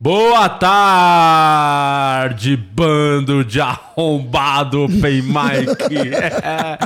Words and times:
Boa 0.00 0.48
tarde, 0.48 2.56
bando 2.56 3.44
de 3.44 3.60
arrombado 3.60 4.84
Open 4.84 5.22
Mike. 5.22 6.08
É, 6.40 6.78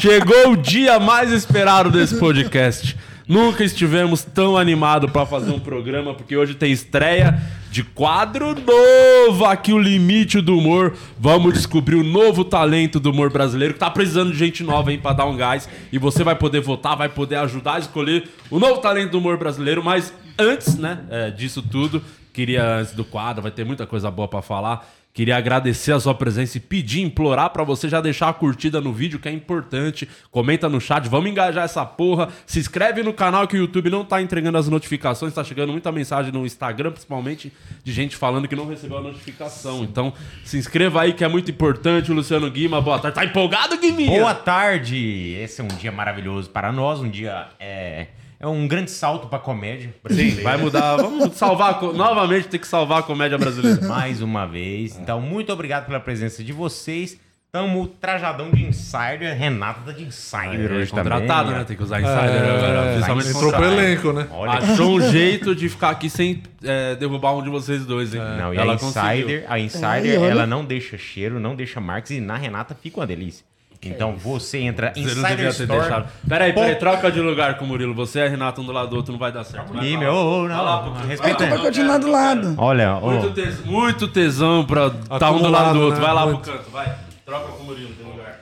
chegou 0.00 0.50
o 0.50 0.56
dia 0.56 0.98
mais 0.98 1.30
esperado 1.30 1.92
desse 1.92 2.18
podcast. 2.18 2.96
Nunca 3.28 3.64
estivemos 3.64 4.24
tão 4.24 4.56
animados 4.56 5.10
para 5.10 5.26
fazer 5.26 5.52
um 5.52 5.60
programa, 5.60 6.14
porque 6.14 6.36
hoje 6.36 6.54
tem 6.54 6.72
estreia 6.72 7.40
de 7.70 7.82
quadro 7.82 8.54
novo 8.54 9.44
aqui, 9.44 9.72
o 9.72 9.78
Limite 9.78 10.40
do 10.40 10.56
Humor. 10.56 10.94
Vamos 11.18 11.54
descobrir 11.54 11.96
o 11.96 12.04
novo 12.04 12.44
talento 12.44 12.98
do 12.98 13.10
humor 13.10 13.30
brasileiro, 13.30 13.74
que 13.74 13.80
tá 13.80 13.90
precisando 13.90 14.32
de 14.32 14.38
gente 14.38 14.62
nova, 14.62 14.92
hein, 14.92 14.98
pra 14.98 15.12
dar 15.12 15.26
um 15.26 15.36
gás. 15.36 15.68
E 15.92 15.98
você 15.98 16.24
vai 16.24 16.34
poder 16.34 16.60
votar, 16.60 16.96
vai 16.96 17.08
poder 17.08 17.36
ajudar 17.36 17.74
a 17.74 17.78
escolher 17.78 18.28
o 18.50 18.58
novo 18.58 18.80
talento 18.80 19.10
do 19.10 19.18
humor 19.18 19.36
brasileiro. 19.36 19.84
Mas 19.84 20.12
antes, 20.38 20.76
né, 20.76 21.00
é, 21.10 21.30
disso 21.30 21.60
tudo, 21.60 22.02
queria, 22.36 22.62
antes 22.62 22.92
do 22.92 23.02
quadro, 23.02 23.42
vai 23.42 23.50
ter 23.50 23.64
muita 23.64 23.86
coisa 23.86 24.10
boa 24.10 24.28
para 24.28 24.42
falar. 24.42 24.86
Queria 25.14 25.38
agradecer 25.38 25.92
a 25.92 25.98
sua 25.98 26.14
presença 26.14 26.58
e 26.58 26.60
pedir, 26.60 27.00
implorar 27.00 27.48
para 27.48 27.64
você 27.64 27.88
já 27.88 28.02
deixar 28.02 28.28
a 28.28 28.34
curtida 28.34 28.78
no 28.82 28.92
vídeo, 28.92 29.18
que 29.18 29.26
é 29.26 29.32
importante. 29.32 30.06
Comenta 30.30 30.68
no 30.68 30.78
chat, 30.78 31.08
vamos 31.08 31.30
engajar 31.30 31.64
essa 31.64 31.86
porra. 31.86 32.28
Se 32.44 32.58
inscreve 32.58 33.02
no 33.02 33.14
canal 33.14 33.48
que 33.48 33.56
o 33.56 33.58
YouTube 33.58 33.88
não 33.88 34.04
tá 34.04 34.20
entregando 34.20 34.58
as 34.58 34.68
notificações, 34.68 35.32
tá 35.32 35.42
chegando 35.42 35.72
muita 35.72 35.90
mensagem 35.90 36.30
no 36.30 36.44
Instagram, 36.44 36.90
principalmente 36.90 37.50
de 37.82 37.92
gente 37.94 38.14
falando 38.14 38.46
que 38.46 38.54
não 38.54 38.68
recebeu 38.68 38.98
a 38.98 39.00
notificação. 39.00 39.82
Então, 39.82 40.12
se 40.44 40.58
inscreva 40.58 41.00
aí 41.00 41.14
que 41.14 41.24
é 41.24 41.28
muito 41.28 41.50
importante. 41.50 42.12
O 42.12 42.14
Luciano 42.14 42.50
Guima, 42.50 42.82
boa 42.82 42.98
tarde. 42.98 43.14
Tá 43.14 43.24
empolgado, 43.24 43.78
Guiminha? 43.78 44.20
Boa 44.20 44.34
tarde! 44.34 45.34
Esse 45.40 45.62
é 45.62 45.64
um 45.64 45.68
dia 45.68 45.90
maravilhoso 45.90 46.50
para 46.50 46.70
nós, 46.70 47.00
um 47.00 47.08
dia 47.08 47.48
é, 47.58 48.08
é 48.38 48.46
um 48.46 48.66
grande 48.68 48.90
salto 48.90 49.28
para 49.28 49.38
a 49.38 49.40
comédia 49.40 49.88
Sim, 49.88 49.94
brasileira. 50.02 50.42
vai 50.42 50.56
mudar. 50.56 50.96
Vamos 50.96 51.34
salvar, 51.36 51.80
novamente 51.82 52.48
tem 52.48 52.60
que 52.60 52.66
salvar 52.66 53.00
a 53.00 53.02
comédia 53.02 53.38
brasileira. 53.38 53.86
mais 53.88 54.20
uma 54.22 54.46
vez. 54.46 54.98
Então, 54.98 55.20
muito 55.20 55.52
obrigado 55.52 55.86
pela 55.86 56.00
presença 56.00 56.42
de 56.44 56.52
vocês. 56.52 57.18
Tamo 57.52 57.86
trajadão 57.86 58.50
de 58.50 58.62
insider. 58.66 59.34
Renata 59.34 59.80
tá 59.86 59.92
de 59.92 60.04
insider 60.04 60.70
É, 60.70 60.74
hoje 60.74 60.90
contratado, 60.90 61.44
também. 61.44 61.58
né? 61.60 61.64
Tem 61.64 61.74
que 61.76 61.82
usar 61.82 62.02
insider 62.02 62.42
agora. 62.54 62.92
Principalmente 62.92 63.28
Entrou 63.28 63.42
pro 63.44 63.52
contratado. 63.62 63.80
elenco, 63.80 64.12
né? 64.12 64.26
Olha, 64.30 64.50
Achou 64.52 64.90
um 64.96 65.10
jeito 65.10 65.54
de 65.54 65.68
ficar 65.70 65.88
aqui 65.90 66.10
sem 66.10 66.42
é, 66.62 66.96
derrubar 66.96 67.34
um 67.34 67.42
de 67.42 67.48
vocês 67.48 67.86
dois, 67.86 68.12
hein? 68.14 68.20
não, 68.20 68.52
e 68.52 68.58
Ela 68.58 68.72
a 68.72 68.76
Insider, 68.76 69.44
a 69.48 69.58
Insider, 69.58 70.20
olha. 70.20 70.30
ela 70.32 70.46
não 70.46 70.66
deixa 70.66 70.98
cheiro, 70.98 71.40
não 71.40 71.54
deixa 71.56 71.80
marcas 71.80 72.10
e 72.10 72.20
na 72.20 72.36
Renata 72.36 72.74
fica 72.74 73.00
uma 73.00 73.06
delícia. 73.06 73.45
Então 73.82 74.16
você 74.16 74.58
entra 74.58 74.92
Você 74.94 75.00
não 75.00 75.06
Insider 75.08 75.28
devia 75.30 75.44
ter 75.54 75.62
Store. 75.62 75.80
deixado. 75.80 76.08
Peraí, 76.28 76.52
peraí, 76.52 76.74
troca 76.76 77.10
de 77.12 77.20
lugar 77.20 77.56
com 77.58 77.64
o 77.64 77.68
Murilo. 77.68 77.94
Você 77.94 78.18
e 78.18 78.22
a 78.22 78.28
Renata 78.28 78.60
um 78.60 78.64
do 78.64 78.72
lado 78.72 78.90
do 78.90 78.96
outro, 78.96 79.12
não 79.12 79.18
vai 79.18 79.30
dar 79.32 79.44
certo. 79.44 79.72
Vai 79.72 79.84
Ih, 79.86 79.94
lá. 79.94 80.00
meu, 80.00 80.48
Vai 80.48 80.56
lá, 80.56 80.82
não, 80.82 80.92
Pucão. 80.92 81.06
respeita. 81.08 81.46
Vai 81.46 81.58
continuar 81.58 81.98
do 81.98 82.10
lado. 82.10 82.54
Olha, 82.58 82.96
ô, 82.96 83.10
Muito, 83.10 83.30
tes- 83.32 83.64
muito 83.64 84.08
tesão 84.08 84.64
pra 84.64 84.86
estar 84.86 85.30
um 85.30 85.38
do 85.42 85.48
lado 85.48 85.74
do 85.74 85.80
outro. 85.84 86.00
né? 86.00 86.06
Vai 86.06 86.14
lá 86.14 86.26
Muito. 86.26 86.40
pro 86.42 86.52
canto, 86.52 86.70
vai. 86.70 86.96
Troca 87.24 87.48
com 87.52 87.62
o 87.62 87.66
Murilo, 87.66 87.94
tem 87.94 88.06
lugar. 88.06 88.40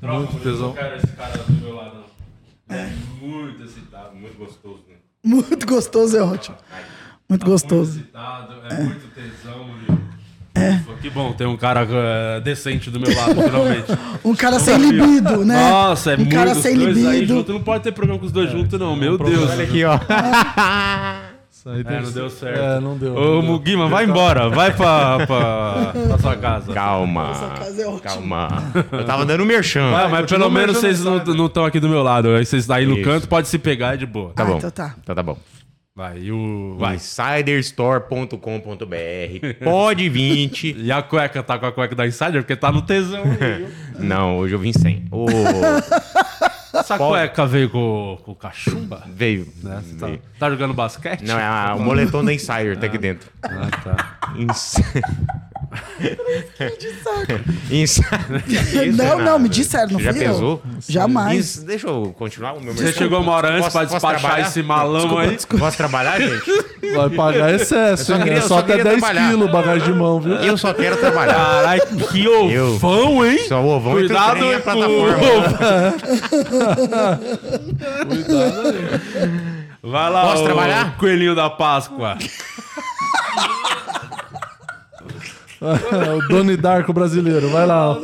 Troca 0.00 0.16
Muito 0.16 0.28
com 0.30 0.34
o 0.34 0.38
Murilo, 0.38 0.52
tesão. 0.56 0.68
não 0.68 0.74
quero 0.74 0.96
esse 0.96 1.06
cara 1.08 1.38
do 1.38 1.52
meu 1.52 1.74
lado, 1.74 1.94
não. 2.68 2.76
É 2.76 2.90
muito 3.20 3.62
excitado, 3.64 4.14
muito 4.16 4.36
gostoso. 4.38 4.80
Né? 4.88 4.94
Muito 5.24 5.66
gostoso, 5.66 6.16
é 6.16 6.22
ótimo. 6.22 6.56
Muito 7.28 7.46
gostoso. 7.46 7.92
Muito 7.94 8.02
excitado, 8.04 8.54
é, 8.70 8.74
muito 8.82 9.08
tesão, 9.14 9.64
Murilo. 9.64 10.13
É. 10.56 10.78
Que 11.02 11.10
bom, 11.10 11.32
tem 11.32 11.46
um 11.46 11.56
cara 11.56 11.86
eh, 11.90 12.40
decente 12.40 12.88
do 12.90 13.00
meu 13.00 13.14
lado, 13.14 13.42
finalmente. 13.42 13.86
Um 14.24 14.34
cara 14.34 14.58
sem 14.60 14.78
libido, 14.78 15.44
né? 15.44 15.68
Nossa, 15.68 16.12
é 16.12 16.14
um 16.14 16.18
muito 16.20 16.32
cara 16.34 16.52
os 16.52 16.58
sem 16.58 16.78
dois 16.78 16.96
aí 17.06 17.20
libido. 17.20 17.34
junto. 17.38 17.52
Não 17.52 17.60
pode 17.62 17.82
ter 17.82 17.92
programa 17.92 18.18
com 18.20 18.24
os 18.26 18.32
dois 18.32 18.50
juntos, 18.50 18.78
não. 18.78 18.96
Meu 18.96 19.18
Deus. 19.18 19.50
olha 19.50 19.64
aqui, 19.64 19.84
ó. 19.84 19.98
Isso 21.52 21.68
aí 21.68 21.80
É, 21.86 22.00
não 22.00 22.10
deu 22.10 22.30
certo. 22.30 22.58
É, 22.60 22.80
não 22.80 22.96
deu. 22.96 23.14
Ô. 23.16 23.42
Muguima, 23.42 23.88
vai 23.88 24.04
embora. 24.04 24.48
Vai 24.48 24.72
pra, 24.72 25.26
pra, 25.26 25.92
pra 26.08 26.18
sua 26.18 26.36
casa. 26.36 26.72
Calma. 26.72 27.32
Casa 27.58 27.82
é 27.82 27.86
ótima. 27.86 28.48
Calma. 28.48 28.62
Eu 28.92 29.04
tava 29.04 29.24
dando 29.26 29.44
merchan. 29.44 29.90
Vai, 29.90 30.08
mas 30.08 30.26
pelo 30.30 30.50
menos 30.50 30.76
vocês 30.78 31.02
não 31.02 31.46
estão 31.46 31.64
aqui 31.64 31.80
do 31.80 31.88
meu 31.88 32.02
lado. 32.02 32.28
Aí 32.34 32.44
vocês 32.46 32.70
aí 32.70 32.86
no 32.86 33.02
canto, 33.02 33.26
pode 33.28 33.48
se 33.48 33.58
pegar, 33.58 33.94
é 33.94 33.96
de 33.96 34.06
boa. 34.06 34.30
Tá 34.34 34.42
Ah, 34.42 34.46
bom. 34.46 34.56
então 34.58 34.70
tá. 34.70 34.94
Então 35.02 35.14
tá 35.14 35.22
bom. 35.22 35.36
Vai, 35.96 36.28
o... 36.28 36.74
Vai. 36.76 36.96
Insiderstore.com.br 36.96 38.34
Pode 39.62 40.08
20. 40.08 40.74
E 40.76 40.90
a 40.90 41.00
cueca, 41.02 41.40
tá 41.40 41.56
com 41.56 41.66
a 41.66 41.72
cueca 41.72 41.94
da 41.94 42.04
Insider? 42.04 42.42
Porque 42.42 42.56
tá 42.56 42.72
no 42.72 42.82
tesão? 42.82 43.22
Não, 43.96 44.38
hoje 44.38 44.56
eu 44.56 44.58
vim 44.58 44.72
sem. 44.72 45.04
Ô, 45.12 45.26
Essa 46.76 46.98
cueca 46.98 47.46
veio 47.46 47.70
com, 47.70 48.18
com 48.24 48.34
cachumba? 48.34 49.04
veio. 49.06 49.46
Né? 49.62 49.80
Você 49.84 49.94
tá, 49.96 50.06
veio. 50.06 50.20
tá 50.36 50.50
jogando 50.50 50.74
basquete? 50.74 51.22
Não, 51.22 51.38
é 51.38 51.44
a- 51.44 51.76
o 51.76 51.80
moletom 51.80 52.24
da 52.24 52.34
Insider 52.34 52.76
tá 52.76 52.86
aqui 52.86 52.98
dentro. 52.98 53.30
Ah, 53.44 53.68
tá. 53.84 54.18
Ins... 54.36 54.74
Insider. 57.70 58.94
Não, 58.94 59.18
não, 59.18 59.38
me 59.38 59.48
disseram, 59.48 59.92
não 59.92 59.98
Você 59.98 60.04
já 60.04 60.12
fui 60.12 60.26
eu. 60.26 60.32
pesou? 60.32 60.62
Jamais. 60.88 61.38
Ins- 61.38 61.62
Deixa 61.64 61.86
eu 61.88 62.14
continuar 62.18 62.52
o 62.54 62.60
meu 62.60 62.74
Você 62.74 62.92
chegou 62.92 63.20
uma 63.20 63.32
hora 63.32 63.48
antes 63.56 63.72
pra 63.72 63.84
despachar 63.84 64.20
trabalhar? 64.20 64.46
esse 64.48 64.62
malão 64.62 65.18
aí? 65.18 65.36
Posso 65.58 65.76
trabalhar, 65.76 66.20
gente? 66.20 66.50
Vai 66.94 67.10
pagar 67.10 67.54
excesso, 67.54 68.04
só 68.04 68.14
hein? 68.14 68.18
queria- 68.22 68.34
é 68.34 68.38
eu 68.38 68.42
só 68.42 68.48
só 68.48 68.58
até 68.58 68.76
queria 68.76 68.84
10 68.84 68.98
trabalhar. 69.00 69.28
quilos 69.30 69.50
bagagem 69.50 69.92
de 69.92 69.98
mão, 69.98 70.20
viu? 70.20 70.34
Eu 70.34 70.56
só 70.56 70.72
quero 70.74 70.96
trabalhar. 70.96 71.34
Caralho, 71.34 71.82
que 72.10 72.28
ovão, 72.28 73.24
hein? 73.26 73.38
Só 73.48 73.60
o 73.62 73.68
ovão 73.68 73.92
e 73.98 74.06
Cuidado 74.06 74.46
o 74.48 74.60
plataforma. 74.60 75.18
Cuidado 78.08 78.68
aí. 78.68 79.54
Vai 79.82 80.10
lá, 80.10 80.22
Posso 80.22 80.44
trabalhar? 80.44 80.96
Coelhinho 80.96 81.34
da 81.34 81.50
Páscoa. 81.50 82.16
O 85.64 86.28
Doni 86.28 86.56
Darko 86.56 86.92
brasileiro, 86.92 87.48
vai 87.48 87.66
lá. 87.66 87.98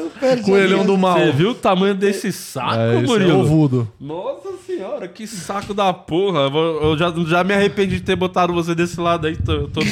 Coelhão 0.44 0.84
do 0.84 0.96
mal. 0.96 1.18
Você 1.18 1.32
viu 1.32 1.50
o 1.50 1.54
tamanho 1.54 1.94
desse 1.94 2.32
saco, 2.32 2.74
É, 2.74 2.94
esse 2.96 3.04
é 3.04 3.06
Murilo? 3.06 3.40
ovudo. 3.40 3.88
Nossa 4.00 4.48
senhora, 4.80 5.06
que 5.06 5.26
saco 5.26 5.74
da 5.74 5.92
porra. 5.92 6.40
Eu 6.82 6.96
já, 6.96 7.12
já 7.26 7.44
me 7.44 7.52
arrependi 7.52 7.96
de 7.96 8.02
ter 8.02 8.16
botado 8.16 8.52
você 8.52 8.74
desse 8.74 8.98
lado 8.98 9.26
aí. 9.26 9.36
Tô, 9.36 9.68
tô. 9.68 9.80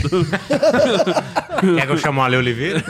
Quer 1.76 1.86
que 1.86 1.92
eu 1.92 1.98
chame 1.98 2.18
o 2.18 2.22
Ale 2.22 2.36
Oliveira? 2.36 2.82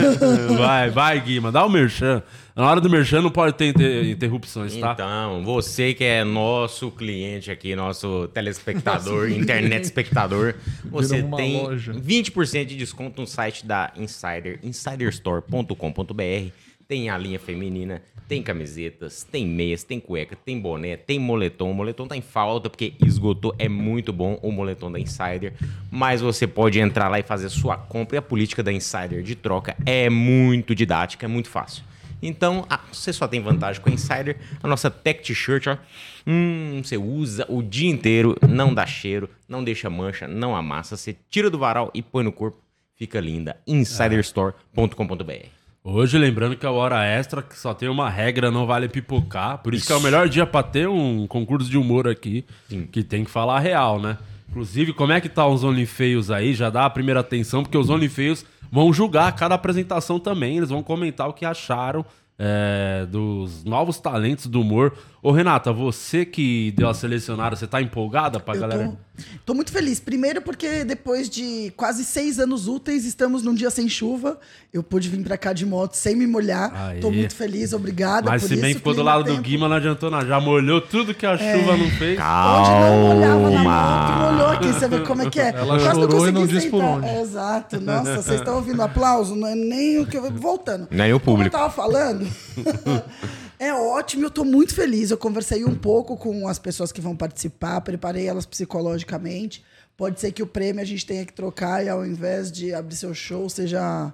vai, 0.56 0.90
vai, 0.90 1.20
Guima, 1.20 1.52
dá 1.52 1.64
o 1.64 1.68
merchan. 1.68 2.22
Na 2.54 2.68
hora 2.70 2.80
do 2.80 2.88
merchan 2.88 3.22
não 3.22 3.30
pode 3.30 3.54
ter 3.56 3.68
inter- 3.68 4.04
interrupções, 4.10 4.76
tá? 4.76 4.92
Então, 4.92 5.42
você 5.42 5.94
que 5.94 6.04
é 6.04 6.22
nosso 6.22 6.90
cliente 6.90 7.50
aqui, 7.50 7.74
nosso 7.74 8.28
telespectador, 8.28 9.28
internet 9.32 9.84
espectador, 9.84 10.54
você 10.84 11.22
tem 11.22 11.62
loja. 11.62 11.92
20% 11.92 12.64
de 12.66 12.76
desconto 12.76 13.20
no 13.22 13.26
site 13.26 13.66
da 13.66 13.90
Insider, 13.96 14.58
insiderstore.com.br. 14.62 16.52
Tem 16.92 17.08
a 17.08 17.16
linha 17.16 17.38
feminina, 17.38 18.02
tem 18.28 18.42
camisetas, 18.42 19.24
tem 19.24 19.46
meias, 19.46 19.82
tem 19.82 19.98
cueca, 19.98 20.36
tem 20.36 20.60
boné, 20.60 20.94
tem 20.94 21.18
moletom. 21.18 21.70
O 21.70 21.74
moletom 21.74 22.06
tá 22.06 22.14
em 22.14 22.20
falta 22.20 22.68
porque 22.68 22.92
esgotou, 23.02 23.54
é 23.58 23.66
muito 23.66 24.12
bom 24.12 24.38
o 24.42 24.52
moletom 24.52 24.92
da 24.92 25.00
Insider, 25.00 25.54
mas 25.90 26.20
você 26.20 26.46
pode 26.46 26.78
entrar 26.78 27.08
lá 27.08 27.18
e 27.18 27.22
fazer 27.22 27.48
sua 27.48 27.78
compra 27.78 28.16
e 28.16 28.18
a 28.18 28.20
política 28.20 28.62
da 28.62 28.70
Insider 28.70 29.22
de 29.22 29.34
troca 29.34 29.74
é 29.86 30.10
muito 30.10 30.74
didática, 30.74 31.24
é 31.24 31.28
muito 31.30 31.48
fácil. 31.48 31.82
Então, 32.22 32.66
ah, 32.68 32.80
você 32.92 33.10
só 33.10 33.26
tem 33.26 33.40
vantagem 33.40 33.80
com 33.80 33.88
a 33.88 33.92
Insider. 33.94 34.36
A 34.62 34.68
nossa 34.68 34.90
Tech 34.90 35.22
T-shirt, 35.22 35.68
ó. 35.68 35.78
Hum, 36.26 36.82
você 36.84 36.98
usa 36.98 37.46
o 37.48 37.62
dia 37.62 37.88
inteiro, 37.88 38.36
não 38.46 38.74
dá 38.74 38.84
cheiro, 38.84 39.30
não 39.48 39.64
deixa 39.64 39.88
mancha, 39.88 40.28
não 40.28 40.54
amassa. 40.54 40.94
Você 40.94 41.16
tira 41.30 41.48
do 41.48 41.58
varal 41.58 41.90
e 41.94 42.02
põe 42.02 42.22
no 42.22 42.32
corpo. 42.32 42.60
Fica 42.94 43.18
linda. 43.18 43.56
Insiderstore.com.br. 43.66 45.61
Hoje, 45.84 46.16
lembrando 46.16 46.56
que 46.56 46.64
é 46.64 46.68
a 46.68 46.72
hora 46.72 47.04
extra, 47.04 47.42
que 47.42 47.58
só 47.58 47.74
tem 47.74 47.88
uma 47.88 48.08
regra, 48.08 48.52
não 48.52 48.66
vale 48.66 48.88
pipocar. 48.88 49.58
Por 49.58 49.74
isso, 49.74 49.86
que 49.86 49.92
é 49.92 49.96
o 49.96 50.00
melhor 50.00 50.28
dia 50.28 50.46
pra 50.46 50.62
ter 50.62 50.88
um 50.88 51.26
concurso 51.26 51.68
de 51.68 51.76
humor 51.76 52.06
aqui, 52.06 52.44
que 52.92 53.02
tem 53.02 53.24
que 53.24 53.30
falar 53.30 53.58
real, 53.58 54.00
né? 54.00 54.16
Inclusive, 54.48 54.92
como 54.92 55.12
é 55.12 55.20
que 55.20 55.28
tá 55.28 55.44
os 55.44 55.64
OnlyFeios 55.64 56.30
aí? 56.30 56.54
Já 56.54 56.70
dá 56.70 56.84
a 56.84 56.90
primeira 56.90 57.18
atenção, 57.18 57.64
porque 57.64 57.76
os 57.76 57.90
OnlyFeios 57.90 58.44
vão 58.70 58.92
julgar 58.92 59.34
cada 59.34 59.56
apresentação 59.56 60.20
também. 60.20 60.58
Eles 60.58 60.68
vão 60.68 60.84
comentar 60.84 61.28
o 61.28 61.32
que 61.32 61.44
acharam 61.44 62.04
é, 62.38 63.04
dos 63.10 63.64
novos 63.64 63.98
talentos 63.98 64.46
do 64.46 64.60
humor. 64.60 64.96
Ô, 65.24 65.30
Renata, 65.30 65.72
você 65.72 66.24
que 66.24 66.72
deu 66.76 66.88
a 66.88 66.94
selecionada, 66.94 67.54
você 67.54 67.64
tá 67.64 67.80
empolgada 67.80 68.40
pra 68.40 68.56
Eu 68.56 68.60
galera? 68.60 68.88
tô, 68.88 69.22
tô 69.46 69.54
muito 69.54 69.70
feliz. 69.70 70.00
Primeiro 70.00 70.42
porque 70.42 70.82
depois 70.84 71.30
de 71.30 71.72
quase 71.76 72.04
seis 72.04 72.40
anos 72.40 72.66
úteis, 72.66 73.04
estamos 73.04 73.44
num 73.44 73.54
dia 73.54 73.70
sem 73.70 73.88
chuva. 73.88 74.40
Eu 74.72 74.82
pude 74.82 75.08
vir 75.08 75.22
pra 75.22 75.38
cá 75.38 75.52
de 75.52 75.64
moto 75.64 75.94
sem 75.94 76.16
me 76.16 76.26
molhar. 76.26 76.72
Aê. 76.74 76.98
Tô 76.98 77.08
muito 77.12 77.36
feliz, 77.36 77.72
obrigada 77.72 78.28
Mas 78.28 78.42
por 78.42 78.48
se 78.48 78.56
bem 78.56 78.70
isso. 78.70 78.72
que 78.72 78.78
ficou 78.78 78.94
do 78.94 79.02
lado 79.04 79.22
do 79.22 79.30
tempo. 79.30 79.42
Guima, 79.42 79.68
não 79.68 79.76
adiantou 79.76 80.10
nada. 80.10 80.26
Já 80.26 80.40
molhou 80.40 80.80
tudo 80.80 81.14
que 81.14 81.24
a 81.24 81.38
chuva 81.38 81.76
não 81.76 81.88
fez. 81.90 82.18
Hoje 82.18 82.70
não 82.80 83.14
molhava 83.14 83.50
na 83.50 83.62
moto, 83.62 84.32
molhou 84.32 84.48
aqui. 84.48 84.72
Você 84.72 84.88
vê 84.88 85.00
como 85.02 85.22
é 85.22 85.30
que 85.30 85.38
é. 85.38 85.50
Ela 85.50 85.78
Quase 85.78 85.84
chorou 85.84 86.04
e 86.04 86.08
consegui 86.08 86.32
não 86.32 86.46
disse 86.48 86.68
por 86.68 86.82
onde. 86.82 87.06
É, 87.06 87.20
exato. 87.20 87.80
Nossa, 87.80 88.22
vocês 88.22 88.40
estão 88.40 88.56
ouvindo 88.56 88.82
aplauso? 88.82 89.36
Não 89.36 89.46
é 89.46 89.54
nem 89.54 90.00
o 90.00 90.06
que 90.06 90.16
eu... 90.16 90.32
Voltando. 90.32 90.88
Nem 90.90 91.12
o 91.12 91.20
público. 91.20 91.52
Como 91.56 91.64
eu 91.64 91.70
tava 91.70 91.72
falando... 91.72 92.26
É 93.62 93.72
ótimo, 93.72 94.24
eu 94.24 94.30
tô 94.30 94.44
muito 94.44 94.74
feliz. 94.74 95.12
Eu 95.12 95.16
conversei 95.16 95.64
um 95.64 95.76
pouco 95.76 96.16
com 96.16 96.48
as 96.48 96.58
pessoas 96.58 96.90
que 96.90 97.00
vão 97.00 97.14
participar, 97.14 97.80
preparei 97.80 98.26
elas 98.26 98.44
psicologicamente. 98.44 99.62
Pode 99.96 100.18
ser 100.18 100.32
que 100.32 100.42
o 100.42 100.46
prêmio 100.48 100.82
a 100.82 100.84
gente 100.84 101.06
tenha 101.06 101.24
que 101.24 101.32
trocar 101.32 101.84
e 101.84 101.88
ao 101.88 102.04
invés 102.04 102.50
de 102.50 102.74
abrir 102.74 102.96
seu 102.96 103.14
show, 103.14 103.48
seja 103.48 104.12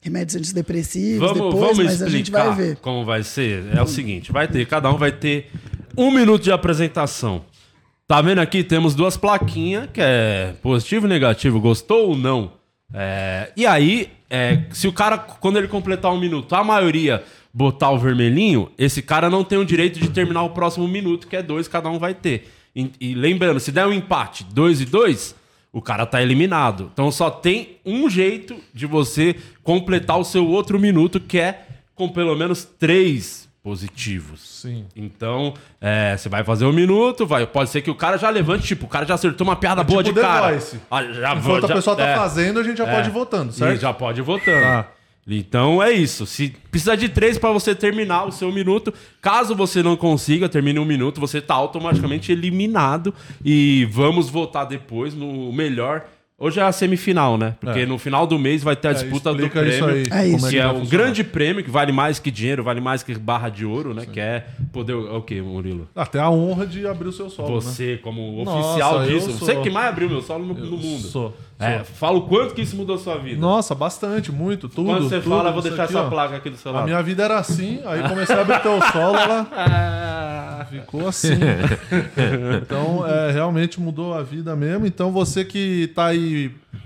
remédios 0.00 0.36
antidepressivos 0.36 1.28
Vamos, 1.28 1.34
depois, 1.34 1.76
vamos 1.76 1.84
mas 1.84 2.00
a 2.00 2.08
gente 2.08 2.30
vai 2.30 2.48
explicar 2.48 2.56
ver. 2.56 2.76
como 2.76 3.04
vai 3.04 3.22
ser. 3.22 3.76
É 3.76 3.82
o 3.82 3.86
seguinte, 3.86 4.32
vai 4.32 4.48
ter, 4.48 4.66
cada 4.66 4.90
um 4.90 4.96
vai 4.96 5.12
ter 5.12 5.50
um 5.94 6.10
minuto 6.10 6.42
de 6.42 6.50
apresentação. 6.50 7.44
Tá 8.08 8.22
vendo 8.22 8.38
aqui? 8.38 8.64
Temos 8.64 8.94
duas 8.94 9.18
plaquinhas, 9.18 9.90
que 9.92 10.00
é 10.00 10.54
positivo 10.62 11.04
e 11.04 11.10
negativo, 11.10 11.60
gostou 11.60 12.08
ou 12.08 12.16
não. 12.16 12.52
É, 12.94 13.52
e 13.54 13.66
aí, 13.66 14.10
é, 14.30 14.62
se 14.70 14.88
o 14.88 14.92
cara, 14.94 15.18
quando 15.18 15.58
ele 15.58 15.68
completar 15.68 16.10
um 16.10 16.18
minuto, 16.18 16.54
a 16.54 16.64
maioria 16.64 17.22
botar 17.56 17.90
o 17.90 17.98
vermelhinho, 17.98 18.70
esse 18.76 19.00
cara 19.00 19.30
não 19.30 19.42
tem 19.42 19.56
o 19.56 19.64
direito 19.64 19.98
de 19.98 20.10
terminar 20.10 20.42
o 20.42 20.50
próximo 20.50 20.86
minuto, 20.86 21.26
que 21.26 21.34
é 21.34 21.42
dois, 21.42 21.66
cada 21.66 21.88
um 21.88 21.98
vai 21.98 22.12
ter. 22.12 22.52
E, 22.76 22.90
e 23.00 23.14
lembrando, 23.14 23.58
se 23.58 23.72
der 23.72 23.86
um 23.86 23.92
empate, 23.94 24.44
dois 24.52 24.78
e 24.82 24.84
dois, 24.84 25.34
o 25.72 25.80
cara 25.80 26.04
tá 26.04 26.20
eliminado. 26.20 26.90
Então 26.92 27.10
só 27.10 27.30
tem 27.30 27.78
um 27.82 28.10
jeito 28.10 28.56
de 28.74 28.84
você 28.84 29.34
completar 29.62 30.18
o 30.18 30.24
seu 30.24 30.46
outro 30.46 30.78
minuto, 30.78 31.18
que 31.18 31.38
é 31.38 31.62
com 31.94 32.10
pelo 32.10 32.36
menos 32.36 32.62
três 32.78 33.48
positivos. 33.62 34.40
Sim. 34.60 34.84
Então, 34.94 35.54
é, 35.80 36.14
você 36.14 36.28
vai 36.28 36.44
fazer 36.44 36.66
um 36.66 36.72
minuto, 36.74 37.26
vai, 37.26 37.46
pode 37.46 37.70
ser 37.70 37.80
que 37.80 37.90
o 37.90 37.94
cara 37.94 38.18
já 38.18 38.28
levante, 38.28 38.66
tipo, 38.66 38.84
o 38.84 38.88
cara 38.88 39.06
já 39.06 39.14
acertou 39.14 39.46
uma 39.46 39.56
piada 39.56 39.82
boa 39.82 40.04
tipo 40.04 40.14
de 40.14 40.20
The 40.20 40.26
cara. 40.26 40.52
Voice. 40.52 40.78
Ah, 40.90 41.02
já 41.04 41.34
Enquanto 41.34 41.66
já- 41.66 41.72
a 41.72 41.76
pessoa 41.76 41.96
tá 41.96 42.06
é, 42.06 42.14
fazendo, 42.16 42.60
a 42.60 42.62
gente 42.62 42.76
já 42.76 42.86
é. 42.86 42.94
pode 42.94 43.08
ir 43.08 43.12
votando, 43.12 43.50
E 43.50 43.54
certo? 43.54 43.80
já 43.80 43.94
pode 43.94 44.20
ir 44.20 44.22
votando. 44.22 44.60
Tá. 44.60 44.88
Então 45.28 45.82
é 45.82 45.90
isso. 45.90 46.24
Se 46.24 46.54
precisa 46.70 46.96
de 46.96 47.08
três 47.08 47.36
pra 47.36 47.50
você 47.50 47.74
terminar 47.74 48.24
o 48.26 48.32
seu 48.32 48.52
minuto. 48.52 48.94
Caso 49.20 49.56
você 49.56 49.82
não 49.82 49.96
consiga, 49.96 50.48
termine 50.48 50.78
um 50.78 50.84
minuto, 50.84 51.20
você 51.20 51.40
tá 51.40 51.54
automaticamente 51.54 52.30
eliminado. 52.30 53.12
E 53.44 53.88
vamos 53.90 54.30
votar 54.30 54.66
depois 54.66 55.14
no 55.14 55.52
melhor. 55.52 56.06
Hoje 56.38 56.60
é 56.60 56.62
a 56.62 56.70
semifinal, 56.70 57.38
né? 57.38 57.54
Porque 57.58 57.78
É. 57.80 57.86
no 57.86 57.96
final 57.96 58.26
do 58.26 58.38
mês 58.38 58.62
vai 58.62 58.76
ter 58.76 58.88
a 58.88 58.92
disputa 58.92 59.32
do 59.32 59.36
explica 59.46 59.60
prêmio. 59.60 59.74
isso 59.98 60.12
aí, 60.12 60.20
É 60.20 60.26
isso. 60.28 60.36
como 60.36 60.50
que 60.50 60.58
é 60.58 60.66
um 60.66 60.80
funcionar. 60.80 60.90
grande 60.90 61.24
prêmio 61.24 61.64
que 61.64 61.70
vale 61.70 61.92
mais 61.92 62.18
que 62.18 62.30
dinheiro, 62.30 62.62
vale 62.62 62.78
mais 62.78 63.02
que 63.02 63.14
barra 63.14 63.48
de 63.48 63.64
ouro, 63.64 63.94
né? 63.94 64.04
Que 64.04 64.20
é 64.20 64.44
poder. 64.70 64.92
O 64.92 65.22
que, 65.22 65.40
Murilo? 65.40 65.88
Até 65.96 66.20
a 66.20 66.28
honra 66.28 66.66
de 66.66 66.86
abrir 66.86 67.08
o 67.08 67.12
seu 67.12 67.30
solo, 67.30 67.54
né? 67.54 67.60
Você, 67.62 67.98
como 68.02 68.44
Nossa, 68.44 68.58
oficial 68.68 69.02
eu 69.04 69.08
disso, 69.14 69.30
sou- 69.32 69.46
você 69.48 69.56
que 69.62 69.70
mais 69.70 69.88
abriu 69.88 70.10
meu 70.10 70.20
solo 70.20 70.44
no, 70.44 70.52
no 70.52 70.76
mundo. 70.76 71.06
Sou. 71.08 71.34
É, 71.58 71.78
fala 71.84 72.18
o 72.18 72.22
quanto 72.28 72.52
que 72.54 72.60
isso 72.60 72.76
mudou 72.76 72.96
a 72.96 72.98
sua 72.98 73.16
vida. 73.16 73.40
Nossa, 73.40 73.74
bastante, 73.74 74.30
muito, 74.30 74.68
tudo. 74.68 74.88
Quando 74.90 75.08
você 75.08 75.20
tudo, 75.20 75.30
fala, 75.34 75.48
eu 75.48 75.54
vou 75.54 75.62
deixar 75.62 75.84
aqui, 75.84 75.94
essa 75.94 76.02
ó. 76.04 76.10
placa 76.10 76.36
aqui 76.36 76.50
do 76.50 76.56
seu 76.58 76.70
A 76.70 76.74
lado. 76.74 76.84
minha 76.84 77.02
vida 77.02 77.22
era 77.24 77.38
assim, 77.38 77.80
aí 77.86 78.06
comecei 78.06 78.36
a 78.36 78.42
abrir 78.42 78.60
teu 78.60 78.78
solo, 78.92 79.16
ela 79.16 80.66
ficou 80.70 81.08
assim. 81.08 81.30
Então, 82.62 83.06
é, 83.06 83.30
realmente 83.32 83.80
mudou 83.80 84.12
a 84.12 84.22
vida 84.22 84.54
mesmo. 84.56 84.86
Então, 84.86 85.10
você 85.10 85.44
que 85.46 85.90
tá 85.94 86.06
aí, 86.06 86.25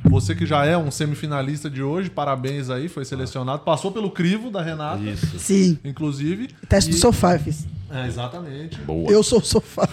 você 0.05 0.35
que 0.35 0.47
já 0.47 0.65
é 0.65 0.77
um 0.77 0.91
semifinalista 0.91 1.69
de 1.71 1.83
hoje, 1.83 2.09
parabéns 2.11 2.71
aí, 2.71 2.89
foi 2.89 3.05
selecionado. 3.05 3.63
Passou 3.63 3.91
pelo 3.93 4.11
crivo 4.11 4.51
da 4.51 4.63
Renata, 4.63 5.03
Isso. 5.03 5.39
Sim. 5.39 5.79
inclusive. 5.85 6.49
Teste 6.69 6.91
E- 6.91 6.95
do 6.95 6.99
sofá, 6.99 7.35
eu 7.35 7.41
fiz. 7.41 7.67
É, 7.93 8.07
exatamente. 8.07 8.79
Boa. 8.83 9.11
Eu 9.11 9.23
sou 9.23 9.41
o 9.41 9.45
sofá. 9.45 9.89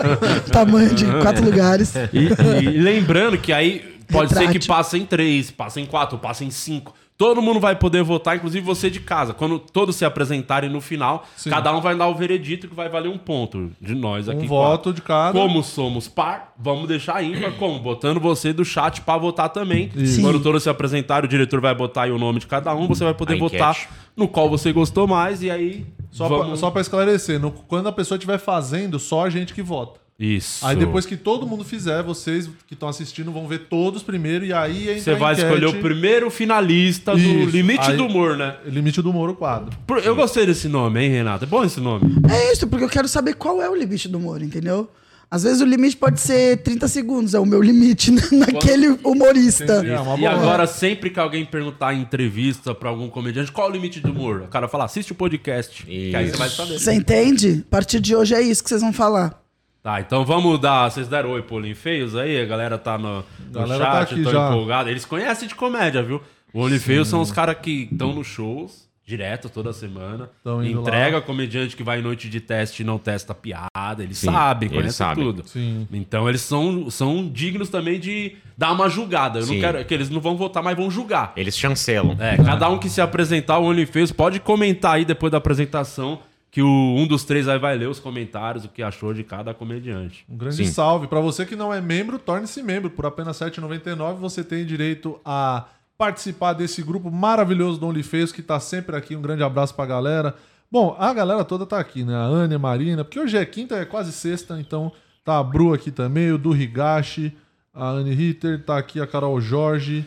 Tamanho 0.52 0.94
de 0.94 1.04
quatro 1.22 1.44
lugares. 1.44 1.92
E, 2.12 2.28
e 2.64 2.80
lembrando 2.80 3.36
que 3.38 3.52
aí 3.52 3.98
pode 4.10 4.30
ser 4.30 4.38
Retrátil. 4.40 4.60
que 4.60 4.66
passe 4.68 4.98
em 4.98 5.04
três, 5.06 5.50
passe 5.50 5.80
em 5.80 5.86
quatro, 5.86 6.18
passe 6.18 6.44
em 6.44 6.50
cinco. 6.50 6.94
Todo 7.22 7.40
mundo 7.40 7.60
vai 7.60 7.76
poder 7.76 8.02
votar, 8.02 8.36
inclusive 8.36 8.64
você 8.66 8.90
de 8.90 8.98
casa. 8.98 9.32
Quando 9.32 9.56
todos 9.58 9.94
se 9.94 10.04
apresentarem 10.04 10.68
no 10.68 10.80
final, 10.80 11.24
Sim. 11.36 11.50
cada 11.50 11.72
um 11.72 11.80
vai 11.80 11.94
dar 11.96 12.08
o 12.08 12.14
veredito 12.16 12.66
que 12.66 12.74
vai 12.74 12.88
valer 12.88 13.08
um 13.08 13.16
ponto 13.16 13.70
de 13.80 13.94
nós 13.94 14.28
aqui. 14.28 14.44
Um 14.44 14.48
quatro. 14.48 14.70
voto 14.70 14.92
de 14.92 15.02
cada. 15.02 15.38
Como 15.38 15.62
somos 15.62 16.08
par, 16.08 16.52
vamos 16.58 16.88
deixar 16.88 17.22
ímpar 17.22 17.52
como? 17.52 17.78
Botando 17.78 18.18
você 18.18 18.52
do 18.52 18.64
chat 18.64 19.02
pra 19.02 19.16
votar 19.16 19.48
também. 19.50 19.88
Isso. 19.94 20.20
Quando 20.20 20.40
todos 20.40 20.64
se 20.64 20.68
apresentarem, 20.68 21.26
o 21.26 21.30
diretor 21.30 21.60
vai 21.60 21.74
botar 21.74 22.02
aí 22.02 22.10
o 22.10 22.18
nome 22.18 22.40
de 22.40 22.46
cada 22.48 22.74
um, 22.74 22.88
você 22.88 23.04
vai 23.04 23.14
poder 23.14 23.34
A 23.34 23.36
enquete. 23.36 23.52
votar 23.52 23.76
no 24.16 24.26
qual 24.26 24.50
você 24.50 24.72
gostou 24.72 25.06
mais 25.06 25.44
e 25.44 25.50
aí 25.50 25.86
Só, 26.10 26.26
vamos... 26.28 26.60
pra 26.60 26.80
esclarecer, 26.80 27.38
no- 27.38 27.52
quando 27.52 27.86
a 27.88 27.92
pessoa 27.92 28.16
estiver 28.16 28.38
fazendo, 28.38 28.98
só 28.98 29.24
a 29.24 29.30
gente 29.30 29.54
que 29.54 29.62
vota. 29.62 30.01
Isso. 30.24 30.64
Aí 30.64 30.76
depois 30.76 31.04
que 31.04 31.16
todo 31.16 31.44
mundo 31.46 31.64
fizer, 31.64 32.00
vocês 32.02 32.48
que 32.68 32.74
estão 32.74 32.88
assistindo 32.88 33.32
vão 33.32 33.48
ver 33.48 33.66
todos 33.68 34.02
primeiro 34.04 34.44
e 34.44 34.52
aí 34.52 34.90
entra 34.90 35.00
Você 35.02 35.14
vai 35.16 35.32
enquete. 35.32 35.48
escolher 35.48 35.66
o 35.66 35.80
primeiro 35.80 36.30
finalista 36.30 37.12
do 37.12 37.18
Isso. 37.18 37.50
Limite 37.50 37.90
Aí- 37.90 37.96
do 37.96 38.06
Humor, 38.06 38.36
né? 38.36 38.54
Limite 38.66 39.02
do 39.02 39.10
humor, 39.10 39.30
o 39.30 39.34
quadro. 39.34 39.76
Por- 39.86 39.98
Eu 39.98 40.14
gostei 40.14 40.46
desse 40.46 40.68
nome, 40.68 41.00
hein, 41.02 41.10
Renato? 41.10 41.44
É 41.44 41.46
bom 41.48 41.64
esse 41.64 41.80
nome. 41.80 42.04
É 42.30 42.52
isso, 42.52 42.68
porque 42.68 42.84
eu 42.84 42.88
quero 42.88 43.08
saber 43.08 43.34
qual 43.34 43.60
é 43.60 43.68
o 43.68 43.74
limite 43.74 44.08
do 44.08 44.16
humor, 44.18 44.42
entendeu? 44.42 44.88
Às 45.28 45.44
vezes 45.44 45.62
o 45.62 45.64
limite 45.64 45.96
pode 45.96 46.20
ser 46.20 46.58
30 46.58 46.86
segundos, 46.86 47.32
é 47.32 47.40
o 47.40 47.46
meu 47.46 47.62
limite 47.62 48.10
na- 48.12 48.22
naquele 48.46 48.88
humorista. 49.02 49.82
É 49.84 50.20
e 50.20 50.26
agora, 50.26 50.66
sempre 50.66 51.08
que 51.10 51.18
alguém 51.18 51.44
perguntar 51.44 51.94
em 51.94 52.02
entrevista 52.02 52.74
pra 52.74 52.90
algum 52.90 53.08
comediante 53.08 53.50
qual 53.50 53.66
é 53.66 53.70
o 53.70 53.72
limite 53.72 53.98
do 53.98 54.12
humor, 54.12 54.42
o 54.42 54.48
cara 54.48 54.68
fala, 54.68 54.84
assiste 54.84 55.10
o 55.10 55.14
podcast. 55.14 55.84
Que 55.84 56.14
aí 56.14 56.30
você 56.30 56.36
vai 56.36 56.48
saber. 56.50 56.78
Você 56.78 56.92
entende? 56.92 57.64
A 57.66 57.70
partir 57.70 57.98
de 57.98 58.14
hoje 58.14 58.34
é 58.34 58.42
isso 58.42 58.62
que 58.62 58.68
vocês 58.68 58.82
vão 58.82 58.92
falar. 58.92 59.41
Tá, 59.82 60.00
então 60.00 60.24
vamos 60.24 60.60
dar. 60.60 60.88
Vocês 60.90 61.08
deram 61.08 61.30
oi 61.30 61.42
pro 61.42 61.56
Olinfeios 61.56 62.14
aí? 62.14 62.40
A 62.40 62.44
galera 62.44 62.78
tá 62.78 62.96
no, 62.96 63.16
no 63.16 63.24
Galera 63.50 63.84
chat, 63.84 63.92
tá 63.92 64.00
aqui 64.02 64.22
tão 64.22 64.32
já. 64.32 64.48
empolgada. 64.48 64.90
Eles 64.90 65.04
conhecem 65.04 65.48
de 65.48 65.54
comédia, 65.56 66.02
viu? 66.02 66.20
O 66.52 66.60
Olinfeios 66.60 67.08
são 67.08 67.20
os 67.20 67.32
caras 67.32 67.56
que 67.60 67.88
estão 67.90 68.14
nos 68.14 68.26
shows. 68.26 68.90
Direto, 69.04 69.48
toda 69.48 69.72
semana. 69.72 70.30
Tão 70.44 70.64
Entrega 70.64 71.16
lá. 71.16 71.22
comediante 71.22 71.76
que 71.76 71.82
vai 71.82 71.98
em 71.98 72.02
noite 72.02 72.28
de 72.28 72.40
teste 72.40 72.82
e 72.82 72.84
não 72.86 72.98
testa 72.98 73.34
piada. 73.34 74.00
Eles 74.00 74.18
Sim, 74.18 74.26
sabem, 74.30 74.68
eles 74.68 74.78
conhecem 74.78 74.92
sabem. 75.06 75.24
tudo. 75.24 75.42
Sim. 75.48 75.88
Então 75.92 76.28
eles 76.28 76.40
são, 76.42 76.88
são 76.88 77.28
dignos 77.28 77.68
também 77.68 77.98
de 77.98 78.36
dar 78.56 78.70
uma 78.70 78.88
julgada. 78.88 79.40
Eu 79.40 79.46
não 79.46 79.54
Sim. 79.54 79.60
quero 79.60 79.84
que 79.84 79.92
eles 79.92 80.08
não 80.08 80.20
vão 80.20 80.36
votar, 80.36 80.62
mas 80.62 80.76
vão 80.76 80.88
julgar. 80.88 81.32
Eles 81.36 81.58
chancelam. 81.58 82.16
É, 82.20 82.36
cada 82.36 82.68
um 82.70 82.78
que 82.78 82.88
se 82.88 83.00
apresentar 83.00 83.58
o 83.58 83.64
OnlyFans 83.64 84.12
pode 84.12 84.38
comentar 84.38 84.94
aí 84.94 85.04
depois 85.04 85.32
da 85.32 85.38
apresentação 85.38 86.20
que 86.52 86.60
o, 86.60 86.68
um 86.68 87.06
dos 87.06 87.24
três 87.24 87.48
aí 87.48 87.58
vai 87.58 87.78
ler 87.78 87.88
os 87.88 87.98
comentários, 87.98 88.66
o 88.66 88.68
que 88.68 88.82
achou 88.82 89.14
de 89.14 89.24
cada 89.24 89.54
comediante. 89.54 90.22
Um 90.28 90.36
grande 90.36 90.56
Sim. 90.56 90.66
salve. 90.66 91.06
Pra 91.06 91.18
você 91.18 91.46
que 91.46 91.56
não 91.56 91.72
é 91.72 91.80
membro, 91.80 92.18
torne-se 92.18 92.62
membro. 92.62 92.90
Por 92.90 93.06
apenas 93.06 93.40
R$ 93.40 93.50
7,99 93.50 94.16
você 94.16 94.44
tem 94.44 94.66
direito 94.66 95.18
a 95.24 95.64
participar 95.96 96.52
desse 96.52 96.82
grupo 96.82 97.10
maravilhoso 97.10 97.80
do 97.80 97.86
OnlyFans 97.86 98.32
que 98.32 98.42
tá 98.42 98.60
sempre 98.60 98.94
aqui. 98.94 99.16
Um 99.16 99.22
grande 99.22 99.42
abraço 99.42 99.74
pra 99.74 99.86
galera. 99.86 100.36
Bom, 100.70 100.94
a 100.98 101.14
galera 101.14 101.42
toda 101.42 101.64
tá 101.64 101.78
aqui, 101.78 102.04
né? 102.04 102.14
A 102.14 102.24
Ania, 102.24 102.56
a 102.56 102.60
Marina, 102.60 103.02
porque 103.02 103.18
hoje 103.18 103.38
é 103.38 103.44
quinta, 103.46 103.76
é 103.76 103.86
quase 103.86 104.12
sexta, 104.12 104.60
então 104.60 104.92
tá 105.24 105.38
a 105.38 105.42
Bru 105.42 105.72
aqui 105.72 105.90
também, 105.90 106.32
o 106.32 106.38
Du 106.38 106.54
Higashi, 106.54 107.34
a 107.72 107.88
Anne 107.88 108.12
Ritter, 108.12 108.62
tá 108.62 108.76
aqui 108.76 109.00
a 109.00 109.06
Carol 109.06 109.40
Jorge, 109.40 110.04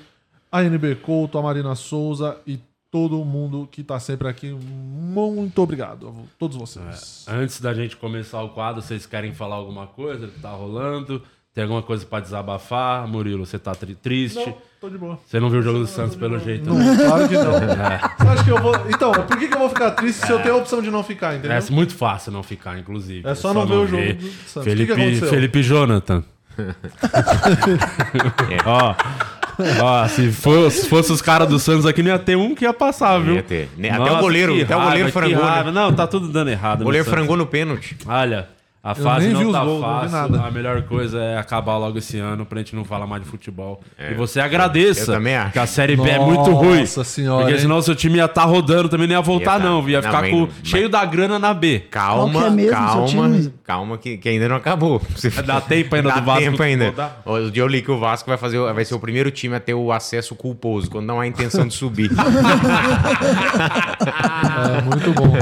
a 0.51 0.63
NB 0.63 0.95
Couto, 0.97 1.39
a 1.39 1.41
Marina 1.41 1.73
Souza 1.73 2.37
e 2.45 2.59
todo 2.95 3.17
mundo 3.25 3.67
que 3.69 3.83
tá 3.83 3.99
sempre 3.99 4.25
aqui. 4.29 4.51
Muito 4.53 5.61
obrigado 5.61 6.07
a 6.07 6.11
todos 6.39 6.55
vocês. 6.55 7.25
Antes 7.27 7.59
da 7.59 7.73
gente 7.73 7.97
começar 7.97 8.41
o 8.41 8.47
quadro, 8.49 8.81
vocês 8.81 9.05
querem 9.05 9.33
falar 9.33 9.57
alguma 9.57 9.85
coisa 9.85 10.27
que 10.27 10.39
tá 10.39 10.51
rolando? 10.51 11.21
Tem 11.53 11.63
alguma 11.63 11.81
coisa 11.83 12.05
pra 12.05 12.21
desabafar? 12.21 13.05
Murilo, 13.05 13.45
você 13.45 13.59
tá 13.59 13.75
tri- 13.75 13.95
triste? 13.95 14.37
Não, 14.47 14.55
tô 14.79 14.89
de 14.89 14.97
boa. 14.97 15.19
Você 15.27 15.41
não 15.41 15.49
viu 15.49 15.59
o 15.59 15.61
jogo 15.61 15.79
do 15.79 15.87
Santos 15.87 16.15
pelo 16.15 16.39
jeito, 16.39 16.69
Não, 16.69 16.77
né? 16.77 16.95
claro 17.05 17.27
que 17.27 17.35
não. 17.35 17.51
Você 17.59 18.27
acha 18.29 18.43
que 18.45 18.49
eu 18.49 18.61
vou. 18.61 18.73
Então, 18.89 19.11
por 19.11 19.37
que, 19.37 19.47
que 19.49 19.53
eu 19.55 19.59
vou 19.59 19.67
ficar 19.69 19.91
triste 19.91 20.25
se 20.25 20.31
eu 20.31 20.41
tenho 20.41 20.55
a 20.55 20.57
opção 20.59 20.81
de 20.81 20.89
não 20.89 21.03
ficar, 21.03 21.35
entendeu? 21.35 21.57
É 21.57 21.71
muito 21.71 21.93
fácil 21.95 22.31
não 22.31 22.43
ficar, 22.43 22.79
inclusive. 22.79 23.27
É 23.27 23.35
só 23.35 23.53
não 23.53 23.65
ver 23.67 23.75
o 23.75 23.87
jogo 23.87 24.13
do 24.13 24.21
Santos. 24.47 24.55
O 24.55 24.61
que 24.61 24.63
que 24.63 24.69
Felipe, 24.69 24.91
aconteceu? 24.93 25.27
Felipe 25.29 25.63
Jonathan. 25.63 26.23
Ó, 28.65 28.95
ó, 29.81 30.07
se 30.07 30.31
fosse, 30.31 30.81
se 30.81 30.89
fosse 30.89 31.11
os 31.11 31.21
caras 31.21 31.47
do 31.47 31.59
Santos 31.59 31.85
aqui, 31.85 32.01
não 32.01 32.11
ia 32.11 32.19
ter 32.19 32.35
um 32.35 32.55
que 32.55 32.65
ia 32.65 32.73
passar, 32.73 33.19
viu? 33.19 33.35
Ia 33.35 33.43
ter. 33.43 33.69
Até 33.91 34.11
o 34.11 34.19
goleiro, 34.19 34.61
até 34.61 34.75
o 34.75 34.81
goleiro 34.81 35.11
frangou, 35.11 35.43
né? 35.43 35.49
raiva. 35.49 35.71
Não, 35.71 35.93
tá 35.93 36.07
tudo 36.07 36.27
dando 36.27 36.49
errado. 36.49 36.81
O 36.81 36.83
goleiro 36.85 37.09
frangou 37.09 37.37
no 37.37 37.45
pênalti. 37.45 37.97
Olha, 38.05 38.49
a 38.85 38.93
fase 38.95 39.27
nem 39.27 39.35
vi 39.37 39.43
não 39.45 39.51
tá 39.51 39.65
gols, 39.65 39.81
fácil. 39.81 40.11
nada. 40.11 40.41
A 40.47 40.51
melhor 40.51 40.83
coisa 40.83 41.19
é 41.19 41.37
acabar 41.39 41.77
logo 41.77 41.97
esse 41.97 42.19
ano 42.19 42.45
pra 42.45 42.59
gente 42.59 42.75
não 42.75 42.85
falar 42.85 43.07
mais 43.07 43.23
de 43.23 43.27
futebol. 43.29 43.81
E 43.99 44.13
você 44.13 44.39
agradeça. 44.39 45.11
Eu 45.11 45.15
também 45.17 45.35
acho. 45.35 45.53
Que 45.53 45.59
a 45.59 45.65
Série 45.65 45.95
B 45.95 46.07
é 46.09 46.19
muito 46.19 46.51
ruim. 46.51 46.81
Nossa 46.81 47.03
senhora, 47.03 47.39
Porque 47.41 47.55
hein? 47.55 47.61
senão 47.61 47.81
seu 47.81 47.95
time 47.95 48.17
ia 48.17 48.25
estar 48.25 48.45
rodando 48.45 48.87
também, 48.87 49.07
nem 49.07 49.17
ia 49.17 49.21
voltar, 49.21 49.53
Ia 49.55 49.59
tá. 49.59 49.65
não. 49.65 49.89
Ia 49.89 50.01
Não, 50.01 50.07
ficar 50.07 50.21
mas- 50.21 50.31
com, 50.31 50.41
mas- 50.41 50.51
cheio 50.63 50.87
da 50.87 51.03
grana 51.03 51.39
na 51.39 51.53
B. 51.53 51.79
Calma, 51.89 52.45
é 52.45 52.49
mesmo 52.51 52.71
calma, 52.71 53.51
calma 53.63 53.97
que, 53.97 54.17
que 54.17 54.29
ainda 54.29 54.47
não 54.47 54.55
acabou. 54.57 55.01
Você- 55.15 55.29
Dá 55.41 55.59
tempo 55.59 55.95
ainda 55.95 56.09
Dá 56.09 56.19
do 56.19 56.25
Vasco 56.25 56.41
tempo 56.43 56.61
ainda. 56.63 56.85
rodar? 56.85 57.17
O 57.25 57.49
dia 57.49 57.63
eu 57.63 57.67
li 57.67 57.81
que 57.81 57.89
o 57.91 57.97
Vasco 57.99 58.29
vai, 58.29 58.37
fazer, 58.37 58.59
vai 58.71 58.85
ser 58.85 58.93
o 58.93 58.99
primeiro 58.99 59.31
time 59.31 59.55
a 59.55 59.59
ter 59.59 59.73
o 59.73 59.91
acesso 59.91 60.35
culposo, 60.35 60.91
quando 60.91 61.05
não 61.07 61.19
há 61.19 61.25
intenção 61.25 61.67
de 61.67 61.73
subir. 61.73 62.11
É 64.77 64.81
muito 64.81 65.11
bom. 65.13 65.33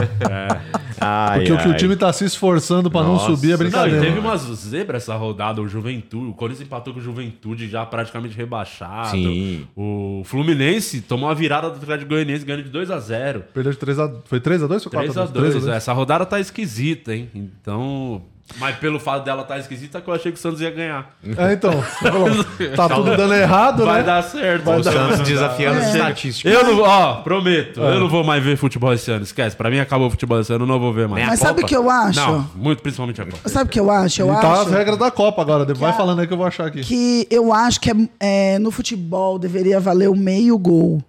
Ai, 1.03 1.39
Porque 1.39 1.53
o 1.53 1.57
que 1.57 1.67
o 1.67 1.71
ai. 1.71 1.77
time 1.77 1.95
tá 1.95 2.11
se 2.13 2.25
esforçando 2.25 2.89
pra 2.89 3.03
não 3.03 3.19
subir 3.19 3.49
é 3.49 3.51
Não, 3.51 3.57
brincadeira. 3.57 4.01
teve 4.01 4.19
umas 4.19 4.41
zebras 4.41 5.03
essa 5.03 5.15
rodada, 5.15 5.61
o 5.61 5.67
Juventude, 5.67 6.27
o 6.27 6.33
Corinthians 6.33 6.65
empatou 6.67 6.93
com 6.93 6.99
o 6.99 7.03
Juventude 7.03 7.67
já 7.69 7.85
praticamente 7.85 8.35
rebaixado. 8.35 9.09
Sim. 9.11 9.67
O 9.75 10.21
Fluminense 10.25 11.01
tomou 11.01 11.27
uma 11.29 11.35
virada 11.35 11.69
do 11.69 11.75
Atlético 11.77 12.09
Goianiense 12.09 12.45
ganhando 12.45 12.63
de 12.63 12.69
2 12.69 12.89
a 12.91 12.99
0 12.99 13.43
Perdeu 13.53 13.71
de 13.71 13.77
3 13.77 13.99
a... 13.99 14.13
Foi 14.25 14.39
3x2 14.39 14.85
ou 14.85 14.91
4x2? 14.91 15.31
3x2. 15.31 15.73
Essa 15.73 15.93
rodada 15.93 16.25
tá 16.25 16.39
esquisita, 16.39 17.13
hein? 17.15 17.29
Então. 17.33 18.21
Mas 18.57 18.75
pelo 18.75 18.99
fato 18.99 19.23
dela 19.23 19.43
tá 19.43 19.57
esquisita, 19.57 19.99
que 20.01 20.07
eu 20.07 20.13
achei 20.13 20.31
que 20.31 20.37
o 20.37 20.41
Santos 20.41 20.59
ia 20.61 20.69
ganhar. 20.69 21.15
É, 21.37 21.53
então. 21.53 21.81
falou, 21.81 22.27
tá 22.75 22.89
tudo 22.89 23.15
dando 23.17 23.33
errado, 23.33 23.85
Vai 23.85 24.01
né? 24.01 24.03
dar 24.03 24.21
certo. 24.21 24.69
O 24.69 24.83
Santos 24.83 25.21
desafiando 25.21 25.79
as 25.79 25.85
É. 25.85 25.91
estatísticas. 25.97 26.53
Eu 26.53 26.63
não 26.65 26.75
vou, 26.75 26.85
ó, 26.85 27.15
prometo, 27.21 27.79
eu 27.79 27.99
não 28.01 28.09
vou 28.09 28.23
mais 28.23 28.43
ver 28.43 28.57
futebol 28.57 28.93
esse 28.93 29.09
ano. 29.09 29.23
Esquece, 29.23 29.55
pra 29.55 29.71
mim 29.71 29.79
acabou 29.79 30.07
o 30.07 30.09
futebol 30.11 30.39
esse 30.39 30.51
ano, 30.53 30.63
eu 30.65 30.67
não 30.67 30.79
vou 30.79 30.93
ver 30.93 31.07
mais. 31.07 31.25
Mas 31.25 31.39
sabe 31.39 31.63
o 31.63 31.65
que 31.65 31.75
eu 31.75 31.89
acho? 31.89 32.19
Não, 32.19 32.47
muito 32.53 32.83
principalmente 32.83 33.21
a 33.21 33.25
Copa. 33.25 33.47
Sabe 33.49 33.69
o 33.69 33.71
que 33.71 33.79
eu 33.79 33.89
acho? 33.89 34.21
Eu 34.21 34.27
E 34.31 34.35
tá 34.41 34.51
acho 34.51 34.61
as 34.63 34.71
regras 34.71 34.97
da 34.99 35.09
Copa 35.09 35.41
agora. 35.41 35.73
Vai 35.73 35.89
a- 35.91 35.93
falando 35.93 36.19
aí 36.19 36.27
que 36.27 36.33
eu 36.33 36.37
vou 36.37 36.45
achar 36.45 36.67
aqui. 36.67 36.81
que 36.83 37.25
eu 37.31 37.51
acho 37.53 37.79
que 37.79 37.89
é, 37.89 37.93
é, 38.19 38.59
no 38.59 38.71
futebol 38.71 39.39
deveria 39.39 39.79
valer 39.79 40.09
o 40.09 40.15
meio 40.15 40.57
gol. 40.57 41.01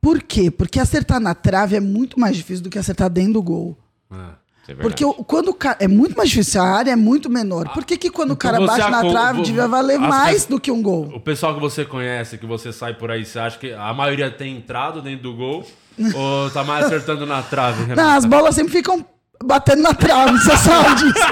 Por 0.00 0.22
quê? 0.22 0.50
Porque 0.50 0.78
acertar 0.78 1.18
na 1.18 1.34
trave 1.34 1.76
é 1.76 1.80
muito 1.80 2.20
mais 2.20 2.36
difícil 2.36 2.62
do 2.62 2.70
que 2.70 2.78
acertar 2.78 3.10
dentro 3.10 3.34
do 3.34 3.42
gol. 3.42 3.76
É. 4.12 4.43
É. 4.66 4.74
Porque 4.74 5.04
o- 5.04 5.12
quando 5.12 5.48
o 5.48 5.54
cara. 5.54 5.76
É 5.80 5.86
muito 5.88 6.16
mais 6.16 6.30
difícil, 6.30 6.62
a 6.62 6.66
área 6.66 6.92
é 6.92 6.96
muito 6.96 7.28
menor. 7.28 7.68
Por 7.68 7.84
que, 7.84 7.98
que 7.98 8.10
quando 8.10 8.30
o 8.30 8.32
Então 8.32 8.50
cara 8.50 8.58
você 8.60 8.66
bate 8.78 8.90
na 8.90 8.98
acon- 9.00 9.10
trave 9.12 9.38
vo- 9.38 9.44
devia 9.44 9.68
valer 9.68 10.00
as 10.00 10.08
mais 10.08 10.46
do 10.46 10.58
que 10.58 10.70
um 10.70 10.80
gol? 10.82 11.12
O 11.14 11.20
pessoal 11.20 11.54
que 11.54 11.60
você 11.60 11.84
conhece, 11.84 12.38
que 12.38 12.46
você 12.46 12.72
sai 12.72 12.94
por 12.94 13.10
aí, 13.10 13.24
você 13.24 13.38
acha 13.38 13.58
que 13.58 13.72
a 13.72 13.92
maioria 13.92 14.30
tem 14.30 14.56
entrado 14.56 15.02
dentro 15.02 15.22
do 15.24 15.34
gol? 15.34 15.66
ou 16.14 16.50
tá 16.50 16.64
mais 16.64 16.86
acertando 16.86 17.26
na 17.26 17.42
trave, 17.42 17.94
Não, 17.94 18.10
as 18.16 18.24
bolas 18.24 18.54
sempre 18.54 18.72
ficam 18.72 19.04
batendo 19.44 19.82
na 19.82 19.92
trave, 19.94 20.38
você 20.38 20.56
sabe 20.56 20.94
disso. 20.96 21.14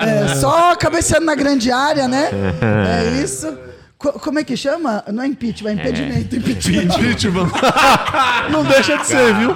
É, 0.00 0.34
só 0.36 0.74
cabeceando 0.76 1.26
na 1.26 1.34
grande 1.34 1.70
área, 1.70 2.08
né? 2.08 2.30
É 2.62 3.22
isso. 3.22 3.46
Co- 4.00 4.14
como 4.14 4.38
é 4.38 4.44
que 4.44 4.56
chama? 4.56 5.04
Não 5.12 5.22
é 5.22 5.26
impeachment, 5.26 5.72
é 5.72 5.74
impedimento. 5.74 6.34
Impeachment. 6.36 6.84
Impeachment. 6.84 7.48
não 8.50 8.64
deixa 8.64 8.96
de 8.96 9.06
ser, 9.06 9.34
viu? 9.34 9.54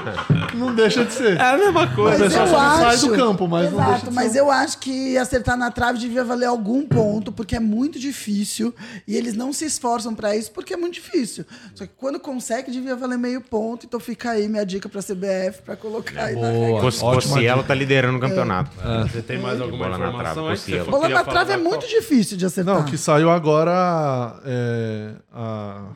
Não 0.52 0.74
deixa 0.74 1.02
de 1.02 1.14
ser. 1.14 1.38
É 1.40 1.54
a 1.54 1.56
mesma 1.56 1.86
coisa. 1.86 2.24
Mas 2.24 2.34
eu 2.34 2.46
só 2.46 2.52
não 2.52 2.76
sai 2.78 2.94
acho, 2.94 3.06
do 3.08 3.16
campo, 3.16 3.48
mas 3.48 3.72
não 3.72 3.78
deixa 3.78 3.90
Exato, 3.92 4.10
de 4.10 4.14
mas 4.14 4.32
ser. 4.32 4.40
eu 4.40 4.50
acho 4.50 4.78
que 4.78 5.16
acertar 5.16 5.56
na 5.56 5.70
trave 5.70 5.98
devia 5.98 6.22
valer 6.22 6.44
algum 6.44 6.82
ponto, 6.86 7.32
porque 7.32 7.56
é 7.56 7.60
muito 7.60 7.98
difícil 7.98 8.74
e 9.08 9.16
eles 9.16 9.32
não 9.34 9.50
se 9.50 9.64
esforçam 9.64 10.14
pra 10.14 10.36
isso 10.36 10.52
porque 10.52 10.74
é 10.74 10.76
muito 10.76 10.92
difícil. 10.92 11.46
Só 11.74 11.86
que 11.86 11.92
quando 11.96 12.20
consegue 12.20 12.70
devia 12.70 12.94
valer 12.94 13.16
meio 13.16 13.40
ponto, 13.40 13.86
então 13.86 13.98
fica 13.98 14.32
aí 14.32 14.46
minha 14.46 14.66
dica 14.66 14.90
pra 14.90 15.00
CBF 15.02 15.62
pra 15.64 15.74
colocar 15.74 16.22
aí 16.24 16.36
na 16.36 16.50
regra. 16.50 16.80
Cossielo 16.82 17.62
tá 17.62 17.72
liderando 17.74 18.18
o 18.18 18.20
campeonato. 18.20 18.70
Você 19.10 19.22
tem 19.22 19.38
mais 19.38 19.58
alguma 19.58 19.84
Bola 19.86 19.96
na 19.96 20.04
trave, 20.04 20.14
informação 20.16 20.44
você 20.44 20.50
Cossielo. 20.50 20.90
Bola 20.90 21.08
na 21.08 21.24
trave 21.24 21.52
é 21.52 21.56
muito 21.56 21.88
difícil 21.88 22.36
de 22.36 22.44
acertar. 22.44 22.74
Não, 22.74 22.84
que 22.84 22.98
saiu 22.98 23.30
agora. 23.30 24.33
É, 24.44 25.14
a... 25.32 25.88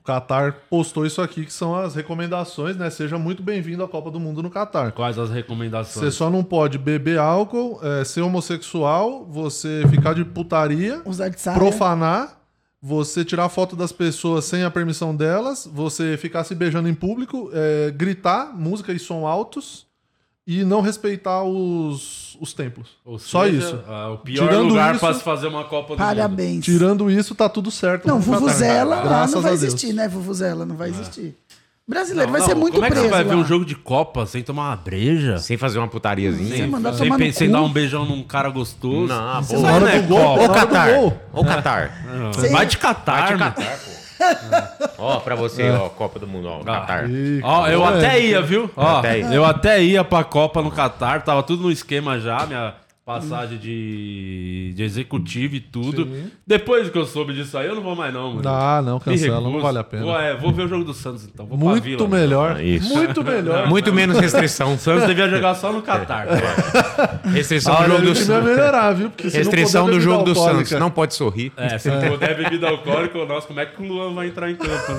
O 0.00 0.02
Qatar 0.10 0.62
postou 0.70 1.04
isso 1.04 1.20
aqui, 1.20 1.44
que 1.44 1.52
são 1.52 1.74
as 1.74 1.94
recomendações, 1.94 2.76
né? 2.76 2.88
Seja 2.88 3.18
muito 3.18 3.42
bem-vindo 3.42 3.84
à 3.84 3.88
Copa 3.88 4.10
do 4.10 4.18
Mundo 4.18 4.42
no 4.42 4.50
Qatar. 4.50 4.92
Quais 4.92 5.18
as 5.18 5.28
recomendações? 5.28 6.04
Você 6.06 6.10
só 6.10 6.30
não 6.30 6.42
pode 6.42 6.78
beber 6.78 7.18
álcool, 7.18 7.78
é, 7.82 8.04
ser 8.04 8.22
homossexual, 8.22 9.26
você 9.26 9.84
ficar 9.90 10.14
de 10.14 10.24
putaria, 10.24 11.02
Usar 11.04 11.28
de 11.28 11.38
saia. 11.38 11.58
profanar, 11.58 12.40
você 12.80 13.24
tirar 13.24 13.48
foto 13.50 13.76
das 13.76 13.92
pessoas 13.92 14.46
sem 14.46 14.64
a 14.64 14.70
permissão 14.70 15.14
delas, 15.14 15.68
você 15.70 16.16
ficar 16.16 16.44
se 16.44 16.54
beijando 16.54 16.88
em 16.88 16.94
público, 16.94 17.50
é, 17.52 17.90
gritar 17.90 18.56
música 18.56 18.92
e 18.92 18.98
som 18.98 19.26
altos 19.26 19.87
e 20.50 20.64
não 20.64 20.80
respeitar 20.80 21.42
os, 21.44 22.36
os 22.40 22.54
templos. 22.54 22.88
Ou 23.04 23.18
Só 23.18 23.44
seja, 23.44 23.58
isso. 23.58 23.80
ah, 23.86 24.12
o 24.14 24.18
pior 24.18 24.48
Tirando 24.48 24.68
lugar 24.68 24.92
isso- 24.94 25.04
pra 25.04 25.12
se 25.14 25.22
fazer 25.22 25.46
uma 25.48 25.64
Copa 25.64 25.88
do 25.94 25.98
Mundo. 25.98 26.08
Parabéns. 26.08 26.64
Tirando 26.64 27.10
isso, 27.10 27.34
tá 27.34 27.50
tudo 27.50 27.70
certo. 27.70 28.08
Não, 28.08 28.18
Qatar. 28.18 28.40
Vuvuzela 28.40 28.94
lá 28.96 29.02
Graças 29.02 29.34
não 29.34 29.42
vai 29.42 29.52
existir, 29.52 29.92
né? 29.92 30.08
Vuvuzela 30.08 30.64
não 30.64 30.74
vai 30.74 30.88
existir. 30.88 31.36
Brasileiro 31.86 32.30
Não, 32.30 32.38
vai 32.38 32.46
ser 32.46 32.54
não, 32.54 32.60
muito 32.60 32.74
Como 32.74 32.84
é 32.84 32.88
que 32.88 32.92
preso 32.94 33.08
você 33.08 33.14
vai 33.14 33.24
ver 33.24 33.34
lá. 33.34 33.40
um 33.40 33.44
jogo 33.46 33.64
de 33.64 33.74
Copa 33.74 34.26
sem 34.26 34.42
tomar 34.42 34.68
uma 34.70 34.76
breja? 34.76 35.38
Sem 35.38 35.56
fazer 35.56 35.78
uma 35.78 35.88
putariazinha. 35.88 36.56
Sem 36.56 36.66
mandar 36.66 36.92
sem, 36.92 37.08
tomar 37.08 37.32
sem 37.32 37.46
cu. 37.48 37.52
dar 37.54 37.62
um 37.62 37.72
beijão 37.72 38.04
num 38.04 38.22
cara 38.22 38.50
gostoso. 38.50 39.06
Não, 39.06 39.64
hora 39.64 39.90
é 39.94 40.00
do 40.02 40.08
gol, 40.08 40.34
Ô, 40.34 40.36
gol. 40.36 41.22
Ô, 41.32 41.44
Qatar. 41.44 42.04
Sim. 42.38 42.48
Vai 42.52 42.66
de 42.66 42.76
Catar, 42.76 43.20
Vai 43.20 43.32
de 43.32 43.38
mano. 43.38 43.54
Qatar, 43.54 43.78
pô. 43.78 44.07
Ó, 44.98 45.20
pra 45.20 45.34
você, 45.34 45.70
ó, 45.70 45.88
Copa 45.88 46.18
do 46.18 46.26
Mundo, 46.26 46.48
ó, 46.48 46.58
Qatar. 46.64 47.08
Ih, 47.08 47.40
Ó, 47.42 47.66
eu 47.68 47.82
cara, 47.82 47.96
até 47.98 48.18
é. 48.18 48.22
ia, 48.26 48.42
viu? 48.42 48.70
Ó, 48.76 48.98
Até 48.98 49.18
ia. 49.20 49.26
eu 49.26 49.44
até 49.44 49.82
ia 49.82 50.02
pra 50.04 50.24
Copa 50.24 50.60
no 50.62 50.70
Catar, 50.70 51.22
tava 51.22 51.42
tudo 51.42 51.62
no 51.64 51.70
esquema 51.70 52.18
já, 52.18 52.44
minha 52.46 52.74
passagem 53.08 53.56
de, 53.56 54.74
de 54.74 54.82
executivo 54.82 55.54
e 55.56 55.60
tudo. 55.60 56.04
Sim. 56.04 56.30
Depois 56.46 56.90
que 56.90 56.98
eu 56.98 57.06
soube 57.06 57.32
disso 57.32 57.56
aí, 57.56 57.66
eu 57.66 57.74
não 57.74 57.82
vou 57.82 57.96
mais 57.96 58.12
não, 58.12 58.34
mano. 58.34 58.46
Ah, 58.46 58.82
não, 58.84 59.00
cancela, 59.00 59.40
não 59.40 59.58
vale 59.62 59.78
a 59.78 59.84
pena. 59.84 60.02
Vou, 60.02 60.20
é, 60.20 60.36
vou 60.36 60.52
ver 60.52 60.64
o 60.64 60.68
jogo 60.68 60.84
do 60.84 60.92
Santos 60.92 61.24
então. 61.24 61.46
Vou 61.46 61.56
pra 61.58 61.80
Vila. 61.80 61.96
Muito 61.98 62.08
melhor. 62.08 62.56
Ah, 62.58 62.62
isso. 62.62 62.92
Muito 62.94 63.24
melhor. 63.24 63.66
Muito 63.68 63.90
menos 63.94 64.18
restrição. 64.18 64.74
O 64.74 64.78
Santos 64.78 65.06
devia 65.06 65.26
jogar 65.26 65.54
só 65.54 65.72
no 65.72 65.80
Catar. 65.80 66.26
cara. 66.26 67.20
Restrição 67.32 67.74
A 67.78 67.82
do 67.84 67.88
jogo 67.92 68.02
do 68.02 68.10
é 68.10 68.14
Santos. 68.14 68.50
melhorar, 68.50 68.92
viu? 68.92 69.08
Porque 69.08 69.30
se 69.30 69.36
não 69.38 69.42
Restrição 69.44 69.86
do 69.90 70.00
jogo 70.02 70.24
do 70.24 70.34
Santos. 70.34 70.70
Não 70.72 70.90
pode 70.90 71.14
sorrir. 71.14 71.50
É, 71.56 71.78
se 71.78 71.88
não 71.90 72.02
puder 72.10 72.36
bebida 72.36 72.68
alcoólica, 72.68 73.24
nossa, 73.24 73.46
como 73.46 73.58
é 73.60 73.64
que 73.64 73.82
o 73.82 73.86
Luan 73.86 74.12
vai 74.12 74.26
entrar 74.28 74.50
em 74.50 74.54
campo? 74.56 74.92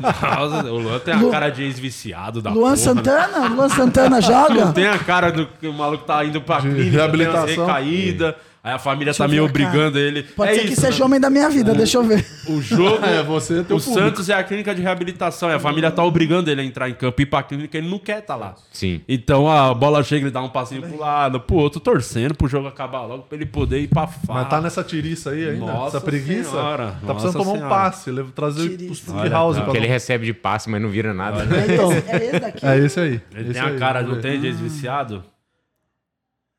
Nossa, 0.00 0.70
o 0.72 0.78
Luan 0.78 0.98
tem 0.98 1.12
a 1.14 1.18
Lu- 1.18 1.30
cara 1.30 1.50
de 1.50 1.62
ex-viciado 1.64 2.40
da 2.40 2.50
Luan 2.52 2.62
porra. 2.62 2.76
Santana? 2.76 3.48
Luan 3.48 3.68
Santana 3.68 4.20
joga? 4.20 4.64
Não 4.64 4.72
tem 4.72 4.86
a 4.86 4.98
cara 4.98 5.30
do 5.30 5.46
que 5.46 5.66
o 5.66 5.72
maluco 5.72 6.04
tá 6.04 6.24
indo 6.24 6.40
pra 6.40 6.60
De 6.60 6.68
clínica, 6.70 7.01
reabilitação. 7.02 7.66
recaída, 7.66 8.36
aí 8.64 8.72
a 8.74 8.78
família 8.78 9.12
tá 9.14 9.24
eu 9.24 9.28
meio 9.28 9.44
a 9.44 9.48
cara. 9.48 9.64
obrigando 9.66 9.98
ele. 9.98 10.22
Pode 10.22 10.52
é 10.52 10.54
ser 10.54 10.60
que 10.62 10.72
isso, 10.72 10.80
seja 10.80 10.98
né? 11.00 11.04
homem 11.04 11.20
da 11.20 11.28
minha 11.30 11.48
vida, 11.50 11.74
deixa 11.74 11.98
eu 11.98 12.04
ver. 12.04 12.24
O 12.48 12.60
jogo. 12.60 13.00
É, 13.06 13.22
você 13.22 13.58
é 13.58 13.60
o 13.60 13.64
público. 13.64 13.80
Santos 13.80 14.28
é 14.28 14.34
a 14.34 14.42
clínica 14.44 14.74
de 14.74 14.80
reabilitação 14.82 15.50
e 15.50 15.54
a 15.54 15.58
família 15.58 15.90
tá 15.90 16.04
obrigando 16.04 16.50
ele 16.50 16.60
a 16.60 16.64
entrar 16.64 16.88
em 16.88 16.94
campo 16.94 17.20
e 17.20 17.24
ir 17.24 17.26
pra 17.26 17.42
clínica, 17.42 17.76
ele 17.76 17.88
não 17.88 17.98
quer 17.98 18.20
tá 18.22 18.36
lá. 18.36 18.54
Sim. 18.72 19.00
Então 19.08 19.50
a 19.50 19.74
bola 19.74 20.02
chega, 20.04 20.24
ele 20.24 20.30
dá 20.30 20.40
um 20.42 20.48
passinho 20.48 20.82
pro 20.82 20.98
lado, 20.98 21.40
pro 21.40 21.56
outro, 21.56 21.80
torcendo 21.80 22.34
pro 22.34 22.46
jogo 22.48 22.68
acabar 22.68 23.02
logo, 23.02 23.24
pra 23.24 23.36
ele 23.36 23.46
poder 23.46 23.80
ir 23.80 23.88
pra 23.88 24.06
fala. 24.06 24.40
Mas 24.40 24.48
tá 24.48 24.60
nessa 24.60 24.82
tiriça 24.84 25.30
aí 25.30 25.48
ainda? 25.50 25.66
Nossa 25.66 25.96
essa 25.96 26.00
preguiça? 26.06 26.50
Senhora, 26.50 26.86
tá 26.86 26.92
nossa 27.02 27.14
precisando 27.14 27.32
tomar 27.38 27.50
um 27.52 27.54
Senhora. 27.56 27.68
passe, 27.74 28.10
lev- 28.10 28.30
trazer 28.32 28.68
Tiriça. 28.68 28.92
os 28.92 29.08
Olha, 29.14 29.30
House 29.30 29.56
tá. 29.56 29.62
pra 29.62 29.72
Que 29.72 29.78
ele 29.78 29.86
recebe 29.88 30.24
de 30.26 30.32
passe, 30.34 30.70
mas 30.70 30.80
não 30.80 30.88
vira 30.88 31.12
nada. 31.12 31.44
Então, 31.44 31.92
É 31.92 32.24
esse 32.24 32.38
daqui? 32.40 32.66
é 32.66 32.78
esse 32.78 33.00
aí. 33.00 33.20
Ele 33.34 33.44
esse 33.50 33.52
tem 33.54 33.60
a 33.62 33.66
aí, 33.66 33.78
cara, 33.78 34.00
vamos 34.02 34.14
não 34.16 34.22
tem 34.22 34.40
de 34.40 34.46
ex-viciado? 34.46 35.24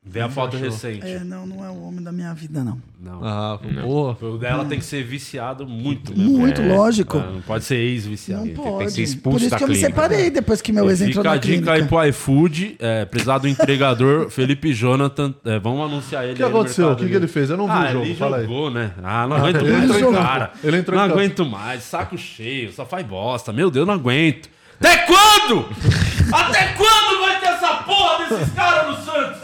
Vê 0.06 0.20
a 0.20 0.28
foto 0.28 0.58
recente. 0.58 1.00
É, 1.06 1.20
não, 1.20 1.46
não 1.46 1.64
é 1.64 1.70
o 1.70 1.82
homem 1.82 2.02
da 2.04 2.12
minha 2.12 2.34
vida, 2.34 2.62
não. 2.62 2.78
Não. 3.00 3.24
Ah, 3.24 3.58
porra. 3.82 4.16
O 4.28 4.36
dela 4.36 4.64
tem 4.66 4.78
que 4.78 4.84
ser 4.84 5.02
viciado 5.02 5.66
muito 5.66 6.12
mesmo. 6.16 6.38
Muito, 6.38 6.60
lógico. 6.62 7.16
Ah, 7.18 7.30
Não 7.32 7.40
pode 7.40 7.64
ser 7.64 7.76
ex-viciado. 7.76 8.44
Não 8.44 8.54
tem 8.54 8.62
que 8.62 8.70
pode. 8.70 8.90
ser 8.92 9.02
expulso 9.02 9.38
Por 9.38 9.40
isso 9.40 9.50
da 9.50 9.56
que 9.56 9.64
eu 9.64 9.68
me 9.68 9.74
clínica. 9.74 9.94
separei 10.02 10.30
depois 10.30 10.60
que 10.60 10.72
meu 10.72 10.90
ex 10.90 11.00
entrou 11.00 11.22
Fica 11.24 11.30
a 11.30 11.34
na 11.34 11.40
dica 11.40 11.72
aí 11.72 11.78
clínica. 11.78 11.86
pro 11.96 12.06
iFood, 12.06 12.76
é, 12.78 13.04
precisar 13.06 13.38
do 13.38 13.48
entregador 13.48 14.28
Felipe 14.30 14.74
Jonathan. 14.74 15.34
é, 15.42 15.58
vamos 15.58 15.80
anunciar 15.90 16.24
ele. 16.24 16.34
O 16.34 16.36
que 16.36 16.42
aí 16.42 16.48
aconteceu? 16.50 16.90
O 16.92 16.96
que, 16.96 17.08
que 17.08 17.14
ele 17.14 17.26
fez? 17.26 17.48
Eu 17.48 17.56
não 17.56 17.66
vi 17.66 17.72
Ah, 17.72 17.88
o 17.88 17.92
jogo, 17.92 18.04
ele 18.04 18.14
fala 18.14 18.36
aí. 18.36 18.42
jogou, 18.42 18.70
né? 18.70 18.92
Ah, 19.02 19.26
não 19.26 19.36
aguento 19.36 19.56
ele 19.56 19.72
mais 19.72 19.90
entrou 19.90 20.12
cara. 20.12 20.52
Ele 20.62 20.76
entrou 20.76 20.98
não 20.98 21.04
aguento 21.04 21.46
mais, 21.46 21.82
saco 21.82 22.18
cheio, 22.18 22.70
só 22.72 22.84
faz 22.84 23.06
bosta. 23.06 23.54
Meu 23.54 23.70
Deus, 23.70 23.86
não 23.86 23.94
aguento. 23.94 24.50
Até 24.78 24.98
quando? 24.98 25.66
Até 26.30 26.74
quando 26.74 27.20
vai 27.22 27.40
ter 27.40 27.46
essa 27.46 27.74
porra 27.84 28.28
desses 28.28 28.52
caras 28.54 28.86
no 28.98 29.04
Santos? 29.04 29.38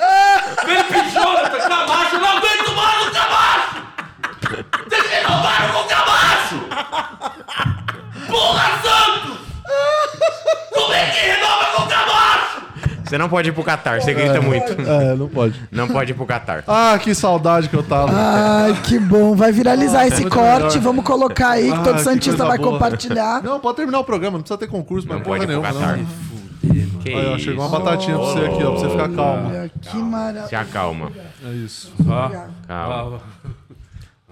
Felipe 0.59 1.11
Jonathan, 1.11 1.59
Camacho, 1.69 2.15
eu 2.17 2.21
não 2.21 2.29
aguento 2.29 2.73
mais 2.77 3.07
o 3.07 3.11
Camacho! 3.13 3.81
Vocês 4.89 5.07
renovaram 5.11 5.69
com 5.73 5.81
o 5.81 5.85
Camacho! 5.85 6.61
Porra, 8.27 8.71
Santos! 8.83 9.39
Como 10.75 10.93
é 10.93 11.07
que 11.11 11.19
renova 11.27 11.65
com 11.77 11.83
o 11.83 11.87
Camacho? 11.87 12.61
Você 13.05 13.19
não 13.19 13.29
pode 13.29 13.49
ir 13.49 13.53
pro 13.53 13.65
Qatar, 13.65 14.01
você 14.01 14.15
grita 14.15 14.41
muito. 14.41 14.73
É, 14.89 15.15
não 15.17 15.29
pode. 15.29 15.61
Não 15.73 15.89
pode 15.89 16.13
ir 16.13 16.15
pro 16.15 16.25
Qatar. 16.27 16.63
Ah, 16.69 16.97
que 17.03 17.13
saudade 17.15 17.69
que 17.69 17.75
eu 17.75 17.83
tava. 17.83 18.13
Ai, 18.15 18.73
que 18.85 18.99
bom. 19.01 19.35
Vai 19.35 19.51
viralizar 19.51 20.07
esse 20.07 20.21
muito 20.23 20.33
corte. 20.35 20.63
melhor. 20.63 20.79
Vamos 20.81 21.05
colocar 21.05 21.51
aí 21.51 21.73
que 21.73 21.77
Ah, 21.79 21.83
todo 21.83 21.97
que 21.97 22.03
Santista 22.05 22.45
vai 22.45 22.57
boa. 22.59 22.71
compartilhar. 22.73 23.43
Não, 23.43 23.59
pode 23.59 23.77
terminar 23.79 23.99
o 23.99 24.05
programa, 24.05 24.39
não 24.39 24.43
precisa 24.43 24.59
ter 24.59 24.69
concurso, 24.69 25.09
mas 25.09 25.17
Não 25.19 25.25
pode 25.25 25.43
ir 25.45 25.47
pro. 25.49 25.61
Qatar. 25.63 25.99
Que 27.01 27.09
Aí, 27.09 27.27
ó, 27.27 27.37
isso. 27.37 27.45
chegou 27.47 27.67
uma 27.67 27.79
batatinha 27.79 28.17
pra 28.17 28.27
você 28.27 28.39
aqui, 28.41 28.63
ó, 28.63 28.71
pra 28.73 28.81
você 28.81 28.91
ficar 28.91 29.09
calmo. 29.09 29.49
Olha, 29.49 29.71
que 29.81 29.97
maravilha. 29.97 30.47
Se 30.47 30.55
acalma. 30.55 31.13
É 31.45 31.49
isso. 31.53 31.93
Calma. 32.69 33.21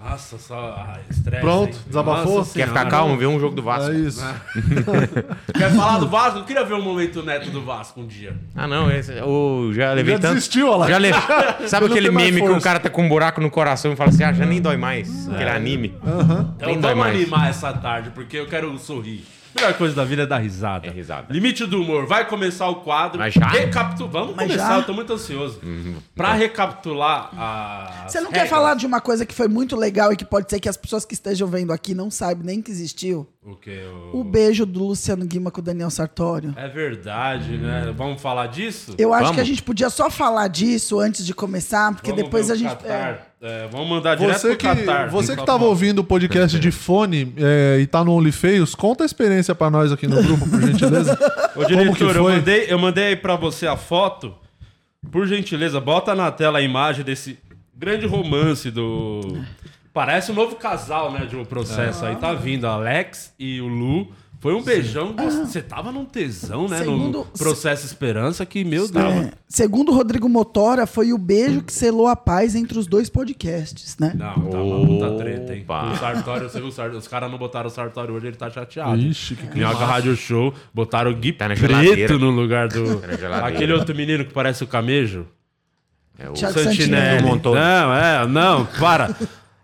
Nossa, 0.01 0.37
só 0.37 0.75
ah, 0.77 0.97
estresse. 1.09 1.41
Pronto, 1.41 1.75
hein? 1.75 1.81
desabafou? 1.85 2.37
Nossa 2.37 2.57
Quer 2.57 2.69
ficar 2.69 2.85
calmo? 2.85 3.17
Vê 3.17 3.27
um 3.27 3.37
jogo 3.37 3.53
do 3.53 3.61
Vasco. 3.61 3.91
É 3.91 3.95
isso. 3.95 4.23
Quer 5.53 5.71
falar 5.75 5.99
do 5.99 6.07
Vasco? 6.07 6.39
Eu 6.39 6.45
queria 6.45 6.63
ver 6.63 6.75
o 6.75 6.81
momento 6.81 7.21
neto 7.21 7.51
do 7.51 7.61
Vasco 7.65 7.99
um 7.99 8.07
dia. 8.07 8.33
Ah, 8.55 8.65
não, 8.65 8.89
esse, 8.89 9.11
o, 9.21 9.73
já 9.73 9.91
levei 9.91 10.15
Já 10.15 10.21
tanto. 10.21 10.35
desistiu, 10.35 10.69
olha 10.69 10.77
lá. 10.77 10.87
Já 10.87 10.97
le... 11.59 11.67
Sabe 11.67 11.85
Ele 11.87 11.93
aquele 11.93 12.11
meme 12.11 12.41
que 12.41 12.49
o 12.49 12.61
cara 12.61 12.79
tá 12.79 12.89
com 12.89 13.03
um 13.03 13.09
buraco 13.09 13.41
no 13.41 13.51
coração 13.51 13.91
e 13.91 13.95
fala 13.97 14.09
assim: 14.09 14.23
ah, 14.23 14.31
já 14.31 14.45
nem 14.45 14.61
dói 14.61 14.77
mais. 14.77 15.27
Aquele 15.27 15.49
anime. 15.49 15.93
Então 16.01 16.69
Nem 16.69 16.79
dói 16.79 16.91
vamos 16.91 17.05
mais. 17.05 17.15
animar 17.15 17.49
essa 17.49 17.73
tarde, 17.73 18.11
porque 18.11 18.37
eu 18.37 18.47
quero 18.47 18.77
sorrir. 18.79 19.25
A 19.55 19.61
melhor 19.61 19.73
coisa 19.77 19.95
da 19.95 20.05
vida 20.05 20.23
é 20.23 20.25
dar 20.25 20.37
risada. 20.37 20.87
É 20.87 20.89
risada. 20.89 21.33
Limite 21.33 21.65
do 21.65 21.81
humor. 21.81 22.05
Vai 22.05 22.27
começar 22.27 22.67
o 22.69 22.75
quadro. 22.75 23.19
Mas 23.19 23.33
já? 23.33 23.47
Recapitu... 23.47 24.07
Vamos 24.07 24.35
Mas 24.35 24.47
começar, 24.47 24.69
já? 24.69 24.77
eu 24.77 24.83
tô 24.83 24.93
muito 24.93 25.13
ansioso. 25.13 25.59
Pra 26.15 26.33
recapitular 26.33 27.29
a. 27.35 28.05
Você 28.07 28.21
não 28.21 28.31
quer 28.31 28.47
falar 28.47 28.75
de 28.75 28.85
uma 28.85 29.01
coisa 29.01 29.25
que 29.25 29.33
foi 29.33 29.47
muito 29.47 29.75
legal 29.75 30.13
e 30.13 30.15
que 30.15 30.25
pode 30.25 30.49
ser 30.49 30.59
que 30.59 30.69
as 30.69 30.77
pessoas 30.77 31.05
que 31.05 31.13
estejam 31.13 31.47
vendo 31.47 31.73
aqui 31.73 31.93
não 31.93 32.11
saibam 32.11 32.45
nem 32.45 32.61
que 32.61 32.69
existiu? 32.71 33.27
O 33.49 33.55
quê? 33.55 33.79
O... 34.13 34.19
O 34.19 34.23
beijo 34.23 34.63
do 34.63 34.85
Luciano 34.85 35.25
Guima 35.25 35.49
com 35.49 35.59
o 35.59 35.63
Daniel 35.63 35.89
Sartório. 35.89 36.53
É 36.55 36.67
verdade, 36.67 37.57
né? 37.57 37.91
Vamos 37.97 38.21
falar 38.21 38.45
disso? 38.47 38.93
Eu 38.95 39.11
acho 39.11 39.23
Vamos. 39.23 39.35
que 39.37 39.41
a 39.41 39.43
gente 39.45 39.63
podia 39.63 39.89
só 39.89 40.07
falar 40.09 40.47
disso 40.47 40.99
antes 40.99 41.25
de 41.25 41.33
começar, 41.33 41.91
porque 41.93 42.11
Vamos 42.11 42.25
depois 42.25 42.51
a 42.51 42.55
gente. 42.55 42.69
Catar. 42.69 43.27
É, 43.41 43.67
vamos 43.71 43.89
mandar 43.89 44.15
direto 44.15 44.37
Você 44.37 44.49
pro 44.49 44.57
que, 44.57 44.65
Catar. 44.67 45.09
você 45.09 45.35
que 45.35 45.45
tava 45.45 45.59
bom. 45.59 45.65
ouvindo 45.67 45.99
o 45.99 46.03
podcast 46.03 46.59
de 46.59 46.71
fone 46.71 47.33
é, 47.37 47.79
e 47.79 47.87
tá 47.87 48.03
no 48.03 48.11
OnlyFeios, 48.13 48.75
conta 48.75 49.03
a 49.03 49.05
experiência 49.05 49.55
pra 49.55 49.71
nós 49.71 49.91
aqui 49.91 50.07
no 50.07 50.21
grupo, 50.21 50.47
por 50.47 50.61
gentileza. 50.61 51.13
Ô, 51.55 51.63
Como 51.63 51.67
que 51.67 51.75
diretor, 51.75 52.15
eu 52.17 52.23
mandei, 52.23 52.65
eu 52.67 52.77
mandei 52.77 53.05
aí 53.05 53.15
pra 53.15 53.35
você 53.35 53.65
a 53.65 53.77
foto. 53.77 54.35
Por 55.09 55.25
gentileza, 55.25 55.79
bota 55.79 56.13
na 56.13 56.29
tela 56.31 56.59
a 56.59 56.61
imagem 56.61 57.03
desse 57.05 57.39
grande 57.73 58.05
romance 58.05 58.69
do. 58.69 59.21
Parece 59.99 60.31
um 60.31 60.35
novo 60.35 60.55
casal, 60.55 61.11
né? 61.11 61.25
De 61.25 61.35
um 61.35 61.43
processo 61.43 62.05
aí. 62.05 62.15
Tá 62.15 62.33
vindo, 62.33 62.65
Alex 62.65 63.33
e 63.37 63.59
o 63.59 63.67
Lu. 63.67 64.07
Foi 64.39 64.53
um 64.53 64.63
beijão. 64.63 65.13
Você 65.45 65.61
tava 65.61 65.91
num 65.91 66.05
tesão, 66.05 66.69
né? 66.69 66.77
No 66.79 66.83
Segundo- 66.85 67.27
processo 67.37 67.85
Esperança, 67.85 68.45
que, 68.45 68.63
meu 68.63 68.87
Deus. 68.87 69.05
É, 69.25 69.31
segundo 69.49 69.91
o 69.91 69.93
Rodrigo 69.93 70.29
Motora, 70.29 70.87
foi 70.87 71.11
o 71.11 71.17
beijo 71.17 71.61
que 71.61 71.73
selou 71.73 72.07
a 72.07 72.15
paz 72.15 72.55
entre 72.55 72.79
os 72.79 72.87
dois 72.87 73.09
podcasts, 73.09 73.97
né? 73.99 74.13
Não, 74.15 74.49
tá 74.49 74.61
uma 74.61 74.87
puta 74.87 75.17
treta, 75.17 75.53
hein? 75.53 75.65
O 75.67 75.97
Sartório, 75.97 76.49
você 76.49 76.61
viu, 76.61 76.69
os 76.97 77.07
caras 77.09 77.29
não 77.29 77.37
botaram 77.37 77.67
o 77.67 77.69
Sartório 77.69 78.13
hoje, 78.15 78.27
ele 78.27 78.37
tá 78.37 78.49
chateado. 78.49 78.95
Ixi, 78.95 79.35
que 79.35 79.53
Minhoca 79.53 79.83
Rádio 79.85 80.15
Show, 80.15 80.53
botaram 80.73 81.11
o 81.11 81.15
Gui 81.15 81.33
Tá 81.33 81.49
Preto 81.49 82.17
no 82.17 82.29
lugar 82.29 82.69
do. 82.69 82.85
geladeira. 83.17 83.45
Aquele 83.45 83.73
outro 83.73 83.93
menino 83.93 84.23
que 84.23 84.31
parece 84.33 84.63
o 84.63 84.67
Camejo. 84.67 85.27
É 86.17 86.29
o 86.29 86.35
Santinelli. 86.35 86.75
Santinelli. 86.75 87.41
Não, 87.43 87.93
é, 87.93 88.27
não, 88.27 88.65
para. 88.65 89.15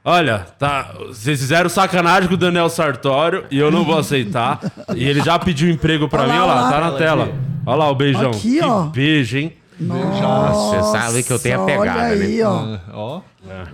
Olha, 0.07 0.45
tá, 0.59 0.93
vocês 1.07 1.39
fizeram 1.39 1.67
sacanagem 1.67 2.27
com 2.29 2.35
o 2.35 2.37
Daniel 2.37 2.69
Sartório 2.69 3.45
e 3.49 3.57
eu 3.57 3.71
não 3.71 3.83
vou 3.83 3.97
aceitar. 3.97 4.59
E 4.95 5.03
ele 5.03 5.19
já 5.23 5.39
pediu 5.39 5.67
emprego 5.67 6.07
pra 6.07 6.21
Olha 6.21 6.33
mim, 6.33 6.39
lá, 6.39 6.45
olha 6.45 6.61
lá, 6.61 6.71
tá 6.71 6.79
na 6.79 6.91
tela. 6.91 7.29
Olha 7.65 7.75
lá 7.75 7.89
o 7.89 7.95
beijão. 7.95 8.29
Aqui, 8.29 8.59
que 8.59 8.63
ó. 8.63 8.83
beijo, 8.83 9.37
hein? 9.39 9.53
Você 9.79 10.83
sabe 10.91 11.23
que 11.23 11.33
eu 11.33 11.39
tenho 11.39 11.63
a 11.63 11.65
pegada, 11.65 11.99
olha 11.99 12.23
aí, 12.23 12.37
né? 12.37 12.79
ó. 12.93 13.17
É, 13.17 13.21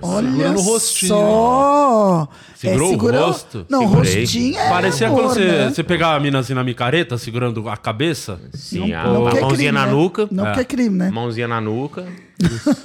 Olha 0.01 0.29
Segurando 0.29 0.57
o 0.59 0.61
rostinho, 0.61 1.09
só. 1.09 2.27
Segurou 2.55 2.87
o 2.87 2.91
segurou- 2.91 3.25
rosto? 3.27 3.65
Não, 3.69 3.79
Segurei. 3.81 4.19
rostinho 4.21 4.57
é 4.59 4.69
Parecia 4.69 5.07
amor, 5.07 5.21
quando 5.23 5.33
você, 5.33 5.45
né? 5.45 5.69
você 5.69 5.83
pegava 5.83 6.15
a 6.15 6.19
mina 6.19 6.39
assim 6.39 6.53
na 6.53 6.63
micareta, 6.63 7.17
segurando 7.17 7.67
a 7.69 7.77
cabeça. 7.77 8.39
Sim, 8.53 8.93
a, 8.93 9.03
Não 9.05 9.27
a 9.27 9.31
é 9.31 9.41
mãozinha 9.41 9.47
crime, 9.55 9.71
na 9.71 9.85
né? 9.85 9.91
nuca. 9.91 10.27
Não 10.31 10.43
É. 10.45 10.47
porque 10.49 10.61
é 10.61 10.65
crime, 10.65 10.97
né? 10.97 11.09
Mãozinha 11.09 11.47
na 11.47 11.59
nuca. 11.61 12.05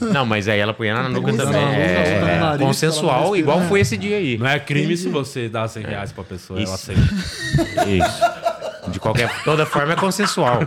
Não, 0.01 0.27
mas 0.27 0.49
aí 0.49 0.59
ela 0.61 0.75
punha 0.75 0.95
na 0.95 1.09
nuca 1.09 1.33
também. 1.33 1.53
na 1.63 1.69
nuca, 1.71 1.81
É, 1.81 2.21
no 2.21 2.41
nariz, 2.45 2.67
consensual, 2.67 3.27
ela 3.29 3.39
igual 3.39 3.61
foi 3.63 3.81
esse 3.81 3.97
dia 3.97 4.17
aí. 4.19 4.37
Não 4.39 4.47
é 4.47 4.59
crime 4.59 4.97
se 4.97 5.09
você 5.09 5.49
dá 5.49 5.67
100 5.67 5.83
reais 5.85 6.13
pra 6.13 6.23
pessoa, 6.25 6.59
ela 6.61 6.65
Isso. 6.65 6.75
aceita. 6.75 7.89
Isso. 7.89 8.66
De 8.89 9.01
qualquer 9.01 9.31
toda 9.45 9.67
forma 9.67 9.93
é 9.93 9.97
consensual. 9.97 10.61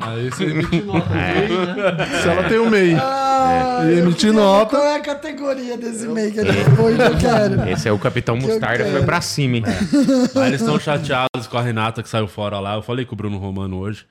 Aí 0.00 0.30
você 0.30 0.44
emite 0.44 0.80
nota. 0.82 1.14
É. 1.14 1.48
né? 1.92 2.20
Se 2.22 2.28
ela 2.28 2.44
tem 2.48 2.58
um 2.58 2.70
MEI 2.70 2.94
Ah, 2.94 3.82
e 3.84 3.98
emitir 3.98 4.32
nota. 4.32 4.76
Qual 4.76 4.86
é 4.86 4.96
a 4.96 5.00
categoria 5.00 5.76
desse 5.76 6.06
meio 6.08 6.32
que 6.32 6.40
a 6.40 6.44
gente 6.44 6.70
foi 6.70 6.96
que 6.96 7.02
eu 7.02 7.18
quero? 7.18 7.68
Esse 7.68 7.88
é 7.88 7.92
o 7.92 7.98
Capitão 7.98 8.36
eu 8.36 8.42
Mostarda, 8.42 8.84
foi 8.86 9.02
pra 9.02 9.20
cima, 9.20 9.58
hein? 9.58 9.64
Aí 10.34 10.48
eles 10.48 10.60
estão 10.60 10.78
chateados 10.80 11.46
com 11.48 11.58
a 11.58 11.62
Renata 11.62 12.02
que 12.02 12.08
saiu 12.08 12.26
fora 12.26 12.58
lá. 12.58 12.74
Eu 12.74 12.82
falei 12.82 13.04
com 13.04 13.14
o 13.14 13.16
Bruno 13.16 13.38
Romano 13.38 13.78
hoje. 13.78 14.06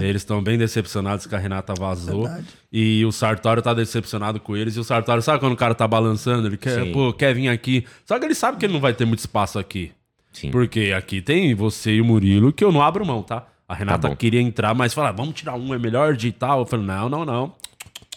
Eles 0.00 0.22
estão 0.22 0.42
bem 0.42 0.58
decepcionados 0.58 1.26
que 1.26 1.34
a 1.34 1.38
Renata 1.38 1.74
vazou. 1.78 2.24
Verdade. 2.24 2.46
E 2.72 3.04
o 3.04 3.12
Sartório 3.12 3.62
tá 3.62 3.72
decepcionado 3.72 4.40
com 4.40 4.56
eles. 4.56 4.76
E 4.76 4.80
o 4.80 4.84
Sartório, 4.84 5.22
sabe 5.22 5.38
quando 5.38 5.52
o 5.52 5.56
cara 5.56 5.74
tá 5.74 5.86
balançando? 5.86 6.48
Ele 6.48 6.56
quer, 6.56 6.82
Sim. 6.82 6.92
pô, 6.92 7.12
quer 7.12 7.32
vir 7.34 7.48
aqui. 7.48 7.86
Só 8.04 8.18
que 8.18 8.24
ele 8.24 8.34
sabe 8.34 8.58
que 8.58 8.66
ele 8.66 8.72
não 8.72 8.80
vai 8.80 8.92
ter 8.92 9.04
muito 9.04 9.20
espaço 9.20 9.58
aqui. 9.60 9.92
Sim. 10.34 10.50
Porque 10.50 10.92
aqui 10.94 11.22
tem 11.22 11.54
você 11.54 11.94
e 11.94 12.00
o 12.00 12.04
Murilo, 12.04 12.52
que 12.52 12.62
eu 12.62 12.70
não 12.70 12.82
abro 12.82 13.06
mão, 13.06 13.22
tá? 13.22 13.46
A 13.66 13.74
Renata 13.74 14.08
bom. 14.08 14.16
queria 14.16 14.42
entrar, 14.42 14.74
mas 14.74 14.92
fala, 14.92 15.10
vamos 15.10 15.34
tirar 15.34 15.54
um, 15.54 15.72
é 15.72 15.78
melhor 15.78 16.14
de 16.14 16.30
tal. 16.30 16.60
Eu 16.60 16.66
falei, 16.66 16.84
não, 16.84 17.08
não, 17.08 17.24
não. 17.24 17.54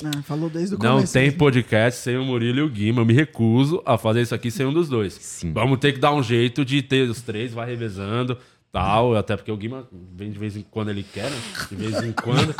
Ah, 0.03 0.21
falou 0.23 0.49
desde 0.49 0.75
o 0.75 0.77
Não 0.77 0.95
começo. 0.95 1.13
tem 1.13 1.23
mesmo. 1.23 1.39
podcast 1.39 2.01
sem 2.01 2.17
o 2.17 2.23
Murilo 2.25 2.59
e 2.59 2.61
o 2.63 2.69
Guima. 2.69 3.01
Eu 3.01 3.05
me 3.05 3.13
recuso 3.13 3.81
a 3.85 3.97
fazer 3.97 4.21
isso 4.21 4.35
aqui 4.35 4.51
sem 4.51 4.65
um 4.65 4.73
dos 4.73 4.89
dois. 4.89 5.13
Sim. 5.13 5.53
Vamos 5.53 5.79
ter 5.79 5.93
que 5.93 5.99
dar 5.99 6.13
um 6.13 6.21
jeito 6.21 6.63
de 6.65 6.81
ter 6.83 7.09
os 7.09 7.21
três, 7.21 7.53
vai 7.53 7.65
revezando, 7.67 8.37
tal. 8.77 9.15
Até 9.15 9.35
porque 9.35 9.51
o 9.51 9.57
Guima 9.57 9.87
vem 10.15 10.31
de 10.31 10.37
vez 10.37 10.55
em 10.55 10.61
quando 10.61 10.89
ele 10.89 11.03
quer, 11.03 11.29
né? 11.29 11.37
De 11.69 11.75
vez 11.75 12.03
em 12.03 12.11
quando. 12.11 12.55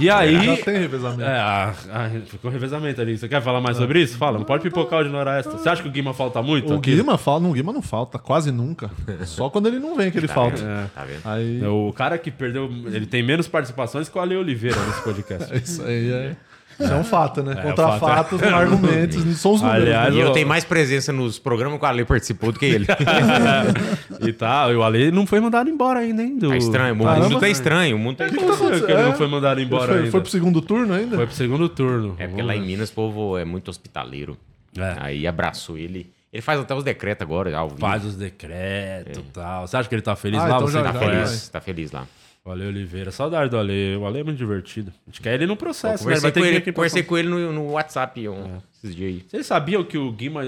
E 0.00 0.08
aí. 0.10 0.44
Já 0.44 0.56
tem 0.64 0.78
revezamento. 0.78 1.22
É, 1.22 1.38
a, 1.38 1.74
a, 1.92 2.10
ficou 2.26 2.50
revezamento 2.50 3.00
ali. 3.00 3.16
Você 3.16 3.28
quer 3.28 3.42
falar 3.42 3.60
mais 3.60 3.76
sobre 3.76 4.02
isso? 4.02 4.16
Fala, 4.16 4.38
não 4.38 4.44
pode 4.44 4.62
pipocar 4.62 5.00
o 5.00 5.04
de 5.04 5.10
Nora 5.10 5.38
Extra. 5.38 5.58
Você 5.58 5.68
acha 5.68 5.82
que 5.82 5.88
o 5.88 5.92
Guima 5.92 6.14
falta 6.14 6.42
muito? 6.42 6.72
O 6.72 6.78
aqui? 6.78 6.94
Guima 6.94 7.18
falta, 7.18 7.42
não, 7.42 7.50
o 7.50 7.54
Guima 7.54 7.72
não 7.72 7.82
falta, 7.82 8.18
quase 8.18 8.50
nunca. 8.50 8.90
Só 9.24 9.50
quando 9.50 9.66
ele 9.66 9.78
não 9.78 9.96
vem 9.96 10.10
que 10.10 10.18
ele 10.18 10.28
falta. 10.28 10.90
Tá 10.94 11.04
vendo? 11.04 11.20
Aí, 11.24 11.64
O 11.66 11.92
cara 11.92 12.18
que 12.18 12.30
perdeu. 12.30 12.70
Ele 12.86 13.06
tem 13.06 13.22
menos 13.22 13.48
participações 13.48 14.08
que 14.08 14.16
o 14.16 14.20
Ale 14.20 14.36
Oliveira 14.36 14.78
nesse 14.86 15.02
podcast. 15.02 15.54
isso 15.56 15.82
aí 15.82 16.10
é, 16.10 16.36
isso 16.80 16.92
é 16.92 16.96
um 16.96 17.04
fato, 17.04 17.42
né? 17.42 17.52
É, 17.58 17.62
Contra 17.62 17.86
fato 17.92 17.96
é- 17.96 17.98
fatos, 18.14 18.40
com 18.40 18.48
argumentos, 18.48 19.36
são 19.38 19.52
os 19.54 19.60
números. 19.62 19.82
Aliás, 19.84 20.14
E 20.14 20.18
eu 20.20 20.28
ó, 20.28 20.32
tenho 20.32 20.46
mais 20.46 20.64
presença 20.64 21.12
nos 21.12 21.38
programas 21.38 21.78
que 21.78 21.84
o 21.84 21.88
Ale 21.88 22.04
participou 22.04 22.52
do 22.52 22.58
que 22.58 22.66
ele. 22.66 22.86
e 24.20 24.32
tá, 24.32 24.66
o 24.68 24.82
Ale 24.82 25.10
não 25.10 25.26
foi 25.26 25.40
mandado 25.40 25.68
embora 25.70 26.00
ainda, 26.00 26.22
hein? 26.22 26.38
Do... 26.38 26.48
Tá 26.50 26.56
estranho, 26.56 26.94
o 26.94 26.98
Caramba. 27.04 27.28
mundo 27.28 27.40
tá 27.40 27.48
estranho. 27.48 27.96
O 27.96 27.98
mundo 27.98 28.16
tá 28.16 28.24
O 28.24 28.28
que 28.28 28.34
estranho. 28.36 28.54
aconteceu 28.54 28.86
que 28.86 28.92
ele 28.92 29.02
não 29.02 29.14
foi 29.14 29.26
mandado 29.28 29.58
Ele 29.60 29.66
embora 29.66 29.86
foi, 29.88 29.96
ainda? 29.98 30.10
foi 30.10 30.20
pro 30.20 30.30
segundo 30.30 30.62
turno 30.62 30.94
ainda? 30.94 31.16
Foi 31.16 31.26
pro 31.26 31.34
segundo 31.34 31.68
turno. 31.68 32.14
É 32.18 32.26
porque 32.26 32.42
lá 32.42 32.54
em 32.54 32.62
Minas 32.62 32.90
o 32.90 32.94
povo 32.94 33.36
é 33.38 33.44
muito 33.44 33.68
hospitaleiro. 33.68 34.36
É. 34.76 34.94
Aí 34.98 35.26
abraçou 35.26 35.76
ele. 35.78 36.10
Ele 36.32 36.42
faz 36.42 36.60
até 36.60 36.74
os 36.74 36.84
decretos 36.84 37.22
agora, 37.22 37.56
ao 37.56 37.68
vivo. 37.70 37.80
Faz 37.80 38.04
os 38.04 38.14
decretos 38.14 39.18
e 39.18 39.22
tal. 39.32 39.66
Você 39.66 39.76
acha 39.76 39.88
que 39.88 39.94
ele 39.94 40.02
tá 40.02 40.14
feliz 40.14 40.38
Ah, 40.40 40.46
lá? 40.46 40.56
então 40.56 40.66
Você 40.68 40.72
já- 40.74 40.82
que 40.82 40.92
Tá 40.98 41.04
já- 41.04 41.10
feliz, 41.10 41.48
tá 41.48 41.60
feliz 41.60 41.90
lá. 41.92 42.06
O 42.48 42.50
Ale 42.50 42.66
Oliveira. 42.66 43.10
Saudade 43.10 43.50
do 43.50 43.58
Ale. 43.58 43.94
O 43.96 44.06
Ale 44.06 44.20
é 44.20 44.24
muito 44.24 44.38
divertido. 44.38 44.90
A 45.06 45.10
gente 45.10 45.20
quer 45.20 45.34
ele 45.34 45.44
no 45.46 45.54
processo, 45.54 46.08
né? 46.08 46.18
Vai 46.18 46.32
ter 46.32 46.40
com 46.40 46.46
que 46.46 46.52
ele, 46.54 46.60
pra 46.62 46.72
conversei 46.72 47.02
com 47.02 47.18
ele 47.18 47.28
no, 47.28 47.52
no 47.52 47.72
WhatsApp 47.72 48.26
um, 48.26 48.56
esses 48.74 48.96
dias 48.96 49.10
aí. 49.10 49.24
Vocês 49.28 49.46
sabiam 49.46 49.84
que 49.84 49.98
o 49.98 50.10
Guima 50.10 50.40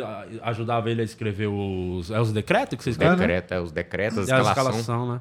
ajudava 0.43 0.91
ele 0.91 1.03
a 1.03 1.05
escrever 1.05 1.49
os, 1.49 2.11
é 2.11 2.19
os 2.19 2.33
decretos 2.33 2.79
que 2.79 2.83
vocês 2.83 2.97
Os 2.97 2.99
querem? 2.99 3.19
decretos, 3.19 3.53
é, 3.53 3.61
os 3.61 3.71
decretos, 3.71 4.17
a 4.17 4.21
E 4.21 4.23
a 4.23 4.41
escalação. 4.41 4.81
escalação, 4.81 5.13
né? 5.13 5.21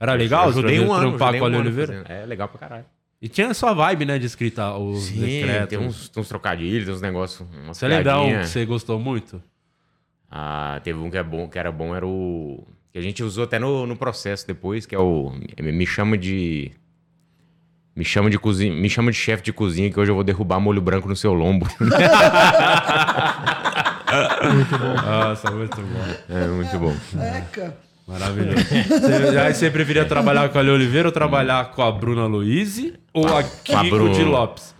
Era 0.00 0.14
legal 0.14 0.48
ajudei 0.48 0.76
escrever, 0.76 0.88
um 0.88 0.94
ano, 0.94 1.08
ajudei 1.16 1.40
com 1.40 1.46
o 1.46 1.48
um 1.48 1.52
Ale 1.52 1.56
Oliveira? 1.58 1.92
fazendo. 2.04 2.10
É 2.10 2.24
legal 2.24 2.48
pra 2.48 2.58
caralho. 2.58 2.84
E 3.20 3.28
tinha 3.28 3.48
a 3.48 3.54
sua 3.54 3.74
vibe, 3.74 4.06
né, 4.06 4.18
de 4.18 4.24
escrita 4.26 4.72
os 4.78 5.00
Sim, 5.06 5.20
decretos. 5.20 5.68
tem 5.68 5.78
uns, 5.78 6.10
uns 6.16 6.28
trocadilhos, 6.28 6.86
tem 6.86 6.94
uns 6.94 7.02
negócios, 7.02 7.46
Você 7.66 7.86
lembra 7.86 8.18
um 8.20 8.40
que 8.40 8.46
você 8.46 8.64
gostou 8.64 8.98
muito? 8.98 9.42
Ah, 10.30 10.80
teve 10.82 10.98
um 10.98 11.10
que, 11.10 11.18
é 11.18 11.22
bom, 11.22 11.48
que 11.48 11.58
era 11.58 11.70
bom, 11.70 11.94
era 11.94 12.06
o... 12.06 12.66
Que 12.92 12.98
a 12.98 13.02
gente 13.02 13.22
usou 13.22 13.44
até 13.44 13.58
no, 13.58 13.86
no 13.86 13.96
processo 13.96 14.46
depois, 14.46 14.86
que 14.86 14.94
é 14.94 14.98
o... 14.98 15.32
Me 15.60 15.86
chama 15.86 16.16
de... 16.16 16.70
Me 17.94 18.04
chama 18.04 18.30
de 18.30 18.38
cozinha, 18.38 18.72
me 18.72 18.88
chama 18.88 19.10
de 19.10 19.16
chefe 19.16 19.42
de 19.42 19.52
cozinha 19.52 19.90
que 19.90 19.98
hoje 19.98 20.10
eu 20.10 20.14
vou 20.14 20.22
derrubar 20.22 20.60
molho 20.60 20.80
branco 20.80 21.08
no 21.08 21.16
seu 21.16 21.34
lombo. 21.34 21.66
Nossa, 25.04 25.50
muito 25.50 25.76
bom. 25.76 26.14
é 26.28 26.46
muito 26.46 26.78
bom. 26.78 26.94
Eca. 27.20 27.76
Maravilhoso. 28.06 28.64
Você, 28.64 29.38
aí 29.38 29.52
você 29.54 29.70
preferia 29.70 30.04
trabalhar 30.06 30.48
com 30.48 30.56
a 30.56 30.60
Ale 30.62 30.70
Oliveira 30.70 31.08
ou 31.08 31.12
trabalhar 31.12 31.72
com 31.72 31.82
a 31.82 31.92
Bruna 31.92 32.24
Luiz 32.26 32.90
ou 33.12 33.26
a 33.36 33.42
Kiko 33.42 33.90
Bruna. 33.90 34.14
de 34.14 34.24
Lopes? 34.24 34.74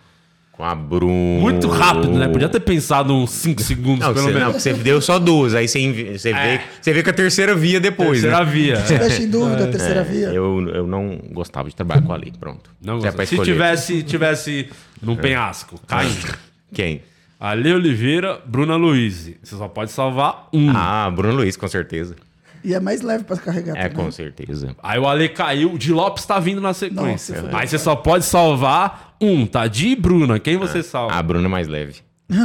Com 0.59 0.65
a 0.65 0.75
Bruna. 0.75 1.41
Muito 1.41 1.69
rápido, 1.69 2.19
né? 2.19 2.27
Podia 2.27 2.49
ter 2.49 2.59
pensado 2.59 3.15
uns 3.15 3.31
5 3.31 3.63
segundos, 3.63 4.01
Não, 4.01 4.13
pelo 4.13 4.27
você, 4.27 4.33
não, 4.33 4.41
menos. 4.41 4.55
porque 4.57 4.75
você 4.75 4.83
deu 4.83 5.01
só 5.01 5.17
duas, 5.17 5.55
aí 5.55 5.69
você, 5.69 6.19
você, 6.19 6.33
vê, 6.33 6.61
você 6.83 6.93
vê 6.93 7.03
que 7.05 7.11
a 7.11 7.13
terceira 7.13 7.55
via 7.55 7.79
depois, 7.79 8.23
Terceira 8.23 8.45
né? 8.45 8.51
via. 8.51 8.77
Deixa 8.77 9.23
em 9.23 9.31
dúvida 9.31 9.65
a 9.65 9.69
terceira 9.69 10.03
via. 10.03 10.27
Eu, 10.31 10.69
eu 10.71 10.85
não 10.85 11.17
gostava 11.31 11.69
de 11.69 11.77
trabalhar 11.77 12.03
com 12.03 12.13
a 12.13 12.17
Ali, 12.17 12.33
pronto. 12.41 12.71
Não 12.85 13.01
Se 13.01 13.07
é 13.07 13.25
Se 13.25 13.39
tivesse, 13.39 14.03
tivesse 14.03 14.69
num 15.01 15.15
penhasco, 15.15 15.81
caindo. 15.87 16.37
Quem? 16.75 17.03
Ale 17.39 17.73
Oliveira, 17.73 18.41
Bruna 18.45 18.75
Luiz. 18.75 19.31
Você 19.41 19.55
só 19.55 19.69
pode 19.69 19.93
salvar 19.93 20.49
um. 20.53 20.73
Ah, 20.77 21.09
Bruno 21.09 21.37
Luiz, 21.37 21.57
com 21.57 21.69
certeza. 21.69 22.17
E 22.65 22.75
é 22.75 22.81
mais 22.81 23.01
leve 23.03 23.23
pra 23.23 23.37
carregar 23.37 23.77
É, 23.77 23.89
também. 23.89 24.05
com 24.07 24.11
certeza. 24.11 24.75
Aí 24.83 24.99
o 24.99 25.07
Ale 25.07 25.29
caiu, 25.29 25.75
o 25.75 25.79
de 25.79 25.93
Lopes 25.93 26.27
tá 26.27 26.41
vindo 26.41 26.61
na 26.61 26.75
sequência. 26.75 27.43
Nossa. 27.43 27.57
Aí 27.57 27.69
você 27.69 27.79
só 27.79 27.95
pode 27.95 28.25
salvar 28.25 29.08
um, 29.21 29.47
tá? 29.47 29.67
De 29.67 29.95
Bruna. 29.97 30.39
Quem 30.39 30.57
você 30.57 30.83
salva? 30.83 31.15
A 31.15 31.23
Bruna 31.23 31.47
é 31.47 31.51
mais 31.51 31.69
leve. 31.69 31.97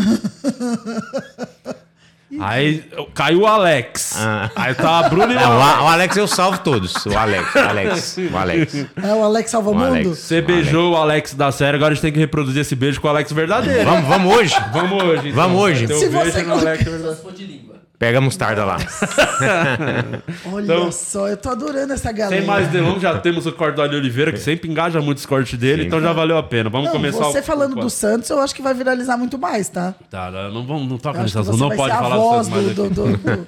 Aí 2.39 2.83
caiu 3.13 3.41
o 3.41 3.45
Alex. 3.47 4.15
Ah. 4.17 4.49
Aí 4.55 4.73
tá 4.73 4.99
a 5.05 5.09
Bruna 5.09 5.31
e 5.33 5.35
o 5.35 5.39
É, 5.39 5.47
o, 5.47 5.51
Alex. 5.51 5.77
A- 5.77 5.83
o 5.83 5.87
Alex 5.87 6.17
eu 6.17 6.27
salvo 6.27 6.57
todos. 6.59 7.05
O 7.05 7.15
Alex, 7.15 7.53
o 7.53 7.59
Alex, 7.59 8.17
o 8.31 8.35
Alex. 8.37 8.85
É 9.03 9.13
o 9.13 9.23
Alex 9.23 9.51
Salva 9.51 9.69
O 9.69 9.73
Mundo? 9.75 9.85
Alex. 9.85 10.07
Você 10.17 10.41
beijou 10.41 10.93
o 10.93 10.97
Alex 10.97 11.35
da 11.35 11.51
série, 11.51 11.75
agora 11.77 11.91
a 11.91 11.93
gente 11.93 12.01
tem 12.01 12.11
que 12.11 12.17
reproduzir 12.19 12.61
esse 12.61 12.75
beijo 12.75 12.99
com 12.99 13.07
o 13.07 13.11
Alex 13.11 13.31
verdadeiro. 13.31 13.85
Vamos, 13.87 14.07
vamos 14.09 14.35
hoje? 14.35 14.55
Vamos 14.71 15.03
hoje. 15.03 15.27
então. 15.29 15.35
Vamos 15.43 15.61
hoje? 15.61 15.87
Se 15.87 15.93
um 15.93 16.11
beijo 16.11 16.31
você 16.31 16.41
no 16.41 16.53
Alex 16.53 16.83
verdadeiro. 16.83 17.62
Pega 18.03 18.17
a 18.17 18.21
mostarda 18.21 18.65
lá. 18.65 18.77
Olha 20.51 20.63
Então- 20.65 20.91
só, 20.91 21.29
eu 21.29 21.37
tô 21.37 21.47
adorando 21.49 21.93
essa 21.93 22.11
galera. 22.11 22.35
Sem 22.37 22.45
mais 22.45 22.67
delongas, 22.67 23.01
já 23.01 23.17
temos 23.19 23.45
o 23.45 23.51
Cordoli 23.53 23.95
Oliveira, 23.95 24.29
que 24.33 24.39
sempre 24.39 24.69
engaja 24.69 24.99
muito 24.99 25.19
os 25.19 25.25
cortes 25.25 25.57
dele, 25.57 25.83
Sim. 25.83 25.87
então 25.87 26.01
já 26.01 26.11
valeu 26.11 26.37
a 26.37 26.43
pena. 26.43 26.69
Vamos 26.69 26.87
Não, 26.87 26.93
começar 26.97 27.23
você 27.23 27.39
o... 27.39 27.43
falando 27.43 27.77
o... 27.77 27.79
do 27.79 27.89
Santos, 27.89 28.29
eu 28.29 28.39
acho 28.41 28.53
que 28.53 28.61
vai 28.61 28.73
viralizar 28.73 29.15
muito 29.15 29.37
mais, 29.37 29.69
tá? 29.69 29.93
Tá, 30.11 30.29
não, 30.29 30.65
vamos, 30.67 30.89
não 30.89 30.97
toca 30.97 31.23
nesse 31.23 31.37
assunto, 31.39 31.55
não 31.57 31.69
pode 31.69 31.95
falar 31.95 32.17
do 32.17 32.29
Santos 32.43 32.49
mais 32.49 32.65
do, 32.75 32.89
do, 32.89 32.89
do, 32.89 33.17
do- 33.17 33.45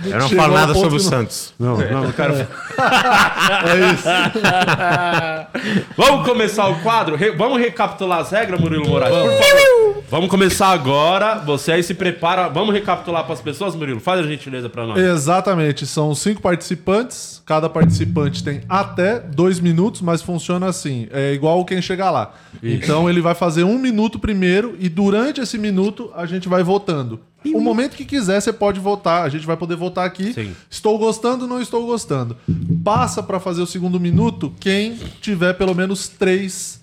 Eu 0.10 0.18
não 0.20 0.28
falo 0.30 0.54
nada 0.54 0.72
sobre 0.72 0.96
o 0.96 1.00
Santos. 1.00 1.52
Não, 1.58 1.76
não, 1.76 2.04
não 2.04 2.12
quero... 2.12 2.32
É 3.68 3.92
isso. 3.92 4.08
Vamos 5.96 6.26
começar 6.26 6.66
o 6.68 6.80
quadro? 6.80 7.14
Re- 7.14 7.32
Vamos 7.32 7.58
recapitular 7.60 8.20
as 8.20 8.30
regras, 8.30 8.58
Murilo 8.58 8.88
Moraes, 8.88 9.14
por 9.14 9.32
favor. 9.32 9.87
Vamos 10.10 10.30
começar 10.30 10.68
agora. 10.68 11.36
Você 11.40 11.72
aí 11.72 11.82
se 11.82 11.94
prepara. 11.94 12.48
Vamos 12.48 12.74
recapitular 12.74 13.24
para 13.24 13.34
as 13.34 13.40
pessoas, 13.40 13.74
Murilo? 13.74 14.00
Faz 14.00 14.20
a 14.20 14.22
gentileza 14.22 14.68
para 14.68 14.86
nós. 14.86 14.98
Exatamente, 14.98 15.86
são 15.86 16.14
cinco 16.14 16.40
participantes. 16.40 17.42
Cada 17.44 17.68
participante 17.68 18.42
tem 18.44 18.62
até 18.68 19.18
dois 19.18 19.60
minutos, 19.60 20.00
mas 20.00 20.22
funciona 20.22 20.66
assim: 20.66 21.08
é 21.10 21.32
igual 21.32 21.64
quem 21.64 21.82
chegar 21.82 22.10
lá. 22.10 22.34
Então 22.62 23.08
ele 23.08 23.20
vai 23.20 23.34
fazer 23.34 23.64
um 23.64 23.78
minuto 23.78 24.18
primeiro 24.18 24.76
e 24.78 24.88
durante 24.88 25.40
esse 25.40 25.58
minuto 25.58 26.10
a 26.14 26.26
gente 26.26 26.48
vai 26.48 26.62
votando. 26.62 27.20
O 27.54 27.60
momento 27.60 27.96
que 27.96 28.04
quiser 28.04 28.40
você 28.40 28.52
pode 28.52 28.80
votar, 28.80 29.22
a 29.22 29.28
gente 29.28 29.46
vai 29.46 29.56
poder 29.56 29.76
votar 29.76 30.04
aqui. 30.04 30.32
Sim. 30.32 30.54
Estou 30.68 30.98
gostando, 30.98 31.46
não 31.46 31.60
estou 31.60 31.86
gostando. 31.86 32.36
Passa 32.82 33.22
para 33.22 33.38
fazer 33.38 33.62
o 33.62 33.66
segundo 33.66 34.00
minuto 34.00 34.52
quem 34.58 34.98
tiver 35.20 35.54
pelo 35.54 35.74
menos 35.74 36.08
três 36.08 36.80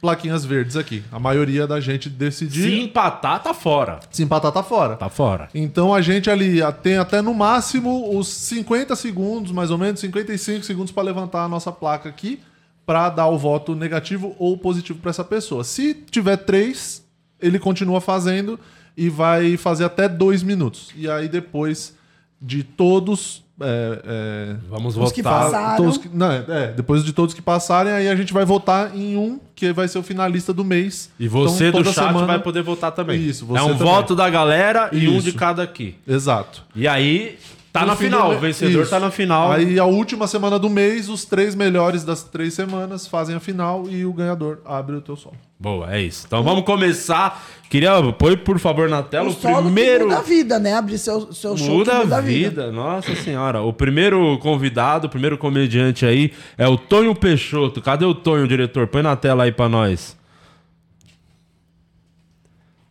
plaquinhas 0.00 0.44
verdes 0.44 0.76
aqui. 0.76 1.02
A 1.12 1.18
maioria 1.18 1.66
da 1.66 1.80
gente 1.80 2.08
decidir. 2.08 2.62
Se 2.62 2.80
empatar, 2.80 3.42
tá 3.42 3.52
fora. 3.52 4.00
Se 4.10 4.22
empatar, 4.22 4.50
tá 4.50 4.62
fora. 4.62 4.96
Tá 4.96 5.08
fora. 5.08 5.48
Então 5.54 5.94
a 5.94 6.00
gente 6.00 6.30
ali 6.30 6.60
tem 6.82 6.96
até 6.96 7.20
no 7.20 7.34
máximo 7.34 8.16
os 8.18 8.28
50 8.28 8.96
segundos, 8.96 9.52
mais 9.52 9.70
ou 9.70 9.78
menos 9.78 10.00
55 10.00 10.64
segundos 10.64 10.92
para 10.92 11.02
levantar 11.02 11.44
a 11.44 11.48
nossa 11.48 11.70
placa 11.70 12.08
aqui 12.08 12.40
para 12.86 13.08
dar 13.08 13.28
o 13.28 13.38
voto 13.38 13.76
negativo 13.76 14.34
ou 14.38 14.58
positivo 14.58 14.98
para 14.98 15.10
essa 15.10 15.22
pessoa. 15.22 15.62
Se 15.62 15.94
tiver 15.94 16.38
três, 16.38 17.06
ele 17.40 17.58
continua 17.58 18.00
fazendo 18.00 18.58
e 18.96 19.08
vai 19.08 19.56
fazer 19.56 19.84
até 19.84 20.08
dois 20.08 20.42
minutos. 20.42 20.90
E 20.96 21.08
aí 21.08 21.28
depois 21.28 21.94
de 22.42 22.64
todos 22.64 23.44
é, 23.60 24.02
é, 24.04 24.56
Vamos 24.68 24.96
Os 24.96 25.12
que 25.12 25.22
votar. 25.22 25.44
passaram. 25.44 25.76
todos 25.76 25.98
que- 25.98 26.08
não, 26.12 26.30
é, 26.32 26.72
depois 26.76 27.04
de 27.04 27.12
todos 27.12 27.34
que 27.34 27.42
passarem, 27.42 27.92
aí 27.92 28.08
a 28.08 28.16
gente 28.16 28.32
vai 28.32 28.44
votar 28.44 28.96
em 28.96 29.16
um 29.16 29.38
que 29.54 29.72
vai 29.72 29.86
ser 29.88 29.98
o 29.98 30.02
finalista 30.02 30.52
do 30.52 30.64
mês. 30.64 31.10
E 31.18 31.28
você 31.28 31.68
Então, 31.68 31.82
do 31.82 31.92
chat 31.92 32.06
semana- 32.06 32.26
vai 32.26 32.38
poder 32.38 32.62
votar 32.62 32.92
também. 32.92 33.20
Isso, 33.20 33.44
você 33.46 33.58
É 33.60 33.62
um 33.62 33.68
também. 33.76 33.82
voto 33.84 34.16
da 34.16 34.28
galera 34.30 34.88
e 34.92 35.08
um 35.08 35.16
Isso. 35.18 35.22
de 35.30 35.32
cada 35.32 35.62
aqui. 35.62 35.96
Exato. 36.08 36.62
E 36.74 36.88
aí, 36.88 37.38
tá 37.72 37.80
No 37.82 37.86
na 37.88 37.96
final. 37.96 38.32
O 38.32 38.38
vencedor 38.38 38.82
Isso. 38.82 38.90
tá 38.90 38.98
na 38.98 39.10
final. 39.10 39.52
Aí 39.52 39.78
a 39.78 39.84
última 39.84 40.26
semana 40.26 40.58
do 40.58 40.68
mês, 40.68 41.08
os 41.08 41.24
três 41.24 41.54
melhores 41.54 42.02
das 42.04 42.22
três 42.22 42.54
semanas 42.54 43.06
fazem 43.06 43.36
a 43.36 43.40
final 43.40 43.84
e 43.88 44.04
o 44.04 44.12
ganhador 44.12 44.58
abre 44.64 44.96
o 44.96 45.00
teu 45.00 45.14
som. 45.16 45.32
Boa, 45.58 45.94
é 45.94 46.00
isso. 46.00 46.24
Então 46.26 46.42
vamos 46.42 46.64
começar. 46.64 47.44
Queria, 47.68 47.92
põe 48.14 48.36
por 48.36 48.58
favor 48.58 48.88
na 48.88 49.02
tela 49.02 49.28
o 49.28 49.30
o, 49.30 49.34
solo 49.34 49.64
primeiro. 49.64 50.00
que 50.00 50.04
muda 50.06 50.18
a 50.18 50.22
vida, 50.22 50.58
né? 50.58 50.74
Abrir 50.74 50.98
seu, 50.98 51.32
seu 51.32 51.56
show 51.56 51.78
Muda 51.78 51.98
a 51.98 52.04
muda 52.04 52.16
a 52.16 52.20
vida. 52.20 52.72
nossa 52.72 53.14
senhora. 53.14 53.60
O 53.62 53.72
primeiro 53.72 54.38
convidado, 54.38 55.06
o 55.06 55.10
primeiro 55.10 55.36
comediante 55.38 56.04
aí 56.06 56.32
é 56.58 56.66
o 56.66 56.76
Tonho 56.76 57.14
Peixoto. 57.14 57.80
Cadê 57.82 58.04
o 58.04 58.14
Tonho, 58.14 58.48
diretor? 58.48 58.86
Põe 58.88 59.02
na 59.02 59.14
tela 59.16 59.44
aí 59.44 59.52
pra 59.52 59.68
nós. 59.68 60.18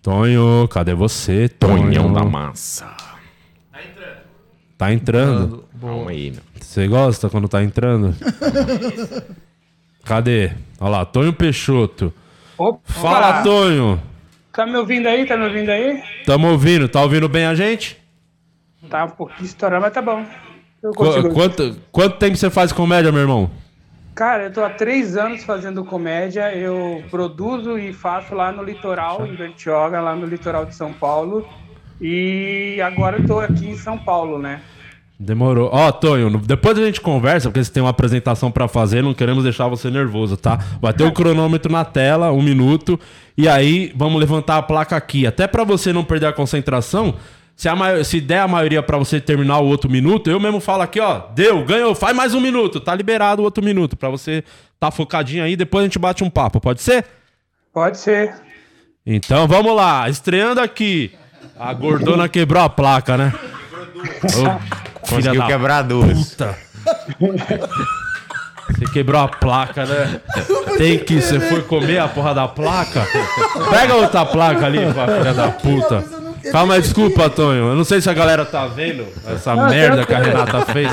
Tonho, 0.02 0.68
cadê 0.70 0.94
você? 0.94 1.50
Tonhão 1.50 2.14
da 2.14 2.24
massa. 2.24 2.88
Tá 4.80 4.94
entrando. 4.94 5.66
Calma 5.82 6.10
aí, 6.12 6.32
meu. 6.32 6.40
Você 6.58 6.88
gosta 6.88 7.30
quando 7.30 7.50
tá 7.50 7.62
entrando? 7.62 8.16
Cadê? 10.06 10.52
Olha 10.80 10.90
lá, 10.90 11.06
Tonho 11.06 11.34
Peixoto. 11.34 12.14
Opa, 12.58 12.80
Fala, 12.86 13.44
Tonho. 13.44 14.02
Tá 14.54 14.66
me 14.66 14.78
ouvindo 14.78 15.08
aí? 15.08 15.26
Tá 15.26 15.36
me 15.36 15.44
ouvindo 15.48 15.70
aí? 15.70 16.02
Tamo 16.26 16.48
ouvindo. 16.50 16.88
Tá 16.88 17.02
ouvindo 17.04 17.28
bem 17.28 17.46
a 17.46 17.54
gente? 17.54 17.98
Tá 18.90 19.04
um 19.04 19.10
pouquinho 19.10 19.46
estourado, 19.46 19.82
mas 19.82 19.94
tá 19.94 20.02
bom. 20.02 20.26
Qu- 20.96 21.30
quanto, 21.34 21.76
quanto 21.92 22.18
tempo 22.18 22.38
você 22.38 22.50
faz 22.50 22.72
comédia, 22.72 23.12
meu 23.12 23.22
irmão? 23.22 23.52
Cara, 24.16 24.44
eu 24.44 24.54
tô 24.54 24.64
há 24.64 24.70
três 24.70 25.18
anos 25.18 25.44
fazendo 25.44 25.84
comédia. 25.84 26.56
Eu 26.56 27.04
produzo 27.12 27.78
e 27.78 27.92
faço 27.92 28.34
lá 28.34 28.50
no 28.54 28.64
litoral, 28.64 29.26
em 29.28 29.36
Bertioga, 29.36 30.00
lá 30.00 30.16
no 30.16 30.26
litoral 30.26 30.66
de 30.66 30.74
São 30.74 30.94
Paulo. 30.94 31.46
E 32.02 32.80
agora 32.82 33.18
eu 33.18 33.28
tô 33.28 33.40
aqui 33.40 33.68
em 33.70 33.76
São 33.78 33.98
Paulo, 33.98 34.40
né? 34.40 34.62
Demorou. 35.20 35.70
Ó, 35.74 35.92
Tonho, 35.92 36.30
no- 36.30 36.38
depois 36.40 36.78
a 36.80 36.86
gente 36.86 37.02
conversa, 37.02 37.50
porque 37.50 37.62
você 37.64 37.72
tem 37.72 37.84
uma 37.84 37.90
apresentação 37.90 38.50
pra 38.50 38.70
fazer, 38.70 39.04
não 39.04 39.14
queremos 39.14 39.44
deixar 39.44 39.68
você 39.68 39.90
nervoso, 39.90 40.38
tá? 40.38 40.58
Vai 40.82 40.94
ter 40.94 41.04
o 41.04 41.12
cronômetro 41.12 41.70
na 41.72 41.84
tela, 41.84 42.32
um 42.32 42.42
minuto, 42.42 42.98
e 43.38 43.46
aí 43.50 43.92
vamos 43.98 44.18
levantar 44.18 44.58
a 44.58 44.62
placa 44.62 44.96
aqui. 44.96 45.28
Até 45.28 45.46
pra 45.46 45.66
você 45.66 45.92
não 45.92 46.06
perder 46.06 46.28
a 46.28 46.32
concentração, 46.34 47.16
se, 47.54 47.68
a 47.68 48.04
se 48.06 48.22
der 48.22 48.40
a 48.40 48.48
maioria 48.48 48.82
pra 48.82 48.98
você 48.98 49.20
terminar 49.20 49.60
o 49.60 49.66
outro 49.66 49.92
minuto, 49.92 50.30
eu 50.30 50.40
mesmo 50.40 50.62
falo 50.62 50.84
aqui, 50.84 51.02
ó, 51.02 51.24
deu, 51.36 51.66
ganhou, 51.66 51.94
faz 51.94 52.16
mais 52.16 52.34
um 52.34 52.40
minuto, 52.40 52.80
tá 52.80 52.96
liberado 52.96 53.42
o 53.42 53.46
outro 53.46 53.62
minuto, 53.62 53.98
pra 53.98 54.08
você 54.08 54.42
tá 54.80 54.90
focadinho 54.90 55.44
aí, 55.44 55.58
depois 55.58 55.82
a 55.82 55.86
gente 55.86 56.00
bate 56.00 56.24
um 56.24 56.30
papo, 56.30 56.62
pode 56.62 56.82
ser? 56.82 57.04
Pode 57.74 57.98
ser. 57.98 58.34
Então 59.06 59.50
vamos 59.50 59.76
lá, 59.76 60.08
estreando 60.10 60.62
aqui. 60.62 61.12
A 61.60 61.74
gordona 61.74 62.28
quebrou 62.30 62.64
a 62.64 62.70
placa, 62.70 63.18
né? 63.18 63.34
Ô, 64.24 65.08
Conseguiu 65.08 65.42
da 65.42 65.48
quebrar 65.48 65.82
duas. 65.84 66.14
puta. 66.36 66.56
Você 68.70 68.86
quebrou 68.94 69.22
a 69.22 69.28
placa, 69.28 69.86
né? 69.86 70.22
Tem 70.78 71.00
que, 71.00 71.22
você 71.22 71.40
foi 71.40 71.62
comer 71.64 72.00
a 72.00 72.08
porra 72.08 72.34
da 72.34 72.48
placa? 72.48 73.06
Pega 73.70 73.96
outra 73.96 74.26
placa 74.26 74.66
ali, 74.66 74.78
filha 74.80 75.34
da 75.34 75.50
puta. 75.50 76.04
Calma 76.52 76.80
desculpa, 76.80 77.30
Tonho. 77.30 77.70
Eu 77.70 77.76
não 77.76 77.84
sei 77.84 78.02
se 78.02 78.10
a 78.10 78.14
galera 78.14 78.46
tá 78.46 78.66
vendo 78.68 79.06
essa 79.28 79.56
Não, 79.56 79.70
merda 79.70 80.06
que 80.06 80.14
a. 80.14 80.20
Renata 80.20 80.62
fez. 80.66 80.90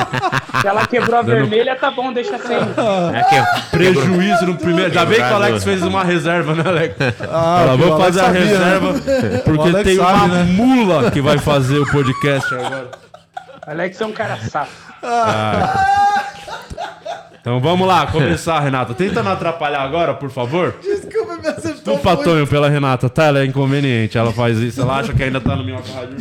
Se 0.61 0.67
ela 0.67 0.87
quebrou 0.87 1.19
a 1.19 1.23
vermelha, 1.23 1.77
tá 1.77 1.91
bom, 1.91 2.13
deixa 2.13 2.39
sem. 2.39 2.57
É 2.57 3.23
que 3.25 3.71
Prejuízo 3.71 4.47
no 4.47 4.57
primeiro. 4.57 4.89
Ainda 4.91 5.05
bem 5.07 5.19
que 5.19 5.23
o 5.23 5.35
Alex 5.37 5.65
fez 5.65 5.83
uma 5.83 6.03
reserva, 6.05 6.55
né, 6.55 6.63
Alex? 6.67 6.97
Ah, 7.31 7.61
Ela, 7.63 7.77
vou 7.77 7.99
fazer 7.99 8.21
a 8.21 8.25
sabia, 8.25 8.41
né? 8.41 8.47
reserva 8.49 8.91
O 8.91 9.43
porque 9.45 9.73
tem 9.85 9.97
sabe, 9.97 10.13
uma 10.13 10.29
né? 10.29 10.43
mula 10.45 11.11
que 11.11 11.21
vai 11.21 11.39
fazer 11.39 11.79
o 11.79 11.87
podcast 11.91 12.55
agora. 12.55 12.89
Alex 13.67 14.01
é 14.01 14.07
um 14.07 14.13
cara 14.13 14.37
safo. 14.37 14.87
Então 17.47 17.61
vamos 17.61 17.87
lá, 17.87 18.09
começar, 18.09 18.59
Renata. 18.59 18.93
Tenta 18.93 19.23
não 19.23 19.31
atrapalhar 19.31 19.81
agora, 19.81 20.13
por 20.13 20.29
favor. 20.31 20.75
Desculpa, 20.83 21.37
me 21.37 21.47
acertou 21.47 21.95
Desculpa, 21.95 22.15
muito. 22.17 22.25
Tonho, 22.25 22.45
pela 22.45 22.69
Renata, 22.69 23.09
tá? 23.09 23.27
Ela 23.27 23.39
é 23.39 23.45
inconveniente, 23.45 24.19
ela 24.19 24.33
faz 24.33 24.59
isso, 24.59 24.81
ela 24.81 24.97
acha 24.97 25.15
que 25.15 25.23
ainda 25.23 25.41
tá 25.41 25.55
no 25.55 25.63
Minhoca 25.63 25.93
Rádio. 25.93 26.17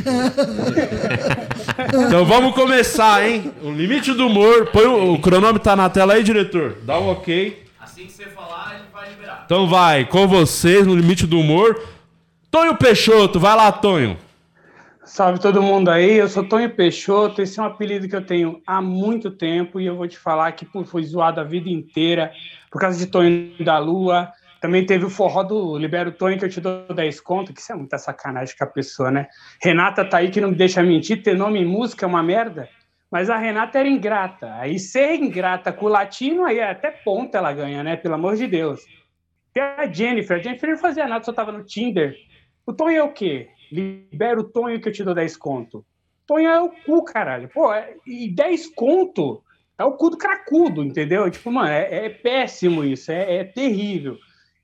então 2.06 2.24
vamos 2.26 2.54
começar, 2.54 3.28
hein? 3.28 3.52
O 3.64 3.72
limite 3.72 4.14
do 4.14 4.28
humor. 4.28 4.68
Põe 4.68 4.86
o, 4.86 5.14
o 5.14 5.20
cronômetro 5.20 5.64
tá 5.64 5.76
na 5.76 5.90
tela 5.90 6.14
aí, 6.14 6.22
diretor. 6.22 6.76
Dá 6.84 7.00
um 7.00 7.10
ok. 7.10 7.66
Assim 7.82 8.06
que 8.06 8.12
você 8.12 8.26
falar, 8.26 8.68
a 8.68 8.74
gente 8.74 8.92
vai 8.94 9.10
liberar. 9.10 9.42
Então 9.48 9.68
vai, 9.68 10.06
com 10.06 10.28
vocês, 10.28 10.86
no 10.86 10.96
limite 10.96 11.26
do 11.26 11.40
humor. 11.40 11.82
Tonho 12.52 12.76
Peixoto, 12.76 13.40
vai 13.40 13.56
lá, 13.56 13.72
Tonho. 13.72 14.16
Salve 15.06 15.40
todo 15.40 15.62
mundo 15.62 15.90
aí, 15.90 16.16
eu 16.16 16.28
sou 16.28 16.44
Tonho 16.50 16.76
Peixoto, 16.76 17.40
esse 17.40 17.60
é 17.60 17.64
um 17.64 17.68
apelido 17.68 18.10
que 18.10 18.16
eu 18.16 18.26
tenho 18.26 18.60
há 18.66 18.82
muito 18.82 19.30
tempo 19.30 19.80
e 19.80 19.86
eu 19.86 19.96
vou 19.96 20.08
te 20.08 20.18
falar 20.18 20.52
que 20.54 20.66
pô, 20.66 20.84
foi 20.84 21.04
zoado 21.04 21.40
a 21.40 21.44
vida 21.44 21.70
inteira 21.70 22.32
por 22.72 22.82
causa 22.82 22.98
de 22.98 23.06
Tonho 23.06 23.54
da 23.64 23.78
Lua. 23.78 24.32
Também 24.60 24.84
teve 24.84 25.06
o 25.06 25.10
forró 25.10 25.44
do 25.44 25.78
Libero 25.78 26.12
Tonho 26.12 26.40
que 26.40 26.46
eu 26.46 26.50
te 26.50 26.60
dou 26.60 26.88
10 26.92 27.22
conto, 27.22 27.54
que 27.54 27.62
isso 27.62 27.72
é 27.72 27.76
muita 27.76 28.00
sacanagem 28.00 28.56
com 28.58 28.64
a 28.64 28.68
pessoa, 28.68 29.12
né? 29.12 29.28
Renata 29.62 30.04
tá 30.04 30.18
aí 30.18 30.32
que 30.32 30.42
não 30.42 30.50
me 30.50 30.56
deixa 30.56 30.82
mentir, 30.82 31.22
ter 31.22 31.38
nome 31.38 31.60
em 31.60 31.66
música 31.66 32.04
é 32.04 32.10
uma 32.10 32.24
merda, 32.24 32.68
mas 33.12 33.30
a 33.30 33.38
Renata 33.38 33.78
era 33.78 33.88
ingrata. 33.88 34.56
Aí 34.56 34.80
ser 34.80 35.14
ingrata 35.14 35.72
com 35.72 35.86
o 35.86 35.90
latino, 35.90 36.46
aí 36.46 36.60
até 36.60 36.90
ponta 36.90 37.38
ela 37.38 37.54
ganha, 37.54 37.84
né? 37.84 37.96
Pelo 37.96 38.16
amor 38.16 38.36
de 38.36 38.48
Deus. 38.48 38.82
Tem 39.54 39.62
a 39.62 39.86
Jennifer, 39.86 40.38
a 40.38 40.42
Jennifer 40.42 40.72
não 40.72 40.78
fazia 40.78 41.08
nada, 41.08 41.24
só 41.24 41.32
tava 41.32 41.52
no 41.52 41.64
Tinder. 41.64 42.16
O 42.66 42.74
Tonho 42.74 42.98
é 42.98 43.04
o 43.04 43.14
quê? 43.14 43.50
Libera 43.72 44.40
o 44.40 44.44
Tonho 44.44 44.80
que 44.82 44.90
eu 44.90 44.94
te 44.94 45.04
dou 45.04 45.14
10 45.14 45.38
conto. 45.38 45.86
Tonho 46.28 46.50
é 46.50 46.60
o 46.62 46.70
cu, 46.70 47.04
caralho. 47.04 47.50
Pô, 47.50 47.74
é- 47.74 47.96
e 48.06 48.30
10 48.30 48.68
conto 48.68 49.44
é 49.78 49.84
o 49.84 49.94
cu 49.94 50.10
do 50.10 50.18
cracudo, 50.18 50.84
entendeu? 50.84 51.30
Tipo, 51.30 51.52
mano, 51.52 51.70
é, 51.70 52.06
é 52.06 52.10
péssimo 52.10 52.84
isso, 52.84 53.12
é, 53.12 53.38
é 53.38 53.44
terrível. 53.44 54.18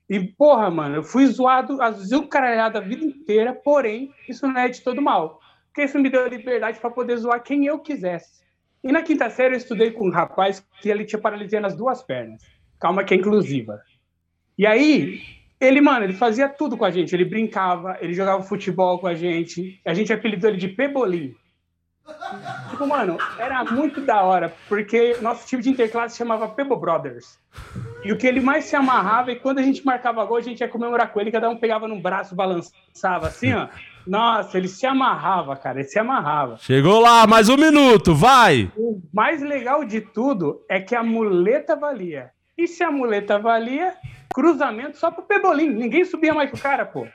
E, 0.08 0.20
porra, 0.20 0.70
mano, 0.70 0.96
eu 0.96 1.04
fui 1.04 1.26
zoado, 1.26 1.80
azucaralhado 1.80 2.78
a 2.78 2.80
vida 2.80 3.04
inteira, 3.04 3.54
porém, 3.54 4.12
isso 4.28 4.46
não 4.46 4.58
é 4.58 4.68
de 4.68 4.80
todo 4.80 5.00
mal. 5.00 5.40
porque 5.68 5.84
isso 5.84 5.98
me 5.98 6.10
deu 6.10 6.26
a 6.26 6.28
liberdade 6.28 6.78
para 6.78 6.90
poder 6.90 7.16
zoar 7.16 7.42
quem 7.42 7.64
eu 7.64 7.78
quisesse. 7.78 8.42
E 8.84 8.92
na 8.92 9.00
quinta 9.00 9.30
série 9.30 9.54
eu 9.54 9.58
estudei 9.58 9.90
com 9.90 10.06
um 10.06 10.10
rapaz 10.10 10.62
que 10.82 10.90
ele 10.90 11.06
tinha 11.06 11.18
paralisia 11.18 11.60
nas 11.60 11.74
duas 11.74 12.02
pernas. 12.02 12.42
Calma 12.78 13.04
que 13.04 13.14
é 13.14 13.16
inclusiva. 13.16 13.80
E 14.58 14.66
aí, 14.66 15.22
ele, 15.62 15.80
mano, 15.80 16.04
ele 16.04 16.12
fazia 16.12 16.48
tudo 16.48 16.76
com 16.76 16.84
a 16.84 16.90
gente. 16.90 17.14
Ele 17.14 17.24
brincava, 17.24 17.96
ele 18.00 18.12
jogava 18.12 18.42
futebol 18.42 18.98
com 18.98 19.06
a 19.06 19.14
gente. 19.14 19.80
A 19.86 19.94
gente 19.94 20.12
apelidou 20.12 20.50
ele 20.50 20.58
de 20.58 20.66
Pebolim. 20.66 21.34
Tipo, 22.70 22.84
mano, 22.84 23.16
era 23.38 23.62
muito 23.64 24.00
da 24.00 24.22
hora, 24.22 24.52
porque 24.68 25.16
nosso 25.22 25.46
time 25.46 25.62
de 25.62 25.70
interclasse 25.70 26.18
chamava 26.18 26.48
Pebo 26.48 26.76
Brothers. 26.76 27.38
E 28.04 28.12
o 28.12 28.18
que 28.18 28.26
ele 28.26 28.40
mais 28.40 28.64
se 28.64 28.74
amarrava 28.74 29.30
é 29.30 29.36
quando 29.36 29.60
a 29.60 29.62
gente 29.62 29.86
marcava 29.86 30.24
gol, 30.24 30.38
a 30.38 30.40
gente 30.40 30.60
ia 30.60 30.68
comemorar 30.68 31.12
com 31.12 31.20
ele, 31.20 31.30
cada 31.30 31.48
um 31.48 31.56
pegava 31.56 31.86
num 31.86 32.02
braço, 32.02 32.34
balançava 32.34 33.28
assim, 33.28 33.52
ó. 33.52 33.68
Nossa, 34.04 34.58
ele 34.58 34.66
se 34.66 34.84
amarrava, 34.84 35.54
cara, 35.54 35.78
ele 35.78 35.88
se 35.88 35.96
amarrava. 35.96 36.56
Chegou 36.58 36.98
lá, 36.98 37.24
mais 37.24 37.48
um 37.48 37.56
minuto, 37.56 38.12
vai! 38.12 38.68
O 38.76 39.00
mais 39.12 39.40
legal 39.40 39.84
de 39.84 40.00
tudo 40.00 40.64
é 40.68 40.80
que 40.80 40.96
a 40.96 41.04
muleta 41.04 41.76
valia. 41.76 42.32
E 42.58 42.66
se 42.66 42.82
a 42.82 42.90
muleta 42.90 43.38
valia, 43.38 43.94
cruzamento 44.34 44.96
só 44.96 45.10
pro 45.10 45.22
Pebolim. 45.22 45.68
Ninguém 45.70 46.04
subia 46.04 46.34
mais 46.34 46.50
que 46.50 46.56
o 46.56 46.62
cara, 46.62 46.84
pô. 46.84 47.06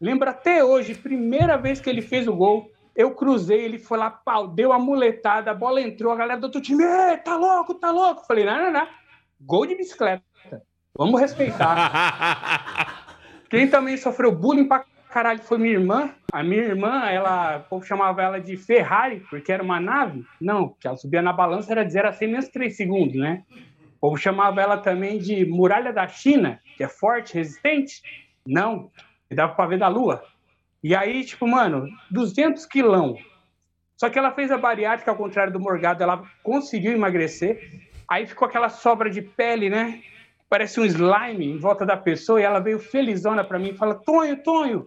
Lembra 0.00 0.30
até 0.30 0.62
hoje, 0.62 0.94
primeira 0.94 1.56
vez 1.56 1.80
que 1.80 1.88
ele 1.88 2.02
fez 2.02 2.28
o 2.28 2.34
gol, 2.34 2.70
eu 2.94 3.14
cruzei, 3.14 3.64
ele 3.64 3.78
foi 3.78 3.98
lá, 3.98 4.10
pau, 4.10 4.48
deu 4.48 4.72
a 4.72 4.78
muletada, 4.78 5.50
a 5.50 5.54
bola 5.54 5.80
entrou, 5.80 6.12
a 6.12 6.16
galera 6.16 6.40
do 6.40 6.44
outro 6.44 6.60
time, 6.60 6.84
"Ê, 6.84 7.16
tá 7.16 7.36
louco, 7.36 7.74
tá 7.74 7.90
louco. 7.90 8.26
Falei, 8.26 8.44
não, 8.44 8.64
não, 8.64 8.72
não. 8.72 8.88
Gol 9.40 9.66
de 9.66 9.74
bicicleta. 9.74 10.22
Vamos 10.96 11.20
respeitar. 11.20 13.04
Quem 13.50 13.68
também 13.68 13.96
sofreu 13.96 14.32
bullying 14.32 14.66
pra 14.66 14.84
caralho 15.10 15.42
foi 15.42 15.58
minha 15.58 15.74
irmã. 15.74 16.10
A 16.32 16.42
minha 16.42 16.62
irmã, 16.62 17.04
ela, 17.06 17.58
o 17.58 17.68
povo 17.68 17.84
chamava 17.84 18.22
ela 18.22 18.40
de 18.40 18.56
Ferrari, 18.56 19.20
porque 19.30 19.52
era 19.52 19.62
uma 19.62 19.78
nave. 19.80 20.24
Não, 20.40 20.68
porque 20.68 20.86
ela 20.86 20.96
subia 20.96 21.22
na 21.22 21.32
balança, 21.32 21.72
era 21.72 21.84
de 21.84 21.92
0 21.92 22.08
a 22.08 22.12
100 22.12 22.28
menos 22.28 22.48
3 22.48 22.76
segundos, 22.76 23.16
né? 23.16 23.42
O 24.06 24.10
povo 24.10 24.18
chamava 24.18 24.60
ela 24.60 24.76
também 24.76 25.18
de 25.18 25.44
Muralha 25.44 25.92
da 25.92 26.06
China, 26.06 26.60
que 26.76 26.84
é 26.84 26.86
forte, 26.86 27.34
resistente. 27.34 28.00
Não, 28.46 28.88
que 29.28 29.34
dava 29.34 29.52
pra 29.52 29.66
ver 29.66 29.80
da 29.80 29.88
lua. 29.88 30.22
E 30.80 30.94
aí, 30.94 31.24
tipo, 31.24 31.44
mano, 31.44 31.88
200 32.08 32.66
quilão. 32.66 33.16
Só 33.96 34.08
que 34.08 34.16
ela 34.16 34.30
fez 34.30 34.52
a 34.52 34.58
bariátrica, 34.58 35.10
ao 35.10 35.16
contrário 35.16 35.52
do 35.52 35.58
Morgado, 35.58 36.04
ela 36.04 36.22
conseguiu 36.44 36.92
emagrecer. 36.92 37.82
Aí 38.08 38.26
ficou 38.26 38.46
aquela 38.46 38.68
sobra 38.68 39.10
de 39.10 39.20
pele, 39.20 39.68
né? 39.68 40.00
Parece 40.48 40.78
um 40.78 40.84
slime 40.84 41.44
em 41.44 41.58
volta 41.58 41.84
da 41.84 41.96
pessoa. 41.96 42.40
E 42.40 42.44
ela 42.44 42.60
veio 42.60 42.78
felizona 42.78 43.42
pra 43.42 43.58
mim 43.58 43.70
e 43.70 43.76
fala: 43.76 43.96
Tonho, 43.96 44.40
Tonho, 44.40 44.86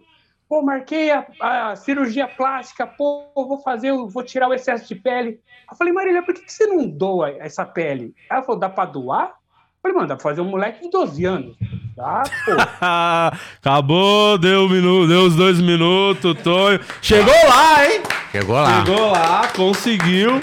pô, 0.50 0.62
marquei 0.62 1.12
a, 1.12 1.24
a 1.70 1.76
cirurgia 1.76 2.26
plástica, 2.26 2.84
pô, 2.84 3.30
vou 3.36 3.62
fazer, 3.62 3.92
vou 3.92 4.24
tirar 4.24 4.48
o 4.48 4.52
excesso 4.52 4.88
de 4.88 4.96
pele. 4.96 5.38
Eu 5.70 5.76
falei, 5.76 5.92
Marília, 5.92 6.24
por 6.24 6.34
que, 6.34 6.42
que 6.42 6.52
você 6.52 6.66
não 6.66 6.88
doa 6.88 7.30
essa 7.38 7.64
pele? 7.64 8.12
Ela 8.28 8.42
falou: 8.42 8.60
dá 8.60 8.68
pra 8.68 8.84
doar? 8.84 9.28
Eu 9.28 9.80
falei, 9.80 9.96
mano, 9.96 10.08
dá 10.08 10.16
pra 10.16 10.24
fazer 10.24 10.40
um 10.40 10.50
moleque 10.50 10.82
de 10.82 10.90
12 10.90 11.24
anos. 11.24 11.56
Dá, 11.96 12.24
pô. 12.44 12.50
Acabou, 13.62 14.36
deu, 14.36 14.64
um 14.64 14.68
minuto, 14.68 15.06
deu 15.06 15.22
os 15.22 15.36
dois 15.36 15.60
minutos, 15.60 16.34
Tonho. 16.42 16.80
Chegou 17.00 17.32
lá, 17.48 17.86
hein? 17.86 18.02
Chegou 18.32 18.56
lá. 18.56 18.84
Chegou 18.84 19.06
lá, 19.06 19.48
conseguiu. 19.54 20.40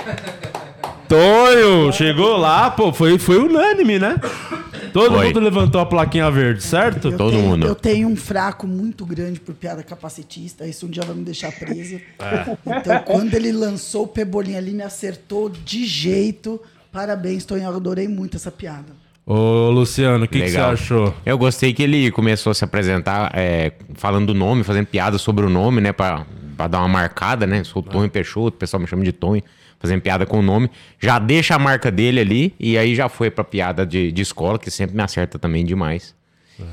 Tonho, 1.09 1.91
chegou 1.91 2.37
lá, 2.37 2.71
pô, 2.71 2.93
foi, 2.93 3.19
foi 3.19 3.37
unânime, 3.37 3.99
né? 3.99 4.15
Todo 4.97 5.13
Foi. 5.13 5.27
mundo 5.27 5.39
levantou 5.41 5.79
a 5.79 5.85
plaquinha 5.85 6.31
verde, 6.31 6.63
certo? 6.63 7.09
Eu 7.09 7.17
Todo 7.17 7.33
tenho, 7.33 7.43
mundo. 7.43 7.67
Eu 7.67 7.75
tenho 7.75 8.07
um 8.07 8.15
fraco 8.15 8.65
muito 8.65 9.05
grande 9.05 9.39
por 9.39 9.53
piada 9.53 9.83
capacitista. 9.83 10.65
Isso 10.65 10.87
um 10.87 10.89
dia 10.89 11.03
vai 11.03 11.15
me 11.15 11.23
deixar 11.23 11.51
presa. 11.51 12.01
Então, 12.65 13.03
quando 13.05 13.31
ele 13.35 13.51
lançou 13.51 14.05
o 14.05 14.07
Pebolim 14.07 14.55
ali, 14.55 14.71
me 14.71 14.81
acertou 14.81 15.49
de 15.49 15.85
jeito. 15.85 16.59
Parabéns, 16.91 17.45
Tonho. 17.45 17.61
Eu 17.61 17.75
adorei 17.75 18.07
muito 18.07 18.37
essa 18.37 18.49
piada. 18.49 18.87
Ô, 19.23 19.69
Luciano, 19.69 20.25
o 20.25 20.27
que, 20.27 20.41
que 20.41 20.49
você 20.49 20.57
achou? 20.57 21.13
Eu 21.23 21.37
gostei 21.37 21.73
que 21.73 21.83
ele 21.83 22.09
começou 22.09 22.49
a 22.49 22.55
se 22.55 22.63
apresentar 22.63 23.31
é, 23.35 23.73
falando 23.93 24.27
do 24.27 24.33
nome, 24.33 24.63
fazendo 24.63 24.87
piada 24.87 25.19
sobre 25.19 25.45
o 25.45 25.49
nome, 25.49 25.79
né? 25.79 25.91
Pra, 25.93 26.25
pra 26.55 26.67
dar 26.67 26.79
uma 26.79 26.87
marcada, 26.87 27.45
né? 27.45 27.63
Sou 27.63 27.83
Tonho 27.83 28.09
Peixoto, 28.09 28.55
o 28.55 28.59
pessoal 28.59 28.81
me 28.81 28.87
chama 28.87 29.03
de 29.03 29.11
Tonho, 29.11 29.43
fazendo 29.79 30.01
piada 30.01 30.25
com 30.25 30.39
o 30.39 30.41
nome. 30.41 30.69
Já 30.99 31.19
deixa 31.19 31.55
a 31.55 31.59
marca 31.59 31.89
dele 31.91 32.19
ali 32.19 32.53
e 32.59 32.77
aí 32.77 32.95
já 32.95 33.07
foi 33.09 33.29
pra 33.29 33.43
piada 33.43 33.85
de, 33.85 34.11
de 34.11 34.21
escola, 34.21 34.57
que 34.59 34.69
sempre 34.71 34.95
me 34.95 35.03
acerta 35.03 35.37
também 35.39 35.65
demais. 35.65 36.15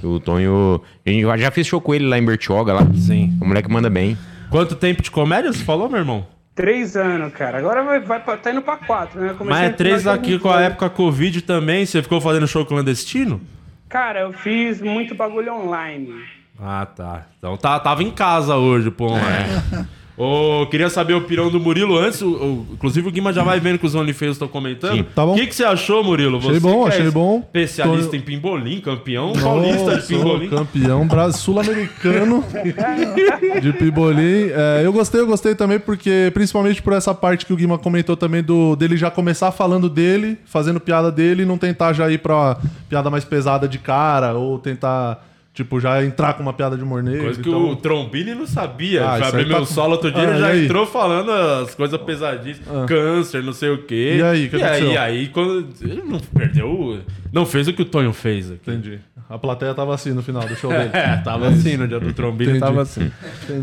O 0.03 0.19
Tonho. 0.19 0.81
a 1.05 1.11
gente 1.11 1.27
já- 1.41 1.51
fiz 1.51 1.67
show 1.67 1.81
com 1.81 1.95
ele 1.95 2.07
lá 2.07 2.19
em 2.19 2.25
Bertioga, 2.25 2.73
lá. 2.73 2.87
Sim. 2.95 3.37
O 3.41 3.45
moleque 3.47 3.71
manda 3.71 3.91
bem. 3.91 4.17
Quanto 4.51 4.75
tempo 4.77 5.03
de 5.03 5.11
comédia 5.11 5.53
você 5.53 5.63
falou, 5.63 5.89
meu 5.91 5.99
irmão? 5.99 6.27
Três 6.55 6.97
anos, 6.97 7.33
cara. 7.35 7.59
Agora 7.59 7.83
vai, 7.83 8.01
vai 8.01 8.21
tá 8.39 8.51
indo 8.51 8.63
pra 8.63 8.77
quatro, 8.77 9.21
né? 9.21 9.35
Comecei 9.37 9.63
Mas 9.63 9.71
é 9.73 9.75
três 9.75 10.07
aqui 10.07 10.39
com 10.39 10.49
a 10.49 10.53
2018. 10.53 10.73
época 10.73 10.91
Covid 10.91 11.43
também. 11.43 11.85
Você 11.85 12.03
ficou 12.03 12.21
fazendo 12.21 12.47
show 12.47 12.65
clandestino? 12.65 13.41
Cara, 13.89 14.21
eu 14.21 14.33
fiz 14.33 14.81
muito 14.81 15.15
bagulho 15.15 15.53
online. 15.53 16.15
Ah, 16.59 16.87
tá. 16.87 17.27
Então 17.39 17.57
tá, 17.57 17.79
tava 17.81 18.03
em 18.05 18.11
casa 18.11 18.57
hoje, 18.57 18.91
pô. 18.91 19.09
É. 19.19 19.85
Ô, 20.17 20.67
queria 20.71 20.89
saber 20.89 21.15
a 21.15 21.17
opinião 21.17 21.51
do 21.51 21.59
Murilo 21.59 21.99
antes. 21.99 22.23
o- 22.23 22.29
o- 22.29 22.67
inclusive 22.75 23.09
o 23.09 23.11
Guima 23.11 23.33
já 23.33 23.43
vai 23.43 23.59
vendo 23.59 23.79
que 23.81 23.87
os 23.87 23.97
OnlyFans 23.97 24.33
estão 24.33 24.47
comentando. 24.47 24.97
Sim. 24.99 25.05
Tá 25.15 25.27
bom. 25.27 25.33
O 25.33 25.35
que, 25.35 25.47
que 25.49 25.55
você 25.55 25.65
achou, 25.65 26.05
Murilo? 26.05 26.39
Achei 26.39 26.53
Você 26.55 26.61
bom, 26.61 26.85
que 26.85 26.91
é 26.91 26.95
achei 26.95 27.11
bom. 27.11 27.39
Especialista 27.39 28.11
Tô- 28.11 28.17
em 28.17 28.21
pimbolim, 28.21 28.81
campeão 28.81 29.33
paulista 29.33 29.97
de 29.97 30.07
pimbolim. 30.07 30.49
campeão 30.49 31.09
sul-americano 31.33 32.45
de 33.61 33.73
pimbolim. 33.73 34.51
É, 34.53 34.83
eu 34.85 34.93
gostei, 34.93 35.21
eu 35.21 35.27
gostei 35.27 35.55
também 35.55 35.79
porque, 35.81 36.31
principalmente 36.33 36.81
por 36.83 36.93
essa 36.93 37.13
parte 37.15 37.45
que 37.45 37.53
o 37.53 37.57
Guima 37.57 37.77
comentou 37.79 38.17
também 38.17 38.43
do 38.43 38.77
dele 38.77 38.97
já 38.97 39.11
começar 39.11 39.51
falando 39.53 39.89
dele, 39.89 40.39
fazendo 40.45 40.79
piada 40.81 41.11
dele 41.11 41.43
e 41.43 41.47
não 41.47 41.59
tentar 41.59 41.93
já 41.93 42.11
ir 42.11 42.19
pra 42.19 42.57
piada 42.89 43.11
mais 43.11 43.25
pesada 43.25 43.67
de 43.69 43.79
cara 43.79 44.35
ou 44.35 44.59
tentar, 44.59 45.25
tipo, 45.55 45.79
já 45.81 46.05
entrar 46.05 46.35
com 46.35 46.43
uma 46.43 46.53
piada 46.53 46.77
de 46.77 46.83
humor 46.83 47.03
negro. 47.03 47.23
Coisa 47.23 47.41
que 47.43 47.49
então- 47.49 47.71
o 47.71 47.77
Trombini 47.77 48.35
não 48.35 48.47
sabia. 48.47 49.09
Ah, 49.09 49.19
já 49.21 49.29
abriu 49.29 49.45
aí 49.45 49.51
tá 49.51 49.57
meu 49.57 49.65
solo 49.67 49.93
outro 49.93 50.11
dia, 50.13 50.21
Ah, 50.23 50.27
ele 50.27 50.37
e 50.37 50.41
já 50.41 50.47
aí? 50.49 50.65
entrou 50.65 50.85
falando 50.85 51.31
as 51.31 51.75
coisas 51.75 51.99
pesadíssimas. 52.03 52.87
Câncer, 52.87 53.43
não 53.43 53.53
sei 53.53 53.71
o 53.71 53.79
quê. 53.85 54.17
E 54.19 54.23
aí, 54.23 54.47
o 54.47 54.51
que 54.51 54.57
e 54.57 54.63
aí, 54.63 54.77
aconteceu? 54.79 55.01
aí, 55.01 55.29
quando. 55.29 55.69
Ele 55.81 56.03
não 56.03 56.19
perdeu. 56.19 57.01
Não 57.33 57.47
fez 57.47 57.69
o 57.69 57.73
que 57.73 57.83
o 57.83 57.85
Tonho 57.87 58.13
fez 58.13 58.51
aqui. 58.51 58.71
Entendi. 58.71 58.99
A 59.31 59.39
plateia 59.39 59.73
tava 59.75 59.95
assim 59.95 60.11
no 60.13 60.23
final 60.23 60.47
do 60.47 60.55
show 60.55 60.71
dele. 60.75 60.91
É, 60.93 61.17
tava 61.19 61.49
assim 61.49 61.77
no 61.79 61.89
dia 61.89 61.99
do 61.99 62.13
Trombini, 62.13 62.51
Entendi. 62.59 62.61
tava 62.67 62.83
assim. 62.83 63.11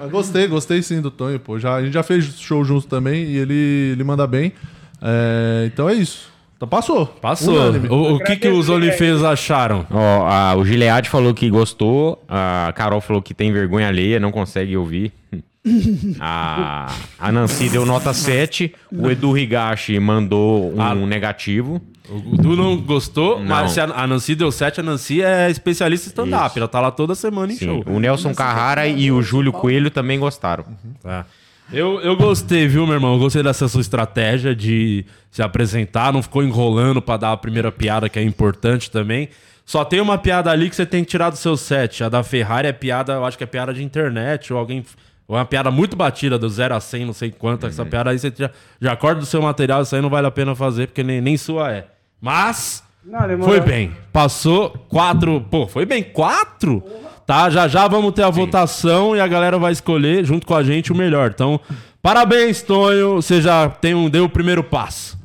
Mas 0.00 0.10
gostei, 0.10 0.46
gostei 0.46 0.82
sim 0.82 1.00
do 1.00 1.10
Tonho, 1.10 1.38
pô. 1.40 1.58
Já, 1.58 1.76
a 1.76 1.82
gente 1.82 1.92
já 1.94 2.02
fez 2.02 2.24
show 2.38 2.64
junto 2.64 2.86
também 2.86 3.24
e 3.24 3.36
ele, 3.38 3.90
ele 3.92 4.04
manda 4.04 4.26
bem. 4.26 4.52
É, 5.00 5.64
então 5.66 5.88
é 5.88 5.94
isso. 5.94 6.30
Então 6.58 6.68
passou. 6.68 7.06
Passou. 7.06 7.54
Unânime. 7.54 7.88
O, 7.88 8.16
o 8.16 8.18
que, 8.18 8.34
que 8.34 8.48
os 8.48 8.68
OnlyFans 8.68 9.22
acharam? 9.22 9.86
Ó, 9.90 10.26
a- 10.26 10.56
o 10.56 10.64
Gilead 10.64 11.08
falou 11.08 11.32
que 11.32 11.48
gostou, 11.48 12.20
a 12.28 12.72
Carol 12.74 13.00
falou 13.00 13.22
que 13.22 13.32
tem 13.32 13.52
vergonha 13.52 13.86
alheia, 13.88 14.18
não 14.18 14.32
consegue 14.32 14.76
ouvir. 14.76 15.12
A, 16.20 16.90
a 17.18 17.30
Nancy 17.32 17.68
deu 17.68 17.84
nota 17.84 18.12
7, 18.14 18.74
o 18.90 19.10
Edu 19.10 19.36
Higashi 19.36 19.98
mandou 20.00 20.72
um 20.74 20.80
Ah. 20.80 20.94
negativo. 20.94 21.80
O 22.08 22.36
Du 22.38 22.56
não 22.56 22.74
gostou, 22.78 23.38
Não. 23.38 23.44
mas 23.44 23.72
se 23.72 23.80
a, 23.80 23.84
a 23.84 24.06
Nancy 24.06 24.34
deu 24.34 24.50
7, 24.50 24.80
a 24.80 24.82
Nancy 24.82 25.22
é 25.22 25.50
especialista 25.50 26.06
em 26.06 26.08
stand-up. 26.10 26.58
Ela 26.58 26.66
tá 26.66 26.80
lá 26.80 26.90
toda 26.90 27.14
semana 27.14 27.52
em 27.52 27.56
Sim, 27.56 27.66
show. 27.66 27.84
o 27.86 28.00
Nelson 28.00 28.32
Carrara 28.34 28.86
e 28.86 29.12
o 29.12 29.20
Júlio 29.20 29.52
Coelho 29.52 29.90
também 29.90 30.18
gostaram. 30.18 30.64
Tá. 31.02 31.26
Eu, 31.70 32.00
eu 32.00 32.16
gostei, 32.16 32.66
viu, 32.66 32.86
meu 32.86 32.94
irmão? 32.94 33.14
Eu 33.14 33.18
gostei 33.18 33.42
dessa 33.42 33.68
sua 33.68 33.82
estratégia 33.82 34.56
de 34.56 35.04
se 35.30 35.42
apresentar, 35.42 36.12
não 36.12 36.22
ficou 36.22 36.42
enrolando 36.42 37.02
pra 37.02 37.18
dar 37.18 37.32
a 37.32 37.36
primeira 37.36 37.70
piada, 37.70 38.08
que 38.08 38.18
é 38.18 38.22
importante 38.22 38.90
também. 38.90 39.28
Só 39.66 39.84
tem 39.84 40.00
uma 40.00 40.16
piada 40.16 40.50
ali 40.50 40.70
que 40.70 40.76
você 40.76 40.86
tem 40.86 41.04
que 41.04 41.10
tirar 41.10 41.28
do 41.28 41.36
seu 41.36 41.54
set. 41.58 42.02
A 42.02 42.08
da 42.08 42.22
Ferrari 42.22 42.68
é 42.68 42.72
piada, 42.72 43.12
eu 43.12 43.24
acho 43.24 43.36
que 43.36 43.44
é 43.44 43.46
piada 43.46 43.74
de 43.74 43.84
internet, 43.84 44.50
ou 44.50 44.58
alguém. 44.58 44.82
Ou 45.26 45.36
é 45.36 45.40
uma 45.40 45.44
piada 45.44 45.70
muito 45.70 45.94
batida, 45.94 46.38
do 46.38 46.48
0 46.48 46.74
a 46.74 46.80
100, 46.80 47.04
não 47.04 47.12
sei 47.12 47.30
quanto. 47.30 47.66
Essa 47.66 47.84
piada 47.84 48.08
aí 48.08 48.18
você 48.18 48.32
já, 48.34 48.50
já 48.80 48.92
acorda 48.92 49.20
do 49.20 49.26
seu 49.26 49.42
material, 49.42 49.82
isso 49.82 49.94
aí 49.94 50.00
não 50.00 50.08
vale 50.08 50.26
a 50.26 50.30
pena 50.30 50.54
fazer, 50.54 50.86
porque 50.86 51.02
nem, 51.02 51.20
nem 51.20 51.36
sua 51.36 51.70
é. 51.70 51.86
Mas. 52.18 52.82
Não. 53.04 53.20
Foi 53.42 53.60
bem. 53.60 53.94
Passou 54.10 54.70
quatro. 54.88 55.42
Pô, 55.50 55.66
foi 55.66 55.84
bem. 55.84 56.02
Quatro? 56.02 56.82
Tá, 57.28 57.50
já 57.50 57.68
já 57.68 57.86
vamos 57.86 58.14
ter 58.14 58.22
a 58.22 58.30
votação 58.30 59.14
e 59.14 59.20
a 59.20 59.28
galera 59.28 59.58
vai 59.58 59.70
escolher 59.70 60.24
junto 60.24 60.46
com 60.46 60.54
a 60.54 60.62
gente 60.62 60.90
o 60.90 60.96
melhor. 60.96 61.30
Então, 61.34 61.60
parabéns, 62.00 62.62
Tonho. 62.62 63.16
Você 63.16 63.42
já 63.42 63.68
tem 63.68 63.94
um, 63.94 64.08
deu 64.08 64.24
o 64.24 64.30
primeiro 64.30 64.64
passo. 64.64 65.18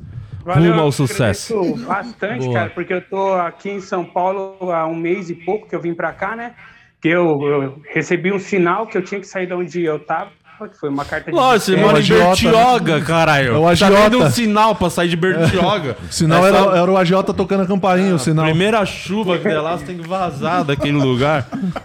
Rumo 0.44 0.80
ao 0.80 0.88
eu 0.88 0.92
sucesso. 0.92 1.74
Bastante, 1.86 2.52
cara, 2.52 2.68
porque 2.68 2.92
eu 2.92 3.00
tô 3.00 3.32
aqui 3.32 3.70
em 3.70 3.80
São 3.80 4.04
Paulo 4.04 4.70
há 4.70 4.86
um 4.86 4.94
mês 4.94 5.30
e 5.30 5.34
pouco 5.34 5.66
que 5.66 5.74
eu 5.74 5.80
vim 5.80 5.94
pra 5.94 6.12
cá, 6.12 6.36
né? 6.36 6.54
Que 7.00 7.08
eu, 7.08 7.40
eu 7.40 7.82
recebi 7.90 8.30
um 8.30 8.38
sinal 8.38 8.86
que 8.86 8.98
eu 8.98 9.02
tinha 9.02 9.18
que 9.18 9.26
sair 9.26 9.46
de 9.46 9.54
onde 9.54 9.82
eu 9.82 9.98
tava. 9.98 10.30
Foi? 10.80 10.88
Uma 10.88 11.04
carta 11.04 11.30
de 11.30 11.36
Lógico, 11.36 11.64
você 11.66 11.74
É 11.74 11.76
o 11.76 11.80
mora 11.80 12.00
em 12.00 12.06
Bertioga, 12.06 13.00
caralho. 13.00 13.54
É 13.54 13.58
o 13.58 13.62
Tá 13.64 13.68
agiota. 13.70 13.94
vendo 14.02 14.22
um 14.22 14.30
sinal 14.30 14.74
pra 14.74 14.88
sair 14.90 15.08
de 15.08 15.16
Bertioga. 15.16 15.96
O 16.08 16.12
sinal 16.12 16.46
era, 16.46 16.58
era 16.78 16.90
o 16.90 16.96
agiota 16.96 17.34
tocando 17.34 17.62
a 17.62 17.66
campainha, 17.66 18.14
o 18.14 18.18
sinal. 18.18 18.44
Primeira 18.46 18.84
chuva 18.86 19.36
que 19.38 19.44
der 19.48 19.60
lá, 19.60 19.76
você 19.76 19.84
tem 19.84 19.98
que 19.98 20.06
vazar 20.08 20.64
daquele 20.64 20.96
lugar. 20.96 21.42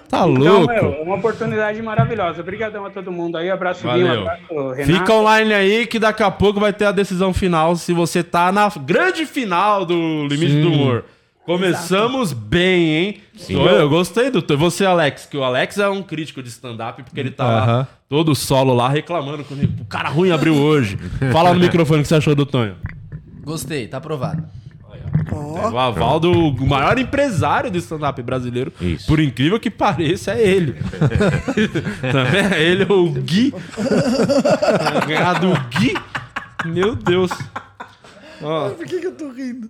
Tá 0.07 0.27
Então, 0.27 0.27
louco. 0.29 0.67
meu, 0.73 0.91
uma 1.03 1.15
oportunidade 1.15 1.81
maravilhosa. 1.81 2.41
Obrigadão 2.41 2.85
a 2.85 2.89
todo 2.89 3.11
mundo 3.11 3.37
aí. 3.37 3.49
Abraço, 3.49 3.83
Valeu. 3.85 4.21
abraço, 4.21 4.71
Renato. 4.75 4.85
Fica 4.99 5.13
online 5.13 5.53
aí 5.53 5.87
que 5.87 5.97
daqui 5.99 6.21
a 6.23 6.29
pouco 6.31 6.59
vai 6.59 6.71
ter 6.73 6.85
a 6.85 6.91
decisão 6.91 7.33
final 7.33 7.75
se 7.75 7.91
você 7.93 8.23
tá 8.23 8.51
na 8.51 8.69
grande 8.79 9.25
final 9.25 9.83
do 9.85 10.27
Limite 10.27 10.61
do 10.61 10.71
Humor. 10.71 11.03
Começamos 11.57 12.31
bem, 12.31 12.95
hein? 12.95 13.17
Tô- 13.47 13.67
eu 13.67 13.89
gostei 13.89 14.29
do. 14.29 14.43
Você, 14.57 14.85
Alex, 14.85 15.25
que 15.25 15.35
o 15.35 15.43
Alex 15.43 15.79
é 15.79 15.89
um 15.89 16.03
crítico 16.03 16.43
de 16.43 16.49
stand-up 16.49 17.01
porque 17.01 17.19
ele 17.19 17.31
tá 17.31 17.43
lá, 17.43 17.63
Aham. 17.63 17.87
todo 18.07 18.35
solo 18.35 18.71
lá 18.73 18.87
reclamando 18.87 19.43
comigo. 19.43 19.81
O 19.81 19.85
cara 19.85 20.09
ruim 20.09 20.29
abriu 20.29 20.53
hoje. 20.55 20.95
Fala 21.31 21.51
no 21.53 21.59
microfone 21.59 22.01
o 22.01 22.03
que 22.03 22.07
você 22.07 22.15
achou 22.15 22.35
do 22.35 22.45
Tonho. 22.45 22.75
Gostei, 23.43 23.87
tá 23.87 23.97
aprovado. 23.97 24.43
O 25.31 25.77
aval 25.77 26.19
do 26.19 26.51
maior 26.67 26.99
empresário 26.99 27.71
do 27.71 27.77
stand-up 27.79 28.21
brasileiro. 28.21 28.71
Isso. 28.79 29.07
Por 29.07 29.19
incrível 29.19 29.59
que 29.59 29.71
pareça, 29.71 30.33
é 30.33 30.41
ele. 30.47 30.73
Também 32.11 32.45
é 32.57 32.61
ele, 32.63 32.83
o 32.83 33.09
Gui. 33.11 33.51
Do 35.41 35.79
Gui. 35.79 35.93
Meu 36.65 36.95
Deus. 36.95 37.31
Por 38.39 38.85
que, 38.85 38.99
que 38.99 39.07
eu 39.07 39.11
tô 39.15 39.29
rindo? 39.29 39.69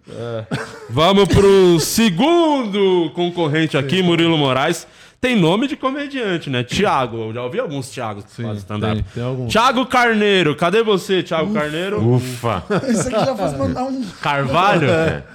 vamos 0.89 1.27
pro 1.27 1.79
segundo 1.79 3.11
concorrente 3.13 3.77
aqui, 3.77 4.01
Murilo 4.03 4.37
Moraes. 4.37 4.87
Tem 5.21 5.35
nome 5.35 5.67
de 5.67 5.75
comediante, 5.75 6.49
né? 6.49 6.63
Tiago. 6.63 7.17
Eu 7.17 7.33
já 7.33 7.43
ouvi 7.43 7.59
alguns 7.59 7.91
Tiagos 7.91 8.23
que 8.23 8.41
fazem 8.41 8.55
stand-up. 8.57 8.93
tem- 8.95 9.05
tem 9.15 9.23
alguns. 9.23 9.51
Tiago 9.51 9.85
Carneiro. 9.85 10.55
Cadê 10.55 10.81
você, 10.81 11.21
Tiago 11.21 11.53
Carneiro? 11.53 12.01
Ufa. 12.15 12.63
Isso 12.87 13.09
aqui 13.09 13.25
já 13.25 13.35
fosse 13.35 13.57
mandar 13.57 13.83
um. 13.83 14.01
Carvalho? 14.21 14.87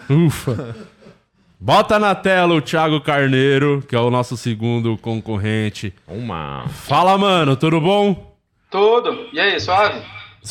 Ufa. 0.08 0.74
Bota 1.60 1.98
na 1.98 2.14
tela 2.14 2.54
o 2.54 2.62
Thiago 2.62 3.00
Carneiro, 3.00 3.82
que 3.86 3.94
é 3.94 4.00
o 4.00 4.10
nosso 4.10 4.36
segundo 4.38 4.96
concorrente. 4.96 5.92
Uma. 6.08 6.64
Fala, 6.68 7.16
mano, 7.18 7.54
tudo 7.56 7.78
bom? 7.80 8.34
Tudo. 8.70 9.26
E 9.34 9.40
aí, 9.40 9.60
suave? 9.60 10.00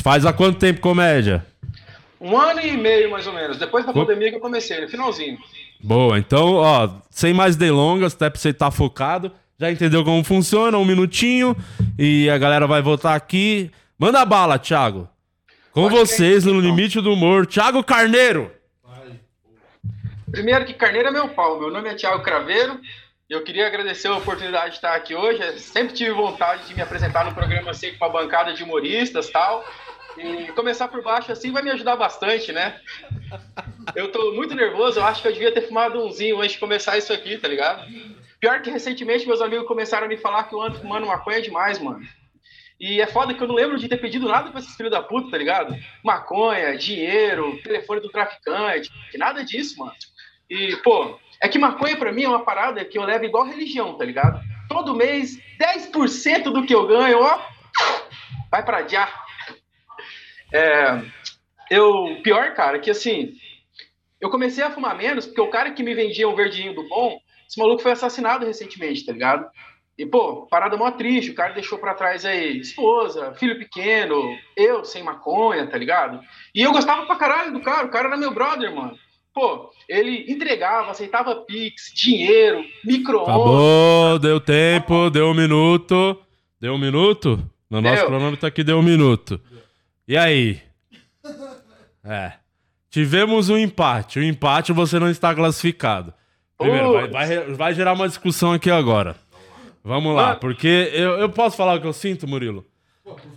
Faz 0.03 0.25
há 0.27 0.33
quanto 0.33 0.59
tempo 0.59 0.79
comédia? 0.79 1.45
Um 2.23 2.39
ano 2.39 2.61
e 2.61 2.77
meio, 2.77 3.11
mais 3.11 3.27
ou 3.27 3.33
menos. 3.33 3.57
Depois 3.57 3.85
da 3.85 3.91
pandemia 3.91 4.29
que 4.29 4.37
eu 4.37 4.39
comecei, 4.39 4.79
no 4.79 4.87
finalzinho. 4.87 5.37
Boa, 5.83 6.17
então, 6.17 6.53
ó, 6.53 6.89
sem 7.09 7.33
mais 7.33 7.57
delongas, 7.57 8.13
até 8.13 8.29
pra 8.29 8.39
você 8.39 8.49
estar 8.49 8.71
focado, 8.71 9.29
já 9.59 9.69
entendeu 9.69 10.05
como 10.05 10.23
funciona, 10.23 10.77
um 10.77 10.85
minutinho, 10.85 11.53
e 11.99 12.29
a 12.29 12.37
galera 12.37 12.65
vai 12.65 12.81
votar 12.81 13.17
aqui. 13.17 13.69
Manda 13.99 14.23
bala, 14.23 14.57
Thiago. 14.57 15.09
Com 15.73 15.89
Pode 15.89 15.95
vocês, 15.95 16.45
no 16.45 16.51
então. 16.51 16.61
limite 16.61 17.01
do 17.01 17.11
humor, 17.11 17.45
Thiago 17.45 17.83
Carneiro. 17.83 18.49
Primeiro 20.31 20.63
que 20.65 20.73
Carneiro 20.73 21.09
é 21.09 21.11
meu 21.11 21.27
pau. 21.27 21.59
Meu 21.59 21.69
nome 21.69 21.89
é 21.89 21.93
Thiago 21.93 22.23
Craveiro. 22.23 22.79
Eu 23.29 23.43
queria 23.43 23.67
agradecer 23.67 24.07
a 24.07 24.15
oportunidade 24.15 24.69
de 24.69 24.75
estar 24.75 24.95
aqui 24.95 25.13
hoje. 25.13 25.41
Eu 25.41 25.57
sempre 25.57 25.93
tive 25.93 26.11
vontade 26.11 26.67
de 26.67 26.73
me 26.73 26.81
apresentar 26.81 27.25
no 27.25 27.33
programa 27.33 27.71
assim 27.71 27.93
com 27.93 28.05
uma 28.05 28.11
bancada 28.11 28.53
de 28.53 28.63
humoristas 28.63 29.29
tal. 29.29 29.65
E 30.17 30.51
começar 30.51 30.87
por 30.87 31.01
baixo 31.03 31.31
assim 31.31 31.51
vai 31.51 31.63
me 31.63 31.71
ajudar 31.71 31.95
bastante, 31.95 32.51
né? 32.51 32.79
Eu 33.95 34.11
tô 34.11 34.33
muito 34.33 34.55
nervoso, 34.55 34.99
eu 34.99 35.05
acho 35.05 35.21
que 35.21 35.27
eu 35.27 35.33
devia 35.33 35.53
ter 35.53 35.67
fumado 35.67 36.03
umzinho 36.03 36.39
antes 36.39 36.53
de 36.53 36.59
começar 36.59 36.97
isso 36.97 37.11
aqui, 37.11 37.37
tá 37.37 37.47
ligado? 37.47 37.85
Pior 38.39 38.61
que 38.61 38.69
recentemente 38.69 39.27
meus 39.27 39.41
amigos 39.41 39.67
começaram 39.67 40.05
a 40.05 40.09
me 40.09 40.17
falar 40.17 40.43
que 40.43 40.53
eu 40.53 40.61
ando 40.61 40.79
fumando 40.79 41.07
maconha 41.07 41.41
demais, 41.41 41.79
mano. 41.79 42.05
E 42.79 42.99
é 42.99 43.07
foda 43.07 43.33
que 43.33 43.41
eu 43.41 43.47
não 43.47 43.55
lembro 43.55 43.77
de 43.77 43.87
ter 43.87 43.97
pedido 43.97 44.27
nada 44.27 44.49
pra 44.49 44.59
esses 44.59 44.75
filhos 44.75 44.91
da 44.91 45.01
puta, 45.01 45.31
tá 45.31 45.37
ligado? 45.37 45.75
Maconha, 46.03 46.77
dinheiro, 46.77 47.57
telefone 47.63 48.01
do 48.01 48.09
traficante, 48.09 48.91
nada 49.15 49.43
disso, 49.43 49.79
mano. 49.79 49.93
E, 50.49 50.75
pô, 50.77 51.17
é 51.41 51.47
que 51.47 51.57
maconha 51.57 51.95
pra 51.95 52.11
mim 52.11 52.23
é 52.23 52.27
uma 52.29 52.43
parada 52.43 52.83
que 52.83 52.97
eu 52.97 53.03
levo 53.03 53.25
igual 53.25 53.45
religião, 53.45 53.97
tá 53.97 54.03
ligado? 54.03 54.41
Todo 54.67 54.95
mês, 54.95 55.37
10% 55.57 56.43
do 56.51 56.65
que 56.65 56.75
eu 56.75 56.85
ganho, 56.85 57.21
ó, 57.21 57.39
vai 58.51 58.63
pra 58.63 58.85
já. 58.87 59.22
É, 60.53 61.01
eu, 61.71 62.19
pior, 62.23 62.53
cara, 62.53 62.77
que 62.79 62.91
assim, 62.91 63.33
eu 64.21 64.29
comecei 64.29 64.63
a 64.63 64.71
fumar 64.71 64.95
menos 64.95 65.25
porque 65.25 65.41
o 65.41 65.49
cara 65.49 65.71
que 65.71 65.81
me 65.81 65.95
vendia 65.95 66.29
um 66.29 66.35
verdinho 66.35 66.75
do 66.75 66.87
bom, 66.87 67.19
esse 67.49 67.59
maluco 67.59 67.81
foi 67.81 67.91
assassinado 67.91 68.45
recentemente, 68.45 69.05
tá 69.05 69.11
ligado? 69.11 69.45
E, 69.97 70.05
pô, 70.05 70.47
parada 70.47 70.77
mó 70.77 70.89
triste, 70.91 71.31
o 71.31 71.35
cara 71.35 71.53
deixou 71.53 71.77
pra 71.77 71.93
trás 71.93 72.25
aí 72.25 72.57
esposa, 72.57 73.33
filho 73.35 73.57
pequeno, 73.59 74.35
eu 74.55 74.83
sem 74.83 75.03
maconha, 75.03 75.67
tá 75.67 75.77
ligado? 75.77 76.19
E 76.53 76.61
eu 76.61 76.71
gostava 76.71 77.05
pra 77.05 77.15
caralho 77.15 77.53
do 77.53 77.61
cara, 77.61 77.85
o 77.85 77.91
cara 77.91 78.07
era 78.07 78.17
meu 78.17 78.33
brother, 78.33 78.73
mano. 78.73 78.97
Pô, 79.33 79.71
ele 79.89 80.31
entregava, 80.31 80.91
aceitava 80.91 81.35
Pix, 81.37 81.91
dinheiro, 81.95 82.63
micro-ondas. 82.85 83.29
Acabou, 83.29 84.19
deu 84.19 84.39
tempo, 84.39 85.09
deu 85.09 85.27
um 85.27 85.33
minuto. 85.33 86.19
Deu 86.61 86.73
um 86.73 86.77
minuto? 86.77 87.39
No 87.69 87.81
nosso 87.81 87.95
Deu. 87.95 88.05
cronômetro 88.05 88.47
aqui 88.47 88.63
deu 88.63 88.77
um 88.77 88.83
minuto. 88.83 89.41
E 90.07 90.17
aí? 90.17 90.61
É. 92.03 92.33
Tivemos 92.89 93.49
um 93.49 93.57
empate. 93.57 94.19
O 94.19 94.23
empate 94.23 94.73
você 94.73 94.99
não 94.99 95.09
está 95.09 95.33
classificado. 95.33 96.13
Primeiro, 96.57 96.91
vai, 96.93 97.07
vai, 97.07 97.53
vai 97.53 97.73
gerar 97.73 97.93
uma 97.93 98.07
discussão 98.07 98.53
aqui 98.53 98.69
agora. 98.69 99.15
Vamos 99.83 100.15
lá, 100.15 100.35
porque 100.35 100.91
eu, 100.93 101.19
eu 101.19 101.29
posso 101.29 101.57
falar 101.57 101.75
o 101.75 101.81
que 101.81 101.87
eu 101.87 101.93
sinto, 101.93 102.27
Murilo? 102.27 102.65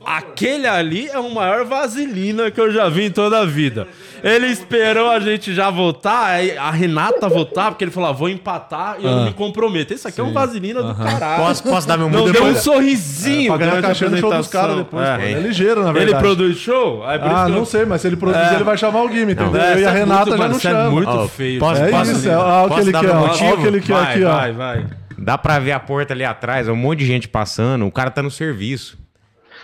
Aquele 0.05 0.67
ali 0.69 1.09
é 1.09 1.19
o 1.19 1.35
maior 1.35 1.65
vaselina 1.65 2.51
que 2.53 2.61
eu 2.61 2.71
já 2.73 2.89
vi 2.89 3.07
em 3.07 3.11
toda 3.11 3.41
a 3.41 3.45
vida. 3.45 3.89
Ele 4.23 4.47
esperou 4.47 5.11
a 5.11 5.19
gente 5.19 5.53
já 5.53 5.69
votar, 5.71 6.39
a 6.59 6.71
Renata 6.71 7.29
votar, 7.29 7.73
porque 7.73 7.83
ele 7.83 7.91
falou: 7.91 8.11
ah, 8.11 8.13
vou 8.13 8.29
empatar 8.29 8.97
e 9.01 9.05
eu 9.05 9.11
não 9.11 9.25
me 9.25 9.33
comprometo. 9.33 9.93
Esse 9.93 10.07
aqui 10.07 10.21
é 10.21 10.25
um 10.25 10.33
vaselina 10.33 10.81
do 10.83 10.95
caralho. 10.95 11.43
Posso, 11.43 11.63
posso 11.65 11.89
dar 11.89 11.97
meu 11.99 12.09
Não 12.09 12.21
mudo 12.21 12.33
deu 12.33 12.45
um 12.45 12.55
sorrisinho 12.55 13.49
Pra 13.49 13.67
ganhar 13.67 13.83
cachê 13.83 14.09
no 14.09 14.17
show 14.19 14.33
dos 14.33 14.47
caras 14.47 14.77
depois. 14.77 15.05
É. 15.05 15.17
pô. 15.17 15.23
É 15.23 15.41
ligeiro, 15.41 15.83
na 15.83 15.91
Ele 15.91 15.99
verdade. 15.99 16.23
produz 16.23 16.57
show? 16.59 17.05
Aí 17.05 17.19
por 17.19 17.27
isso 17.27 17.37
Ah, 17.37 17.49
não 17.49 17.65
sei, 17.65 17.85
mas 17.85 18.01
se 18.01 18.07
ele 18.07 18.17
produzir, 18.17 18.53
É. 18.53 18.55
ele 18.55 18.65
vai 18.65 18.79
chamar 18.79 19.03
o 19.03 19.09
Guime, 19.09 19.33
entendeu? 19.33 19.61
É, 19.61 19.73
eu 19.75 19.79
e 19.81 19.85
a 19.85 19.89
isso 19.89 19.89
é 19.89 19.93
Renata 19.93 20.27
muito, 20.27 20.39
já 20.39 20.49
não 20.49 20.57
isso 20.57 20.69
é 20.69 20.71
chama. 20.71 20.91
muito 20.91 21.09
Ó, 21.11 21.27
feio. 21.29 21.59
posso- 21.59 21.83
É 21.83 21.91
posso- 21.91 22.13
isso, 22.13 22.29
é, 22.31 22.37
olha 22.37 22.67
o 22.67 22.75
que 22.75 22.81
ele 22.83 22.93
dar 22.93 23.01
quer, 23.01 23.11
olha 23.11 23.27
motivo? 23.27 23.53
o 23.55 23.57
que 23.61 23.67
ele 23.67 23.81
quer 23.81 23.93
vai, 23.95 24.15
aqui, 24.15 24.25
ó. 24.25 24.33
vai, 24.37 24.53
vai. 24.53 24.87
Dá 25.19 25.37
pra 25.37 25.59
ver 25.59 25.73
a 25.73 25.81
porta 25.81 26.15
ali 26.15 26.25
atrás, 26.25 26.69
um 26.69 26.77
monte 26.77 27.01
de 27.01 27.07
gente 27.07 27.27
passando. 27.27 27.85
O 27.85 27.91
cara 27.91 28.11
tá 28.13 28.23
no 28.23 28.31
serviço. 28.31 28.97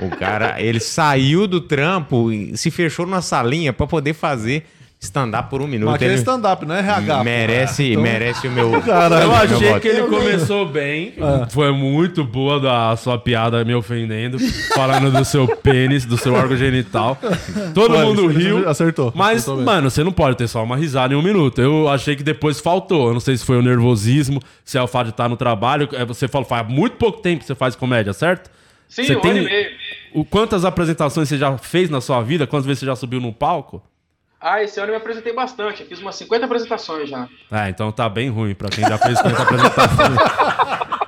O 0.00 0.08
cara, 0.16 0.60
ele 0.60 0.80
saiu 0.80 1.46
do 1.46 1.60
trampo 1.60 2.32
e 2.32 2.56
se 2.56 2.70
fechou 2.70 3.04
numa 3.06 3.22
salinha 3.22 3.72
pra 3.72 3.86
poder 3.86 4.14
fazer 4.14 4.64
stand-up 4.98 5.50
por 5.50 5.60
um 5.60 5.66
minuto. 5.66 5.86
Mas 5.86 5.96
aqui 5.96 6.04
é 6.04 6.08
Ele 6.08 6.14
stand-up, 6.14 6.64
não 6.64 6.76
é 6.76 6.78
RH. 6.78 7.18
pô. 7.18 7.24
merece, 7.24 7.84
Então- 7.90 8.02
merece 8.04 8.46
o 8.46 8.50
meu. 8.52 8.70
Caralho. 8.82 9.24
Eu 9.24 9.28
meu 9.30 9.36
achei 9.36 9.68
voto. 9.68 9.80
que 9.80 9.88
ele 9.88 10.02
começou 10.02 10.64
bem. 10.66 11.14
Foi 11.50 11.72
muito 11.72 12.22
boa 12.22 12.60
da 12.60 12.94
sua 12.96 13.18
piada 13.18 13.64
me 13.64 13.74
ofendendo, 13.74 14.38
falando 14.74 15.10
do 15.10 15.24
seu 15.24 15.48
pênis, 15.56 16.04
do 16.04 16.16
seu 16.16 16.32
órgão 16.34 16.56
genital. 16.56 17.18
Todo 17.74 17.98
mundo 17.98 18.28
riu. 18.28 18.68
acertou, 18.68 19.12
Mas, 19.14 19.38
acertou 19.42 19.62
mano, 19.64 19.90
você 19.90 20.04
não 20.04 20.12
pode 20.12 20.36
ter 20.36 20.46
só 20.46 20.62
uma 20.62 20.76
risada 20.76 21.12
em 21.12 21.16
um 21.16 21.22
minuto. 21.22 21.60
Eu 21.60 21.88
achei 21.88 22.14
que 22.14 22.22
depois 22.22 22.60
faltou. 22.60 23.08
Eu 23.08 23.12
não 23.14 23.20
sei 23.20 23.36
se 23.36 23.44
foi 23.44 23.58
o 23.58 23.62
nervosismo, 23.62 24.40
se 24.64 24.78
é 24.78 24.82
o 24.82 24.86
fato 24.86 25.06
de 25.06 25.10
estar 25.10 25.28
no 25.28 25.36
trabalho. 25.36 25.88
É, 25.94 26.04
Você 26.04 26.28
falou, 26.28 26.46
faz 26.46 26.66
muito 26.68 26.96
pouco 26.96 27.20
tempo 27.20 27.40
que 27.40 27.46
você 27.46 27.56
faz 27.56 27.74
comédia, 27.74 28.12
certo? 28.12 28.48
Sim, 28.92 29.04
Você 29.04 29.16
um 29.16 29.20
tem- 29.22 29.30
ano 29.30 29.40
e 29.40 29.44
meio. 29.44 29.70
O, 30.12 30.22
quantas 30.22 30.66
apresentações 30.66 31.26
você 31.26 31.38
já 31.38 31.56
fez 31.56 31.88
na 31.88 31.98
sua 32.02 32.20
vida? 32.20 32.46
Quantas 32.46 32.66
vezes 32.66 32.80
você 32.80 32.86
já 32.86 32.94
subiu 32.94 33.20
no 33.22 33.32
palco? 33.32 33.82
Ah, 34.38 34.62
esse 34.62 34.78
ano 34.78 34.88
eu 34.88 34.96
me 34.96 35.00
apresentei 35.00 35.32
bastante. 35.32 35.80
Eu 35.80 35.86
fiz 35.88 35.98
umas 36.00 36.14
50 36.16 36.44
apresentações 36.44 37.08
já. 37.08 37.26
Ah, 37.50 37.70
então 37.70 37.90
tá 37.90 38.06
bem 38.08 38.28
ruim 38.28 38.54
pra 38.54 38.68
quem 38.68 38.84
já 38.86 38.98
fez 38.98 39.16
50 39.16 39.40
apresentações. 39.42 40.18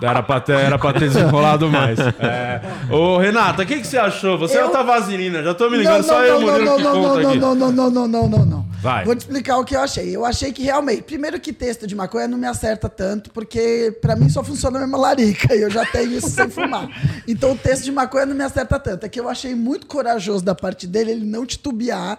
Era 0.05 0.23
pra 0.23 0.41
ter, 0.41 0.53
era 0.59 0.79
pra 0.79 0.93
ter 0.93 1.01
desenrolado 1.09 1.69
mais. 1.71 1.99
É. 1.99 2.61
Ô, 2.91 3.19
Renata, 3.19 3.63
o 3.63 3.67
que, 3.67 3.81
que 3.81 3.87
você 3.87 3.99
achou? 3.99 4.39
Você 4.39 4.57
Eu- 4.57 4.63
é 4.63 4.65
outra 4.65 4.83
vaselina, 4.83 5.43
já 5.43 5.55
tô 5.55 5.65
me 5.71 5.73
Não, 5.73 5.79
ligando, 5.79 6.03
só 6.05 6.23
eu 6.25 6.41
e 6.41 6.45
o 6.45 6.47
não, 6.47 6.53
Murilo 6.53 6.65
não, 6.71 6.77
que 6.77 6.83
não, 6.83 6.93
conta 6.93 7.21
não, 7.23 7.31
aqui. 7.31 7.39
não, 7.39 7.55
não, 7.55 7.73
não, 7.73 7.91
não, 7.91 8.09
não, 8.09 8.29
não, 8.29 8.47
não. 8.47 8.65
Vai. 8.81 9.05
Vou 9.05 9.15
te 9.15 9.21
explicar 9.21 9.57
o 9.59 9.65
que 9.65 9.75
eu 9.75 9.81
achei. 9.81 10.15
Eu 10.15 10.25
achei 10.27 10.53
que 10.53 10.63
realmente, 10.63 11.03
primeiro 11.03 11.41
que 11.41 11.53
texto 11.53 11.87
de 11.87 11.95
maconha 11.95 12.29
não 12.29 12.37
me 12.37 12.47
acerta 12.47 12.87
tanto, 12.89 13.31
porque 13.31 13.97
pra 14.03 14.15
mim 14.15 14.29
só 14.29 14.45
funciona 14.45 14.77
a 14.79 14.81
mesma 14.83 14.99
larica 14.99 15.55
e 15.55 15.63
eu 15.63 15.71
já 15.71 15.87
tenho 15.87 16.13
isso 16.13 16.29
sem 16.29 16.51
fumar. 16.51 16.89
Então 17.27 17.53
o 17.53 17.57
texto 17.57 17.85
de 17.85 17.93
maconha 17.93 18.27
não 18.27 18.35
me 18.37 18.45
acerta 18.45 18.79
tanto. 18.79 19.07
É 19.07 19.09
que 19.09 19.19
eu 19.19 19.29
achei 19.29 19.55
muito 19.55 19.87
corajoso 19.87 20.45
da 20.45 20.55
parte 20.55 20.87
dele 20.87 21.13
ele 21.13 21.25
não 21.25 21.47
titubear 21.47 22.19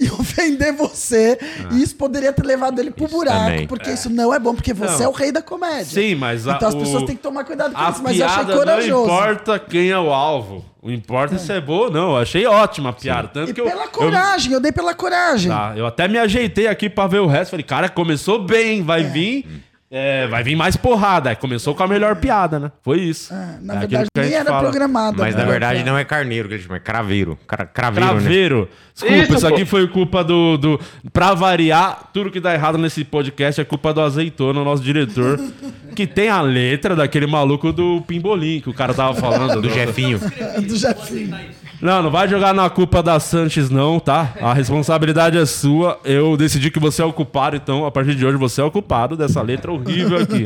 e 0.00 0.08
ofender 0.12 0.72
você. 0.72 1.38
E 1.72 1.82
isso 1.82 1.94
poderia 1.96 2.32
ter 2.32 2.44
levado 2.46 2.78
ele 2.78 2.90
pro 2.90 3.06
buraco, 3.06 3.38
também. 3.50 3.66
porque 3.66 3.90
isso 3.90 4.08
não 4.08 4.32
é 4.32 4.38
bom, 4.38 4.54
porque 4.54 4.72
você 4.72 4.98
Não. 5.02 5.04
é 5.04 5.08
o 5.08 5.12
rei 5.12 5.30
da 5.30 5.42
comédia. 5.42 5.84
Sim, 6.02 6.14
mas 6.14 6.48
a- 6.48 6.54
Então 6.54 6.68
as 6.68 6.74
o- 6.74 6.78
pessoas 6.78 7.02
têm 7.04 7.16
que 7.18 7.22
tomar 7.22 7.44
cuidado 7.44 7.74
com 7.74 7.78
A 7.80 7.90
isso, 7.90 8.02
mas 8.02 8.18
eu 8.18 8.24
achei 8.26 8.36
piada 8.44 8.52
não 8.54 8.58
corajoso. 8.60 9.04
importa 9.04 9.58
quem 9.58 9.90
é 9.90 9.98
o 9.98 10.12
alvo. 10.12 10.64
O 10.80 10.90
importa 10.90 11.34
é 11.34 11.38
se 11.38 11.52
é 11.52 11.60
boa 11.60 11.86
ou 11.86 11.90
não. 11.92 12.10
Eu 12.12 12.16
achei 12.18 12.46
ótima 12.46 12.90
a 12.90 12.92
piada. 12.92 13.28
Tanto 13.28 13.50
E 13.50 13.54
que 13.54 13.60
eu, 13.60 13.64
pela 13.66 13.84
eu, 13.84 13.88
coragem, 13.90 14.52
eu 14.52 14.60
dei 14.60 14.72
pela 14.72 14.94
coragem. 14.94 15.50
tá, 15.50 15.74
eu 15.76 15.86
até 15.86 16.06
me 16.08 16.16
ajeitei 16.18 16.66
aqui 16.68 16.88
pra 16.88 17.06
ver 17.06 17.18
o 17.18 17.26
resto. 17.26 17.50
Falei, 17.50 17.64
cara, 17.64 17.88
começou 17.88 18.42
bem, 18.42 18.82
vai 18.82 19.02
vir. 19.02 19.64
É, 19.90 20.26
vai 20.26 20.42
vir 20.42 20.54
mais 20.54 20.76
porrada. 20.76 21.34
Começou 21.34 21.74
com 21.74 21.82
a 21.82 21.88
melhor 21.88 22.16
piada, 22.16 22.58
né? 22.58 22.70
Foi 22.82 23.00
isso. 23.00 23.32
É, 23.32 23.58
na 23.62 23.74
É 23.74 23.78
verdade, 23.78 24.08
nem 24.16 24.34
era 24.34 24.44
fala. 24.50 24.62
programada. 24.68 25.16
Mas 25.16 25.34
né? 25.34 25.42
na 25.42 25.48
verdade 25.50 25.82
não 25.82 25.96
é 25.96 26.04
carneiro 26.04 26.46
que 26.46 26.54
ele 26.56 26.62
chama, 26.62 26.76
é 26.76 26.80
craveiro. 26.80 27.38
Cra- 27.46 27.64
Craveiro, 27.64 28.06
né? 28.14 28.20
Craveiro. 28.20 28.68
Desculpa, 28.92 29.16
isso, 29.22 29.34
Isso, 29.34 29.46
aqui 29.46 29.64
foi 29.64 29.88
culpa 29.88 30.22
do, 30.22 30.58
do. 30.58 30.80
Pra 31.10 31.32
variar, 31.32 32.10
tudo 32.12 32.30
que 32.30 32.38
dá 32.38 32.52
errado 32.52 32.76
nesse 32.76 33.02
podcast 33.02 33.60
é 33.60 33.64
culpa 33.64 33.94
do 33.94 34.02
Azeitona, 34.02 34.62
nosso 34.62 34.82
diretor. 34.82 35.40
que 35.96 36.06
tem 36.06 36.28
a 36.28 36.42
letra 36.42 36.94
daquele 36.94 37.26
maluco 37.26 37.72
do 37.72 38.02
Pimbolim, 38.02 38.60
que 38.60 38.68
o 38.68 38.74
cara 38.74 38.92
tava 38.92 39.14
falando. 39.18 39.62
Do 39.62 39.70
Jefinho. 39.70 40.18
Do 40.66 40.76
Jefinho. 40.76 41.38
Não, 41.80 42.02
não 42.02 42.10
vai 42.10 42.26
jogar 42.28 42.52
na 42.52 42.68
culpa 42.68 43.02
da 43.02 43.20
Sanches, 43.20 43.70
não, 43.70 44.00
tá? 44.00 44.34
A 44.40 44.52
responsabilidade 44.52 45.38
é 45.38 45.46
sua. 45.46 46.00
Eu 46.04 46.36
decidi 46.36 46.70
que 46.70 46.78
você 46.80 47.00
é 47.02 47.04
o 47.04 47.12
culpado, 47.12 47.54
então 47.56 47.86
a 47.86 47.90
partir 47.90 48.14
de 48.16 48.26
hoje 48.26 48.36
você 48.36 48.60
é 48.60 48.64
o 48.64 48.70
culpado 48.70 49.16
dessa 49.16 49.40
letra 49.42 49.70
horrível 49.72 50.18
aqui. 50.18 50.44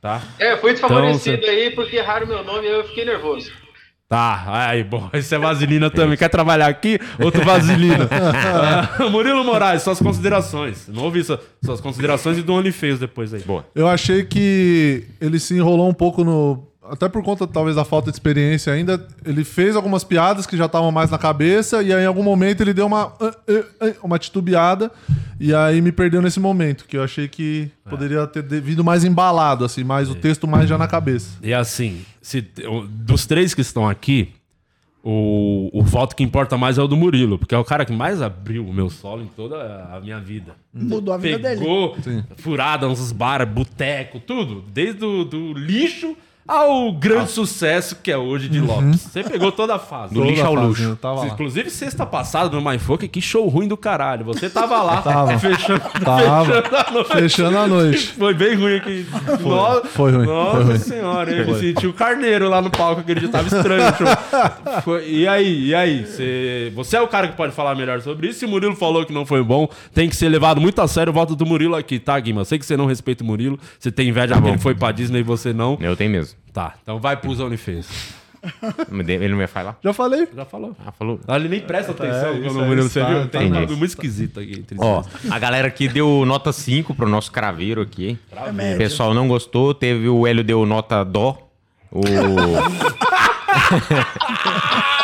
Tá? 0.00 0.20
É, 0.38 0.56
fui 0.56 0.72
desfavorecido 0.72 1.36
Então, 1.36 1.48
aí 1.50 1.70
porque 1.74 1.96
erraram 1.96 2.26
meu 2.26 2.42
nome 2.44 2.66
e 2.66 2.70
eu 2.70 2.84
fiquei 2.84 3.04
nervoso. 3.04 3.50
Tá, 4.08 4.42
aí, 4.68 4.82
bom, 4.84 5.08
esse 5.14 5.34
é 5.34 5.38
Vaselina 5.38 5.88
também. 5.90 6.16
Quer 6.18 6.28
trabalhar 6.28 6.66
aqui? 6.66 6.98
Outro 7.22 7.44
Vaselina. 7.44 8.08
Ah, 9.02 9.08
Murilo 9.10 9.44
Moraes, 9.44 9.82
suas 9.82 9.98
considerações. 10.00 10.88
Não 10.88 11.04
ouvi 11.04 11.22
sua- 11.24 11.40
suas 11.64 11.80
considerações 11.80 12.36
e 12.38 12.42
do 12.42 12.52
OnlyFans 12.54 12.98
depois 12.98 13.32
aí. 13.32 13.40
Boa. 13.42 13.64
Eu 13.74 13.86
achei 13.88 14.24
que 14.24 15.04
ele 15.20 15.38
se 15.38 15.54
enrolou 15.54 15.88
um 15.88 15.94
pouco 15.94 16.24
no. 16.24 16.66
Até 16.90 17.08
por 17.08 17.22
conta, 17.22 17.46
talvez, 17.46 17.76
da 17.76 17.84
falta 17.84 18.10
de 18.10 18.16
experiência 18.16 18.72
ainda. 18.72 19.06
Ele 19.24 19.44
fez 19.44 19.76
algumas 19.76 20.02
piadas 20.02 20.46
que 20.46 20.56
já 20.56 20.66
estavam 20.66 20.90
mais 20.90 21.10
na 21.10 21.18
cabeça, 21.18 21.80
e 21.82 21.92
aí, 21.92 22.02
em 22.02 22.06
algum 22.06 22.24
momento 22.24 22.60
ele 22.60 22.74
deu 22.74 22.86
uma. 22.86 23.12
ah, 23.20 23.34
ah, 23.48 23.64
ah, 23.80 23.94
uma 24.02 24.18
titubeada, 24.18 24.90
e 25.38 25.54
aí 25.54 25.80
me 25.80 25.92
perdeu 25.92 26.20
nesse 26.20 26.40
momento, 26.40 26.84
que 26.86 26.96
eu 26.96 27.02
achei 27.02 27.28
que 27.28 27.70
poderia 27.88 28.26
ter 28.26 28.42
vindo 28.60 28.82
mais 28.82 29.04
embalado, 29.04 29.64
assim, 29.64 29.84
mais 29.84 30.10
o 30.10 30.14
texto 30.16 30.48
mais 30.48 30.68
já 30.68 30.76
na 30.76 30.88
cabeça. 30.88 31.38
E 31.40 31.54
assim, 31.54 32.04
se, 32.20 32.44
dos 32.88 33.26
três 33.26 33.54
que 33.54 33.60
estão 33.60 33.88
aqui, 33.88 34.32
o, 35.04 35.68
o 35.72 35.82
voto 35.82 36.14
que 36.14 36.22
importa 36.22 36.56
mais 36.56 36.78
é 36.78 36.82
o 36.82 36.86
do 36.86 36.96
Murilo, 36.96 37.38
porque 37.38 37.54
é 37.54 37.58
o 37.58 37.64
cara 37.64 37.84
que 37.84 37.92
mais 37.92 38.22
abriu 38.22 38.66
o 38.66 38.72
meu 38.72 38.88
solo 38.88 39.22
em 39.22 39.26
toda 39.26 39.56
a 39.92 40.00
minha 40.00 40.20
vida. 40.20 40.54
Mudou 40.72 41.12
a 41.12 41.16
vida 41.16 41.38
dele. 41.38 41.60
Pegou 41.60 41.96
furada 42.36 42.86
nos 42.86 43.10
bar, 43.12 43.44
boteco, 43.46 44.20
tudo. 44.20 44.64
Desde 44.72 45.04
o 45.04 45.24
do 45.24 45.52
lixo 45.52 46.16
ao 46.46 46.92
grande 46.92 47.30
sucesso 47.30 47.96
que 48.02 48.10
é 48.10 48.16
hoje 48.18 48.48
de 48.48 48.60
Lopes. 48.60 49.00
Você 49.00 49.22
pegou 49.22 49.52
toda 49.52 49.76
a 49.76 49.78
fase. 49.78 50.12
Do 50.14 50.24
lixo 50.24 50.44
ao 50.44 50.54
luxo. 50.54 50.98
fase. 51.00 51.26
Inclusive, 51.28 51.70
sexta 51.70 52.04
passada 52.04 52.54
no 52.54 52.62
MyFoca, 52.62 53.06
que 53.06 53.20
show 53.20 53.46
ruim 53.48 53.68
do 53.68 53.76
caralho. 53.76 54.24
Você 54.26 54.50
tava 54.50 54.82
lá, 54.82 55.00
Tava. 55.02 55.38
fechando, 55.38 55.80
Tava. 56.04 56.44
fechando 56.62 56.76
a 56.76 56.90
noite. 56.92 57.12
Fechando 57.12 57.58
a 57.58 57.66
noite. 57.66 58.06
Foi 58.18 58.34
bem 58.34 58.54
ruim 58.56 58.76
aqui. 58.76 59.06
Nossa, 59.42 59.86
foi 59.88 60.12
ruim, 60.12 60.26
Nossa 60.26 60.64
foi 60.66 60.78
senhora, 60.78 61.30
eu 61.32 61.46
me 61.46 61.54
senti 61.58 61.86
o 61.86 61.92
carneiro 61.92 62.48
lá 62.48 62.60
no 62.60 62.70
palco, 62.70 63.00
aquele 63.02 63.20
dia 63.20 63.28
tava 63.28 63.46
estranho. 63.46 63.82
Foi- 64.82 65.08
e 65.08 65.28
aí, 65.28 65.66
e 65.68 65.74
aí? 65.74 66.04
Você, 66.06 66.72
você 66.74 66.96
é 66.96 67.00
o 67.00 67.08
cara 67.08 67.28
que 67.28 67.36
pode 67.36 67.52
falar 67.52 67.74
melhor 67.74 68.00
sobre 68.00 68.28
isso. 68.28 68.40
Se 68.40 68.44
o 68.46 68.48
Murilo 68.48 68.74
falou 68.74 69.04
que 69.06 69.12
não 69.12 69.24
foi 69.24 69.42
bom, 69.42 69.68
tem 69.94 70.08
que 70.08 70.16
ser 70.16 70.28
levado 70.28 70.60
muito 70.60 70.80
a 70.80 70.88
sério 70.88 71.10
o 71.10 71.14
voto 71.14 71.36
do 71.36 71.46
Murilo 71.46 71.76
aqui, 71.76 71.98
tá, 71.98 72.18
Guima? 72.18 72.40
Eu 72.40 72.44
sei 72.44 72.58
que 72.58 72.66
você 72.66 72.76
não 72.76 72.86
respeita 72.86 73.22
o 73.22 73.26
Murilo, 73.26 73.58
você 73.78 73.90
tem 73.92 74.08
inveja 74.08 74.34
porque 74.34 74.48
ele 74.50 74.58
foi 74.58 74.74
pra 74.74 74.90
Disney 74.92 75.20
e 75.20 75.22
você 75.22 75.52
não. 75.52 75.76
Eu 75.80 75.94
tenho 75.96 76.10
mesmo. 76.10 76.31
Tá, 76.52 76.74
então 76.82 77.00
vai 77.00 77.16
pros 77.16 77.40
OnlyFans. 77.40 78.20
Ele 79.08 79.28
não 79.28 79.40
ia 79.40 79.48
falar? 79.48 79.78
Já 79.82 79.92
falei. 79.92 80.26
Já 80.34 80.44
falou. 80.44 80.76
Ah, 80.84 80.90
falou. 80.90 81.20
Ele 81.28 81.48
nem 81.48 81.60
presta 81.60 81.92
atenção 81.92 82.34
isso 82.34 82.42
quando 82.42 82.60
o 82.60 82.66
Murilo, 82.66 82.88
você 82.88 83.04
viu? 83.04 83.28
Tá 83.28 83.38
tudo 83.38 83.76
muito 83.76 83.90
esquisito 83.90 84.40
aqui. 84.40 84.58
entre 84.58 84.76
Ó, 84.80 85.04
a 85.30 85.38
galera 85.38 85.68
aqui 85.68 85.88
deu 85.88 86.24
nota 86.26 86.52
5 86.52 86.94
pro 86.94 87.08
nosso 87.08 87.30
craveiro 87.30 87.80
aqui. 87.80 88.18
médio. 88.52 88.74
O 88.74 88.78
pessoal 88.78 89.14
não 89.14 89.28
gostou. 89.28 89.72
Teve 89.72 90.08
o 90.08 90.26
Hélio 90.26 90.42
deu 90.42 90.66
nota 90.66 91.04
dó. 91.04 91.38
O... 91.90 92.00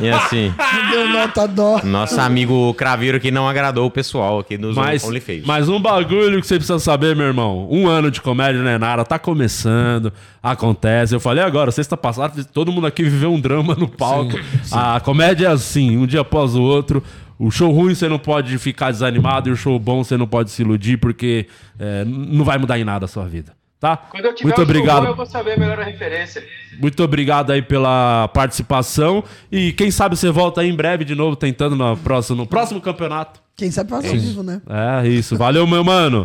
e 0.00 0.08
assim, 0.10 0.52
Deu 0.90 1.08
nota 1.08 1.46
dó. 1.46 1.80
nosso 1.84 2.20
amigo 2.20 2.72
craveiro 2.74 3.16
aqui 3.16 3.30
não 3.30 3.48
agradou 3.48 3.86
o 3.86 3.90
pessoal 3.90 4.38
aqui 4.38 4.56
dos 4.56 4.76
Mas, 4.76 5.04
OnlyFans. 5.04 5.44
mas 5.44 5.68
um 5.68 5.80
bagulho 5.80 6.40
que 6.40 6.46
você 6.46 6.56
precisa 6.56 6.78
saber, 6.78 7.14
meu 7.16 7.26
irmão. 7.26 7.66
Um 7.70 7.86
ano 7.86 8.10
de 8.10 8.20
comédia 8.20 8.62
não 8.62 8.70
é 8.70 8.78
nada, 8.78 9.04
tá 9.04 9.18
começando, 9.18 10.12
acontece. 10.42 11.14
Eu 11.14 11.20
falei 11.20 11.42
agora, 11.42 11.70
sexta 11.70 11.96
passada, 11.96 12.44
todo 12.44 12.72
mundo 12.72 12.86
aqui 12.86 13.02
viveu 13.02 13.32
um 13.32 13.40
drama 13.40 13.74
no 13.74 13.88
palco. 13.88 14.38
A 14.70 15.00
comédia 15.00 15.46
é 15.46 15.50
assim, 15.50 15.96
um 15.96 16.06
dia 16.06 16.20
após 16.20 16.54
o 16.54 16.62
outro. 16.62 17.02
O 17.38 17.50
show 17.50 17.72
ruim 17.72 17.94
você 17.94 18.08
não 18.08 18.18
pode 18.20 18.56
ficar 18.58 18.92
desanimado 18.92 19.48
e 19.48 19.52
o 19.52 19.56
show 19.56 19.76
bom 19.78 20.04
você 20.04 20.16
não 20.16 20.28
pode 20.28 20.50
se 20.50 20.62
iludir, 20.62 20.96
porque 20.98 21.46
é, 21.78 22.04
não 22.04 22.44
vai 22.44 22.56
mudar 22.56 22.78
em 22.78 22.84
nada 22.84 23.06
a 23.06 23.08
sua 23.08 23.24
vida. 23.24 23.52
Tá? 23.82 23.96
Quando 23.96 24.26
eu 24.26 24.32
tiver 24.32 24.46
Muito 24.50 24.62
obrigado. 24.62 25.02
bom, 25.02 25.08
eu 25.08 25.16
vou 25.16 25.26
saber 25.26 25.58
melhor 25.58 25.80
a 25.80 25.82
referência. 25.82 26.46
Muito 26.80 27.02
obrigado 27.02 27.50
aí 27.50 27.60
pela 27.60 28.28
participação. 28.28 29.24
E 29.50 29.72
quem 29.72 29.90
sabe 29.90 30.16
você 30.16 30.30
volta 30.30 30.60
aí 30.60 30.70
em 30.70 30.76
breve 30.76 31.04
de 31.04 31.16
novo, 31.16 31.34
tentando 31.34 31.74
no 31.74 31.96
próximo, 31.96 32.36
no 32.36 32.46
próximo 32.46 32.80
campeonato. 32.80 33.42
Quem 33.56 33.72
sabe 33.72 33.90
faz 33.90 34.04
ao 34.04 34.12
vivo, 34.12 34.44
né? 34.44 34.62
É 35.02 35.08
isso. 35.08 35.36
Valeu, 35.36 35.66
meu 35.66 35.82
mano. 35.82 36.24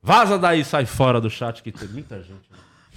Vaza 0.00 0.38
daí, 0.38 0.64
sai 0.64 0.86
fora 0.86 1.20
do 1.20 1.28
chat 1.28 1.60
que 1.60 1.72
tem 1.72 1.88
muita 1.88 2.18
gente. 2.18 2.48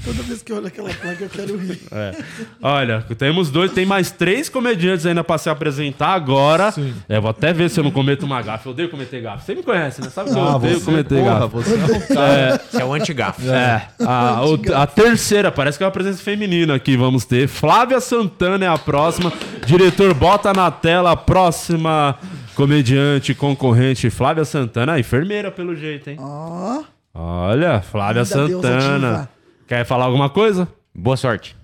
Toda 0.04 0.22
vez 0.24 0.42
que 0.44 0.52
eu 0.52 0.58
olho 0.58 0.68
aquela 0.68 0.90
placa, 0.90 1.24
eu 1.24 1.30
quero 1.30 1.58
rir. 1.58 1.80
Olha, 2.62 3.02
temos 3.18 3.50
dois, 3.50 3.72
tem 3.72 3.86
mais 3.86 4.12
três 4.12 4.50
comediantes 4.50 5.06
ainda 5.06 5.24
pra 5.24 5.38
se 5.38 5.50
apresentar 5.50 6.10
agora. 6.10 6.72
Sim. 6.72 6.94
É, 7.08 7.20
vou 7.22 7.30
até 7.30 7.54
ver 7.54 7.70
se 7.70 7.80
eu 7.80 7.86
não 7.86 7.92
cometo 7.92 8.24
uma 8.26 8.42
gafe. 8.42 8.66
Eu 8.66 8.74
odeio 8.74 8.90
cometer 8.90 9.22
gafe. 9.22 9.46
Você 9.46 9.56
me 9.56 9.64
conhece, 9.64 10.02
né? 10.02 10.10
Sabe 10.10 10.30
que 10.32 10.38
eu 10.38 10.42
Ah, 10.44 10.56
odeio 10.58 10.78
você, 10.80 10.86
cometer 10.86 11.24
porra, 11.24 11.40
gafe. 11.40 11.56
você 11.56 11.74
é. 12.20 12.56
Esse 12.68 12.82
é 12.82 12.86
o 12.86 12.94
antigafo. 12.94 13.50
É, 13.50 13.88
a, 14.06 14.42
o- 14.46 14.76
a 14.76 14.86
terceira, 14.86 15.50
parece 15.52 15.78
que 15.78 15.84
é 15.86 15.88
uma 15.88 15.92
presença 15.94 16.22
feminina 16.22 16.76
aqui, 16.76 16.98
vamos 16.98 17.24
ter. 17.24 17.48
Flávia 17.48 18.02
Santana 18.02 18.66
é 18.66 18.68
a 18.68 18.78
próxima. 18.78 19.32
Diretor, 19.66 20.14
bota 20.14 20.52
na 20.52 20.70
tela 20.70 21.12
a 21.12 21.16
próxima 21.16 22.18
comediante, 22.56 23.34
concorrente. 23.34 24.10
Flávia 24.10 24.44
Santana, 24.44 25.00
enfermeira 25.00 25.50
pelo 25.50 25.74
jeito, 25.76 26.10
hein? 26.10 26.18
Ó, 26.20 26.84
Olha, 27.16 27.80
Flávia 27.82 28.24
Ainda 28.24 28.48
Deus 28.48 28.62
Santana. 28.62 29.30
Quer 29.68 29.86
falar 29.86 30.06
alguma 30.06 30.30
coisa? 30.30 30.68
Boa 30.94 31.18
sorte. 31.18 31.56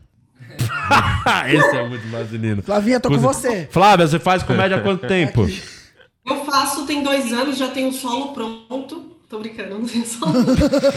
Esse 1.49 1.75
é 1.75 1.87
muito 1.87 2.07
vaselino. 2.09 2.61
Flavinha, 2.61 2.99
tô 2.99 3.09
com 3.09 3.17
você. 3.17 3.67
Flávia, 3.71 4.07
você 4.07 4.19
faz 4.19 4.43
comédia 4.43 4.77
há 4.77 4.81
quanto 4.81 5.07
tempo? 5.07 5.47
Eu 6.25 6.45
faço 6.45 6.85
tem 6.85 7.03
dois 7.03 7.31
anos, 7.33 7.57
já 7.57 7.69
tenho 7.69 7.89
o 7.89 7.93
solo 7.93 8.33
pronto. 8.33 9.09
Tô 9.29 9.37
brincando, 9.37 9.77
não 9.77 9.85
tenho 9.85 10.03
solo. 10.05 10.33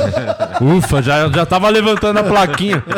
Ufa, 0.79 1.03
já, 1.03 1.29
já 1.29 1.45
tava 1.45 1.69
levantando 1.69 2.19
a 2.19 2.23
plaquinha. 2.23 2.83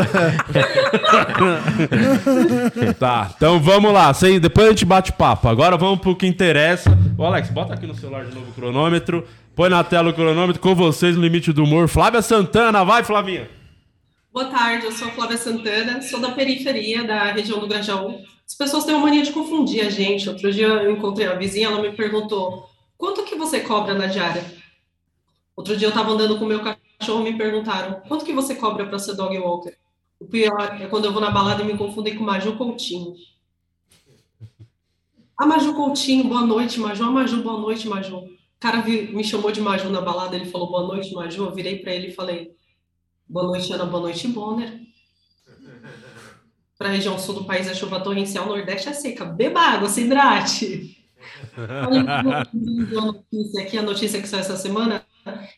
tá, 3.00 3.32
então 3.36 3.58
vamos 3.58 3.92
lá. 3.92 4.14
Sem, 4.14 4.38
depois 4.38 4.68
a 4.68 4.70
gente 4.70 4.84
bate 4.84 5.12
papo. 5.12 5.48
Agora 5.48 5.76
vamos 5.76 5.98
pro 5.98 6.14
que 6.14 6.24
interessa. 6.24 6.96
Ô, 7.18 7.24
Alex, 7.24 7.50
bota 7.50 7.74
aqui 7.74 7.84
no 7.84 7.96
celular 7.96 8.24
de 8.24 8.32
novo 8.32 8.50
o 8.50 8.54
cronômetro. 8.54 9.26
Põe 9.56 9.68
na 9.68 9.82
tela 9.82 10.10
o 10.10 10.14
cronômetro 10.14 10.62
com 10.62 10.72
vocês 10.72 11.16
no 11.16 11.22
limite 11.22 11.52
do 11.52 11.64
humor. 11.64 11.88
Flávia 11.88 12.22
Santana, 12.22 12.84
vai, 12.84 13.02
Flavinha. 13.02 13.48
Boa 14.34 14.46
tarde, 14.46 14.84
eu 14.84 14.90
sou 14.90 15.12
Flávia 15.12 15.36
Santana, 15.38 16.02
sou 16.02 16.18
da 16.18 16.32
periferia 16.32 17.04
da 17.04 17.30
região 17.30 17.60
do 17.60 17.68
Grajaú. 17.68 18.20
As 18.44 18.52
pessoas 18.52 18.84
têm 18.84 18.92
uma 18.92 19.04
mania 19.04 19.22
de 19.22 19.30
confundir 19.30 19.86
a 19.86 19.88
gente. 19.88 20.28
Outro 20.28 20.52
dia 20.52 20.66
eu 20.66 20.90
encontrei 20.90 21.28
uma 21.28 21.36
vizinha, 21.36 21.68
ela 21.68 21.80
me 21.80 21.92
perguntou: 21.92 22.68
quanto 22.98 23.22
que 23.22 23.36
você 23.36 23.60
cobra 23.60 23.94
na 23.94 24.08
diária? 24.08 24.44
Outro 25.54 25.76
dia 25.76 25.86
eu 25.86 25.90
estava 25.90 26.10
andando 26.10 26.36
com 26.36 26.46
o 26.46 26.48
meu 26.48 26.60
cachorro 26.60 27.24
e 27.24 27.30
me 27.30 27.38
perguntaram: 27.38 28.02
quanto 28.08 28.24
que 28.24 28.32
você 28.32 28.56
cobra 28.56 28.84
para 28.86 28.98
ser 28.98 29.14
dog 29.14 29.38
walker? 29.38 29.76
O 30.18 30.24
pior 30.24 30.78
é 30.80 30.88
quando 30.88 31.04
eu 31.04 31.12
vou 31.12 31.22
na 31.22 31.30
balada 31.30 31.62
e 31.62 31.66
me 31.66 31.78
confundem 31.78 32.16
com 32.16 32.24
Maju 32.24 32.56
Coutinho. 32.56 33.14
A 35.38 35.46
Maju 35.46 35.74
Coutinho, 35.74 36.24
boa 36.24 36.44
noite, 36.44 36.80
Maju. 36.80 37.04
A 37.04 37.10
Maju, 37.12 37.40
boa 37.40 37.60
noite, 37.60 37.86
Maju. 37.86 38.16
O 38.16 38.28
cara 38.58 38.82
me 38.82 39.22
chamou 39.22 39.52
de 39.52 39.60
Maju 39.60 39.90
na 39.90 40.00
balada, 40.00 40.34
ele 40.34 40.46
falou 40.46 40.68
boa 40.68 40.82
noite, 40.82 41.14
Maju. 41.14 41.44
Eu 41.44 41.54
virei 41.54 41.78
para 41.78 41.94
ele 41.94 42.08
e 42.08 42.12
falei: 42.12 42.52
Boa 43.28 43.46
noite, 43.46 43.72
Ana. 43.72 43.86
Boa 43.86 44.02
noite, 44.02 44.28
Bonner. 44.28 44.80
Para 46.76 46.88
a 46.88 46.92
região 46.92 47.18
sul 47.18 47.36
do 47.36 47.44
país 47.44 47.66
é 47.66 47.74
chuva 47.74 48.00
torrencial, 48.00 48.46
nordeste 48.46 48.88
é 48.88 48.92
seca. 48.92 49.24
Beba 49.24 49.60
água, 49.60 49.88
se 49.88 50.02
hidrate. 50.02 50.98
Uma 51.56 53.12
notícia 53.12 53.62
aqui, 53.62 53.78
a 53.78 53.82
notícia 53.82 54.20
que 54.20 54.28
saiu 54.28 54.40
essa 54.40 54.56
semana 54.56 55.02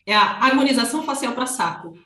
é 0.05 0.15
a 0.15 0.43
harmonização 0.45 1.03
facial 1.03 1.33
para 1.33 1.45
saco. 1.45 1.97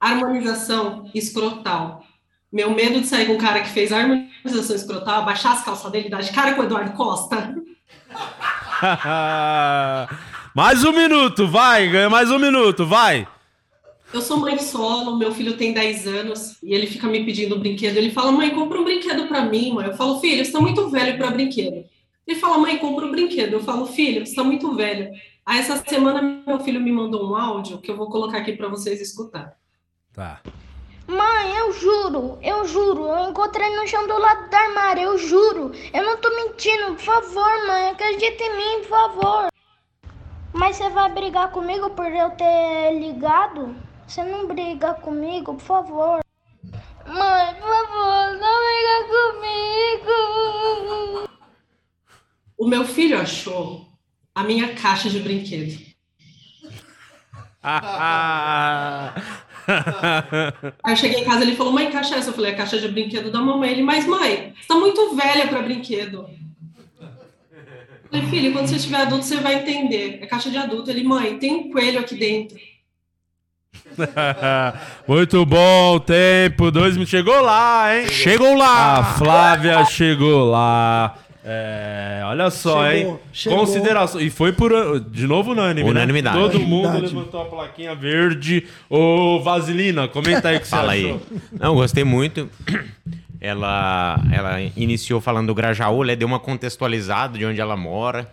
Harmonização 0.00 1.10
escrotal. 1.14 2.04
Meu 2.52 2.70
medo 2.70 3.00
de 3.00 3.06
sair 3.06 3.26
com 3.26 3.34
um 3.34 3.38
cara 3.38 3.60
que 3.60 3.68
fez 3.68 3.92
harmonização 3.92 4.76
escrotal, 4.76 5.24
baixar 5.24 5.52
as 5.52 5.64
calças 5.64 5.90
dele 5.90 6.06
e 6.06 6.10
dar 6.10 6.22
de 6.22 6.32
cara 6.32 6.54
com 6.54 6.62
o 6.62 6.64
Eduardo 6.64 6.92
Costa. 6.92 7.54
mais 10.54 10.84
um 10.84 10.92
minuto, 10.92 11.48
vai. 11.48 11.88
Ganha 11.88 12.08
mais 12.08 12.30
um 12.30 12.38
minuto, 12.38 12.86
vai. 12.86 13.26
Eu 14.14 14.22
sou 14.22 14.36
mãe 14.36 14.56
solo, 14.60 15.16
meu 15.16 15.34
filho 15.34 15.56
tem 15.56 15.72
10 15.72 16.06
anos 16.06 16.62
e 16.62 16.72
ele 16.72 16.86
fica 16.86 17.08
me 17.08 17.24
pedindo 17.24 17.58
brinquedo. 17.58 17.96
Ele 17.96 18.12
fala, 18.12 18.30
mãe, 18.30 18.54
compra 18.54 18.80
um 18.80 18.84
brinquedo 18.84 19.26
para 19.26 19.44
mim, 19.44 19.72
mãe. 19.72 19.88
Eu 19.88 19.96
falo, 19.96 20.20
filho, 20.20 20.36
você 20.36 20.42
está 20.42 20.60
muito 20.60 20.88
velho 20.88 21.18
para 21.18 21.32
brinquedo. 21.32 21.84
Ele 22.24 22.38
fala, 22.38 22.58
mãe, 22.58 22.78
compra 22.78 23.06
um 23.06 23.10
brinquedo. 23.10 23.54
Eu 23.54 23.60
falo, 23.60 23.86
filho, 23.88 24.24
você 24.24 24.30
está 24.30 24.44
muito 24.44 24.72
velho. 24.76 25.10
Aí 25.44 25.58
essa 25.58 25.82
semana 25.84 26.22
meu 26.46 26.60
filho 26.60 26.80
me 26.80 26.92
mandou 26.92 27.28
um 27.28 27.34
áudio 27.34 27.78
que 27.78 27.90
eu 27.90 27.96
vou 27.96 28.08
colocar 28.08 28.38
aqui 28.38 28.52
para 28.52 28.68
vocês 28.68 29.00
escutar. 29.00 29.56
Tá. 30.12 30.40
Mãe, 31.08 31.56
eu 31.58 31.72
juro, 31.72 32.38
eu 32.40 32.64
juro, 32.68 33.08
eu 33.08 33.30
encontrei 33.30 33.68
no 33.74 33.84
chão 33.88 34.06
do 34.06 34.16
lado 34.16 34.48
do 34.48 34.54
armário, 34.54 35.02
eu 35.02 35.18
juro. 35.18 35.72
Eu 35.92 36.04
não 36.04 36.16
tô 36.18 36.30
mentindo, 36.36 36.94
por 36.94 37.00
favor, 37.00 37.66
mãe, 37.66 37.88
acredita 37.88 38.44
em 38.44 38.56
mim, 38.56 38.82
por 38.82 38.90
favor. 38.90 39.48
Mas 40.52 40.76
você 40.76 40.88
vai 40.90 41.10
brigar 41.10 41.50
comigo 41.50 41.90
por 41.90 42.06
eu 42.06 42.30
ter 42.30 42.96
ligado? 43.00 43.74
Você 44.06 44.22
não 44.22 44.46
briga 44.46 44.94
comigo, 44.94 45.54
por 45.54 45.62
favor. 45.62 46.20
Mãe, 47.06 47.54
por 47.54 47.68
favor, 47.68 48.38
não 48.38 48.60
briga 48.64 48.96
comigo. 49.08 50.18
O 52.56 52.66
meu 52.66 52.84
filho 52.84 53.18
achou 53.18 53.86
a 54.34 54.42
minha 54.44 54.74
caixa 54.74 55.08
de 55.10 55.20
brinquedo. 55.20 55.78
Aí 60.82 60.92
eu 60.92 60.96
cheguei 60.96 61.20
em 61.20 61.24
casa, 61.24 61.42
ele 61.42 61.56
falou, 61.56 61.72
mãe, 61.72 61.90
caixa 61.90 62.14
é 62.14 62.18
essa? 62.18 62.30
Eu 62.30 62.34
falei, 62.34 62.50
é 62.50 62.54
a 62.54 62.56
caixa 62.56 62.78
de 62.78 62.88
brinquedo 62.88 63.30
da 63.30 63.40
mamãe. 63.40 63.70
Ele, 63.72 63.82
mas 63.82 64.06
mãe, 64.06 64.54
você 64.54 64.68
tá 64.68 64.74
muito 64.74 65.16
velha 65.16 65.48
para 65.48 65.62
brinquedo. 65.62 66.28
Eu 67.00 68.10
falei, 68.10 68.26
filho, 68.28 68.52
quando 68.52 68.68
você 68.68 68.78
tiver 68.78 68.98
adulto, 68.98 69.24
você 69.24 69.36
vai 69.38 69.56
entender. 69.56 70.18
É 70.22 70.26
caixa 70.26 70.50
de 70.50 70.58
adulto. 70.58 70.90
Ele, 70.90 71.02
mãe, 71.04 71.38
tem 71.38 71.52
um 71.52 71.72
coelho 71.72 72.00
aqui 72.00 72.14
dentro. 72.14 72.58
Muito 75.06 75.44
bom, 75.46 75.98
tempo. 76.00 76.70
Dois 76.70 76.92
minutos. 76.94 77.10
Chegou 77.10 77.40
lá, 77.40 77.96
hein? 77.96 78.08
Chegou 78.08 78.56
lá! 78.56 78.98
A 78.98 79.04
Flávia 79.04 79.84
chegou 79.84 80.50
lá. 80.50 81.16
É, 81.46 82.22
olha 82.24 82.50
só, 82.50 82.90
Chegou, 82.90 83.12
hein? 83.12 83.18
chegou. 83.32 83.58
Consideração. 83.58 84.18
E 84.20 84.30
foi 84.30 84.52
por 84.52 84.72
de 85.10 85.26
novo 85.26 85.52
unânime. 85.52 85.88
Unanimidade. 85.88 86.36
Né? 86.36 86.42
Todo 86.42 86.58
mundo 86.60 86.84
Unanimidade. 86.88 87.14
levantou 87.14 87.42
a 87.42 87.44
plaquinha 87.44 87.94
verde. 87.94 88.66
Ô, 88.88 89.40
Vaselina, 89.40 90.08
comenta 90.08 90.48
aí 90.48 90.56
o 90.56 90.60
que 90.60 90.66
você 90.66 90.70
Fala 90.74 90.94
achou. 90.94 91.10
aí. 91.10 91.20
Não, 91.60 91.74
gostei 91.74 92.02
muito. 92.02 92.48
Ela, 93.40 94.18
ela 94.32 94.58
iniciou 94.74 95.20
falando 95.20 95.48
do 95.48 95.54
Grajaú, 95.54 96.02
ela 96.02 96.16
deu 96.16 96.26
uma 96.26 96.40
contextualizada 96.40 97.36
de 97.36 97.44
onde 97.44 97.60
ela 97.60 97.76
mora, 97.76 98.26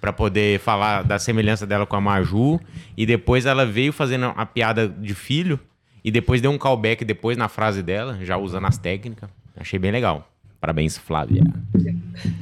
pra 0.00 0.12
poder 0.12 0.58
falar 0.60 1.02
da 1.02 1.18
semelhança 1.18 1.66
dela 1.66 1.86
com 1.86 1.96
a 1.96 2.00
Maju. 2.00 2.60
E 2.96 3.04
depois 3.06 3.46
ela 3.46 3.64
veio 3.66 3.92
fazendo 3.92 4.32
a 4.36 4.46
piada 4.46 4.88
de 4.88 5.14
filho. 5.14 5.58
E 6.04 6.10
depois 6.10 6.40
deu 6.40 6.50
um 6.52 6.58
callback 6.58 7.04
depois 7.04 7.36
na 7.36 7.48
frase 7.48 7.82
dela, 7.82 8.18
já 8.22 8.36
usando 8.36 8.66
as 8.66 8.78
técnicas. 8.78 9.28
Achei 9.56 9.78
bem 9.78 9.90
legal. 9.90 10.28
Parabéns, 10.60 10.96
Flávia. 10.96 11.42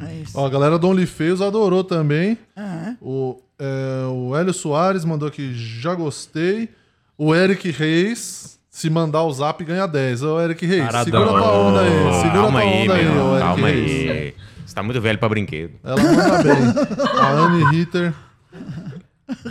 É 0.06 0.14
isso. 0.22 0.38
Ó, 0.38 0.46
a 0.46 0.50
galera 0.50 0.78
do 0.78 0.88
OnlyFeios 0.88 1.40
adorou 1.42 1.82
também. 1.82 2.38
Ah, 2.56 2.94
O, 3.00 3.40
é, 3.58 4.06
o 4.08 4.36
Hélio 4.36 4.52
Soares 4.52 5.04
mandou 5.04 5.28
aqui, 5.28 5.52
já 5.54 5.94
gostei. 5.94 6.68
O 7.16 7.34
Eric 7.34 7.70
Reis, 7.70 8.58
se 8.70 8.90
mandar 8.90 9.22
o 9.22 9.32
zap, 9.32 9.62
ganha 9.64 9.86
10. 9.86 10.22
Ô, 10.22 10.40
Eric 10.40 10.64
Reis, 10.66 10.84
Paradão. 10.84 11.04
segura 11.04 11.26
tua 11.26 11.52
onda 11.58 11.80
aí. 11.80 12.12
Segura 12.22 12.42
calma 12.42 12.60
aí, 12.60 12.82
onda 12.82 12.94
aí, 12.94 13.04
meu. 13.04 13.24
ô 13.24 13.30
Eric 13.34 13.40
calma 13.46 13.68
Reis. 13.68 14.10
aí. 14.10 14.34
Você 14.74 14.80
tá 14.80 14.82
muito 14.82 15.00
velho 15.00 15.18
pra 15.20 15.28
brinquedo. 15.28 15.74
Ela 15.84 15.96
manda 16.02 16.42
bem. 16.42 17.20
A 17.20 17.30
Anne 17.30 17.64
Ritter. 17.70 18.12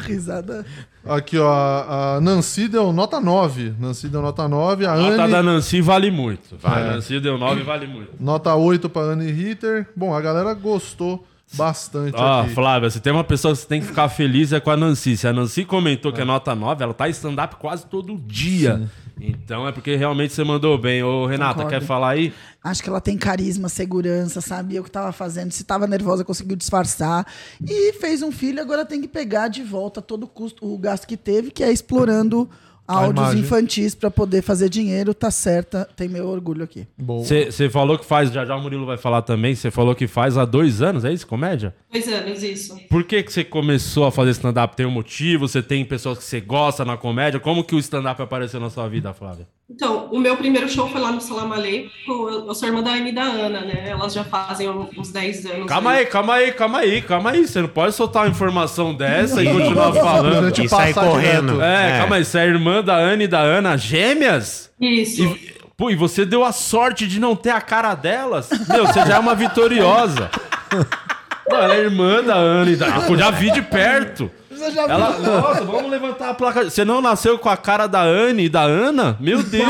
risada. 0.06 0.66
Aqui, 1.06 1.38
ó. 1.38 1.50
A 1.50 2.20
Nancy 2.22 2.68
deu 2.68 2.92
nota 2.92 3.22
9. 3.22 3.74
Nancy 3.80 4.10
deu 4.10 4.22
nota 4.22 4.48
9. 4.50 4.86
A 4.86 4.92
A 4.92 4.98
nota 4.98 5.24
Anne, 5.24 5.32
da 5.32 5.42
Nancy 5.42 5.80
vale 5.80 6.12
muito. 6.12 6.58
Vale. 6.60 6.90
A 6.90 6.94
Nancy 6.96 7.22
deu 7.22 7.38
9 7.38 7.64
vale 7.64 7.88
muito. 7.88 8.12
nota 8.20 8.54
8 8.54 8.90
pra 8.90 9.02
Anne 9.04 9.32
Ritter. 9.32 9.88
Bom, 9.96 10.14
a 10.14 10.20
galera 10.20 10.54
gostou 10.54 11.26
bastante 11.54 12.16
Ó, 12.18 12.42
aqui. 12.42 12.50
Flávia, 12.54 12.90
se 12.90 13.00
tem 13.00 13.14
uma 13.14 13.24
pessoa 13.24 13.54
que 13.54 13.60
você 13.62 13.68
tem 13.68 13.80
que 13.80 13.88
ficar 13.88 14.10
feliz 14.10 14.52
é 14.52 14.60
com 14.60 14.72
a 14.72 14.76
Nancy. 14.78 15.16
Se 15.16 15.26
a 15.28 15.32
Nancy 15.32 15.64
comentou 15.64 16.12
que 16.12 16.20
é 16.20 16.26
nota 16.26 16.54
9, 16.54 16.84
ela 16.84 16.94
tá 16.94 17.08
em 17.08 17.12
stand-up 17.12 17.56
quase 17.56 17.86
todo 17.86 18.18
dia. 18.18 18.90
Então 19.20 19.68
é 19.68 19.72
porque 19.72 19.96
realmente 19.96 20.34
você 20.34 20.44
mandou 20.44 20.78
bem. 20.78 21.04
Ô, 21.04 21.26
Renata, 21.26 21.56
Concordo. 21.64 21.70
quer 21.70 21.86
falar 21.86 22.10
aí? 22.10 22.34
Acho 22.64 22.82
que 22.82 22.90
ela 22.90 23.02
tem 23.02 23.18
carisma, 23.18 23.70
segurança, 23.70 24.42
sabia 24.42 24.82
o 24.82 24.84
que 24.84 24.92
tava 24.92 25.12
fazendo. 25.12 25.52
Se 25.52 25.64
tava 25.64 25.86
nervosa, 25.88 26.24
conseguiu 26.24 26.56
disfarçar. 26.56 27.26
E 27.68 27.94
fez 27.94 28.22
um 28.22 28.32
filho, 28.32 28.62
agora 28.62 28.86
tem 28.86 29.02
que 29.02 29.08
pegar 29.08 29.48
de 29.48 29.64
volta 29.64 30.02
todo 30.02 30.24
o 30.24 30.28
custo, 30.28 30.66
o 30.66 30.78
gasto 30.78 31.08
que 31.08 31.18
teve, 31.18 31.52
que 31.52 31.64
é 31.64 31.72
explorando 31.72 32.50
áudios 32.88 33.26
imagem. 33.28 33.42
infantis 33.42 33.96
para 33.96 34.12
poder 34.12 34.42
fazer 34.42 34.70
dinheiro. 34.70 35.14
Tá 35.14 35.32
certa, 35.32 35.88
tem 35.96 36.08
meu 36.08 36.28
orgulho 36.28 36.64
aqui. 36.64 36.88
Boa. 36.98 37.24
Você 37.24 37.70
falou 37.70 37.98
que 37.98 38.06
faz, 38.06 38.32
já 38.32 38.46
já 38.46 38.56
o 38.56 38.62
Murilo 38.62 38.86
vai 38.86 38.98
falar 38.98 39.22
também, 39.22 39.56
você 39.56 39.72
falou 39.72 39.96
que 39.96 40.08
faz 40.08 40.38
há 40.38 40.46
dois 40.46 40.82
anos, 40.82 41.06
é 41.06 41.12
isso, 41.12 41.26
comédia? 41.26 41.74
Dois 41.92 42.08
anos, 42.08 42.44
isso. 42.44 42.78
Por 42.90 43.04
que 43.04 43.24
que 43.24 43.32
você 43.32 43.44
começou 43.44 44.06
a 44.06 44.12
fazer 44.12 44.32
stand-up? 44.32 44.76
Tem 44.76 44.86
um 44.86 44.92
motivo? 44.92 45.48
Você 45.48 45.62
tem 45.62 45.86
pessoas 45.86 46.18
que 46.18 46.24
você 46.24 46.42
gosta 46.42 46.84
na 46.84 46.98
comédia? 46.98 47.40
Como 47.40 47.64
que 47.64 47.76
o 47.76 47.80
stand-up 47.80 48.22
apareceu 48.22 48.60
na 48.60 48.70
sua 48.70 48.88
vida, 48.88 49.14
Flávia? 49.14 49.48
Então, 49.70 50.10
o 50.12 50.20
meu 50.20 50.36
primeiro 50.36 50.68
show 50.70 50.90
foi 50.90 51.00
lá 51.00 51.12
no 51.12 51.22
Salam 51.22 51.52
Aleikum. 51.52 51.90
Eu 52.30 52.54
sou 52.54 52.68
irmã 52.68 52.84
da 52.84 52.92
Anne 52.92 53.10
e 53.10 53.14
da 53.14 53.24
Ana, 53.24 53.62
né? 53.62 53.86
Elas 53.88 54.14
já 54.14 54.24
fazem 54.24 54.70
uns 54.70 55.12
10 55.12 55.46
anos. 55.46 55.68
Calma 55.68 55.92
aí, 55.92 56.06
calma 56.06 56.34
aí, 56.36 56.52
calma 56.52 56.80
aí, 56.80 57.02
calma 57.02 57.32
aí. 57.32 57.48
Você 57.48 57.62
não 57.62 57.70
pode 57.70 57.96
soltar 57.96 58.24
uma 58.24 58.30
informação 58.30 58.94
dessa 58.94 59.42
e 59.42 59.52
continuar 59.52 59.94
falando. 59.94 60.50
E 60.62 60.68
sai 60.68 60.94
passar 60.94 61.10
correndo. 61.10 61.54
direto. 61.54 61.62
É, 61.62 61.98
calma 61.98 62.18
aí, 62.18 62.26
você 62.26 62.40
é 62.40 62.46
irmã 62.46 62.84
da 62.84 62.96
Anne 62.98 63.24
e 63.24 63.28
da 63.28 63.40
Ana, 63.40 63.78
gêmeas? 63.78 64.70
Isso. 64.80 65.24
E, 65.24 65.54
pô, 65.78 65.90
e 65.90 65.96
você 65.96 66.26
deu 66.26 66.44
a 66.44 66.52
sorte 66.52 67.08
de 67.08 67.20
não 67.20 67.36
ter 67.36 67.52
a 67.52 67.62
cara 67.62 67.96
delas? 67.96 68.50
Meu, 68.68 68.86
você 68.86 69.00
já 69.06 69.16
é 69.16 69.20
uma 69.20 69.34
vitoriosa. 69.34 70.30
Pô, 71.50 71.56
ela 71.56 71.76
é 71.76 71.80
irmã 71.80 72.22
da 72.22 72.36
Ana 72.36 72.70
e 72.70 72.76
da... 72.76 72.88
Eu 73.08 73.18
já 73.18 73.32
vi 73.32 73.50
de 73.50 73.62
perto. 73.62 74.30
Você 74.64 74.72
já 74.72 74.84
Ela, 74.84 75.20
nossa, 75.20 75.64
vamos 75.66 75.92
levantar 75.92 76.30
a 76.30 76.34
placa. 76.34 76.64
Você 76.70 76.86
não 76.86 77.02
nasceu 77.02 77.38
com 77.38 77.50
a 77.50 77.58
cara 77.58 77.88
da 77.88 78.02
Anne 78.02 78.46
e 78.46 78.50
da 78.50 78.62
Ana? 78.64 79.18
Meu 79.20 79.44
Deus. 79.44 79.66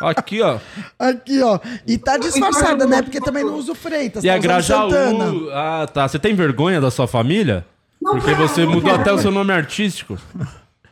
Aqui, 0.00 0.42
ó. 0.42 0.58
Aqui, 0.98 1.42
ó. 1.42 1.58
E 1.86 1.96
tá 1.98 2.16
disfarçada, 2.18 2.86
né? 2.86 3.02
Porque 3.02 3.20
também 3.20 3.44
não 3.44 3.54
usa 3.54 3.72
o 3.72 3.74
Freitas. 3.74 4.22
E 4.24 4.28
tá 4.28 4.34
a 4.34 4.38
Grajaú. 4.38 4.90
Santana. 4.90 5.32
Ah, 5.52 5.86
tá. 5.92 6.06
Você 6.08 6.18
tem 6.18 6.34
vergonha 6.34 6.80
da 6.80 6.90
sua 6.90 7.06
família? 7.06 7.64
Porque 8.00 8.34
você 8.34 8.64
mudou 8.66 8.94
até 8.94 9.12
o 9.12 9.18
seu 9.18 9.30
nome 9.30 9.52
artístico. 9.52 10.18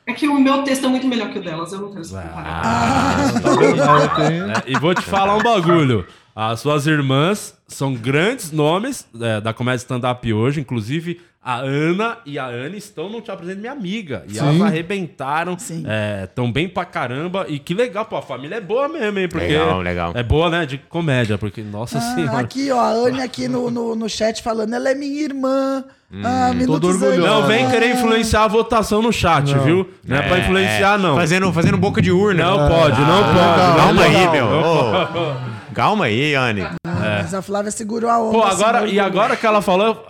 É 0.07 0.12
que 0.12 0.28
o 0.28 0.39
meu 0.39 0.62
texto 0.64 0.85
é 0.87 0.89
muito 0.89 1.07
melhor 1.07 1.30
que 1.30 1.39
o 1.39 1.43
delas, 1.43 1.72
eu 1.72 1.80
não 1.80 1.91
quero 1.91 2.05
se 2.05 2.12
comparar. 2.14 2.62
Ah, 2.64 3.14
eu 3.35 4.09
tenho- 4.28 4.51
É, 4.51 4.62
e 4.66 4.78
vou 4.78 4.95
te 4.95 5.03
falar 5.03 5.37
um 5.37 5.43
bagulho. 5.43 6.07
As 6.37 6.61
suas 6.61 6.87
irmãs 6.87 7.55
são 7.68 7.95
grandes 7.95 8.51
nomes 8.53 9.07
é, 9.20 9.41
da 9.41 9.53
comédia 9.55 9.78
stand-up 9.78 10.30
hoje. 10.32 10.61
Inclusive, 10.61 11.20
a 11.47 11.57
Ana 11.57 12.16
e 12.24 12.38
a 12.38 12.47
Anne 12.47 12.78
estão 12.78 13.11
no 13.11 13.20
Te 13.20 13.30
Apresento 13.30 13.61
Minha 13.61 13.72
Amiga. 13.72 14.24
E 14.26 14.32
Sim. 14.34 14.40
elas 14.40 14.61
arrebentaram. 14.62 15.59
Sim. 15.59 15.84
Estão 16.24 16.51
bem 16.51 16.68
pra 16.68 16.86
caramba. 16.86 17.45
E 17.49 17.59
que 17.59 17.74
legal, 17.74 18.07
pô. 18.07 18.16
A 18.16 18.22
família 18.22 18.57
é 18.57 18.61
boa 18.62 18.88
mesmo, 18.88 19.18
hein? 19.18 19.28
Porque 19.28 19.49
Legal, 19.49 19.80
legal. 19.82 20.12
É 20.14 20.22
boa, 20.22 20.49
né? 20.49 20.64
De 20.64 20.78
comédia. 20.78 21.36
Porque, 21.36 21.61
nossa 21.62 21.99
Ah, 21.99 22.14
senhora. 22.14 22.38
aqui, 22.38 22.70
ó, 22.70 22.80
a 22.80 22.88
Anne 22.92 23.20
aqui 23.20 23.47
no, 23.47 23.70
no, 23.70 23.95
no 23.95 24.09
chat 24.09 24.42
falando, 24.42 24.72
ela 24.74 24.88
é 24.88 24.95
minha 24.95 25.20
irmã. 25.22 25.84
ah, 26.24 26.51
todo 26.64 26.86
orgulhoso. 26.86 27.07
antes. 27.07 27.18
Não 27.26 27.47
vem 27.47 27.68
querer 27.70 27.90
influenciar 27.95 28.45
a 28.45 28.49
votação 28.49 29.03
no 29.03 29.12
chat, 29.12 29.53
viu? 29.59 29.86
Não 30.07 30.16
é, 30.16 30.22
pra 30.22 30.38
influenciar, 30.38 30.99
não. 30.99 31.14
Fazendo, 31.16 31.53
fazendo 31.53 31.76
boca 31.76 32.01
de 32.01 32.11
urna. 32.11 32.42
Não 32.45 32.68
pode, 32.70 33.01
não 33.03 33.18
Ah, 33.20 33.34
pode. 33.34 33.76
Calma 33.76 33.92
não 33.92 34.03
aí, 34.03 34.28
meu. 34.30 35.74
Calma 35.74 36.05
aí, 36.07 36.34
Anne. 36.34 36.66
Mas 36.86 37.34
a 37.34 37.42
Flávia 37.42 37.70
segurou 37.70 38.09
a 38.09 38.18
onda. 38.18 38.32
Pô, 38.32 38.42
agora, 38.45 38.86
e 38.86 38.99
agora 38.99 39.36
que 39.36 39.45
ela 39.45 39.61
falou, 39.61 40.07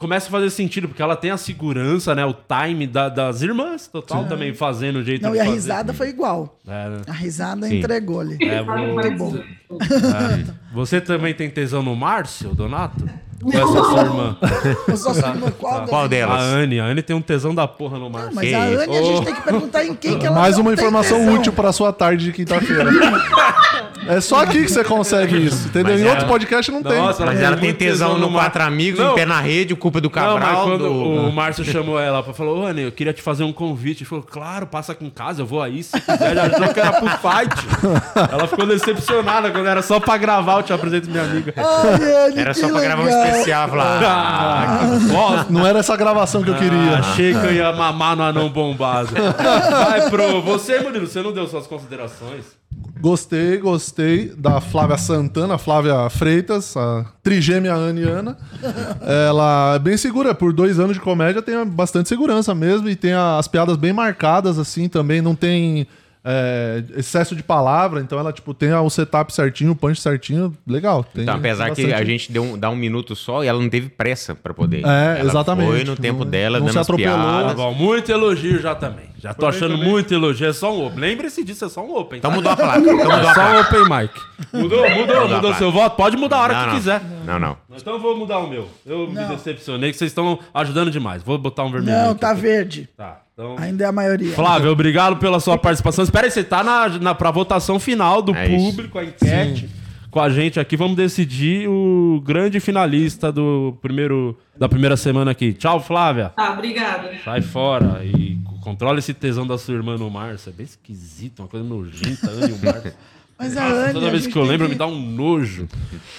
começa 0.00 0.28
a 0.28 0.30
fazer 0.30 0.48
sentido, 0.50 0.88
porque 0.88 1.02
ela 1.02 1.14
tem 1.14 1.30
a 1.30 1.36
segurança, 1.36 2.14
né? 2.14 2.24
O 2.24 2.32
time 2.34 2.86
da- 2.86 3.08
das 3.10 3.42
irmãs, 3.42 3.86
total, 3.86 4.24
também 4.24 4.54
fazendo 4.54 4.96
o 4.96 5.04
jeito 5.04 5.22
Não, 5.22 5.30
de 5.32 5.36
e 5.36 5.40
a 5.40 5.44
fazer. 5.44 5.54
risada 5.56 5.92
foi 5.94 6.08
igual. 6.08 6.58
É, 6.66 6.88
né? 6.88 6.96
A 7.06 7.12
risada 7.12 7.68
Sim. 7.68 7.78
entregou 7.78 8.18
ali. 8.20 8.38
É, 8.42 8.62
Muito 8.62 9.10
bom. 9.18 9.36
é. 9.70 10.52
Você 10.72 11.00
também 11.00 11.34
tem 11.34 11.50
tesão 11.50 11.82
no 11.82 11.94
Márcio, 11.94 12.54
Donato? 12.54 13.04
Ou 13.42 13.52
essa 13.52 13.84
sua 13.84 14.00
irmã? 14.02 14.36
Sei 14.96 15.22
uma- 15.22 15.50
qual, 15.52 15.86
Qual 15.86 16.02
das- 16.02 16.10
delas? 16.10 16.40
A 16.40 16.42
Anne. 16.42 16.80
A 16.80 16.84
Anne 16.84 17.02
tem 17.02 17.16
um 17.16 17.22
tesão 17.22 17.54
da 17.54 17.66
porra 17.66 17.98
no 17.98 18.10
Márcio. 18.10 18.32
Mas 18.34 18.48
Que 18.48 18.54
a? 18.54 18.62
Anne, 18.62 18.96
a 18.98 19.02
gente 19.02 19.24
tem 19.24 19.34
que 19.34 19.40
perguntar 19.42 19.84
em 19.84 19.94
quem 19.94 20.18
que 20.18 20.26
ela 20.26 20.36
Mais 20.38 20.56
não 20.56 20.62
uma 20.62 20.70
tem 20.70 20.80
informação 20.80 21.32
útil 21.34 21.52
pra 21.52 21.72
sua 21.72 21.92
tarde 21.92 22.24
de 22.26 22.32
quinta-feira. 22.32 22.90
é 24.08 24.20
só 24.20 24.42
aqui 24.42 24.62
que 24.64 24.68
você 24.68 24.82
consegue 24.84 25.36
isso, 25.46 25.68
entendeu? 25.68 25.92
Mas 25.92 26.00
em 26.00 26.04
ela- 26.04 26.12
outro 26.12 26.26
podcast 26.28 26.70
não 26.70 26.82
tem. 26.82 26.98
Nossa, 26.98 27.24
Mas 27.24 27.36
tem 27.36 27.46
ela 27.46 27.56
tem 27.56 27.72
tesão 27.74 28.18
no 28.18 28.28
Mar- 28.30 28.44
Quatro 28.44 28.62
Amigos, 28.64 29.00
Não. 29.00 29.12
em 29.12 29.14
pé 29.14 29.24
na 29.26 29.40
rede, 29.40 29.72
o 29.72 29.76
culpa 29.76 30.00
do 30.00 30.10
Não, 30.14 30.22
mas 30.34 30.42
Cabral. 30.42 30.64
quando 30.64 30.84
do... 30.84 30.92
o 30.92 31.32
Márcio 31.32 31.64
chamou 31.64 31.98
ela, 31.98 32.22
falou, 32.22 32.62
ô, 32.62 32.66
Anne, 32.66 32.82
eu 32.82 32.92
queria 32.92 33.12
te 33.12 33.22
fazer 33.22 33.44
um 33.44 33.52
convite. 33.52 34.02
Ele 34.02 34.08
falou, 34.08 34.24
claro, 34.28 34.66
passa 34.66 34.92
aqui 34.92 35.04
em 35.04 35.10
casa, 35.10 35.42
eu 35.42 35.46
vou 35.46 35.62
aí. 35.62 35.82
Se 35.82 35.98
quiser, 36.00 36.34
já 36.34 36.44
achou 36.44 36.68
que 36.74 36.80
era 36.80 36.92
pro 36.92 37.08
fight. 37.08 38.30
ela 38.32 38.46
ficou 38.46 38.66
decepcionada 38.66 39.50
quando 39.50 39.66
era 39.66 39.82
só 39.82 39.98
pra 40.00 40.16
gravar, 40.16 40.56
eu 40.58 40.62
te 40.62 40.72
apresento 40.72 41.10
minha 41.10 41.22
amiga. 41.22 41.54
Ai, 41.56 42.26
Anne, 42.26 42.40
Era 42.40 42.52
que 42.54 42.60
só 42.60 42.68
pra 42.68 42.80
gravar 42.80 43.02
um 43.02 43.06
Falar, 43.68 44.00
Ah. 44.02 45.46
Não 45.50 45.66
era 45.66 45.78
essa 45.80 45.96
gravação 45.96 46.42
que 46.42 46.50
eu 46.50 46.54
queria. 46.56 46.98
Achei 46.98 47.32
que 47.32 47.46
eu 47.46 47.52
ia 47.52 47.72
mamar 47.72 48.16
no 48.16 48.22
anão 48.22 48.48
bombado. 48.48 49.10
Vai 49.14 50.08
pro. 50.10 50.42
Você, 50.42 50.80
Murilo, 50.80 51.06
você 51.06 51.22
não 51.22 51.32
deu 51.32 51.46
suas 51.46 51.66
considerações. 51.66 52.44
Gostei, 53.00 53.56
gostei 53.56 54.26
da 54.36 54.60
Flávia 54.60 54.98
Santana, 54.98 55.56
Flávia 55.56 56.10
Freitas, 56.10 56.76
a 56.76 57.06
trigêmea 57.22 57.72
Aniana. 57.74 58.36
Ela 59.00 59.72
é 59.76 59.78
bem 59.78 59.96
segura, 59.96 60.34
por 60.34 60.52
dois 60.52 60.78
anos 60.78 60.94
de 60.94 61.00
comédia 61.00 61.40
tem 61.40 61.64
bastante 61.66 62.08
segurança 62.10 62.54
mesmo 62.54 62.88
e 62.90 62.96
tem 62.96 63.14
as 63.14 63.48
piadas 63.48 63.76
bem 63.78 63.92
marcadas, 63.92 64.58
assim, 64.58 64.86
também 64.86 65.22
não 65.22 65.34
tem 65.34 65.86
é, 66.24 66.82
excesso 66.96 67.34
de 67.34 67.42
palavra, 67.42 68.00
então 68.00 68.18
ela, 68.18 68.32
tipo, 68.32 68.52
tem 68.52 68.72
o 68.74 68.90
setup 68.90 69.32
certinho, 69.32 69.72
o 69.72 69.76
punch 69.76 70.00
certinho, 70.00 70.56
legal. 70.66 71.02
Tem 71.02 71.22
Então, 71.22 71.34
apesar 71.36 71.70
que 71.70 71.82
bastante- 71.82 71.94
a 71.94 72.04
gente 72.04 72.30
deu 72.30 72.42
um, 72.42 72.58
dá 72.58 72.68
um 72.70 72.76
minuto 72.76 73.16
só 73.16 73.42
e 73.42 73.46
ela 73.46 73.60
não 73.60 73.68
teve 73.70 73.88
pressa 73.88 74.34
pra 74.34 74.52
poder. 74.52 74.84
É, 74.84 75.20
ela 75.20 75.30
exatamente. 75.30 75.68
Foi 75.68 75.84
no 75.84 75.96
tempo 75.96 76.24
Não- 76.24 76.30
dela, 76.30 76.58
não 76.58 76.66
dando 76.66 76.72
se 76.74 76.78
as 76.78 76.86
atropelou. 76.86 77.16
Tá 77.18 77.38
piadas. 77.38 77.54
bom, 77.54 77.72
muito 77.74 78.10
elogio 78.12 78.60
já 78.60 78.74
também. 78.74 79.08
Já 79.18 79.34
tô 79.34 79.40
Foi 79.46 79.48
achando 79.56 79.74
também. 79.76 79.88
muito 79.90 80.12
elogio. 80.14 80.46
É 80.48 80.52
só 80.52 80.74
um 80.74 80.86
open. 80.86 80.98
Lembre-se 81.00 81.44
disso, 81.44 81.64
é 81.66 81.68
só 81.68 81.82
um 81.84 81.94
open. 81.94 82.18
Então 82.18 82.30
mudou 82.30 82.52
a 82.52 82.56
placa. 82.56 82.78
Então 82.80 82.96
mudou 82.96 83.12
É 83.12 83.14
a 83.14 83.22
só 83.22 83.30
um 83.30 83.34
placa. 83.34 83.60
open 83.60 83.80
mic. 84.02 84.20
Mudou, 84.52 84.90
mudou, 84.90 85.20
mudou 85.22 85.40
placa. 85.40 85.58
seu 85.58 85.70
voto? 85.72 85.96
Pode 85.96 86.16
mudar 86.16 86.36
a 86.36 86.40
hora 86.40 86.54
Não, 86.54 86.60
que 86.62 86.66
não. 86.68 86.74
quiser. 86.76 87.02
Não, 87.26 87.38
não. 87.38 87.56
Então 87.76 87.92
eu 87.94 88.00
vou 88.00 88.16
mudar 88.16 88.38
o 88.38 88.48
meu. 88.48 88.68
Eu 88.86 89.06
me 89.10 89.22
decepcionei 89.26 89.90
que 89.90 89.96
vocês 89.98 90.10
estão 90.10 90.38
ajudando 90.54 90.90
demais. 90.90 91.22
Vou 91.22 91.36
botar 91.38 91.64
um 91.64 91.70
vermelho. 91.70 91.96
Não, 91.96 92.10
aqui. 92.12 92.20
tá 92.20 92.32
verde. 92.32 92.88
Tá, 92.96 93.20
então... 93.40 93.56
Ainda 93.58 93.84
é 93.84 93.86
a 93.86 93.92
maioria. 93.92 94.34
Flávio, 94.34 94.70
obrigado 94.70 95.16
pela 95.16 95.40
sua 95.40 95.56
participação. 95.56 96.04
Espera 96.04 96.26
aí, 96.26 96.30
você 96.30 96.44
tá 96.44 96.62
na, 96.62 96.88
na, 96.98 97.14
pra 97.14 97.30
votação 97.30 97.80
final 97.80 98.20
do 98.20 98.34
É 98.36 98.46
isso. 98.46 98.66
público, 98.70 98.98
a 98.98 99.04
enquete. 99.04 99.68
Com 100.10 100.20
a 100.20 100.28
gente 100.28 100.58
aqui, 100.58 100.76
vamos 100.76 100.96
decidir 100.96 101.68
o 101.68 102.20
grande 102.24 102.58
finalista 102.58 103.30
do 103.30 103.78
primeiro, 103.80 104.36
da 104.58 104.68
primeira 104.68 104.96
semana 104.96 105.30
aqui. 105.30 105.52
Tchau, 105.52 105.80
Flávia. 105.80 106.30
Tá, 106.36 106.52
obrigada. 106.52 107.12
Sai 107.24 107.40
fora 107.40 108.04
e 108.04 108.36
controla 108.60 108.98
esse 108.98 109.14
tesão 109.14 109.46
da 109.46 109.56
sua 109.56 109.74
irmã 109.74 109.96
no 109.96 110.10
Márcio. 110.10 110.50
É 110.50 110.52
bem 110.52 110.66
esquisito, 110.66 111.38
uma 111.40 111.48
coisa 111.48 111.64
nojenta, 111.64 112.28
Ana 112.28 112.48
e 112.48 112.52
o 112.52 112.58
Márcio. 112.64 112.92
Mas 113.40 113.56
a 113.56 113.62
Nossa, 113.62 113.74
Anne, 113.84 113.92
toda 113.94 114.06
a 114.08 114.10
vez 114.10 114.26
que 114.26 114.36
eu 114.36 114.42
lembro, 114.42 114.66
que- 114.66 114.72
me 114.74 114.78
dá 114.78 114.86
um 114.86 115.00
nojo. 115.00 115.66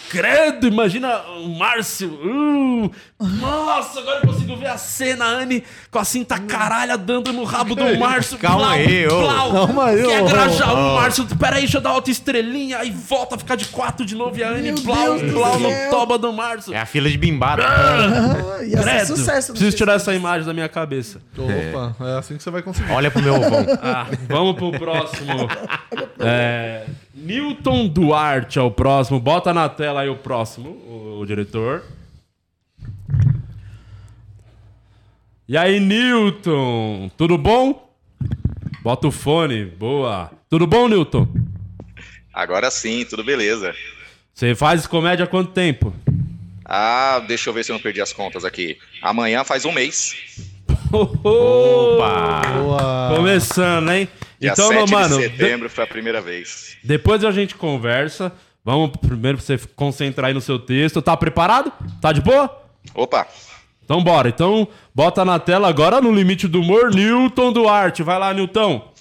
Credo, 0.09 0.67
imagina 0.67 1.19
o 1.39 1.47
Márcio. 1.57 2.09
Uh, 2.09 2.91
nossa, 3.19 3.99
agora 3.99 4.19
eu 4.23 4.27
consigo 4.27 4.55
ver 4.57 4.67
a 4.67 4.77
cena, 4.77 5.23
a 5.23 5.27
Anne 5.27 5.63
com 5.91 5.99
a 5.99 6.03
cinta 6.03 6.37
caralha 6.39 6.97
dando 6.97 7.31
no 7.31 7.43
rabo 7.43 7.75
do 7.75 7.97
Márcio. 7.99 8.37
Calma 8.39 8.57
Plau, 8.59 8.71
aí, 8.71 9.07
ô. 9.07 9.19
plau. 9.21 9.51
Calma 9.67 9.85
aí, 9.85 10.03
Quer 10.03 10.21
ô. 10.21 10.25
grajar 10.25 10.73
o 10.73 10.95
Márcio. 10.95 11.25
Pera 11.37 11.55
aí, 11.57 11.61
deixa 11.61 11.77
eu 11.77 11.81
dar 11.81 11.93
outra 11.93 12.11
estrelinha. 12.11 12.79
Aí 12.79 12.89
volta 12.91 13.35
a 13.35 13.37
ficar 13.37 13.55
de 13.55 13.65
quatro 13.65 14.03
de 14.05 14.15
novo 14.15 14.37
e 14.37 14.43
a 14.43 14.49
Anne 14.49 14.71
Deus 14.71 14.81
do 14.81 15.33
plau 15.33 15.59
no 15.59 15.69
toba 15.91 16.17
do 16.17 16.33
Márcio. 16.33 16.73
É 16.73 16.79
a 16.79 16.85
fila 16.87 17.07
de 17.09 17.17
bimbada. 17.17 17.63
Ah, 17.65 18.63
ia 18.63 18.77
ser 18.77 18.83
Credo. 18.83 19.05
sucesso. 19.07 19.51
Preciso 19.53 19.77
tirar 19.77 19.93
essa 19.93 20.13
imagem 20.13 20.45
da 20.45 20.53
minha 20.53 20.67
cabeça. 20.67 21.21
Opa, 21.37 21.95
é 22.05 22.17
assim 22.17 22.35
que 22.35 22.43
você 22.43 22.49
vai 22.49 22.61
conseguir. 22.63 22.91
Olha 22.91 23.09
pro 23.11 23.21
meu 23.21 23.35
ovão. 23.35 23.65
Ah, 23.81 24.07
vamos 24.27 24.55
pro 24.55 24.71
próximo. 24.71 25.47
É, 26.23 26.85
Newton 27.21 27.87
Duarte 27.87 28.57
é 28.57 28.61
o 28.61 28.71
próximo. 28.71 29.19
Bota 29.19 29.53
na 29.53 29.69
tela 29.69 30.01
aí 30.01 30.09
o 30.09 30.15
próximo, 30.15 30.69
o, 30.69 31.19
o 31.21 31.25
diretor. 31.25 31.83
E 35.47 35.55
aí, 35.55 35.79
Newton? 35.79 37.11
Tudo 37.15 37.37
bom? 37.37 37.93
Bota 38.81 39.07
o 39.07 39.11
fone. 39.11 39.65
Boa. 39.65 40.31
Tudo 40.49 40.65
bom, 40.65 40.87
Newton? 40.87 41.27
Agora 42.33 42.71
sim, 42.71 43.05
tudo 43.05 43.23
beleza. 43.23 43.75
Você 44.33 44.55
faz 44.55 44.87
comédia 44.87 45.25
há 45.25 45.27
quanto 45.27 45.51
tempo? 45.51 45.93
Ah, 46.65 47.21
deixa 47.27 47.49
eu 47.49 47.53
ver 47.53 47.63
se 47.63 47.71
eu 47.71 47.75
não 47.75 47.81
perdi 47.81 48.01
as 48.01 48.13
contas 48.13 48.43
aqui. 48.45 48.77
Amanhã 49.01 49.43
faz 49.43 49.65
um 49.65 49.71
mês. 49.71 50.15
Opa! 50.91 52.41
Boa. 52.47 53.13
Começando, 53.15 53.91
hein? 53.91 54.09
Dia 54.41 54.53
então, 54.53 54.67
7 54.69 54.91
mano, 54.91 55.17
de 55.19 55.29
de- 55.29 55.37
setembro 55.37 55.69
foi 55.69 55.83
a 55.83 55.87
primeira 55.87 56.19
vez. 56.19 56.75
depois 56.83 57.23
a 57.23 57.31
gente 57.31 57.55
conversa. 57.55 58.31
Vamos 58.65 58.91
primeiro 58.97 59.39
você 59.39 59.57
concentrar 59.75 60.27
aí 60.29 60.33
no 60.33 60.41
seu 60.41 60.57
texto. 60.59 61.01
Tá 61.01 61.15
preparado? 61.15 61.71
Tá 62.01 62.11
de 62.11 62.21
boa? 62.21 62.61
Opa, 62.95 63.27
Então 63.83 64.03
bora. 64.03 64.29
Então 64.29 64.67
bota 64.93 65.23
na 65.23 65.37
tela 65.39 65.67
agora 65.69 66.01
no 66.01 66.11
limite 66.11 66.47
do 66.47 66.61
humor, 66.61 66.93
Newton 66.93 67.51
Duarte. 67.53 68.03
Vai 68.03 68.17
lá, 68.19 68.33
Newton. 68.33 68.91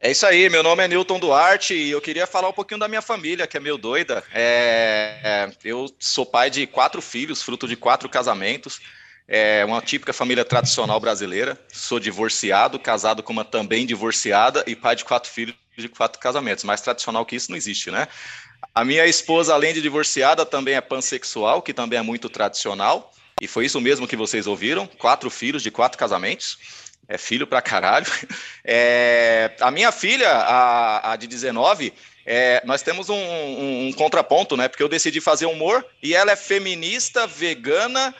é 0.00 0.10
isso 0.10 0.26
aí. 0.26 0.48
Meu 0.50 0.62
nome 0.62 0.84
é 0.84 0.88
Newton 0.88 1.18
Duarte 1.18 1.72
e 1.74 1.90
eu 1.90 2.00
queria 2.00 2.26
falar 2.26 2.48
um 2.48 2.52
pouquinho 2.52 2.78
da 2.80 2.86
minha 2.88 3.02
família, 3.02 3.46
que 3.46 3.56
é 3.56 3.60
meio 3.60 3.76
doida. 3.78 4.22
É, 4.32 5.18
é, 5.22 5.50
eu 5.64 5.86
sou 5.98 6.26
pai 6.26 6.50
de 6.50 6.66
quatro 6.66 7.00
filhos, 7.00 7.42
fruto 7.42 7.66
de 7.66 7.74
quatro 7.76 8.08
casamentos. 8.08 8.80
É 9.26 9.64
uma 9.64 9.80
típica 9.80 10.12
família 10.12 10.44
tradicional 10.44 11.00
brasileira. 11.00 11.58
Sou 11.72 11.98
divorciado, 11.98 12.78
casado 12.78 13.22
com 13.22 13.32
uma 13.32 13.44
também 13.44 13.86
divorciada 13.86 14.62
e 14.66 14.76
pai 14.76 14.94
de 14.96 15.04
quatro 15.04 15.30
filhos 15.30 15.54
de 15.76 15.88
quatro 15.88 16.20
casamentos. 16.20 16.62
Mais 16.64 16.80
tradicional 16.80 17.24
que 17.24 17.34
isso 17.34 17.50
não 17.50 17.56
existe, 17.56 17.90
né? 17.90 18.06
A 18.74 18.84
minha 18.84 19.06
esposa, 19.06 19.54
além 19.54 19.72
de 19.72 19.80
divorciada, 19.80 20.44
também 20.44 20.74
é 20.74 20.80
pansexual, 20.80 21.62
que 21.62 21.72
também 21.72 21.98
é 21.98 22.02
muito 22.02 22.28
tradicional. 22.28 23.12
E 23.40 23.48
foi 23.48 23.64
isso 23.66 23.80
mesmo 23.80 24.06
que 24.06 24.16
vocês 24.16 24.46
ouviram: 24.46 24.86
quatro 24.86 25.30
filhos 25.30 25.62
de 25.62 25.70
quatro 25.70 25.98
casamentos. 25.98 26.58
É 27.08 27.18
filho 27.18 27.46
pra 27.46 27.60
caralho. 27.62 28.06
É, 28.66 29.54
a 29.60 29.70
minha 29.70 29.92
filha, 29.92 30.26
a, 30.30 31.12
a 31.12 31.16
de 31.16 31.26
19, 31.26 31.92
é, 32.24 32.62
nós 32.64 32.80
temos 32.80 33.10
um, 33.10 33.14
um- 33.14 33.88
um 33.88 33.92
contraponto, 33.92 34.56
né? 34.56 34.68
Porque 34.68 34.82
eu 34.82 34.88
decidi 34.88 35.20
fazer 35.20 35.44
humor 35.44 35.84
e 36.02 36.14
ela 36.14 36.32
é 36.32 36.36
feminista, 36.36 37.26
vegana, 37.26 38.14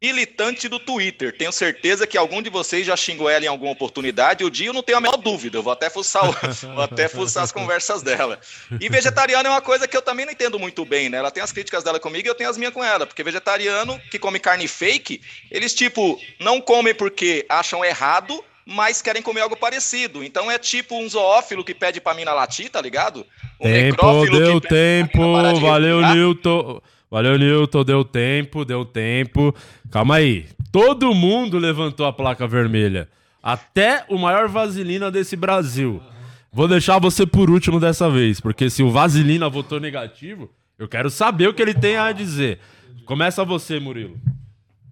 militante 0.00 0.68
do 0.68 0.78
Twitter. 0.78 1.36
Tenho 1.36 1.52
certeza 1.52 2.06
que 2.06 2.16
algum 2.16 2.40
de 2.40 2.50
vocês 2.50 2.86
já 2.86 2.96
xingou 2.96 3.28
ela 3.28 3.44
em 3.44 3.48
alguma 3.48 3.72
oportunidade. 3.72 4.44
O 4.44 4.50
dia 4.50 4.68
eu 4.68 4.72
não 4.72 4.82
tenho 4.82 4.98
a 4.98 5.00
menor 5.00 5.16
dúvida. 5.16 5.58
Eu 5.58 5.62
vou 5.62 5.72
até 5.72 5.90
fuçar, 5.90 6.22
vou 6.74 6.82
até 6.82 7.08
fuçar 7.08 7.42
as 7.42 7.52
conversas 7.52 8.02
dela. 8.02 8.38
E 8.80 8.88
vegetariano 8.88 9.48
é 9.48 9.50
uma 9.50 9.60
coisa 9.60 9.88
que 9.88 9.96
eu 9.96 10.02
também 10.02 10.24
não 10.24 10.32
entendo 10.32 10.58
muito 10.58 10.84
bem, 10.84 11.08
né? 11.08 11.18
Ela 11.18 11.30
tem 11.30 11.42
as 11.42 11.52
críticas 11.52 11.82
dela 11.82 11.98
comigo 11.98 12.28
e 12.28 12.30
eu 12.30 12.34
tenho 12.34 12.50
as 12.50 12.56
minhas 12.56 12.72
com 12.72 12.84
ela. 12.84 13.06
Porque 13.06 13.22
vegetariano 13.22 14.00
que 14.10 14.18
come 14.18 14.38
carne 14.38 14.68
fake, 14.68 15.20
eles, 15.50 15.74
tipo, 15.74 16.20
não 16.38 16.60
comem 16.60 16.94
porque 16.94 17.44
acham 17.48 17.84
errado, 17.84 18.42
mas 18.64 19.02
querem 19.02 19.22
comer 19.22 19.40
algo 19.40 19.56
parecido. 19.56 20.22
Então 20.22 20.50
é 20.50 20.58
tipo 20.58 20.96
um 20.96 21.08
zoófilo 21.08 21.64
que 21.64 21.74
pede 21.74 22.00
pra 22.00 22.14
mina 22.14 22.32
latir, 22.32 22.70
tá 22.70 22.80
ligado? 22.80 23.26
Um 23.60 23.64
Tempo, 23.64 24.26
deu 24.26 24.60
tempo. 24.60 25.32
Valeu. 25.60 26.00
Newton. 26.00 26.80
Valeu, 27.14 27.38
Newton. 27.38 27.84
Deu 27.84 28.04
tempo, 28.04 28.64
deu 28.64 28.84
tempo. 28.84 29.54
Calma 29.88 30.16
aí. 30.16 30.46
Todo 30.72 31.14
mundo 31.14 31.58
levantou 31.58 32.06
a 32.06 32.12
placa 32.12 32.44
vermelha. 32.44 33.08
Até 33.40 34.04
o 34.08 34.18
maior 34.18 34.48
vaselina 34.48 35.12
desse 35.12 35.36
Brasil. 35.36 36.02
Vou 36.52 36.66
deixar 36.66 36.98
você 36.98 37.24
por 37.24 37.50
último 37.50 37.78
dessa 37.78 38.10
vez, 38.10 38.40
porque 38.40 38.68
se 38.68 38.82
o 38.82 38.90
Vaselina 38.90 39.48
votou 39.48 39.78
negativo, 39.78 40.50
eu 40.76 40.88
quero 40.88 41.08
saber 41.08 41.46
o 41.46 41.54
que 41.54 41.62
ele 41.62 41.74
tem 41.74 41.96
a 41.96 42.10
dizer. 42.10 42.58
Começa 43.04 43.44
você, 43.44 43.78
Murilo. 43.78 44.18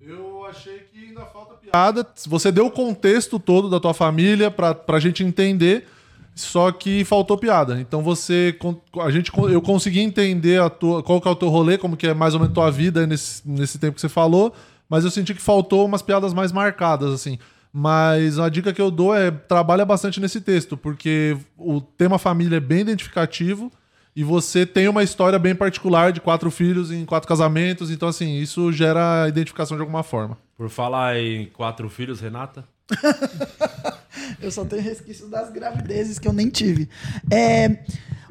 Eu 0.01 0.45
achei 0.49 0.79
que 0.93 1.07
ainda 1.07 1.25
falta 1.27 1.55
piada. 1.57 2.07
Você 2.29 2.53
deu 2.53 2.67
o 2.67 2.71
contexto 2.71 3.41
todo 3.41 3.69
da 3.69 3.81
tua 3.81 3.95
família 3.95 4.49
pra, 4.49 4.73
pra 4.73 5.01
gente 5.01 5.25
entender, 5.25 5.89
só 6.35 6.73
que 6.73 7.05
faltou 7.05 7.37
piada. 7.37 7.81
Então 7.81 8.03
você. 8.03 8.57
A 9.01 9.11
gente, 9.11 9.31
eu 9.51 9.61
consegui 9.61 10.01
entender 10.01 10.61
a 10.61 10.71
tua, 10.71 11.03
qual 11.03 11.21
que 11.21 11.29
é 11.29 11.31
o 11.31 11.37
teu 11.37 11.49
rolê, 11.49 11.77
como 11.77 11.97
que 11.97 12.07
é 12.07 12.15
mais 12.15 12.35
ou 12.35 12.41
menos 12.41 12.55
tua 12.55 12.71
vida 12.71 13.07
nesse, 13.07 13.47
nesse 13.49 13.79
tempo 13.79 13.95
que 13.95 14.01
você 14.01 14.09
falou, 14.09 14.55
mas 14.89 15.05
eu 15.05 15.11
senti 15.11 15.35
que 15.35 15.43
faltou 15.43 15.85
umas 15.85 16.03
piadas 16.03 16.33
mais 16.33 16.53
marcadas, 16.53 17.13
assim. 17.13 17.39
Mas 17.73 18.39
a 18.39 18.49
dica 18.49 18.73
que 18.73 18.81
eu 18.81 18.91
dou 18.91 19.15
é 19.15 19.31
trabalha 19.31 19.85
bastante 19.85 20.21
nesse 20.21 20.41
texto, 20.41 20.77
porque 20.77 21.37
o 21.57 21.81
tema 21.81 22.19
família 22.19 22.57
é 22.57 22.61
bem 22.61 22.81
identificativo. 22.81 23.71
E 24.15 24.23
você 24.23 24.67
tem 24.67 24.89
uma 24.89 25.03
história 25.03 25.39
bem 25.39 25.55
particular 25.55 26.13
de 26.13 26.21
quatro 26.21 26.51
filhos 26.51 26.91
em 26.91 27.07
quatro 27.07 27.27
casamentos, 27.27 27.91
então 27.91 28.07
assim, 28.07 28.37
isso 28.37 28.71
gera 28.71 29.27
identificação 29.27 29.75
de 29.75 29.81
alguma 29.81 30.03
forma. 30.03 30.37
Por 30.55 30.69
falar 30.69 31.19
em 31.19 31.47
quatro 31.47 31.89
filhos, 31.89 32.21
Renata. 32.21 32.63
Eu 34.41 34.51
só 34.51 34.65
tenho 34.65 34.83
resquícios 34.83 35.31
das 35.31 35.51
gravidezes 35.51 36.19
que 36.19 36.27
eu 36.27 36.33
nem 36.33 36.49
tive. 36.49 36.89
É, 37.31 37.79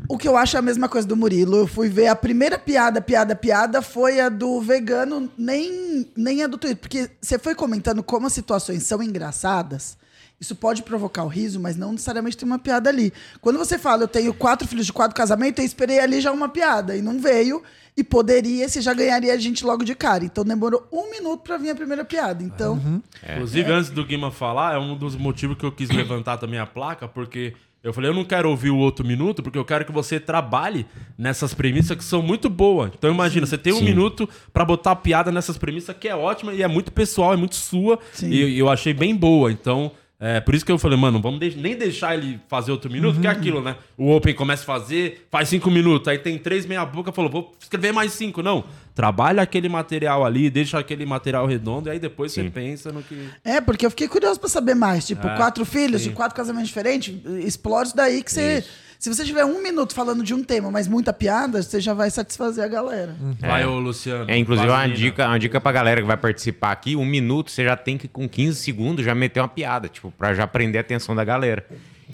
o 0.08 0.18
que 0.18 0.28
eu 0.28 0.36
acho 0.36 0.58
é 0.58 0.60
a 0.60 0.62
mesma 0.62 0.90
coisa 0.90 1.08
do 1.08 1.16
Murilo. 1.16 1.58
Eu 1.58 1.68
fui 1.68 1.90
ver 1.90 2.08
a 2.08 2.16
primeira 2.16 2.60
piada, 2.60 3.02
piada, 3.02 3.36
piada, 3.36 3.82
foi 3.82 4.20
a 4.20 4.30
do 4.30 4.62
vegano, 4.62 5.32
nem, 5.38 6.06
nem 6.16 6.44
a 6.44 6.48
do 6.48 6.58
Twitter. 6.58 6.78
Porque 6.78 7.10
você 7.22 7.40
foi 7.40 7.56
comentando 7.56 8.04
como 8.04 8.28
as 8.28 8.34
situações 8.34 8.84
são 8.84 9.02
engraçadas. 9.02 9.98
Isso 10.42 10.56
pode 10.56 10.82
provocar 10.82 11.24
o 11.24 11.28
riso, 11.28 11.60
mas 11.60 11.78
não 11.78 11.92
necessariamente 11.92 12.36
tem 12.36 12.48
uma 12.48 12.58
piada 12.58 12.90
ali. 12.90 13.14
Quando 13.40 13.60
você 13.60 13.78
fala, 13.78 14.04
eu 14.04 14.08
tenho 14.08 14.34
quatro 14.34 14.68
filhos 14.68 14.88
de 14.88 14.92
quatro 14.92 15.16
casamentos, 15.16 15.60
eu 15.60 15.66
esperei 15.66 16.00
ali 16.00 16.20
já 16.20 16.32
uma 16.32 16.50
piada. 16.50 16.98
E 16.98 17.02
não 17.02 17.20
veio. 17.20 17.62
E 17.96 18.04
poderia, 18.04 18.68
você 18.68 18.82
já 18.82 18.92
ganharia 18.92 19.34
a 19.34 19.38
gente 19.38 19.64
logo 19.64 19.84
de 19.84 19.94
cara. 19.94 20.26
Então 20.26 20.44
demorou 20.44 20.88
um 20.92 21.12
minuto 21.12 21.42
pra 21.42 21.58
vir 21.58 21.70
a 21.70 21.76
primeira 21.76 22.04
piada. 22.04 22.44
Então. 22.44 23.02
Inclusive, 23.32 23.72
antes 23.72 23.92
do 23.92 24.04
Guima 24.04 24.32
falar, 24.32 24.74
é 24.74 24.80
um 24.80 24.98
dos 24.98 25.16
motivos 25.16 25.56
que 25.56 25.64
eu 25.64 25.72
quis 25.72 25.90
levantar 25.90 26.38
também 26.38 26.58
a 26.58 26.66
placa, 26.66 27.08
porque 27.08 27.54
eu 27.84 27.94
falei, 27.94 28.10
eu 28.10 28.14
não 28.16 28.26
quero 28.26 28.50
ouvir 28.50 28.72
o 28.72 28.78
outro 28.78 29.06
minuto, 29.06 29.44
porque 29.44 29.60
eu 29.60 29.66
quero 29.66 29.86
que 29.86 29.92
você 29.92 30.20
trabalhe 30.20 30.88
nessas 31.18 31.54
premissas 31.54 31.96
que 31.96 32.04
são 32.04 32.24
muito 32.24 32.50
boas. 32.50 32.92
Então 32.98 33.12
imagina, 33.12 33.46
você 33.46 33.60
tem 33.60 33.74
um 33.74 33.82
minuto 33.82 34.28
pra 34.52 34.66
botar 34.66 34.92
a 34.92 34.96
piada 34.96 35.32
nessas 35.32 35.58
premissas 35.58 35.96
que 35.96 36.08
é 36.08 36.16
ótima 36.16 36.52
e 36.52 36.64
é 36.64 36.68
muito 36.68 36.92
pessoal, 36.92 37.34
é 37.34 37.38
muito 37.38 37.56
sua. 37.56 38.00
Sim. 38.14 38.30
E 38.30 38.58
eu 38.58 38.70
achei 38.70 38.94
bem 38.94 39.16
boa. 39.16 39.52
Então, 39.52 39.92
É, 40.24 40.40
por 40.40 40.54
isso 40.54 40.64
que 40.64 40.72
eu 40.72 40.78
falei, 40.78 40.96
mano, 40.96 41.20
vamos 41.20 41.40
de- 41.40 41.58
nem 41.58 41.76
deixar 41.76 42.14
ele 42.16 42.40
fazer 42.48 42.72
outro 42.72 42.92
minuto, 42.92 43.16
Uhum. 43.16 43.22
que 43.22 43.28
é 43.28 43.30
aquilo, 43.32 43.60
né? 43.60 43.76
O 43.98 44.12
Open 44.16 44.36
começa 44.36 44.62
a 44.62 44.66
fazer, 44.68 45.26
faz 45.32 45.50
cinco 45.50 45.72
minutos, 45.72 46.08
aí 46.08 46.20
tem 46.20 46.38
três 46.38 46.64
meia 46.68 46.86
boca, 46.86 47.12
falou, 47.12 47.32
vou 47.32 47.56
escrever 47.60 47.92
mais 47.92 48.12
cinco. 48.14 48.44
Não, 48.44 48.64
trabalha 48.94 49.42
aquele 49.42 49.68
material 49.68 50.24
ali, 50.24 50.48
deixa 50.52 50.78
aquele 50.78 51.08
material 51.08 51.48
redondo, 51.48 51.90
e 51.90 51.92
aí 51.94 51.98
depois 51.98 52.32
você 52.32 52.44
pensa 52.52 52.92
no 52.92 53.02
que... 53.02 53.30
É, 53.44 53.60
porque 53.60 53.84
eu 53.84 53.90
fiquei 53.90 54.08
curioso 54.08 54.40
pra 54.40 54.48
saber 54.48 54.76
mais. 54.76 55.08
Tipo, 55.08 55.28
É, 55.28 55.36
quatro 55.36 55.66
filhos 55.66 56.04
sim. 56.04 56.10
de 56.10 56.16
quatro 56.16 56.36
casamentos 56.36 56.68
diferentes, 56.68 57.16
explore 57.44 57.88
isso 57.88 57.96
daí 57.96 58.22
que 58.22 58.32
você. 58.32 58.64
Se 59.02 59.12
você 59.12 59.26
tiver 59.26 59.44
um 59.44 59.64
minuto 59.64 59.96
falando 59.96 60.24
de 60.24 60.32
um 60.32 60.44
tema, 60.44 60.70
mas 60.70 60.88
muita 60.88 61.12
piada, 61.12 61.64
você 61.64 61.82
já 61.82 61.92
vai 61.92 62.12
satisfazer 62.12 62.64
a 62.64 62.68
galera. 62.68 63.16
Vai, 63.40 63.66
ô 63.66 63.80
Luciano. 63.80 64.30
É, 64.30 64.38
inclusive, 64.38 64.68
uma 64.68 64.76
Vaselina. 64.76 64.96
dica, 64.96 65.28
uma 65.28 65.40
dica 65.40 65.60
pra 65.60 65.72
galera 65.72 66.02
que 66.02 66.06
vai 66.06 66.18
participar 66.18 66.72
aqui: 66.72 66.96
um 66.96 67.04
minuto 67.04 67.50
você 67.50 67.64
já 67.64 67.76
tem 67.76 67.98
que, 67.98 68.08
com 68.08 68.30
15 68.30 68.60
segundos, 68.60 69.04
já 69.04 69.16
meter 69.16 69.40
uma 69.40 69.48
piada, 69.48 69.90
tipo, 69.90 70.12
pra 70.12 70.36
já 70.36 70.46
prender 70.46 70.78
a 70.78 70.82
atenção 70.82 71.16
da 71.16 71.24
galera. 71.24 71.66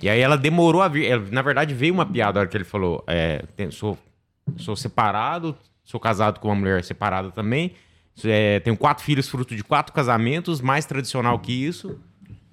E 0.02 0.08
aí 0.10 0.22
ela 0.22 0.38
demorou 0.38 0.82
a 0.82 0.88
vir. 0.88 1.12
ela, 1.12 1.26
na 1.30 1.42
verdade, 1.42 1.74
veio 1.74 1.94
uma 1.94 2.06
piada 2.06 2.40
a 2.40 2.42
hora 2.44 2.50
que 2.50 2.56
ele 2.56 2.64
falou: 2.64 3.04
é, 3.06 3.44
tem- 3.58 3.70
sou, 3.70 3.98
sou 4.56 4.74
separado, 4.74 5.58
sou 5.84 6.00
casado 6.00 6.40
com 6.40 6.48
uma 6.48 6.56
mulher 6.56 6.86
separada 6.86 7.32
também. 7.32 7.74
é, 8.24 8.62
tenho 8.62 8.78
quatro 8.78 9.04
filhos 9.04 9.28
fruto 9.28 9.54
de 9.58 9.62
quatro 9.62 9.94
casamentos, 9.94 10.62
mais 10.62 10.86
tradicional 10.86 11.38
que 11.38 11.52
isso. 11.52 12.00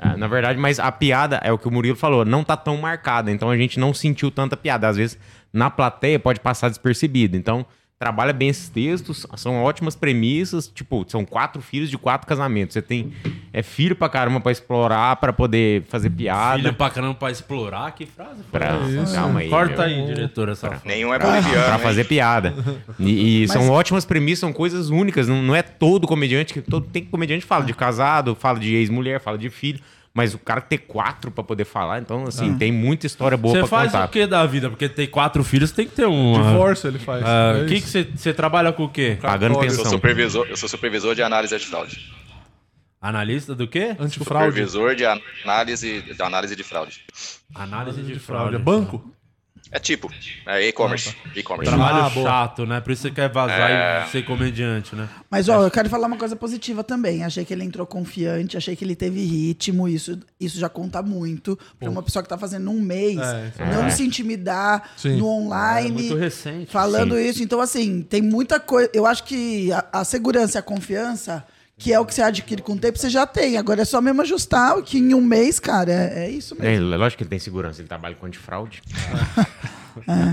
Ah, 0.05 0.17
na 0.17 0.27
verdade, 0.27 0.59
mas 0.59 0.79
a 0.79 0.93
piada 0.93 1.41
é 1.43 1.51
o 1.53 1.57
que 1.59 1.67
o 1.67 1.71
Murilo 1.71 1.97
falou, 1.97 2.25
não 2.25 2.45
tá 2.45 2.57
tão 2.57 2.77
marcada, 2.77 3.31
então 3.31 3.49
a 3.51 3.57
gente 3.57 3.79
não 3.81 3.95
sentiu 3.95 4.31
tanta 4.31 4.57
piada. 4.57 4.87
Às 4.89 4.97
vezes, 4.97 5.19
na 5.53 5.71
plateia 5.71 6.19
pode 6.19 6.41
passar 6.41 6.69
despercebido. 6.69 7.37
Então, 7.37 7.65
trabalha 7.99 8.33
bem 8.35 8.49
esses 8.49 8.69
textos, 8.69 9.25
são 9.37 9.63
ótimas 9.63 9.97
premissas, 9.97 10.69
tipo, 10.69 11.07
são 11.09 11.25
quatro 11.25 11.63
filhos 11.63 11.89
de 11.89 11.97
quatro 11.97 12.27
casamentos. 12.27 12.75
Você 12.75 12.83
tem 12.83 13.13
é 13.51 13.63
filho 13.63 13.97
pra 13.97 14.09
caramba 14.11 14.41
pra 14.41 14.53
explorar, 14.53 15.17
pra 15.17 15.33
poder 15.33 15.85
fazer 15.89 16.11
piada. 16.11 16.59
Filho 16.59 16.75
pra 16.75 16.91
caramba 16.91 17.15
pra 17.15 17.31
explorar, 17.31 17.93
que 17.93 18.05
frase 18.05 18.43
foi 18.51 18.61
Pra- 18.61 18.77
essa? 19.01 19.15
calma 19.15 19.41
aí, 19.41 19.49
Corta 19.49 19.87
meu. 19.87 20.01
aí, 20.01 20.07
diretor, 20.07 20.51
essa 20.51 20.69
frase. 20.69 20.83
Nenhum 20.87 21.15
é 21.15 21.19
Pra, 21.19 21.31
boliviano. 21.31 21.65
pra 21.65 21.79
fazer 21.79 22.05
piada. 22.05 22.53
E, 22.99 23.45
e 23.45 23.49
são 23.49 23.63
Mas- 23.63 23.71
ótimas 23.71 24.05
premissas, 24.05 24.41
são 24.41 24.53
coisas 24.53 24.91
únicas. 24.91 25.27
Não, 25.29 25.41
não 25.41 25.55
é 25.55 25.63
todo 25.63 26.07
comediante 26.07 26.53
que. 26.53 26.61
Todo, 26.61 26.87
tem 26.89 27.05
comediante 27.07 27.43
que 27.43 27.49
fala 27.49 27.65
de 27.65 27.73
casado, 27.73 28.35
fala 28.35 28.59
de 28.59 28.75
ex-mulher, 28.75 29.19
fala 29.21 29.39
de 29.39 29.49
filho. 29.49 29.81
Mas 30.17 30.33
o 30.33 30.39
cara 30.39 30.61
ter 30.61 30.79
quatro 30.79 31.33
pra 31.33 31.43
poder 31.43 31.65
falar, 31.65 32.01
então, 32.01 32.25
assim, 32.29 32.57
tem 32.57 32.71
muita 32.71 33.05
história 33.05 33.37
boa 33.37 33.53
Você 33.53 33.59
pra 33.59 33.67
faz 33.69 33.91
contar. 33.91 34.05
o 34.05 34.09
que 34.09 34.25
da 34.29 34.47
vida? 34.47 34.71
Porque 34.71 34.89
tem 34.89 35.09
quatro 35.09 35.43
filhos, 35.43 35.73
tem 35.73 35.89
que 35.89 35.95
ter 35.97 36.07
um... 36.07 36.35
Divórcio 36.35 36.87
ele 36.89 37.01
faz. 37.01 37.25
Ah, 37.25 37.55
É 37.59 37.62
O 37.62 37.67
que 37.67 37.81
que 37.81 37.89
você 37.89 38.05
você 38.15 38.33
trabalha 38.33 38.73
com 38.73 38.85
o 38.85 38.89
quê? 38.89 39.19
Pagando 39.21 39.55
Cartório. 39.55 39.67
Eu 39.71 39.75
sou, 39.75 39.85
pensão. 39.85 39.93
supervisor, 39.99 40.47
eu 40.49 40.57
sou 40.57 40.69
supervisor 40.69 41.17
de 41.17 41.23
análise 41.23 41.59
de 41.59 41.67
fraude. 41.67 42.15
Analista 43.03 43.55
do 43.57 43.67
quê? 43.69 43.97
Antifraude. 43.99 44.47
Supervisor 44.67 44.95
de 44.95 45.05
análise, 45.05 46.01
de 46.03 46.23
análise 46.23 46.57
de 46.57 46.62
fraude. 46.62 47.01
Análise 47.55 48.01
de 48.03 48.19
Fraude. 48.19 48.21
fraude. 48.21 48.57
É 48.57 48.59
banco? 48.59 49.14
É 49.77 49.81
tipo, 49.81 50.09
é 50.47 50.68
e-commerce. 50.68 51.16
E-commerce. 51.35 51.68
Trabalho 51.68 52.05
Ah, 52.05 52.09
boa. 52.11 52.27
chato, 52.31 52.64
né? 52.64 52.81
Por 52.81 52.93
isso 52.93 53.03
você 53.03 53.11
quer 53.11 53.29
vazar 53.29 53.68
É. 53.68 54.05
e 54.07 54.11
ser 54.12 54.25
comediante, 54.25 54.95
né? 54.95 55.09
Mas, 55.29 55.49
ó, 55.49 55.64
eu 55.64 55.70
quero 55.70 55.89
falar 55.91 56.07
uma 56.07 56.16
coisa 56.16 56.37
positiva 56.37 56.85
também. 56.85 57.25
Achei 57.25 57.45
que 57.45 57.53
ele 57.53 57.64
entrou 57.64 57.85
confiante, 57.85 58.57
achei 58.57 58.77
que 58.77 58.85
ele 58.85 58.95
teve 58.95 59.18
ritmo, 59.25 59.89
isso, 59.89 60.16
isso 60.39 60.61
já 60.61 60.68
conta 60.68 61.03
muito. 61.03 61.59
Pra 61.81 61.91
uma 61.91 62.05
pessoa 62.05 62.22
que 62.22 62.29
tá 62.29 62.39
fazendo 62.39 62.70
um 62.70 62.81
mês, 62.81 63.18
É, 63.18 63.49
isso 63.49 63.62
não 63.83 63.91
se 63.91 64.05
intimidar 64.05 64.91
Sim. 64.97 65.16
no 65.16 65.27
É 65.27 65.31
online. 65.31 65.91
muito 65.91 66.14
recente. 66.14 66.70
falando 66.70 67.18
isso. 67.18 67.43
Então, 67.43 67.61
assim, 67.61 68.01
tem 68.03 68.22
muita 68.22 68.61
coisa. 68.61 68.89
Eu 68.95 69.05
acho 69.05 69.25
que 69.25 69.72
a, 69.72 69.85
a 69.93 70.05
segurança 70.05 70.57
e 70.57 70.61
a 70.61 70.62
confiança, 70.62 71.45
que 71.77 71.93
é 71.93 71.99
o 72.01 72.05
que 72.07 72.14
você 72.14 72.22
adquire 72.22 72.62
com 72.62 72.72
o 72.75 72.79
tempo, 72.79 72.99
você 72.99 73.11
já 73.11 73.27
tem. 73.27 73.57
Agora 73.57 73.83
é 73.83 73.85
só 73.85 74.01
mesmo 74.01 74.22
ajustar, 74.22 74.81
que 74.83 74.99
em 74.99 75.12
um 75.14 75.20
mês, 75.20 75.59
cara, 75.59 75.91
é, 75.93 76.27
é 76.27 76.31
isso 76.31 76.57
É, 76.61 76.79
mesmo. 76.79 76.97
lógico 76.97 77.18
que 77.18 77.22
ele 77.25 77.31
tem 77.31 77.39
segurança, 77.39 77.81
ele 77.81 77.89
trabalha 77.89 78.14
com 78.14 78.27
antifraude. 78.27 78.81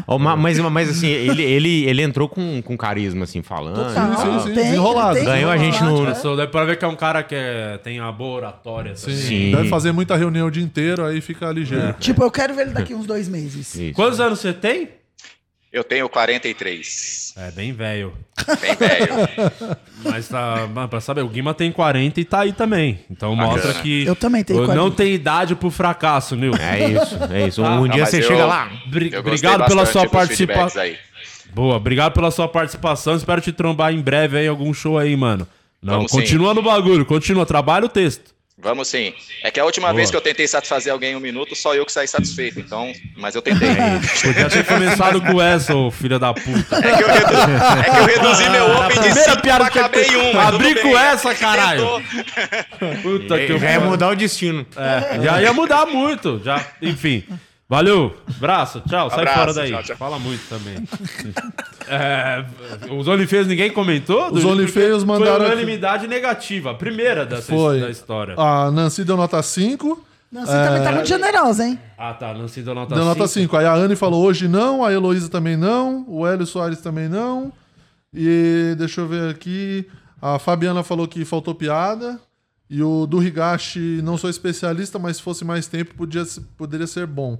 Ó, 0.08 0.18
ma- 0.18 0.36
mas, 0.36 0.58
mas 0.58 0.89
assim, 0.89 1.06
ele, 1.08 1.44
ele, 1.44 1.84
ele 1.86 2.02
entrou 2.02 2.28
com, 2.28 2.62
com 2.64 2.76
carisma, 2.76 3.26
assim, 3.26 3.44
falando. 3.44 3.76
Total. 3.76 4.18
sim, 4.18 4.39
sim, 4.48 4.54
Tem, 4.56 4.64
desenrolado. 4.66 5.16
tem 5.16 5.24
Ganhou 5.26 5.52
a 5.52 5.58
gente 5.58 5.84
no- 5.84 6.08
é. 6.10 6.16
Só 6.16 6.36
dá 6.36 6.48
pra 6.48 6.66
ver 6.66 6.78
que 6.80 6.86
é 6.86 6.88
um 6.88 6.96
cara 6.96 7.22
que 7.22 7.36
é- 7.36 7.78
tem 7.84 8.00
a 8.00 8.12
boa 8.12 8.38
oratória. 8.38 8.96
Sim. 8.96 9.06
também. 9.12 9.22
Sim. 9.22 9.52
Deve 9.52 9.70
fazer 9.70 9.92
muita 9.92 10.16
reunião 10.18 10.48
o 10.48 10.52
dia 10.52 10.64
inteiro, 10.64 11.06
aí 11.06 11.22
fica 11.22 11.52
ligeiro. 11.52 11.94
Tipo, 12.00 12.24
eu 12.24 12.32
quero 12.32 12.56
ver 12.56 12.64
ele 12.64 12.72
daqui 12.72 12.96
uns 12.96 13.06
dois 13.06 13.30
meses. 13.30 13.76
Isso. 13.76 13.94
Quantos 13.94 14.20
anos 14.20 14.39
você 14.39 14.52
tem? 14.52 14.89
Eu 15.72 15.84
tenho 15.86 16.10
43. 16.10 17.34
É, 17.38 17.52
bem 17.52 17.72
velho. 17.72 18.14
Bem 18.60 18.76
velho. 18.76 19.08
Mas 20.04 20.28
tá, 20.28 20.68
pra 20.90 21.00
saber, 21.00 21.22
o 21.22 21.30
Guima 21.30 21.54
tem 21.54 21.72
40 21.72 22.20
e 22.20 22.26
tá 22.26 22.42
aí 22.42 22.52
também. 22.52 23.00
Então 23.10 23.34
mostra 23.36 23.68
Bacana. 23.68 23.82
que 23.84 24.06
Eu 24.06 24.16
também 24.16 24.44
tenho 24.44 24.60
não 24.60 24.66
40. 24.68 24.96
tem 24.98 25.14
idade 25.14 25.56
pro 25.56 25.72
fracasso, 25.72 26.36
Nil. 26.36 26.54
É 26.56 26.90
isso, 26.90 27.18
é 27.32 27.48
isso. 27.48 27.62
Um, 27.62 27.66
Ah, 27.66 27.76
um 27.80 27.82
Não, 27.86 27.88
dia 27.88 28.06
você 28.06 28.20
eu- 28.20 28.24
chega 28.28 28.46
lá. 28.46 28.70
Bri- 28.88 29.16
obrigado 29.16 29.66
pela 29.66 29.86
sua 29.86 30.10
participação. 30.10 30.82
aí. 30.82 30.98
Boa, 31.54 31.76
obrigado 31.78 32.14
pela 32.14 32.32
sua 32.32 32.48
participação. 32.50 33.16
Espero 33.16 33.40
te 33.40 33.54
trombar 33.54 33.94
em 33.94 34.02
breve 34.02 34.38
aí 34.38 34.46
em 34.46 34.50
algum 34.50 34.74
show 34.74 34.98
aí, 34.98 35.16
mano. 35.16 35.48
Não, 35.82 35.96
Vamos 35.96 36.12
sim. 36.12 36.18
continua 36.20 36.54
no 36.54 36.62
bagulho, 36.62 37.06
continua, 37.06 37.46
trabalha 37.46 37.86
o 37.86 37.90
texto. 37.90 38.31
Vamos 38.62 38.88
sim. 38.89 39.12
É 39.43 39.49
que 39.49 39.59
a 39.59 39.66
última 39.66 39.88
Boa. 39.88 39.95
vez 39.95 40.12
que 40.12 40.16
eu 40.16 40.22
tentei 40.22 40.47
satisfazer 40.47 40.93
alguém 40.93 41.14
em 41.14 41.16
um 41.16 41.20
minuto, 41.20 41.55
só 41.55 41.74
eu 41.74 41.84
que 41.84 41.91
saí 41.91 42.07
satisfeito. 42.07 42.59
Então, 42.59 42.93
mas 43.18 43.34
eu 43.34 43.41
tentei. 43.41 43.70
É 43.70 43.99
Podia 44.22 44.49
ter 44.49 44.66
começado 44.66 45.20
com 45.22 45.41
essa, 45.41 45.76
ô 45.76 45.89
filha 45.89 46.20
da 46.20 46.32
puta. 46.34 46.82
que 46.82 47.03
eu, 47.03 47.07
redu... 47.07 47.34
é 47.80 47.84
que 47.84 47.97
eu 47.97 48.05
reduzi 48.05 48.49
meu 48.49 48.66
Era 48.66 48.74
a 48.74 48.86
open 48.86 48.89
de 48.89 48.99
primeira 49.01 49.30
5 49.32 49.41
piada 49.41 49.64
pra 49.66 49.72
que 49.72 49.80
eu 49.80 49.84
caber 49.84 50.12
em 50.12 50.16
um. 50.16 50.34
mas 50.34 50.47
Abri 50.47 50.76
com 50.76 50.89
bem. 50.89 50.95
essa, 50.97 51.34
caralho. 51.36 51.88
Puta 53.01 53.39
que 53.39 53.57
Já 53.57 53.72
ia 53.72 53.80
mudar 53.80 54.09
o 54.09 54.16
destino. 54.16 54.66
É, 54.78 55.22
já 55.22 55.41
ia 55.41 55.53
mudar 55.53 55.86
muito. 55.88 56.39
Já, 56.43 56.64
enfim. 56.82 57.24
Valeu, 57.72 58.14
abraço, 58.36 58.82
tchau, 58.82 59.10
sai 59.10 59.20
Abraço, 59.20 59.40
fora 59.40 59.54
daí. 59.54 59.72
tchau, 59.72 59.84
tchau. 59.84 59.96
Fala 59.96 60.20
muito 60.20 60.42
também. 60.50 60.76
É, 61.94 62.46
os 62.90 63.06
OnlyFans 63.06 63.48
ninguém 63.48 63.70
comentou? 63.70 64.32
Os 64.32 64.46
OnlyFans 64.46 65.04
mandaram 65.04 65.36
Foi 65.38 65.46
aqui. 65.48 65.54
unanimidade 65.56 66.08
negativa, 66.08 66.72
a 66.72 66.74
primeira 66.74 67.26
dessa 67.26 67.52
Foi. 67.52 67.82
da 67.82 67.90
história. 67.90 68.36
A 68.38 68.72
Nancy 68.72 69.04
deu 69.04 69.18
nota 69.18 69.42
5. 69.42 70.06
Não, 70.32 70.46
você 70.46 70.52
também 70.54 70.84
tá 70.84 70.92
muito 70.94 71.08
generosa, 71.08 71.66
hein? 71.66 71.78
Ah, 71.98 72.14
tá, 72.14 72.34
se 72.48 72.62
deu 72.62 72.74
nota 72.74 72.96
Deu 72.96 73.04
nota 73.04 73.28
cinco. 73.28 73.56
5. 73.56 73.58
Aí 73.58 73.66
a 73.66 73.74
Anne 73.74 73.98
falou 73.98 74.24
hoje 74.24 74.48
não, 74.48 74.86
a 74.86 74.94
Heloísa 74.94 75.28
também 75.28 75.58
não, 75.58 76.06
o 76.08 76.26
Hélio 76.26 76.46
Soares 76.46 76.80
também 76.80 77.10
não. 77.10 77.52
E 78.14 78.74
deixa 78.78 79.02
eu 79.02 79.08
ver 79.08 79.30
aqui. 79.30 79.86
A 80.22 80.40
Fabiana 80.40 80.84
falou 80.84 81.08
que 81.08 81.26
faltou 81.26 81.54
piada. 81.54 82.20
E 82.70 82.82
o 82.82 83.06
do 83.06 83.22
Higashi, 83.22 84.00
não 84.02 84.18
sou 84.18 84.30
especialista, 84.30 84.98
mas 84.98 85.18
se 85.18 85.24
fosse 85.24 85.44
mais 85.44 85.68
tempo, 85.68 85.94
podia, 85.96 86.24
poderia 86.58 86.88
ser 86.88 87.06
bom. 87.06 87.38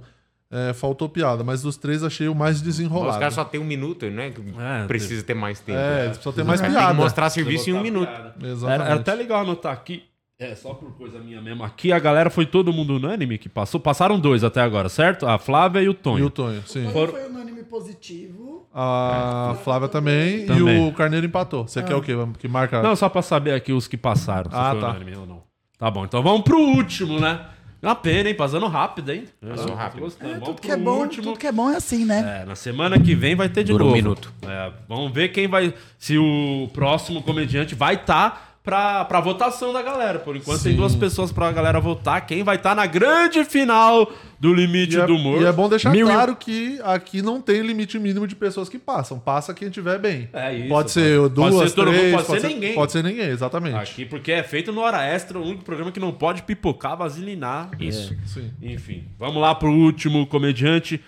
É, 0.54 0.74
faltou 0.74 1.08
piada, 1.08 1.42
mas 1.42 1.62
dos 1.62 1.78
três 1.78 2.04
achei 2.04 2.28
o 2.28 2.34
mais 2.34 2.56
Os 2.56 2.62
desenrolado. 2.62 3.18
caras 3.18 3.32
só 3.32 3.42
tem 3.42 3.58
um 3.58 3.64
minuto, 3.64 4.04
né? 4.10 4.30
Que 4.30 4.42
É, 4.60 4.86
precisa 4.86 5.22
ter 5.22 5.32
mais 5.32 5.58
tempo. 5.60 5.78
É, 5.78 6.08
precisa 6.10 6.30
ter 6.32 6.44
mais 6.44 6.60
Tem 6.60 6.68
que 6.70 6.76
piada. 6.76 6.92
mostrar 6.92 7.30
serviço 7.30 7.70
em 7.70 7.72
um 7.72 7.80
minuto. 7.80 8.12
Exatamente. 8.42 8.64
Era, 8.82 8.84
era 8.84 8.94
até 9.00 9.14
legal 9.14 9.40
anotar 9.40 9.72
aqui. 9.72 10.02
É, 10.38 10.54
só 10.54 10.74
por 10.74 10.90
coisa 10.92 11.18
minha 11.20 11.40
mesmo. 11.40 11.64
Aqui 11.64 11.90
a 11.92 11.98
galera 11.98 12.28
foi 12.28 12.44
todo 12.44 12.70
mundo 12.72 12.96
unânime 12.96 13.38
que 13.38 13.48
passou. 13.48 13.80
Passaram 13.80 14.18
dois 14.20 14.44
até 14.44 14.60
agora, 14.60 14.88
certo? 14.90 15.26
A 15.26 15.38
Flávia 15.38 15.80
e 15.80 15.88
o 15.88 15.94
Tonho. 15.94 16.18
E 16.18 16.22
o 16.26 16.30
Tonho, 16.30 16.62
sim. 16.66 16.86
Foram- 16.90 17.12
Foi 17.12 17.26
unânime 17.28 17.62
positivo. 17.62 18.68
A 18.74 19.56
Flávia 19.64 19.88
também, 19.88 20.44
Também. 20.46 20.84
E 20.84 20.88
o 20.88 20.92
Carneiro 20.92 21.24
empatou. 21.26 21.66
Você 21.66 21.82
quer 21.82 21.94
o 21.94 22.02
quê? 22.02 22.12
Que 22.38 22.48
marca. 22.48 22.82
Não, 22.82 22.94
só 22.96 23.08
pra 23.08 23.22
saber 23.22 23.52
aqui 23.54 23.72
os 23.72 23.86
que 23.86 23.96
passaram. 23.96 24.50
Se 24.50 24.56
Ah, 24.56 24.70
foi 24.72 24.80
tá. 24.80 24.90
unânime 24.90 25.16
ou 25.16 25.26
não. 25.26 25.42
Tá 25.78 25.90
bom, 25.90 26.04
então 26.04 26.22
vamos 26.22 26.42
pro 26.42 26.58
último, 26.58 27.18
né? 27.20 27.40
Uma 27.82 27.96
pena, 27.96 28.28
hein? 28.28 28.34
Passando 28.36 28.66
rápido, 28.68 29.10
hein? 29.10 29.24
Passou 29.44 29.74
rápido. 29.74 30.00
Vamos 30.20 30.44
Tudo 30.44 30.60
que 30.60 30.70
é 30.70 30.76
bom, 30.76 31.00
último. 31.00 31.22
tudo 31.24 31.38
que 31.38 31.46
é 31.48 31.52
bom 31.52 31.68
é 31.68 31.76
assim, 31.76 32.04
né? 32.04 32.42
É, 32.42 32.44
na 32.44 32.54
semana 32.54 32.98
que 33.00 33.12
vem 33.14 33.34
vai 33.34 33.48
ter 33.48 33.64
de 33.64 33.72
Dura 33.72 33.82
um 33.82 33.86
novo. 33.88 33.96
minuto. 33.96 34.32
É, 34.42 34.72
vamos 34.88 35.12
ver 35.12 35.30
quem 35.30 35.48
vai. 35.48 35.74
Se 35.98 36.16
o 36.16 36.70
próximo 36.72 37.20
comediante 37.22 37.74
vai 37.74 37.94
estar 37.96 38.51
pra, 38.62 39.04
pra 39.04 39.20
votação 39.20 39.72
da 39.72 39.82
galera. 39.82 40.18
Por 40.18 40.36
enquanto 40.36 40.62
tem 40.62 40.72
Sim. 40.72 40.78
duas 40.78 40.94
pessoas 40.94 41.32
pra 41.32 41.50
galera 41.52 41.80
votar. 41.80 42.24
Quem 42.26 42.42
vai 42.42 42.56
estar 42.56 42.74
na 42.74 42.86
grande 42.86 43.44
final 43.44 44.10
do 44.38 44.52
Limite 44.54 44.96
E 44.96 45.00
é, 45.00 45.06
do 45.06 45.14
Humor. 45.16 45.40
e 45.42 45.44
é 45.44 45.52
bom 45.52 45.68
deixar 45.68 45.90
Mil 45.90 46.06
e- 46.08 46.10
claro 46.10 46.34
que 46.36 46.80
aqui 46.82 47.22
não 47.22 47.40
tem 47.40 47.60
limite 47.62 47.98
mínimo 47.98 48.26
de 48.26 48.34
pessoas 48.34 48.68
que 48.68 48.78
passam. 48.78 49.18
Passa 49.18 49.52
quem 49.54 49.68
estiver 49.68 49.98
bem. 49.98 50.28
É 50.32 50.54
isso, 50.54 50.68
Pode 50.68 50.90
ser 50.90 51.18
pode- 51.20 51.34
duas, 51.34 51.54
pode 51.54 51.70
ser 51.70 51.76
todo 51.76 51.86
mundo, 51.92 51.98
três, 51.98 52.22
pode 52.26 52.40
ser 52.40 52.48
ninguém. 52.48 52.74
Pode 52.74 52.92
ser 52.92 53.04
ninguém, 53.04 53.26
exatamente. 53.28 53.76
Aqui, 53.76 54.04
porque 54.04 54.32
é 54.32 54.42
feito 54.42 54.72
no 54.72 54.80
Hora 54.80 55.02
Extra, 55.04 55.38
o 55.38 55.42
único 55.44 55.62
programa 55.64 55.92
que 55.92 56.00
não 56.00 56.12
pode 56.12 56.42
pipocar, 56.42 56.96
vasilinar. 56.96 57.70
Isso. 57.80 58.14
Sim. 58.26 58.50
Enfim, 58.62 59.04
vamos 59.18 59.40
lá 59.40 59.54
pro 59.54 59.70
último 59.72 60.26
comediante. 60.26 61.00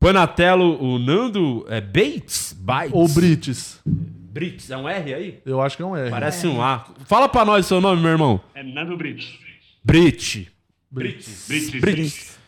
Põe 0.00 0.12
na 0.12 0.26
tela 0.26 0.64
o 0.64 0.98
Nando 0.98 1.64
é, 1.68 1.80
Bates? 1.80 2.52
Bates. 2.58 2.90
Ou 2.92 3.06
Brites. 3.08 3.80
Brits, 4.32 4.70
é 4.70 4.76
um 4.78 4.88
R 4.88 5.12
aí? 5.12 5.40
Eu 5.44 5.60
acho 5.60 5.76
que 5.76 5.82
é 5.82 5.86
um 5.86 5.94
R. 5.94 6.08
Parece 6.08 6.46
um 6.46 6.62
A. 6.62 6.86
Fala 7.04 7.28
pra 7.28 7.44
nós 7.44 7.66
seu 7.66 7.82
nome, 7.82 8.00
meu 8.00 8.12
irmão. 8.12 8.40
É 8.54 8.62
Nando 8.62 8.96
Brits. 8.96 9.38
Brit. 9.84 10.50
Brits. 10.90 11.46
Brits. 11.46 11.80
Brits. 11.80 12.38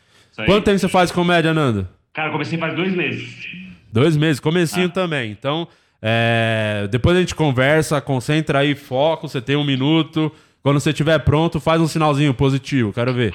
Quanto 0.46 0.64
tempo 0.64 0.78
você 0.78 0.88
faz 0.88 1.12
comédia, 1.12 1.52
Nando? 1.52 1.86
Cara, 2.14 2.28
eu 2.28 2.32
comecei 2.32 2.58
faz 2.58 2.74
dois 2.74 2.94
meses. 2.94 3.46
Dois 3.92 4.16
meses, 4.16 4.40
comecinho 4.40 4.88
também. 4.88 5.30
Então, 5.30 5.68
é, 6.00 6.88
depois 6.90 7.18
a 7.18 7.20
gente 7.20 7.34
conversa, 7.34 8.00
concentra 8.00 8.60
aí, 8.60 8.74
foco, 8.74 9.28
você 9.28 9.42
tem 9.42 9.54
um 9.54 9.64
minuto. 9.64 10.32
Quando 10.62 10.80
você 10.80 10.88
estiver 10.88 11.18
pronto, 11.18 11.60
faz 11.60 11.82
um 11.82 11.86
sinalzinho 11.86 12.32
positivo, 12.32 12.94
quero 12.94 13.12
ver. 13.12 13.34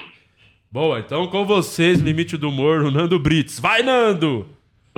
Boa, 0.71 0.99
então 0.99 1.27
com 1.27 1.45
vocês, 1.45 1.99
Limite 1.99 2.35
do 2.35 2.49
Humor, 2.49 2.81
o 2.81 2.89
Nando 2.89 3.19
Brits. 3.19 3.59
Vai, 3.59 3.83
Nando! 3.83 4.47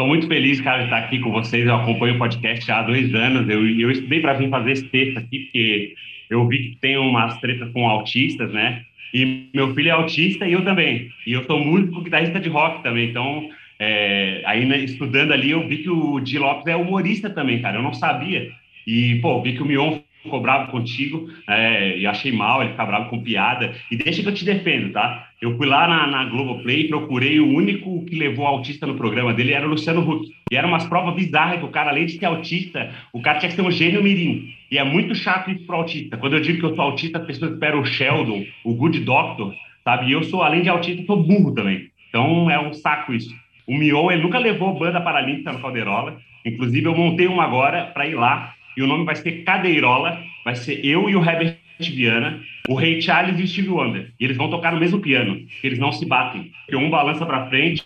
Estou 0.01 0.09
muito 0.09 0.25
feliz, 0.25 0.59
cara, 0.59 0.79
de 0.79 0.85
estar 0.85 0.97
aqui 0.97 1.19
com 1.19 1.31
vocês. 1.31 1.63
Eu 1.63 1.75
acompanho 1.75 2.15
o 2.15 2.17
podcast 2.17 2.71
há 2.71 2.81
dois 2.81 3.13
anos. 3.13 3.47
Eu, 3.47 3.63
eu 3.79 3.91
estudei 3.91 4.19
para 4.19 4.33
vir 4.33 4.49
fazer 4.49 4.71
esse 4.71 4.85
texto 4.85 5.19
aqui, 5.19 5.41
porque 5.41 5.93
eu 6.27 6.47
vi 6.47 6.57
que 6.57 6.77
tem 6.77 6.97
umas 6.97 7.39
tretas 7.39 7.71
com 7.71 7.87
autistas, 7.87 8.51
né? 8.51 8.81
E 9.13 9.43
meu 9.53 9.75
filho 9.75 9.89
é 9.89 9.91
autista 9.91 10.47
e 10.47 10.53
eu 10.53 10.63
também. 10.63 11.11
E 11.27 11.33
eu 11.33 11.43
sou 11.43 11.63
músico, 11.63 12.01
guitarrista 12.01 12.39
de 12.39 12.49
rock 12.49 12.81
também. 12.81 13.09
Então, 13.09 13.47
é, 13.77 14.41
aí 14.43 14.65
né, 14.65 14.79
estudando 14.79 15.33
ali, 15.33 15.51
eu 15.51 15.67
vi 15.67 15.83
que 15.83 15.89
o 15.91 16.19
Di 16.19 16.39
Lopes 16.39 16.65
é 16.65 16.75
humorista 16.75 17.29
também, 17.29 17.61
cara. 17.61 17.77
Eu 17.77 17.83
não 17.83 17.93
sabia. 17.93 18.49
E, 18.87 19.19
pô, 19.21 19.39
vi 19.43 19.53
que 19.53 19.61
o 19.61 19.65
Mion 19.67 19.99
ficou 20.21 20.41
bravo 20.41 20.71
contigo, 20.71 21.29
é, 21.47 21.97
e 21.97 22.05
achei 22.05 22.31
mal 22.31 22.61
ele 22.61 22.71
ficar 22.71 22.85
bravo 22.85 23.09
com 23.09 23.21
piada. 23.21 23.73
E 23.89 23.95
deixa 23.95 24.21
que 24.21 24.29
eu 24.29 24.33
te 24.33 24.45
defendo, 24.45 24.91
tá? 24.91 25.27
Eu 25.41 25.57
fui 25.57 25.65
lá 25.65 25.87
na, 25.87 26.07
na 26.07 26.25
Globoplay 26.25 26.87
procurei 26.87 27.39
o 27.39 27.47
único 27.47 28.05
que 28.05 28.15
levou 28.15 28.45
autista 28.45 28.85
no 28.85 28.95
programa 28.95 29.33
dele, 29.33 29.53
era 29.53 29.65
o 29.65 29.69
Luciano 29.69 30.01
Huck. 30.01 30.31
E 30.51 30.55
eram 30.55 30.69
umas 30.69 30.85
provas 30.85 31.15
bizarras 31.15 31.59
que 31.59 31.65
o 31.65 31.69
cara, 31.69 31.89
além 31.89 32.05
de 32.05 32.19
ser 32.19 32.25
autista, 32.25 32.91
o 33.11 33.21
cara 33.21 33.39
tinha 33.39 33.49
que 33.49 33.55
ser 33.55 33.61
um 33.61 33.71
gênio 33.71 34.03
mirim. 34.03 34.53
E 34.69 34.77
é 34.77 34.83
muito 34.83 35.15
chato 35.15 35.49
isso 35.49 35.65
pro 35.65 35.77
autista. 35.77 36.17
Quando 36.17 36.33
eu 36.33 36.41
digo 36.41 36.59
que 36.59 36.65
eu 36.65 36.75
sou 36.75 36.85
autista, 36.85 37.17
as 37.17 37.25
pessoas 37.25 37.53
esperam 37.53 37.79
o 37.79 37.85
Sheldon, 37.85 38.45
o 38.63 38.73
Good 38.73 38.99
Doctor, 38.99 39.53
sabe? 39.83 40.09
E 40.09 40.11
eu 40.11 40.23
sou, 40.23 40.43
além 40.43 40.61
de 40.61 40.69
autista, 40.69 41.03
sou 41.05 41.23
burro 41.23 41.53
também. 41.53 41.89
Então 42.09 42.51
é 42.51 42.59
um 42.59 42.73
saco 42.73 43.13
isso. 43.13 43.33
O 43.67 43.75
Mion, 43.75 44.11
ele 44.11 44.21
nunca 44.21 44.37
levou 44.37 44.77
banda 44.77 45.01
paralímpica 45.01 45.53
no 45.53 45.59
Calderola. 45.59 46.17
Inclusive, 46.45 46.85
eu 46.85 46.95
montei 46.95 47.27
uma 47.27 47.43
agora 47.43 47.85
para 47.85 48.07
ir 48.07 48.15
lá. 48.15 48.53
E 48.77 48.81
o 48.81 48.87
nome 48.87 49.05
vai 49.05 49.15
ser 49.15 49.43
Cadeirola. 49.43 50.17
Vai 50.43 50.55
ser 50.55 50.83
eu 50.85 51.09
e 51.09 51.15
o 51.15 51.23
Herbert 51.23 51.57
Viana, 51.79 52.39
o 52.67 52.75
Ray 52.75 53.01
Charles 53.01 53.39
e 53.39 53.43
o 53.43 53.47
Steve 53.47 53.69
Wonder. 53.69 54.11
E 54.19 54.25
eles 54.25 54.37
vão 54.37 54.49
tocar 54.49 54.71
no 54.73 54.79
mesmo 54.79 54.99
piano. 54.99 55.39
Eles 55.63 55.79
não 55.79 55.91
se 55.91 56.05
batem. 56.05 56.51
Porque 56.65 56.75
um 56.75 56.89
balança 56.89 57.25
para 57.25 57.47
frente 57.49 57.83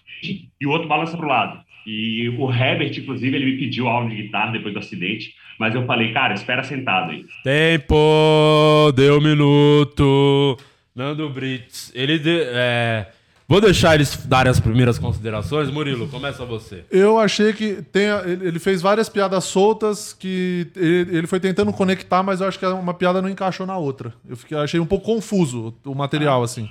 e 0.59 0.65
o 0.65 0.69
outro 0.69 0.87
balança 0.87 1.15
para 1.17 1.25
o 1.25 1.29
lado. 1.29 1.59
E 1.87 2.29
o 2.29 2.51
Herbert, 2.51 2.97
inclusive, 2.97 3.35
ele 3.35 3.45
me 3.45 3.57
pediu 3.57 3.87
aula 3.87 4.09
de 4.09 4.15
guitarra 4.15 4.51
depois 4.53 4.73
do 4.73 4.79
acidente. 4.79 5.33
Mas 5.59 5.73
eu 5.75 5.85
falei, 5.85 6.11
cara, 6.11 6.33
espera 6.33 6.63
sentado 6.63 7.11
aí. 7.11 7.23
Tempo, 7.43 8.91
deu 8.95 9.19
um 9.19 9.21
minuto. 9.21 10.57
Nando 10.95 11.29
Brits, 11.29 11.91
ele 11.95 12.17
de- 12.19 12.41
é, 12.41 13.05
Vou 13.47 13.61
deixar 13.61 13.93
eles 13.93 14.17
darem 14.25 14.49
as 14.49 14.59
primeiras 14.59 14.97
considerações. 14.97 15.69
Murilo, 15.69 16.07
começa 16.07 16.43
você. 16.43 16.83
Eu 16.89 17.19
achei 17.19 17.53
que 17.53 17.75
tem, 17.91 18.05
ele 18.25 18.57
fez 18.57 18.81
várias 18.81 19.07
piadas 19.07 19.43
soltas 19.43 20.13
que 20.13 20.67
ele, 20.75 21.27
foi 21.27 21.39
tentando 21.39 21.71
conectar, 21.71 22.23
mas 22.23 22.41
eu 22.41 22.47
acho 22.47 22.57
que 22.57 22.65
uma 22.65 22.93
piada 22.93 23.21
não 23.21 23.29
encaixou 23.29 23.67
na 23.67 23.77
outra. 23.77 24.11
Eu 24.27 24.35
fiquei, 24.35 24.57
achei 24.57 24.79
um 24.79 24.85
pouco 24.85 25.05
confuso 25.05 25.75
o 25.85 25.93
material, 25.93 26.41
assim. 26.41 26.67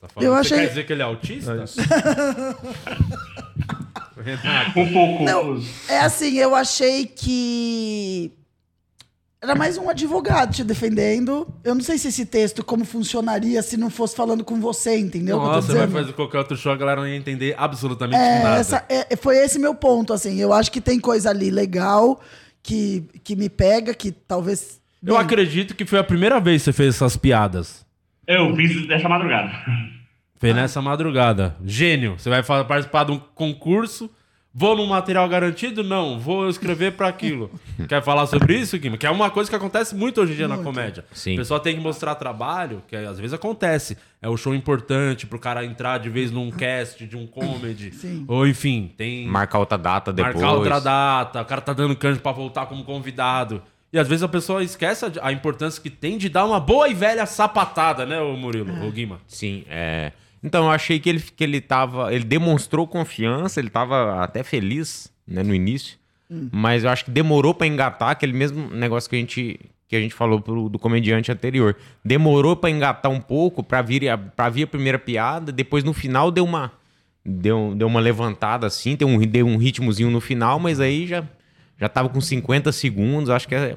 Tá 0.00 0.08
falando- 0.08 0.28
Eu 0.28 0.34
Você 0.34 0.40
achei- 0.54 0.58
quer 0.58 0.68
dizer 0.68 0.84
que 0.86 0.92
ele 0.92 1.00
é 1.02 1.04
autista? 1.06 1.64
Renato. 4.22 4.78
Um 4.80 4.92
pouco. 4.92 5.24
Não, 5.24 5.60
é 5.88 6.00
assim, 6.00 6.36
eu 6.38 6.54
achei 6.54 7.06
que. 7.06 8.30
Era 9.42 9.56
mais 9.56 9.76
um 9.76 9.90
advogado 9.90 10.54
te 10.54 10.62
defendendo. 10.62 11.52
Eu 11.64 11.74
não 11.74 11.82
sei 11.82 11.98
se 11.98 12.06
esse 12.06 12.24
texto, 12.24 12.64
como 12.64 12.84
funcionaria 12.84 13.60
se 13.60 13.76
não 13.76 13.90
fosse 13.90 14.14
falando 14.14 14.44
com 14.44 14.60
você, 14.60 14.96
entendeu? 14.96 15.36
Nossa, 15.36 15.72
vai 15.72 15.80
dizendo? 15.82 15.92
fazer 15.92 16.12
qualquer 16.12 16.38
outro 16.38 16.56
show, 16.56 16.70
a 16.70 16.76
galera 16.76 17.00
não 17.00 17.08
ia 17.08 17.16
entender 17.16 17.52
absolutamente 17.58 18.20
É, 18.22 18.42
nada. 18.42 18.60
essa- 18.60 18.84
é, 18.88 19.16
foi 19.16 19.36
esse 19.38 19.58
meu 19.58 19.74
ponto, 19.74 20.12
assim. 20.12 20.38
Eu 20.38 20.52
acho 20.52 20.70
que 20.70 20.80
tem 20.80 21.00
coisa 21.00 21.30
ali 21.30 21.50
legal 21.50 22.20
que, 22.62 23.04
que 23.24 23.34
me 23.34 23.48
pega, 23.48 23.92
que 23.94 24.12
talvez. 24.12 24.80
Eu 25.04 25.16
acredito 25.16 25.74
que 25.74 25.84
foi 25.84 25.98
a 25.98 26.04
primeira 26.04 26.38
vez 26.38 26.62
que 26.62 26.66
você 26.66 26.72
fez 26.72 26.94
essas 26.94 27.16
piadas. 27.16 27.84
Eu 28.28 28.54
fiz 28.54 28.86
dessa 28.86 29.08
madrugada. 29.08 29.50
Foi 30.38 30.52
nessa 30.54 30.80
madrugada. 30.80 31.56
Gênio. 31.64 32.14
Você 32.16 32.30
vai 32.30 32.44
participar 32.44 33.04
de 33.04 33.10
um 33.10 33.18
concurso. 33.34 34.08
Vou 34.54 34.76
num 34.76 34.86
material 34.86 35.26
garantido? 35.28 35.82
Não. 35.82 36.18
Vou 36.18 36.48
escrever 36.48 36.92
pra 36.92 37.08
aquilo. 37.08 37.50
Quer 37.88 38.02
falar 38.02 38.26
sobre 38.26 38.56
isso, 38.58 38.78
Guima? 38.78 38.98
Que 38.98 39.06
é 39.06 39.10
uma 39.10 39.30
coisa 39.30 39.48
que 39.48 39.56
acontece 39.56 39.94
muito 39.94 40.20
hoje 40.20 40.34
em 40.34 40.36
dia 40.36 40.48
na 40.48 40.58
comédia. 40.58 41.04
Sim. 41.12 41.34
O 41.34 41.36
pessoal 41.38 41.58
tem 41.58 41.74
que 41.74 41.80
mostrar 41.80 42.14
trabalho, 42.16 42.82
que 42.86 42.94
às 42.94 43.18
vezes 43.18 43.32
acontece. 43.32 43.96
É 44.20 44.28
o 44.28 44.36
show 44.36 44.54
importante 44.54 45.26
pro 45.26 45.38
cara 45.38 45.64
entrar 45.64 45.98
de 45.98 46.10
vez 46.10 46.30
num 46.30 46.50
cast 46.50 47.06
de 47.06 47.16
um 47.16 47.26
comedy. 47.26 47.92
Sim. 47.96 48.24
Ou 48.28 48.46
enfim, 48.46 48.92
tem. 48.96 49.26
Marcar 49.26 49.58
outra 49.58 49.78
data 49.78 50.12
depois. 50.12 50.34
Marcar 50.34 50.52
outra 50.52 50.80
data, 50.80 51.40
o 51.40 51.44
cara 51.44 51.60
tá 51.60 51.72
dando 51.72 51.96
canja 51.96 52.20
pra 52.20 52.32
voltar 52.32 52.66
como 52.66 52.84
convidado. 52.84 53.62
E 53.92 53.98
às 53.98 54.08
vezes 54.08 54.22
a 54.22 54.28
pessoa 54.28 54.62
esquece 54.62 55.04
a, 55.20 55.32
importância 55.32 55.82
que 55.82 55.90
tem 55.90 56.16
de 56.16 56.30
dar 56.30 56.46
uma 56.46 56.58
boa 56.58 56.88
e 56.88 56.94
velha 56.94 57.26
sapatada, 57.26 58.06
né, 58.06 58.18
ô 58.20 58.34
Murilo, 58.36 58.86
ô 58.86 58.90
Guima? 58.90 59.20
Sim, 59.28 59.64
é. 59.68 60.12
Então, 60.42 60.64
eu 60.64 60.70
achei 60.70 60.98
que 60.98 61.08
ele, 61.08 61.20
que 61.20 61.44
ele 61.44 61.60
tava. 61.60 62.12
Ele 62.12 62.24
demonstrou 62.24 62.86
confiança, 62.86 63.60
ele 63.60 63.70
tava 63.70 64.22
até 64.22 64.42
feliz, 64.42 65.12
né, 65.26 65.42
no 65.42 65.54
início. 65.54 65.98
Mas 66.50 66.84
eu 66.84 66.90
acho 66.90 67.04
que 67.04 67.10
demorou 67.10 67.54
pra 67.54 67.66
engatar 67.66 68.10
aquele 68.10 68.32
mesmo 68.32 68.70
negócio 68.70 69.08
que 69.08 69.16
a 69.16 69.18
gente, 69.18 69.60
que 69.86 69.94
a 69.94 70.00
gente 70.00 70.14
falou 70.14 70.40
pro, 70.40 70.68
do 70.68 70.78
comediante 70.78 71.30
anterior. 71.30 71.76
Demorou 72.02 72.56
pra 72.56 72.70
engatar 72.70 73.12
um 73.12 73.20
pouco 73.20 73.62
pra 73.62 73.82
vir, 73.82 74.08
a, 74.08 74.16
pra 74.16 74.48
vir 74.48 74.62
a 74.62 74.66
primeira 74.66 74.98
piada, 74.98 75.52
depois 75.52 75.84
no 75.84 75.92
final 75.92 76.30
deu 76.30 76.44
uma. 76.44 76.72
Deu, 77.24 77.74
deu 77.76 77.86
uma 77.86 78.00
levantada 78.00 78.66
assim, 78.66 78.96
deu 78.96 79.06
um, 79.06 79.18
deu 79.18 79.46
um 79.46 79.56
ritmozinho 79.56 80.10
no 80.10 80.20
final, 80.20 80.58
mas 80.58 80.80
aí 80.80 81.06
já, 81.06 81.22
já 81.78 81.88
tava 81.88 82.08
com 82.08 82.20
50 82.20 82.72
segundos. 82.72 83.30
Acho 83.30 83.46
que 83.46 83.54
é, 83.54 83.76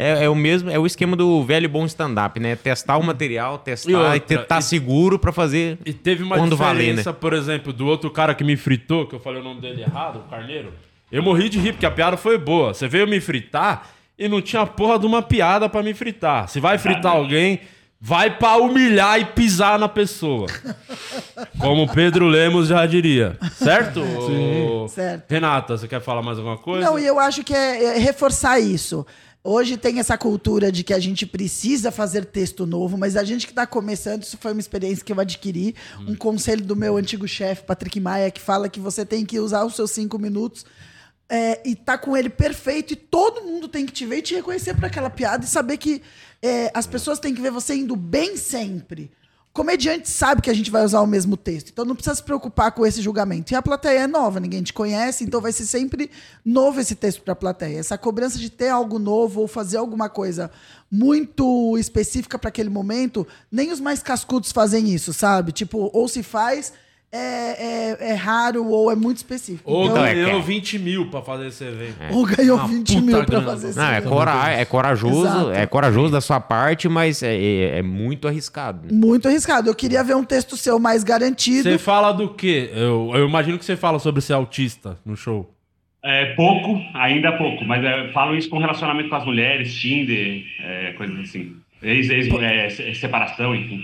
é, 0.00 0.24
é 0.24 0.28
o 0.28 0.34
mesmo, 0.34 0.70
é 0.70 0.78
o 0.78 0.86
esquema 0.86 1.14
do 1.16 1.42
velho 1.44 1.64
e 1.64 1.68
bom 1.68 1.84
stand-up, 1.86 2.38
né? 2.40 2.56
Testar 2.56 2.96
o 2.96 3.02
material, 3.02 3.58
testar 3.58 3.90
E 3.90 3.92
e, 3.92 3.96
outra, 3.96 4.20
tentar 4.20 4.58
e- 4.58 4.62
seguro 4.62 5.18
pra 5.18 5.32
fazer 5.32 5.78
E 5.84 5.92
teve 5.92 6.22
uma 6.22 6.36
quando 6.36 6.52
diferença, 6.56 7.02
valer, 7.02 7.06
né? 7.06 7.12
por 7.20 7.32
exemplo, 7.32 7.72
do 7.72 7.86
outro 7.86 8.10
cara 8.10 8.34
que 8.34 8.42
me 8.44 8.56
fritou, 8.56 9.06
que 9.06 9.14
eu 9.14 9.20
falei 9.20 9.40
o 9.40 9.44
nome 9.44 9.60
dele 9.60 9.82
errado, 9.82 10.20
o 10.26 10.30
Carneiro. 10.30 10.72
Eu 11.12 11.22
morri 11.22 11.48
de 11.48 11.58
rir, 11.58 11.72
porque 11.72 11.86
a 11.86 11.90
piada 11.90 12.16
foi 12.16 12.38
boa. 12.38 12.72
Você 12.72 12.86
veio 12.86 13.06
me 13.08 13.20
fritar 13.20 13.88
e 14.18 14.28
não 14.28 14.40
tinha 14.40 14.64
porra 14.66 14.98
de 14.98 15.06
uma 15.06 15.20
piada 15.22 15.68
pra 15.68 15.82
me 15.82 15.92
fritar. 15.92 16.48
Se 16.48 16.60
vai 16.60 16.78
fritar 16.78 17.12
alguém, 17.16 17.60
vai 18.00 18.30
pra 18.30 18.56
humilhar 18.58 19.18
e 19.20 19.24
pisar 19.24 19.78
na 19.78 19.88
pessoa. 19.88 20.46
Como 21.58 21.82
o 21.84 21.88
Pedro 21.92 22.26
Lemos 22.26 22.68
já 22.68 22.86
diria. 22.86 23.36
Certo? 23.54 24.00
Ô, 24.02 24.88
Certo. 24.88 25.30
Renata, 25.30 25.76
você 25.76 25.86
quer 25.88 26.00
falar 26.00 26.22
mais 26.22 26.38
alguma 26.38 26.56
coisa? 26.56 26.84
Não, 26.86 26.98
e 26.98 27.06
eu 27.06 27.18
acho 27.18 27.42
que 27.44 27.54
é, 27.54 27.96
é 27.96 27.98
reforçar 27.98 28.58
isso. 28.60 29.06
Hoje 29.42 29.78
tem 29.78 29.98
essa 29.98 30.18
cultura 30.18 30.70
de 30.70 30.84
que 30.84 30.92
a 30.92 30.98
gente 30.98 31.24
precisa 31.24 31.90
fazer 31.90 32.26
texto 32.26 32.66
novo, 32.66 32.98
mas 32.98 33.16
a 33.16 33.24
gente 33.24 33.46
que 33.46 33.52
está 33.52 33.66
começando, 33.66 34.22
isso 34.22 34.36
foi 34.38 34.52
uma 34.52 34.60
experiência 34.60 35.02
que 35.02 35.12
eu 35.12 35.18
adquiri. 35.18 35.74
Um 36.06 36.14
conselho 36.14 36.62
do 36.62 36.76
meu 36.76 36.96
antigo 36.96 37.26
chefe, 37.26 37.62
Patrick 37.62 37.98
Maia, 37.98 38.30
que 38.30 38.40
fala 38.40 38.68
que 38.68 38.78
você 38.78 39.04
tem 39.04 39.24
que 39.24 39.40
usar 39.40 39.64
os 39.64 39.74
seus 39.74 39.92
cinco 39.92 40.18
minutos 40.18 40.66
é, 41.30 41.60
e 41.64 41.76
tá 41.76 41.96
com 41.96 42.16
ele 42.16 42.28
perfeito, 42.28 42.92
e 42.92 42.96
todo 42.96 43.42
mundo 43.42 43.68
tem 43.68 43.86
que 43.86 43.92
te 43.92 44.04
ver 44.04 44.18
e 44.18 44.22
te 44.22 44.34
reconhecer 44.34 44.74
para 44.74 44.88
aquela 44.88 45.08
piada 45.08 45.44
e 45.44 45.48
saber 45.48 45.76
que 45.76 46.02
é, 46.42 46.70
as 46.74 46.86
pessoas 46.88 47.20
têm 47.20 47.32
que 47.32 47.40
ver 47.40 47.52
você 47.52 47.74
indo 47.74 47.94
bem 47.94 48.36
sempre. 48.36 49.12
Comediante 49.52 50.08
sabe 50.08 50.40
que 50.40 50.48
a 50.48 50.54
gente 50.54 50.70
vai 50.70 50.84
usar 50.84 51.00
o 51.00 51.06
mesmo 51.08 51.36
texto, 51.36 51.70
então 51.70 51.84
não 51.84 51.96
precisa 51.96 52.14
se 52.14 52.22
preocupar 52.22 52.70
com 52.70 52.86
esse 52.86 53.02
julgamento. 53.02 53.52
E 53.52 53.56
a 53.56 53.62
plateia 53.62 54.00
é 54.00 54.06
nova, 54.06 54.38
ninguém 54.38 54.62
te 54.62 54.72
conhece, 54.72 55.24
então 55.24 55.40
vai 55.40 55.50
ser 55.50 55.66
sempre 55.66 56.08
novo 56.44 56.80
esse 56.80 56.94
texto 56.94 57.20
para 57.22 57.32
a 57.32 57.36
plateia. 57.36 57.78
Essa 57.78 57.98
cobrança 57.98 58.38
de 58.38 58.48
ter 58.48 58.68
algo 58.68 58.96
novo 59.00 59.40
ou 59.40 59.48
fazer 59.48 59.78
alguma 59.78 60.08
coisa 60.08 60.52
muito 60.88 61.76
específica 61.78 62.38
para 62.38 62.48
aquele 62.48 62.70
momento, 62.70 63.26
nem 63.50 63.72
os 63.72 63.80
mais 63.80 64.00
cascudos 64.00 64.52
fazem 64.52 64.88
isso, 64.94 65.12
sabe? 65.12 65.50
Tipo, 65.50 65.90
ou 65.92 66.06
se 66.06 66.22
faz, 66.22 66.72
é, 67.12 67.18
é, 67.18 68.10
é 68.10 68.14
raro 68.14 68.64
ou 68.68 68.90
é 68.90 68.94
muito 68.94 69.16
específico. 69.18 69.70
Ou 69.70 69.86
Então- 69.86 70.02
ganhou 70.02 70.40
20 70.42 70.78
mil 70.78 71.10
pra 71.10 71.20
fazer 71.22 71.48
esse 71.48 71.64
evento. 71.64 71.96
Ou 72.12 72.24
ganhou 72.24 72.56
Uma 72.56 72.68
20 72.68 72.86
puta 72.94 73.00
mil 73.06 73.16
pra 73.16 73.24
grana. 73.26 73.44
fazer 73.46 73.68
esse 73.70 73.78
Não, 73.78 73.84
é, 73.86 73.96
evento. 73.98 74.08
cora 74.10 74.50
é 74.50 74.64
corajoso, 74.64 75.20
Exato. 75.26 75.50
é 75.52 75.66
corajoso 75.66 76.12
da 76.12 76.20
sua 76.20 76.38
parte, 76.40 76.88
mas 76.88 77.22
é, 77.22 77.34
é- 77.36 77.78
é 77.78 77.82
muito 77.82 78.28
arriscado. 78.28 78.94
Muito 78.94 79.26
arriscado. 79.26 79.68
Eu 79.68 79.74
queria 79.74 80.04
ver 80.04 80.14
um 80.14 80.24
texto 80.24 80.56
seu 80.56 80.78
mais 80.78 81.02
garantido. 81.02 81.64
Você 81.68 81.78
fala 81.78 82.12
do 82.12 82.28
quê? 82.34 82.70
Eu, 82.72 83.10
eu 83.14 83.28
imagino 83.28 83.58
que 83.58 83.64
você 83.64 83.76
fala 83.76 83.98
sobre 83.98 84.20
ser 84.20 84.34
autista 84.34 84.96
no 85.04 85.16
show. 85.16 85.52
É 86.02 86.34
pouco, 86.34 86.80
ainda 86.94 87.32
pouco, 87.36 87.62
mas 87.64 87.84
é, 87.84 88.10
falo 88.12 88.34
isso 88.34 88.48
com 88.48 88.56
relacionamento 88.58 89.10
com 89.10 89.16
as 89.16 89.24
mulheres, 89.26 89.74
Tinder, 89.74 90.42
é, 90.62 90.92
coisas 90.92 91.18
assim. 91.20 91.56
Ex, 91.82 92.08
ex, 92.08 92.28
é, 92.40 92.70
se- 92.70 92.94
separação, 92.94 93.54
enfim. 93.54 93.82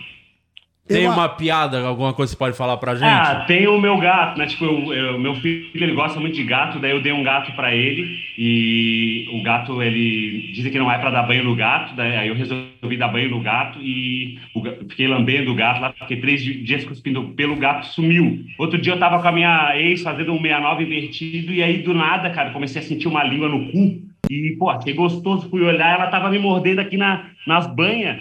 Tem 0.88 1.08
uma 1.08 1.28
piada, 1.28 1.80
alguma 1.84 2.12
coisa 2.12 2.30
que 2.32 2.36
você 2.38 2.44
pode 2.44 2.56
falar 2.56 2.76
pra 2.76 2.94
gente? 2.94 3.08
Ah, 3.08 3.44
tem 3.46 3.66
o 3.66 3.80
meu 3.80 3.98
gato, 3.98 4.38
né? 4.38 4.46
Tipo, 4.46 4.64
eu, 4.64 4.92
eu- 4.94 5.18
meu 5.18 5.34
filho, 5.34 5.68
ele 5.74 5.92
gosta 5.94 6.20
muito 6.20 6.36
de 6.36 6.44
gato, 6.44 6.78
daí 6.78 6.92
eu 6.92 7.02
dei 7.02 7.12
um 7.12 7.24
gato 7.24 7.52
pra 7.56 7.74
ele 7.74 8.18
e 8.38 9.28
o 9.32 9.42
gato, 9.42 9.82
ele 9.82 10.52
dizem 10.52 10.70
que 10.70 10.78
não 10.78 10.90
é 10.90 10.96
pra 10.98 11.10
dar 11.10 11.24
banho 11.24 11.42
no 11.44 11.56
gato, 11.56 11.94
daí 11.96 12.16
aí 12.16 12.28
eu 12.28 12.34
resolvi 12.36 12.96
dar 12.96 13.08
banho 13.08 13.30
no 13.30 13.40
gato 13.40 13.80
e 13.82 14.38
o 14.54 14.62
fiquei 14.88 15.08
lambendo 15.08 15.50
o 15.50 15.54
gato 15.56 15.80
lá, 15.80 15.92
fiquei 15.92 16.18
três 16.20 16.42
di- 16.42 16.62
dias 16.62 16.84
cuspindo 16.84 17.22
pelo, 17.36 17.54
o 17.54 17.58
gato 17.58 17.86
sumiu. 17.86 18.44
Outro 18.58 18.78
dia 18.78 18.92
eu 18.92 18.98
tava 18.98 19.20
com 19.20 19.26
a 19.28 19.32
minha 19.32 19.72
ex 19.76 20.02
fazendo 20.02 20.32
um 20.32 20.40
69 20.40 20.84
invertido 20.84 21.52
e 21.52 21.62
aí 21.62 21.78
do 21.78 21.94
nada, 21.94 22.30
cara, 22.30 22.50
comecei 22.50 22.80
a 22.80 22.84
sentir 22.84 23.08
uma 23.08 23.24
língua 23.24 23.48
no 23.48 23.72
cu 23.72 24.02
e, 24.30 24.54
pô, 24.58 24.70
achei 24.70 24.92
gostoso, 24.92 25.48
fui 25.50 25.62
olhar, 25.62 25.94
ela 25.94 26.06
tava 26.08 26.30
me 26.30 26.38
mordendo 26.38 26.80
aqui 26.80 26.96
na, 26.96 27.24
nas 27.46 27.66
banhas. 27.66 28.18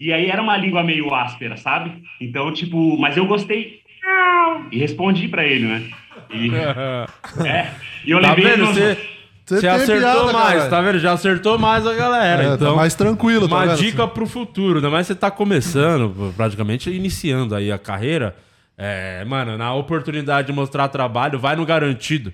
E 0.00 0.12
aí 0.12 0.30
era 0.30 0.40
uma 0.42 0.56
língua 0.56 0.82
meio 0.82 1.12
áspera, 1.14 1.56
sabe? 1.56 2.02
Então, 2.20 2.52
tipo, 2.52 2.96
mas 2.98 3.16
eu 3.16 3.26
gostei 3.26 3.80
e 4.70 4.78
respondi 4.78 5.28
pra 5.28 5.44
ele, 5.44 5.66
né? 5.66 5.82
E, 6.32 6.50
é, 7.46 7.70
e 8.04 8.10
eu 8.10 8.20
Tá 8.20 8.28
levei 8.34 8.44
vendo? 8.44 8.64
no- 8.66 8.72
Você, 8.74 8.98
você 9.44 9.66
acertou 9.66 9.98
piada, 10.26 10.32
mais, 10.32 10.48
caralho. 10.54 10.70
tá 10.70 10.80
vendo? 10.82 10.98
Já 10.98 11.12
acertou 11.12 11.58
mais 11.58 11.86
a 11.86 11.94
galera. 11.94 12.42
É, 12.42 12.48
tá 12.50 12.54
então, 12.54 12.76
mais 12.76 12.94
tranquilo, 12.94 13.48
tá 13.48 13.56
Uma 13.56 13.66
vendo? 13.66 13.78
dica 13.78 14.06
pro 14.06 14.26
futuro, 14.26 14.76
ainda 14.76 14.90
mais 14.90 15.06
você 15.06 15.14
tá 15.14 15.30
começando, 15.30 16.32
praticamente 16.36 16.90
iniciando 16.90 17.54
aí 17.54 17.72
a 17.72 17.78
carreira. 17.78 18.36
É, 18.76 19.24
mano, 19.24 19.56
na 19.58 19.74
oportunidade 19.74 20.46
de 20.48 20.52
mostrar 20.52 20.86
trabalho, 20.88 21.38
vai 21.38 21.56
no 21.56 21.64
garantido. 21.66 22.32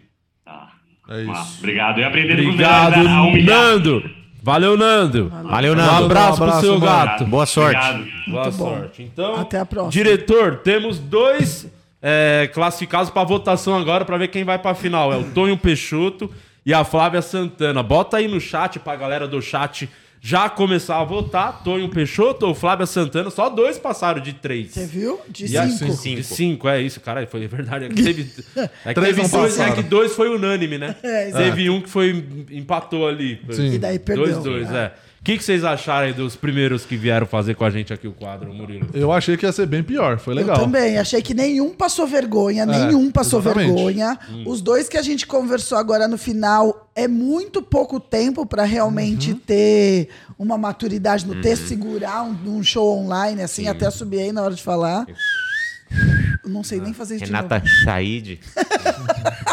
É 1.08 1.20
isso. 1.22 1.30
Ah, 1.32 1.46
obrigado. 1.58 2.00
Eu 2.00 2.06
aprendi 2.08 2.32
Obrigado, 2.32 3.00
humilhar. 3.28 3.46
Nando. 3.58 4.10
Valeu, 4.44 4.76
Nando. 4.76 5.32
Valeu, 5.44 5.74
Nando. 5.74 5.90
Um 6.02 6.04
abraço, 6.04 6.40
Um 6.40 6.44
abraço, 6.44 6.60
pro 6.60 6.60
seu 6.60 6.78
mano. 6.78 6.84
gato. 6.84 7.24
Boa 7.24 7.46
sorte. 7.46 7.78
Obrigado. 7.80 8.30
Boa 8.30 8.42
Muito 8.44 8.56
bom. 8.58 8.68
sorte. 8.78 9.02
Então, 9.02 9.34
Até 9.40 9.58
a 9.58 9.64
próxima. 9.64 9.90
diretor, 9.90 10.56
temos 10.58 10.98
dois 10.98 11.66
é, 12.02 12.50
classificados 12.52 13.08
pra 13.08 13.24
votação 13.24 13.74
agora 13.74 14.04
pra 14.04 14.18
ver 14.18 14.28
quem 14.28 14.44
vai 14.44 14.58
pra 14.58 14.74
final. 14.74 15.10
É 15.10 15.16
o 15.16 15.24
Tonho 15.24 15.56
Peixoto 15.56 16.30
e 16.66 16.74
a 16.74 16.84
Flávia 16.84 17.22
Santana. 17.22 17.82
Bota 17.82 18.18
aí 18.18 18.28
no 18.28 18.38
chat 18.38 18.78
pra 18.78 18.94
galera 18.96 19.26
do 19.26 19.40
chat 19.40 19.88
já 20.26 20.48
começar 20.48 20.98
a 21.00 21.04
votar. 21.04 21.62
Tonho 21.62 21.86
Peixoto 21.90 22.46
ou 22.46 22.54
Flávia 22.54 22.86
Santana. 22.86 23.28
Só 23.28 23.50
dois 23.50 23.76
passaram 23.76 24.22
de 24.22 24.32
três. 24.32 24.70
Você 24.70 24.86
viu? 24.86 25.20
De 25.28 25.44
E 25.52 25.58
a- 25.58 25.68
cinco. 25.68 26.16
De 26.16 26.24
cinco, 26.24 26.66
é 26.66 26.80
isso, 26.80 26.98
cara. 26.98 27.26
Foi 27.26 27.46
verdade. 27.46 27.84
É 27.84 27.88
que 27.90 28.02
teve, 28.02 28.22
é 28.86 28.88
que 28.88 28.94
Três 28.94 29.14
teve 29.16 29.22
não 29.22 29.28
dois, 29.28 29.54
é 29.54 29.58
passaram. 29.58 29.74
que 29.82 29.82
dois 29.82 30.14
foi 30.14 30.30
unânime, 30.34 30.78
né? 30.78 30.96
É, 31.02 31.28
exato. 31.28 31.44
teve 31.44 31.68
um 31.68 31.82
que 31.82 31.90
foi 31.90 32.24
empatou 32.50 33.06
ali. 33.06 33.38
Sim. 33.50 33.74
E 33.74 33.78
daí 33.78 33.98
perdeu. 33.98 34.24
Dois, 34.24 34.42
dois, 34.42 34.72
é. 34.72 34.94
O 35.13 35.13
que, 35.24 35.38
que 35.38 35.44
vocês 35.44 35.64
acharam 35.64 36.06
aí 36.06 36.12
dos 36.12 36.36
primeiros 36.36 36.84
que 36.84 36.96
vieram 36.96 37.26
fazer 37.26 37.54
com 37.54 37.64
a 37.64 37.70
gente 37.70 37.92
aqui 37.94 38.06
o 38.06 38.12
quadro, 38.12 38.52
Murilo? 38.52 38.88
Eu 38.92 39.10
achei 39.10 39.36
que 39.38 39.46
ia 39.46 39.52
ser 39.52 39.64
bem 39.66 39.82
pior, 39.82 40.18
foi 40.18 40.34
legal. 40.34 40.56
Eu 40.56 40.62
também, 40.64 40.98
achei 40.98 41.22
que 41.22 41.32
nenhum 41.32 41.70
passou 41.70 42.06
vergonha, 42.06 42.66
nenhum 42.66 43.10
passou 43.10 43.40
exatamente. 43.40 43.74
vergonha. 43.74 44.18
Os 44.44 44.60
dois 44.60 44.86
que 44.88 44.98
a 44.98 45.02
gente 45.02 45.26
conversou 45.26 45.78
agora 45.78 46.06
no 46.06 46.18
final 46.18 46.90
é 46.94 47.08
muito 47.08 47.62
pouco 47.62 47.98
tempo 47.98 48.44
pra 48.44 48.64
realmente 48.64 49.32
Uhum. 49.32 49.38
ter 49.38 50.08
uma 50.38 50.58
maturidade 50.58 51.26
no 51.26 51.40
texto, 51.40 51.66
segurar 51.68 52.22
um, 52.22 52.36
um 52.58 52.62
show 52.62 52.98
online, 52.98 53.42
assim, 53.42 53.66
até 53.66 53.90
subiei 53.90 54.30
na 54.30 54.42
hora 54.42 54.54
de 54.54 54.62
falar. 54.62 55.06
Eu 56.44 56.50
não 56.50 56.62
sei 56.62 56.80
nem 56.80 56.92
fazer 56.92 57.16
isso 57.16 57.24
Renata 57.24 57.60
de 57.60 57.84
Said. 57.84 58.40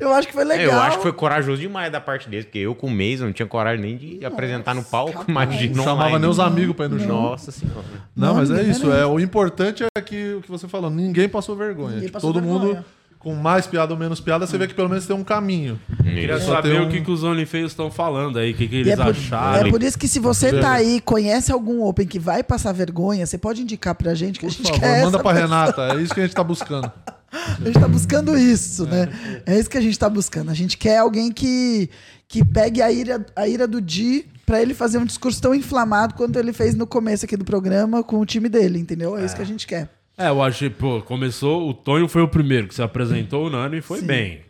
Eu 0.00 0.12
acho 0.14 0.28
que 0.28 0.34
foi 0.34 0.44
legal. 0.44 0.74
Eu 0.74 0.80
acho 0.80 0.96
que 0.98 1.02
foi 1.02 1.12
corajoso 1.12 1.60
demais 1.60 1.90
da 1.92 2.00
parte 2.00 2.28
dele, 2.28 2.44
porque 2.44 2.58
eu 2.58 2.74
com 2.74 2.86
o 2.86 2.90
mês 2.90 3.20
não 3.20 3.32
tinha 3.32 3.46
coragem 3.46 3.80
nem 3.84 3.96
de 3.96 4.24
apresentar 4.24 4.74
no 4.74 4.82
palco, 4.82 5.12
capaz. 5.12 5.28
imagina 5.28 5.76
Não 5.76 5.84
chamava 5.84 6.18
nem 6.18 6.28
os 6.28 6.38
amigos 6.40 6.74
pra 6.76 6.86
ir 6.86 6.90
no 6.90 6.98
show. 6.98 7.08
Nossa 7.08 7.50
senhora. 7.50 7.80
Não, 8.16 8.28
Não, 8.28 8.34
mas 8.36 8.50
é 8.50 8.62
isso. 8.62 8.92
É, 8.92 9.06
o 9.06 9.18
importante 9.20 9.84
é 9.96 10.00
que 10.00 10.34
o 10.34 10.42
que 10.42 10.50
você 10.50 10.66
falou, 10.68 10.90
ninguém 10.90 11.28
passou 11.28 11.54
vergonha. 11.56 11.90
Ninguém 11.94 12.02
Tipo, 12.06 12.12
passou 12.14 12.32
todo 12.32 12.42
vergonha. 12.42 12.74
mundo 12.74 12.84
com 13.18 13.36
mais 13.36 13.68
piada 13.68 13.92
ou 13.94 13.98
menos 13.98 14.20
piada, 14.20 14.44
você 14.48 14.58
vê 14.58 14.66
que 14.66 14.74
pelo 14.74 14.88
menos 14.88 15.06
tem 15.06 15.14
um 15.14 15.22
caminho. 15.22 15.78
Queria 16.02 16.40
Só 16.40 16.54
saber 16.56 16.70
tem 16.72 16.80
o 16.80 16.86
um- 16.86 16.88
que, 16.88 17.00
que 17.02 17.10
os 17.12 17.22
OnlyFans 17.22 17.66
estão 17.70 17.88
falando 17.88 18.36
aí, 18.36 18.50
o 18.50 18.54
que, 18.54 18.66
que 18.66 18.74
E 18.74 18.80
eles 18.80 18.94
é, 18.94 18.96
por, 18.96 19.06
acharam. 19.10 19.64
é 19.68 19.70
por 19.70 19.80
isso 19.80 19.96
que 19.96 20.08
se 20.08 20.18
você 20.18 20.58
tá 20.58 20.72
aí, 20.72 21.00
conhece 21.00 21.52
algum 21.52 21.84
Open 21.84 22.04
que 22.04 22.18
vai 22.18 22.42
passar 22.42 22.72
vergonha, 22.72 23.24
você 23.24 23.38
pode 23.38 23.62
indicar 23.62 23.94
pra 23.94 24.12
gente 24.12 24.40
que 24.40 24.46
a 24.46 24.48
Por 24.48 24.54
gente 24.56 24.66
favor, 24.66 24.80
quer 24.80 25.04
manda 25.04 25.16
essa 25.18 25.22
pra 25.22 25.32
pessoa. 25.34 25.40
Renata. 25.48 25.82
É 25.94 26.02
isso 26.02 26.12
que 26.12 26.18
a 26.20 26.24
gente 26.24 26.34
tá 26.34 26.42
buscando. 26.42 26.90
A 27.32 27.64
gente 27.64 27.80
tá 27.80 27.88
buscando 27.88 28.36
isso, 28.36 28.86
né? 28.86 29.08
É 29.46 29.58
isso 29.58 29.70
que 29.70 29.78
a 29.78 29.80
gente 29.80 29.98
tá 29.98 30.08
buscando. 30.08 30.50
A 30.50 30.54
gente 30.54 30.76
quer 30.76 30.98
alguém 30.98 31.32
que, 31.32 31.88
que 32.28 32.44
pegue 32.44 32.82
a 32.82 32.92
ira, 32.92 33.24
a 33.34 33.48
ira 33.48 33.66
do 33.66 33.80
Di 33.80 34.26
pra 34.44 34.60
ele 34.60 34.74
fazer 34.74 34.98
um 34.98 35.04
discurso 35.06 35.40
tão 35.40 35.54
inflamado 35.54 36.14
quanto 36.14 36.38
ele 36.38 36.52
fez 36.52 36.74
no 36.74 36.86
começo 36.86 37.24
aqui 37.24 37.36
do 37.36 37.44
programa 37.44 38.02
com 38.02 38.18
o 38.20 38.26
time 38.26 38.48
dele, 38.48 38.78
entendeu? 38.78 39.16
É, 39.16 39.24
isso 39.24 39.34
que 39.34 39.42
a 39.42 39.46
gente 39.46 39.66
quer. 39.66 39.88
É, 40.18 40.28
eu 40.28 40.42
achei, 40.42 40.68
pô, 40.68 41.00
começou, 41.00 41.68
o 41.68 41.72
Tonho 41.72 42.06
foi 42.06 42.20
o 42.22 42.28
primeiro 42.28 42.68
que 42.68 42.74
se 42.74 42.82
apresentou, 42.82 43.46
o 43.46 43.50
Nani 43.50 43.80
foi 43.80 44.00
Sim. 44.00 44.06
bem. 44.06 44.40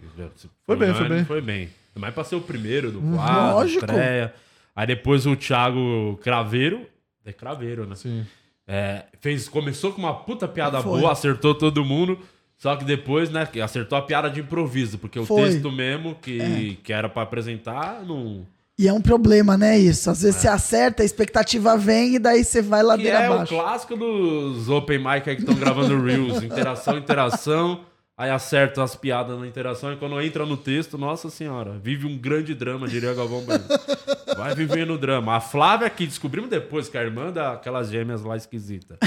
Foi 0.66 0.76
bem, 0.76 0.90
O 0.90 0.94
foi 0.94 1.02
Nani 1.04 1.14
bem. 1.14 1.24
Foi 1.24 1.40
bem. 1.40 1.68
Mas 1.94 2.12
pra 2.12 2.24
ser 2.24 2.34
o 2.36 2.40
primeiro 2.40 2.90
do 2.90 3.00
quadro, 3.00 3.54
Lógico. 3.56 3.84
estreia. 3.84 4.34
Aí 4.74 4.86
depois 4.86 5.24
o 5.26 5.36
Thiago 5.36 6.18
Craveiro, 6.22 6.86
é 7.24 7.32
Craveiro, 7.32 7.86
né? 7.86 7.94
Sim. 7.94 8.26
É, 8.66 9.04
fez, 9.20 9.48
começou 9.48 9.92
com 9.92 10.00
uma 10.00 10.14
puta 10.14 10.48
piada 10.48 10.80
Foi. 10.80 11.00
boa, 11.00 11.12
acertou 11.12 11.54
todo 11.54 11.84
mundo. 11.84 12.18
Só 12.62 12.76
que 12.76 12.84
depois, 12.84 13.28
né, 13.28 13.44
que 13.44 13.60
acertou 13.60 13.98
a 13.98 14.02
piada 14.02 14.30
de 14.30 14.38
improviso, 14.38 14.96
porque 14.96 15.18
o 15.18 15.26
Foi. 15.26 15.50
texto 15.50 15.68
mesmo 15.72 16.14
que, 16.14 16.78
que 16.84 16.92
era 16.92 17.08
pra 17.08 17.24
apresentar 17.24 18.04
não. 18.06 18.46
E 18.78 18.86
é 18.86 18.92
um 18.92 19.00
problema, 19.00 19.58
né? 19.58 19.76
Isso. 19.76 20.08
Às 20.08 20.22
vezes 20.22 20.40
você 20.40 20.46
acerta, 20.46 21.02
a 21.02 21.04
expectativa 21.04 21.76
vem 21.76 22.14
e 22.14 22.18
daí 22.20 22.44
você 22.44 22.62
vai 22.62 22.78
Que 22.82 22.86
ladeira 22.86 23.18
é 23.18 23.28
o 23.28 23.32
abaixo. 23.32 23.52
clássico 23.56 23.96
dos 23.96 24.68
Open 24.68 24.98
Mic 24.98 25.28
aí 25.28 25.34
que 25.34 25.42
estão 25.42 25.56
gravando 25.56 26.00
Reels. 26.04 26.40
Interação, 26.40 26.96
interação. 26.98 27.80
Aí 28.16 28.30
acerta 28.30 28.82
as 28.82 28.94
piadas 28.94 29.38
na 29.38 29.46
interação 29.46 29.90
e 29.92 29.96
quando 29.96 30.20
entra 30.20 30.44
no 30.44 30.56
texto, 30.56 30.98
nossa 30.98 31.30
senhora, 31.30 31.78
vive 31.82 32.06
um 32.06 32.16
grande 32.16 32.54
drama, 32.54 32.86
diria 32.86 33.14
Galvão 33.14 33.40
Bueno. 33.40 33.64
Vai 34.36 34.54
vivendo 34.54 34.94
o 34.94 34.98
drama. 34.98 35.36
A 35.36 35.40
Flávia, 35.40 35.88
que 35.88 36.06
descobrimos 36.06 36.50
depois 36.50 36.88
que 36.88 36.96
é 36.96 37.00
a 37.00 37.04
irmã 37.04 37.32
daquelas 37.32 37.88
gêmeas 37.88 38.22
lá 38.22 38.36
esquisita. 38.36 38.98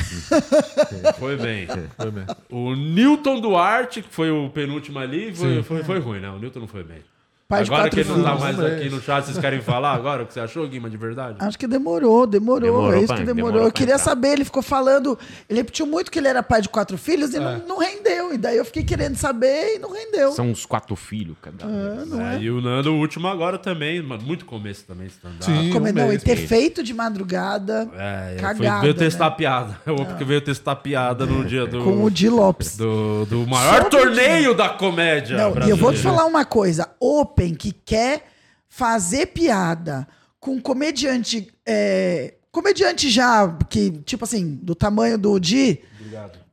foi 1.20 1.36
bem. 1.38 1.68
Foi 1.96 2.12
bem. 2.12 2.26
O 2.50 2.76
Newton 2.76 3.40
Duarte, 3.40 4.02
que 4.02 4.10
foi 4.10 4.32
o 4.32 4.50
penúltimo 4.50 4.98
ali, 4.98 5.34
foi, 5.36 5.62
foi, 5.62 5.84
foi 5.84 6.00
ruim, 6.00 6.20
né? 6.20 6.30
O 6.30 6.40
Newton 6.40 6.62
não 6.62 6.68
foi 6.68 6.84
bem. 6.84 7.02
Pai 7.48 7.62
agora 7.62 7.92
que 7.92 8.00
ele 8.00 8.10
não 8.10 8.24
tá 8.24 8.36
mais 8.36 8.56
Vamos 8.56 8.72
aqui 8.72 8.90
no 8.90 9.00
chat, 9.00 9.24
vocês 9.24 9.38
querem 9.38 9.62
falar 9.62 9.94
agora 9.94 10.24
o 10.24 10.26
que 10.26 10.34
você 10.34 10.40
achou, 10.40 10.68
Guima, 10.68 10.90
de 10.90 10.98
verdade? 10.98 11.38
Acho 11.40 11.60
que 11.60 11.68
demorou, 11.68 12.26
demorou. 12.26 12.60
Demorou 12.60 12.94
é 12.94 13.04
isso 13.04 13.14
que 13.14 13.24
demorou. 13.24 13.52
demorou 13.52 13.68
Eu 13.68 13.72
queria 13.72 14.00
saber, 14.00 14.30
ele 14.30 14.46
ficou 14.46 14.64
falando, 14.64 15.18
ele 15.48 15.60
repetiu 15.60 15.86
muito 15.86 16.10
que 16.10 16.18
ele 16.18 16.28
era 16.28 16.42
pai 16.42 16.62
de 16.62 16.70
quatro 16.70 16.98
filhos 16.98 17.36
e 17.36 17.38
É. 17.38 17.40
não, 17.40 17.60
não 17.68 17.78
rendeu. 17.78 18.25
E 18.36 18.38
daí 18.38 18.58
eu 18.58 18.66
fiquei 18.66 18.84
querendo 18.84 19.16
saber 19.16 19.76
e 19.76 19.80
não 19.80 19.92
rendeu. 19.92 20.32
São 20.34 20.52
uns 20.52 20.66
quatro 20.66 20.96
filhos, 20.96 21.36
cada. 21.42 21.66
É, 21.66 22.06
não 22.06 22.22
É, 22.22 22.36
é? 22.36 22.40
e 22.42 22.52
o 22.52 22.62
Nando, 22.62 22.94
o 22.94 23.00
último 23.00 23.28
agora 23.28 23.58
também, 23.58 24.02
mas 24.04 24.22
muito 24.24 24.46
começo 24.46 24.86
também, 24.86 25.08
stand-up. 25.08 25.44
Sim. 25.46 25.70
Como 25.72 25.88
é, 25.88 25.92
um 25.92 25.94
não, 25.94 26.06
e 26.06 26.10
mês, 26.10 26.24
ter 26.24 26.36
mês. 26.36 26.50
feito 26.50 26.84
de 26.84 26.94
madrugada 26.94 27.90
É, 27.96 28.36
Cagada, 28.40 28.80
foi, 28.80 28.82
veio 28.82 28.94
testar 28.94 29.30
né? 29.32 29.36
piada. 29.36 29.82
O 29.88 30.06
porque 30.06 30.24
veio 30.24 30.42
testar 30.42 30.76
piada 30.76 31.26
no 31.26 31.44
dia 31.46 31.66
do, 31.66 31.84
com 31.84 32.04
o 32.04 32.12
Di 32.12 32.30
Lopes. 32.30 32.78
do, 32.78 33.26
do 33.26 33.48
maior 33.48 33.84
Só 33.84 33.90
torneio 33.90 34.54
da 34.54 34.70
comédia. 34.70 35.38
Não, 35.38 35.66
e 35.66 35.70
eu 35.70 35.78
vou 35.78 35.92
te 35.94 36.00
falar 36.00 36.26
uma 36.26 36.46
coisa. 36.46 36.90
Open 37.00 37.56
que 37.56 37.72
quer 37.72 38.26
fazer 38.68 39.28
piada 39.28 40.08
com 40.40 40.60
comediante. 40.62 41.48
é, 41.66 42.34
comediante 42.52 43.10
já, 43.10 43.48
que, 43.70 43.92
tipo 44.06 44.24
assim, 44.24 44.60
do 44.62 44.74
tamanho 44.76 45.18
do 45.18 45.38
Di. 45.40 45.80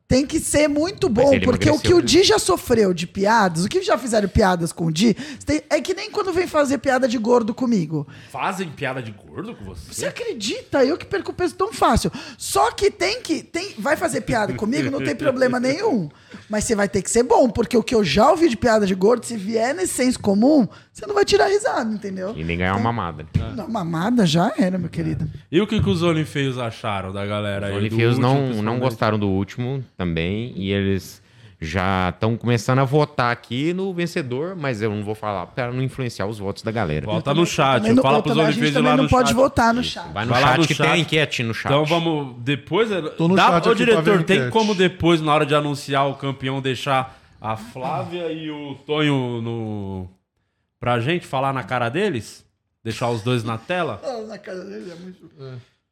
Tem 0.07 0.25
que 0.27 0.39
ser 0.39 0.67
muito 0.67 1.09
bom, 1.09 1.39
porque 1.39 1.69
o 1.69 1.79
que 1.79 1.93
o 1.93 1.97
né? 1.97 2.03
Di 2.03 2.23
já 2.23 2.37
sofreu 2.37 2.93
de 2.93 3.07
piadas, 3.07 3.65
o 3.65 3.69
que 3.69 3.81
já 3.81 3.97
fizeram 3.97 4.27
piadas 4.27 4.71
com 4.71 4.85
o 4.85 4.91
Di, 4.91 5.15
é 5.69 5.81
que 5.81 5.93
nem 5.93 6.11
quando 6.11 6.31
vem 6.31 6.45
fazer 6.45 6.77
piada 6.77 7.07
de 7.07 7.17
gordo 7.17 7.53
comigo. 7.53 8.07
Fazem 8.29 8.69
piada 8.69 9.01
de 9.01 9.11
gordo 9.11 9.55
com 9.55 9.73
Você 9.73 9.93
você? 9.93 10.05
acredita? 10.05 10.83
Eu 10.85 10.97
que 10.97 11.05
perco 11.05 11.33
peso 11.33 11.55
tão 11.55 11.73
fácil. 11.73 12.11
Só 12.37 12.69
que 12.71 12.91
tem 12.91 13.21
que. 13.21 13.41
Tem, 13.41 13.73
vai 13.79 13.95
fazer 13.95 14.21
piada 14.21 14.53
comigo, 14.53 14.91
não 14.91 15.03
tem 15.03 15.15
problema 15.15 15.59
nenhum. 15.59 16.09
Mas 16.49 16.63
você 16.63 16.75
vai 16.75 16.87
ter 16.87 17.01
que 17.01 17.09
ser 17.09 17.23
bom, 17.23 17.49
porque 17.49 17.75
o 17.75 17.83
que 17.83 17.95
eu 17.95 18.03
já 18.03 18.29
ouvi 18.29 18.49
de 18.49 18.57
piada 18.57 18.85
de 18.85 18.93
gordo, 18.93 19.25
se 19.25 19.35
vier 19.35 19.73
nesse 19.73 19.93
senso 19.93 20.19
comum, 20.19 20.67
você 20.91 21.05
não 21.07 21.15
vai 21.15 21.25
tirar 21.25 21.47
risada, 21.47 21.91
entendeu? 21.91 22.33
E 22.35 22.43
nem 22.43 22.57
ganhar 22.57 22.75
uma 22.75 22.91
mamada. 22.91 23.25
Não, 23.55 23.67
mamada 23.67 24.25
já 24.25 24.53
era, 24.57 24.77
meu 24.77 24.89
querido. 24.89 25.27
E 25.51 25.59
o 25.61 25.67
que, 25.67 25.81
que 25.81 25.89
os 25.89 26.03
OnlyFans 26.03 26.57
acharam 26.57 27.11
da 27.11 27.25
galera 27.25 27.67
aí? 27.67 27.73
Os 27.73 27.77
do 27.77 27.79
Olimpíadas 27.79 28.17
último, 28.17 28.55
não, 28.55 28.73
não 28.73 28.79
gostaram 28.79 29.17
do 29.17 29.29
último 29.29 29.83
também, 29.97 30.53
e 30.55 30.71
eles 30.71 31.22
já 31.65 32.09
estão 32.09 32.35
começando 32.37 32.79
a 32.79 32.83
votar 32.83 33.31
aqui 33.31 33.73
no 33.73 33.93
vencedor, 33.93 34.55
mas 34.55 34.81
eu 34.81 34.89
não 34.89 35.03
vou 35.03 35.15
falar 35.15 35.47
para 35.47 35.71
não 35.71 35.81
influenciar 35.81 36.25
os 36.27 36.37
votos 36.39 36.63
da 36.63 36.71
galera. 36.71 37.05
Volta 37.05 37.33
no 37.33 37.45
chat, 37.45 37.87
eu 37.87 37.95
pros 37.95 38.23
também- 38.23 38.45
a 38.45 38.51
gente 38.51 38.59
OnlyFans 38.59 38.69
ir 38.69 38.73
também 38.73 38.89
lá 38.91 38.97
não 38.97 39.03
no 39.03 39.09
pode 39.09 39.29
chat. 39.29 39.35
votar 39.35 39.73
no 39.73 39.83
chat. 39.83 40.11
Vai 40.13 40.25
no 40.25 40.31
Vai 40.33 40.41
lá 40.41 40.47
chat 40.49 40.57
no 40.59 40.67
que 40.67 40.73
chat. 40.73 40.91
tem 40.91 41.01
enquete 41.01 41.43
no 41.43 41.53
chat. 41.53 41.71
Então 41.71 41.85
vamos, 41.85 42.35
depois... 42.43 42.89
Tô 43.17 43.27
no 43.27 43.35
dá, 43.35 43.47
chat 43.51 43.63
pra 43.63 43.73
diretor, 43.73 44.19
a 44.19 44.23
tem 44.23 44.37
enquete. 44.37 44.51
como 44.51 44.75
depois, 44.75 45.21
na 45.21 45.33
hora 45.33 45.45
de 45.45 45.55
anunciar 45.55 46.07
o 46.09 46.15
campeão, 46.15 46.61
deixar 46.61 47.19
a 47.39 47.55
Flávia 47.57 48.31
e 48.31 48.49
o 48.49 48.75
Tonho 48.85 49.41
no... 49.41 50.09
pra 50.79 50.99
gente 50.99 51.25
falar 51.25 51.53
na 51.53 51.63
cara 51.63 51.89
deles? 51.89 52.45
Deixar 52.83 53.09
os 53.09 53.21
dois 53.21 53.43
na 53.43 53.57
tela? 53.57 54.01
Na 54.27 54.37
cara 54.37 54.63
dele 54.65 54.91
é 54.91 54.95
muito. 54.95 55.29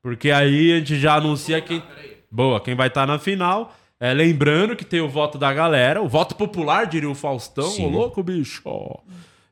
Porque 0.04 0.32
aí 0.32 0.74
a 0.74 0.80
gente 0.80 1.00
já 1.00 1.16
anuncia 1.16 1.62
quem. 1.62 1.82
Boa, 2.30 2.60
quem 2.60 2.76
vai 2.76 2.88
estar 2.88 3.06
na 3.06 3.20
final. 3.20 3.74
É, 4.04 4.14
lembrando 4.14 4.76
que 4.76 4.84
tem 4.84 5.00
o 5.00 5.08
voto 5.08 5.38
da 5.38 5.54
galera, 5.54 6.02
o 6.02 6.10
voto 6.10 6.36
popular, 6.36 6.88
diria 6.88 7.08
o 7.10 7.14
Faustão. 7.14 7.70
Sim. 7.70 7.86
Ô, 7.86 7.90
louco, 7.90 8.24
bicho. 8.24 8.64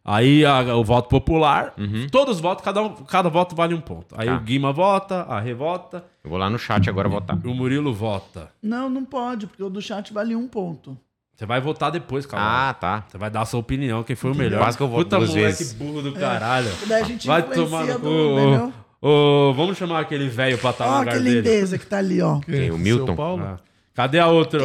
Aí 0.04 0.44
a- 0.44 0.76
o 0.76 0.84
voto 0.84 1.08
popular, 1.08 1.74
Uhum. 1.78 2.08
todos 2.12 2.38
os 2.38 2.42
votos, 2.42 2.64
cada, 2.66 2.82
um- 2.82 2.90
cada 3.04 3.30
voto 3.30 3.56
vale 3.56 3.76
um 3.76 3.82
ponto. 3.82 4.16
Aí 4.18 4.26
Tá. 4.28 4.36
o 4.36 4.40
Guima 4.40 4.74
vota, 4.74 5.22
a 5.30 5.40
Revota, 5.40 6.04
Eu 6.24 6.32
vou 6.32 6.40
lá 6.40 6.50
no 6.50 6.58
chat 6.58 6.90
agora 6.90 7.08
votar. 7.08 7.38
o 7.46 7.54
Murilo 7.54 7.94
vota. 7.94 8.50
Não, 8.64 8.90
não 8.90 9.06
pode, 9.06 9.46
porque 9.46 9.62
o 9.62 9.70
do 9.70 9.82
chat 9.82 10.12
vale 10.12 10.36
um 10.36 10.48
ponto. 10.48 10.98
Você 11.36 11.46
vai 11.46 11.62
votar 11.62 11.92
depois, 11.92 12.26
cara. 12.26 12.70
Ah, 12.70 12.74
tá. 12.74 13.06
Você 13.08 13.18
vai 13.20 13.30
dar 13.30 13.42
a 13.42 13.46
sua 13.46 13.60
opinião, 13.60 14.02
quem 14.04 14.16
foi 14.16 14.32
o 14.32 14.36
melhor. 14.36 14.60
Quase 14.62 14.76
que 14.78 14.84
eu 14.84 14.88
voto 14.90 15.04
Puta 15.04 15.18
duas 15.18 15.30
moleque 15.30 15.46
vezes. 15.58 15.74
burro 15.74 16.02
do 16.02 16.12
caralho. 16.14 16.70
Daí 16.88 17.02
a 17.02 17.06
gente 17.06 17.28
Vai 17.28 17.44
tomar 17.44 17.86
no 17.86 18.00
cu. 18.00 18.74
Ô, 19.02 19.54
vamos 19.54 19.78
chamar 19.78 20.00
aquele 20.00 20.28
velho 20.28 20.58
pra 20.58 20.72
estar 20.72 20.88
no 20.88 20.94
Ó, 20.96 21.00
lugar 21.00 21.14
que 21.18 21.24
dele. 21.24 21.36
lindeza 21.38 21.78
que 21.78 21.86
tá 21.86 22.00
ali, 22.00 22.22
ó. 22.22 22.40
Quem? 22.40 22.72
O 22.72 22.78
Milton? 22.78 23.16
Ah. 23.42 23.58
Cadê 24.00 24.18
a 24.18 24.28
outra? 24.28 24.62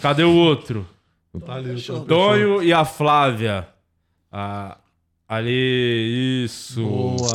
Cadê 0.00 0.22
o 0.22 0.32
outro? 0.32 0.86
Tá 1.44 1.54
ali, 1.54 1.74
o 1.90 1.94
O 1.96 2.00
Tonho 2.04 2.62
e 2.62 2.72
a 2.72 2.84
Flávia. 2.84 3.66
Ah, 4.30 4.76
ali, 5.28 6.44
isso. 6.44 6.80
Boa. 6.80 7.32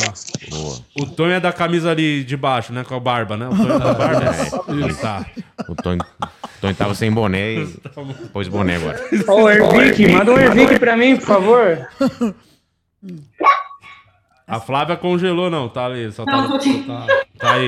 O 0.97 1.05
Tonho 1.05 1.33
é 1.33 1.39
da 1.41 1.51
camisa 1.51 1.91
ali 1.91 2.23
de 2.23 2.37
baixo, 2.37 2.71
né? 2.71 2.85
Com 2.85 2.95
a 2.95 2.99
barba, 3.01 3.35
né? 3.35 3.45
O 3.45 3.57
Tonho 3.57 3.73
é 3.73 3.77
da 3.77 3.93
barba. 3.93 4.23
É. 4.23 4.87
Isso. 4.87 5.01
Tá. 5.01 5.25
O 5.67 5.75
Tonho, 5.75 5.99
Tonho 6.61 6.75
tava 6.75 6.95
sem 6.95 7.11
boné 7.11 7.55
e 7.55 7.67
pôs 8.31 8.47
boné 8.47 8.77
agora. 8.77 8.97
Ô, 9.27 9.43
o 9.43 9.49
Ervic, 9.49 10.09
manda 10.09 10.31
um 10.31 10.37
Ervic 10.39 10.79
pra 10.79 10.95
mim, 10.95 11.17
por 11.17 11.25
favor. 11.25 11.89
A 14.47 14.61
Flávia 14.61 14.95
congelou, 14.95 15.49
não, 15.49 15.67
tá 15.67 15.87
ali. 15.87 16.09
Só 16.09 16.23
tá, 16.23 16.31
Não, 16.31 16.47
tô 16.51 16.55
aqui. 16.55 16.83
tá, 16.83 17.05
tá 17.37 17.53
aí. 17.55 17.67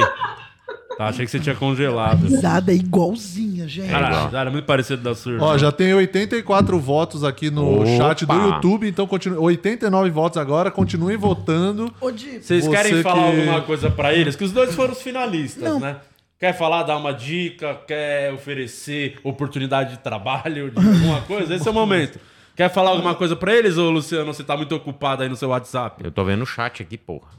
Tá, 1.00 1.08
achei 1.08 1.24
que 1.24 1.32
você 1.32 1.40
tinha 1.40 1.56
congelado. 1.56 2.28
Risada 2.28 2.74
igualzinha, 2.74 3.66
gente. 3.70 3.88
Cara, 3.90 4.30
era 4.38 4.52
muito 4.52 4.66
parecido 4.66 5.02
da 5.02 5.16
sua. 5.16 5.42
Ó, 5.42 5.58
já 5.58 5.72
tem 5.72 5.94
84 5.94 6.78
votos 6.78 7.24
aqui 7.24 7.50
no 7.50 7.78
Opa! 7.84 7.86
chat 7.96 8.26
do 8.26 8.34
YouTube, 8.34 8.86
então 8.86 9.08
continue, 9.08 9.38
89 9.38 10.10
votos 10.10 10.38
agora, 10.38 10.70
continuem 10.70 11.16
votando. 11.16 11.90
Ô, 12.02 12.12
Di, 12.12 12.42
Vocês 12.42 12.66
Você 12.66 12.70
querem 12.70 13.02
falar 13.02 13.32
que- 13.32 13.40
alguma 13.40 13.62
coisa 13.62 13.90
pra 13.90 14.14
eles? 14.14 14.36
Que 14.36 14.44
os 14.44 14.52
dois 14.52 14.76
foram 14.76 14.92
os 14.92 15.02
finalistas, 15.02 15.80
né? 15.80 15.96
Quer 16.38 16.52
falar, 16.58 16.84
dar 16.84 16.98
uma 16.98 17.14
dica? 17.14 17.76
Quer 17.88 18.34
oferecer 18.34 19.16
oportunidade 19.24 19.92
de 19.92 20.00
trabalho, 20.00 20.70
de 20.70 20.76
alguma 20.86 21.22
coisa? 21.22 21.56
Esse 21.56 21.66
é 21.66 21.72
o 21.72 21.74
momento. 21.74 22.20
Quer 22.60 22.70
falar 22.70 22.90
alguma 22.90 23.16
coisa 23.16 23.38
pra 23.38 23.56
eles, 23.56 23.78
ou 23.78 23.90
Luciano, 23.90 24.34
você 24.34 24.44
tá 24.44 24.58
muito 24.58 24.76
ocupado 24.76 25.24
aí 25.24 25.30
no 25.30 25.36
seu 25.38 25.48
WhatsApp? 25.48 26.04
Eu 26.04 26.12
tô 26.12 26.26
vendo 26.26 26.42
o 26.42 26.46
chat 26.46 26.84
aqui, 26.84 26.98
porra. 26.98 27.30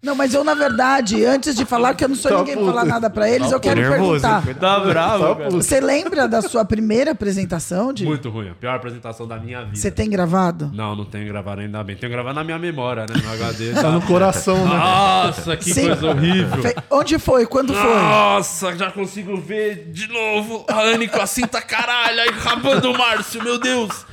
Não, 0.00 0.14
mas 0.14 0.32
eu, 0.32 0.44
na 0.44 0.54
verdade, 0.54 1.24
antes 1.24 1.56
de 1.56 1.64
falar, 1.64 1.92
que 1.94 2.04
eu 2.04 2.08
não 2.08 2.14
sou 2.14 2.30
Tá 2.30 2.38
ninguém 2.38 2.54
pra 2.54 2.66
falar 2.66 2.84
nada 2.84 3.10
pra 3.10 3.28
eles, 3.28 3.50
eu 3.50 3.58
quero 3.58 3.80
nervoso, 3.80 4.22
perguntar. 4.22 4.54
Tá 4.60 4.78
bravo, 4.78 5.34
cara. 5.34 5.50
Você 5.50 5.80
lembra 5.80 6.28
da 6.28 6.40
sua 6.40 6.64
primeira 6.64 7.10
apresentação, 7.10 7.92
Di? 7.92 8.04
Muito 8.06 8.30
ruim. 8.30 8.50
A 8.50 8.54
pior 8.54 8.76
apresentação 8.76 9.26
da 9.26 9.38
minha 9.38 9.64
vida. 9.64 9.74
Você 9.74 9.90
tem 9.90 10.08
gravado? 10.08 10.70
Não, 10.72 10.94
não 10.94 11.04
tenho 11.04 11.26
gravado 11.26 11.62
ainda 11.62 11.82
bem. 11.82 11.96
Tenho 11.96 12.12
gravado 12.12 12.36
na 12.36 12.44
minha 12.44 12.58
memória, 12.60 13.06
né? 13.10 13.20
No 13.20 13.32
HD. 13.32 13.72
Tá 13.72 13.90
no 13.90 14.02
coração, 14.02 14.56
né? 14.68 14.76
Nossa, 14.76 15.56
que 15.56 15.74
Sim. 15.74 15.88
coisa 15.88 16.06
horrível. 16.10 16.62
Fe- 16.62 16.76
Onde 16.88 17.18
foi? 17.18 17.44
Quando 17.44 17.74
foi? 17.74 17.92
Nossa, 17.92 18.76
já 18.76 18.88
consigo 18.92 19.36
ver 19.36 19.90
de 19.90 20.06
novo 20.06 20.64
a 20.70 20.80
Anne 20.80 21.08
com 21.08 21.20
a 21.20 21.26
cinta 21.26 21.60
caralho 21.60 22.20
aí 22.20 22.30
rabando 22.38 22.92
o 22.92 22.96
Márcio, 22.96 23.42
meu 23.42 23.58
Deus. 23.58 24.06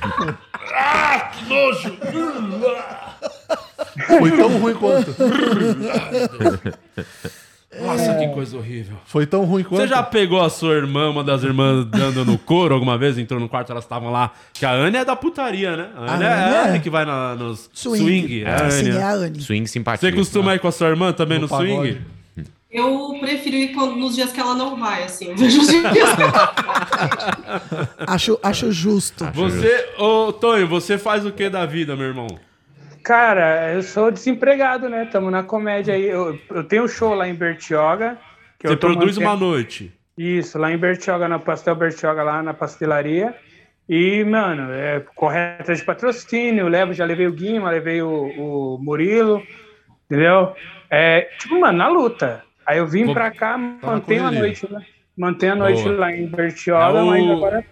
Ah, 0.54 1.30
que 1.32 1.48
nojo. 1.48 1.96
Foi 4.06 4.30
tão 4.36 4.58
ruim 4.58 4.74
quanto. 4.74 5.14
Nossa, 7.80 8.14
que 8.14 8.28
coisa 8.28 8.56
horrível. 8.56 8.96
Foi 9.04 9.26
tão 9.26 9.44
ruim 9.44 9.62
quanto. 9.62 9.82
Você 9.82 9.88
já 9.88 10.02
pegou 10.02 10.40
a 10.40 10.48
sua 10.48 10.74
irmã, 10.74 11.10
uma 11.10 11.22
das 11.22 11.42
irmãs, 11.42 11.84
dando 11.84 12.24
no 12.24 12.38
couro 12.38 12.74
alguma 12.74 12.96
vez? 12.96 13.18
Entrou 13.18 13.38
no 13.38 13.48
quarto, 13.48 13.70
elas 13.70 13.84
estavam 13.84 14.10
lá. 14.10 14.32
Que 14.54 14.64
a 14.64 14.72
Anne 14.72 14.96
é 14.96 15.04
da 15.04 15.14
putaria, 15.14 15.76
né? 15.76 15.90
A 15.94 16.14
Anne, 16.14 16.24
é, 16.24 16.26
Anne 16.26 16.34
a 16.34 16.48
é. 16.48 16.68
Anne 16.70 16.80
que 16.80 16.90
vai 16.90 17.04
na, 17.04 17.34
nos 17.34 17.68
Swing. 17.74 18.02
swing. 18.02 18.42
É 18.42 18.50
a 18.50 18.62
Anne. 18.62 18.72
Sim, 18.72 18.90
é 18.90 19.02
a 19.02 19.10
Anne. 19.12 19.40
Swing 19.40 19.66
simpatia. 19.66 20.10
Você 20.10 20.16
costuma 20.16 20.54
ir 20.54 20.58
com 20.58 20.68
a 20.68 20.72
sua 20.72 20.88
irmã 20.88 21.12
também 21.12 21.38
no, 21.38 21.46
No 21.46 21.56
swing? 21.56 22.00
Eu 22.70 23.16
prefiro 23.20 23.56
ir 23.56 23.68
quando- 23.74 23.96
nos 23.96 24.14
dias 24.14 24.30
que 24.32 24.38
ela 24.40 24.54
não 24.54 24.76
vai, 24.78 25.02
assim. 25.04 25.30
Eu 25.30 25.36
vejo 25.36 25.60
os 25.62 25.68
dias. 25.68 26.08
Acho, 28.06 28.38
acho 28.42 28.72
justo. 28.72 29.24
Você, 29.32 29.88
ô 29.98 30.32
Tonho, 30.32 30.66
você 30.66 30.98
faz 30.98 31.24
o 31.24 31.32
que 31.32 31.48
da 31.48 31.64
vida, 31.66 31.96
meu 31.96 32.06
irmão? 32.06 32.26
Cara, 33.02 33.72
eu 33.72 33.82
sou 33.82 34.10
desempregado, 34.10 34.88
né? 34.88 35.06
Tamo 35.10 35.30
na 35.30 35.42
comédia 35.42 35.94
aí. 35.94 36.04
Eu, 36.06 36.38
eu 36.50 36.64
tenho 36.64 36.84
um 36.84 36.88
show 36.88 37.14
lá 37.14 37.26
em 37.26 37.34
Bertioga. 37.34 38.18
Que 38.58 38.68
Você 38.68 38.76
produz 38.76 39.16
mantendo- 39.16 39.20
uma 39.30 39.36
noite. 39.36 39.92
Isso, 40.16 40.58
lá 40.58 40.70
em 40.72 40.76
Bertioga, 40.76 41.28
na 41.28 41.38
Pastel 41.38 41.76
Bertioga, 41.76 42.22
lá 42.22 42.42
na 42.42 42.52
pastelaria. 42.52 43.34
E, 43.88 44.22
mano, 44.24 44.70
é 44.72 45.00
correta 45.14 45.74
de 45.74 45.82
patrocínio, 45.82 46.62
eu 46.62 46.68
levo, 46.68 46.92
já 46.92 47.06
levei 47.06 47.26
o 47.26 47.32
Guima, 47.32 47.70
levei 47.70 48.02
o, 48.02 48.10
o 48.10 48.78
Murilo, 48.82 49.42
entendeu? 50.04 50.52
É, 50.90 51.22
tipo, 51.38 51.58
mano, 51.58 51.78
na 51.78 51.88
luta. 51.88 52.42
Aí 52.68 52.76
eu 52.78 52.86
vim 52.86 53.06
Pô, 53.06 53.14
pra 53.14 53.30
cá, 53.30 53.56
mantenho 53.56 54.26
a 54.26 54.30
noite, 54.30 54.70
né? 54.70 54.82
Mantenho 55.16 55.52
a 55.54 55.56
noite 55.56 55.82
Boa. 55.82 55.96
lá 55.96 56.12
em 56.14 56.26
Bertioga, 56.26 56.98
É 56.98 57.02
o- 57.02 57.06
mas 57.06 57.30
agora 57.30 57.64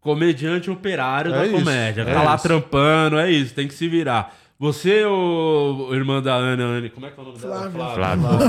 Comediante 0.00 0.70
operário 0.70 1.32
É 1.34 1.38
da 1.38 1.46
isso, 1.46 1.54
comédia. 1.56 2.02
é 2.02 2.14
tá 2.14 2.22
lá 2.22 2.34
isso. 2.36 2.44
trampando, 2.46 3.18
é 3.18 3.30
isso, 3.30 3.54
tem 3.54 3.66
que 3.66 3.74
se 3.74 3.88
virar. 3.88 4.32
Você, 4.58 5.04
ô 5.04 5.88
irmã 5.92 6.22
da 6.22 6.32
Ana, 6.34 6.62
Anne, 6.64 6.88
como 6.90 7.06
é 7.06 7.10
que 7.10 7.18
é 7.18 7.22
o 7.22 7.26
nome 7.26 7.38
dela? 7.38 7.70
Flávia. 7.70 7.94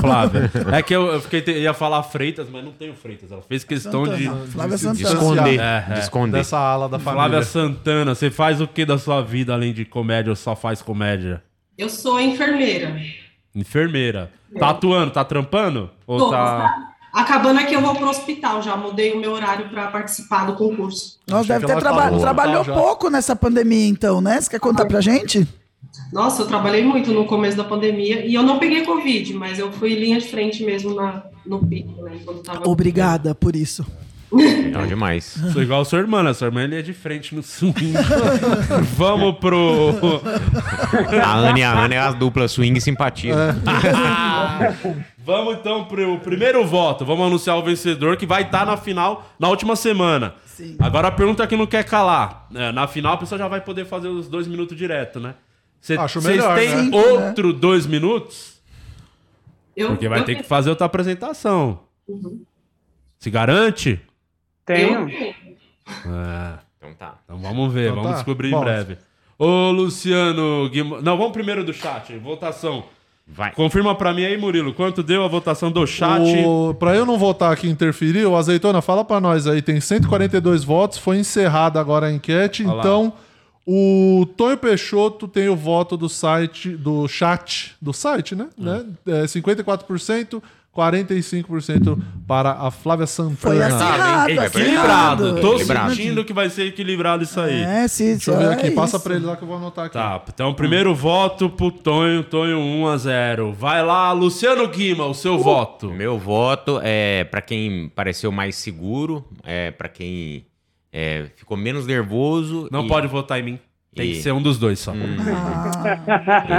Flávia. 0.00 0.50
É 0.78 0.82
que 0.82 0.94
eu, 0.94 1.06
eu 1.08 1.20
fiquei, 1.20 1.42
te- 1.42 1.52
ia 1.52 1.74
falar 1.74 2.02
Freitas, 2.04 2.48
mas 2.48 2.64
não 2.64 2.72
tenho 2.72 2.94
Freitas. 2.94 3.30
Ela 3.32 3.42
fez 3.42 3.62
questão 3.64 4.04
de, 4.04 4.24
Santana. 4.24 4.46
Flávia 4.46 4.76
de 4.76 4.82
Santana. 4.82 5.14
esconder. 5.14 5.60
É, 5.60 5.84
é. 5.88 5.92
De 5.94 5.98
esconder. 6.00 6.36
Dessa 6.38 6.58
ala 6.58 6.88
da 6.88 6.98
família. 6.98 7.24
Flávia 7.28 7.42
Santana. 7.44 8.14
Você 8.14 8.30
faz 8.30 8.60
o 8.60 8.66
que 8.68 8.84
da 8.86 8.96
sua 8.96 9.20
vida 9.22 9.52
além 9.52 9.72
de 9.74 9.84
comédia 9.84 10.30
ou 10.30 10.36
só 10.36 10.54
faz 10.56 10.80
comédia? 10.80 11.42
Eu 11.76 11.88
sou 11.90 12.18
enfermeira. 12.20 12.94
Enfermeira. 13.54 14.30
Tá 14.58 14.70
atuando, 14.70 15.12
tá 15.12 15.24
trampando? 15.24 15.90
Ou 16.06 16.18
Tô, 16.18 16.30
tá. 16.30 16.92
Acabando 17.12 17.58
aqui, 17.58 17.74
eu 17.74 17.80
vou 17.80 17.94
pro 17.94 18.08
hospital. 18.08 18.62
Já 18.62 18.76
mudei 18.76 19.12
o 19.12 19.18
meu 19.18 19.32
horário 19.32 19.68
para 19.68 19.88
participar 19.88 20.46
do 20.46 20.54
concurso. 20.54 21.18
Nós 21.26 21.40
Achei 21.40 21.54
deve 21.54 21.66
ter 21.66 21.80
traba 21.80 22.02
falou, 22.02 22.20
trabalhou 22.20 22.64
já. 22.64 22.74
pouco 22.74 23.10
nessa 23.10 23.34
pandemia, 23.34 23.88
então, 23.88 24.20
né? 24.20 24.40
Você 24.40 24.50
quer 24.50 24.60
contar 24.60 24.86
pra 24.86 25.00
gente? 25.00 25.46
Nossa, 26.12 26.42
eu 26.42 26.46
trabalhei 26.46 26.84
muito 26.84 27.12
no 27.12 27.24
começo 27.26 27.56
da 27.56 27.64
pandemia 27.64 28.24
e 28.24 28.34
eu 28.34 28.42
não 28.42 28.58
peguei 28.58 28.84
Covid, 28.84 29.34
mas 29.34 29.58
eu 29.58 29.72
fui 29.72 29.94
linha 29.94 30.18
de 30.20 30.28
frente 30.28 30.62
mesmo 30.64 30.94
na, 30.94 31.24
no 31.44 31.66
pico, 31.66 32.02
né? 32.02 32.18
Obrigada 32.64 33.34
por 33.34 33.56
isso. 33.56 33.84
Não, 34.30 34.86
demais. 34.86 35.24
Sou 35.52 35.62
igual 35.62 35.80
a 35.80 35.84
sua 35.84 35.98
irmã, 36.00 36.22
né? 36.22 36.32
Sua 36.34 36.46
irmã 36.48 36.62
ele 36.62 36.78
é 36.78 36.82
de 36.82 36.92
frente 36.92 37.34
no 37.34 37.42
swing. 37.42 37.92
Vamos 38.96 39.38
pro. 39.38 39.94
A 41.24 41.34
Anne 41.36 41.60
e 41.60 41.62
a 41.62 41.72
Ana 41.84 41.94
é 41.94 41.98
a 41.98 42.12
dupla 42.12 42.46
swing 42.48 42.78
simpatia. 42.80 43.34
Vamos 45.18 45.54
então 45.58 45.84
pro 45.84 46.18
primeiro 46.20 46.66
voto. 46.66 47.04
Vamos 47.04 47.26
anunciar 47.26 47.56
o 47.56 47.62
vencedor 47.62 48.16
que 48.16 48.26
vai 48.26 48.42
estar 48.42 48.64
na 48.66 48.76
final 48.76 49.30
na 49.38 49.48
última 49.48 49.76
semana. 49.76 50.34
Sim. 50.46 50.76
Agora 50.78 51.08
a 51.08 51.12
pergunta 51.12 51.46
que 51.46 51.56
não 51.56 51.66
quer 51.66 51.84
calar. 51.84 52.48
É, 52.54 52.72
na 52.72 52.86
final 52.88 53.14
a 53.14 53.16
pessoa 53.16 53.38
já 53.38 53.46
vai 53.48 53.60
poder 53.60 53.84
fazer 53.84 54.08
os 54.08 54.28
dois 54.28 54.46
minutos 54.46 54.76
direto, 54.76 55.20
né? 55.20 55.34
Cê- 55.80 55.96
Acho 55.96 56.20
Vocês 56.20 56.36
melhor, 56.36 56.58
têm 56.58 56.90
né? 56.90 56.96
Outro 56.96 57.52
dois 57.52 57.86
minutos? 57.86 58.58
Eu, 59.76 59.88
Porque 59.90 60.08
vai 60.08 60.20
eu 60.20 60.24
ter 60.24 60.34
que 60.36 60.42
fazer 60.42 60.70
outra 60.70 60.86
apresentação. 60.86 61.80
Se 63.18 63.30
garante? 63.30 64.00
Tenho. 64.74 65.08
É. 65.08 66.58
Então 66.76 66.94
tá. 66.98 67.14
Então 67.24 67.38
vamos 67.38 67.72
ver, 67.72 67.84
Então 67.90 67.96
vamos 67.96 68.10
tá. 68.10 68.16
descobrir 68.16 68.50
Bom. 68.50 68.58
em 68.58 68.64
breve. 68.64 68.98
Ô, 69.38 69.70
Luciano 69.70 70.68
Guimarães. 70.68 71.04
Não, 71.04 71.16
vamos 71.16 71.32
primeiro 71.32 71.64
do 71.64 71.72
chat. 71.72 72.16
Votação. 72.18 72.84
Vai. 73.26 73.52
Confirma 73.52 73.94
pra 73.94 74.14
mim 74.14 74.24
aí, 74.24 74.38
Murilo. 74.38 74.72
Quanto 74.72 75.02
deu 75.02 75.22
a 75.22 75.28
votação 75.28 75.70
do 75.70 75.86
chat? 75.86 76.22
O, 76.46 76.74
pra 76.74 76.96
eu 76.96 77.04
não 77.04 77.18
votar 77.18 77.52
aqui 77.52 77.66
e 77.66 77.70
interferir, 77.70 78.24
o 78.24 78.34
Azeitona, 78.36 78.80
fala 78.80 79.04
pra 79.04 79.20
nós 79.20 79.46
aí. 79.46 79.60
Tem 79.60 79.80
142 79.80 80.64
votos, 80.64 80.96
foi 80.98 81.18
encerrada 81.18 81.78
agora 81.78 82.06
a 82.06 82.12
enquete. 82.12 82.64
Olha 82.64 82.72
lá. 82.74 82.80
então, 82.80 83.12
o 83.66 84.26
Tonho 84.34 84.56
Peixoto 84.56 85.28
tem 85.28 85.46
o 85.50 85.54
voto 85.54 85.94
do 85.94 86.08
site, 86.08 86.70
do 86.70 87.06
chat, 87.06 87.76
do 87.82 87.92
site, 87.92 88.34
né? 88.34 88.48
né? 88.56 88.86
É 89.06 89.24
54%, 89.24 90.42
45% 90.78 91.98
para 92.26 92.52
a 92.52 92.70
Flávia 92.70 93.06
Foi 93.06 93.26
Santana. 93.26 93.66
acirrado, 93.66 94.30
Equilibrado. 94.30 95.40
Tô 95.40 95.48
Equilibrado. 95.54 95.94
sentindo 95.94 96.24
que 96.24 96.32
vai 96.32 96.48
ser 96.50 96.66
equilibrado 96.66 97.22
isso 97.24 97.40
aí. 97.40 97.62
É, 97.62 97.88
sim, 97.88 98.12
Deixa 98.12 98.30
eu 98.30 98.38
ver 98.38 98.48
aqui, 98.52 98.66
é 98.66 98.70
passa 98.70 98.96
isso. 98.96 99.04
pra 99.04 99.14
ele 99.16 99.24
lá 99.26 99.36
que 99.36 99.42
eu 99.42 99.48
vou 99.48 99.56
anotar 99.56 99.86
aqui. 99.86 99.94
Tá, 99.94 100.22
então 100.32 100.54
primeiro 100.54 100.94
voto 100.94 101.48
pro 101.50 101.70
Tonho, 101.70 102.22
Tonho 102.22 102.58
1 102.58 102.86
a 102.86 102.96
0. 102.96 103.52
Vai 103.52 103.84
lá, 103.84 104.12
Luciano 104.12 104.66
Guima, 104.68 105.04
o 105.06 105.14
seu 105.14 105.38
voto. 105.38 105.88
O 105.88 105.94
meu 105.94 106.18
voto 106.18 106.80
é 106.82 107.24
pra 107.24 107.40
quem 107.40 107.88
pareceu 107.94 108.30
mais 108.30 108.56
seguro, 108.56 109.24
é 109.44 109.70
para 109.70 109.88
quem 109.88 110.46
é, 110.92 111.26
ficou 111.36 111.56
menos 111.56 111.86
nervoso. 111.86 112.68
Não 112.70 112.84
e- 112.84 112.88
pode 112.88 113.06
votar 113.06 113.38
em 113.40 113.42
mim. 113.42 113.58
Tem 113.98 114.10
e- 114.10 114.14
que 114.14 114.22
ser 114.22 114.32
um 114.32 114.40
dos 114.42 114.58
dois 114.58 114.78
só. 114.78 114.92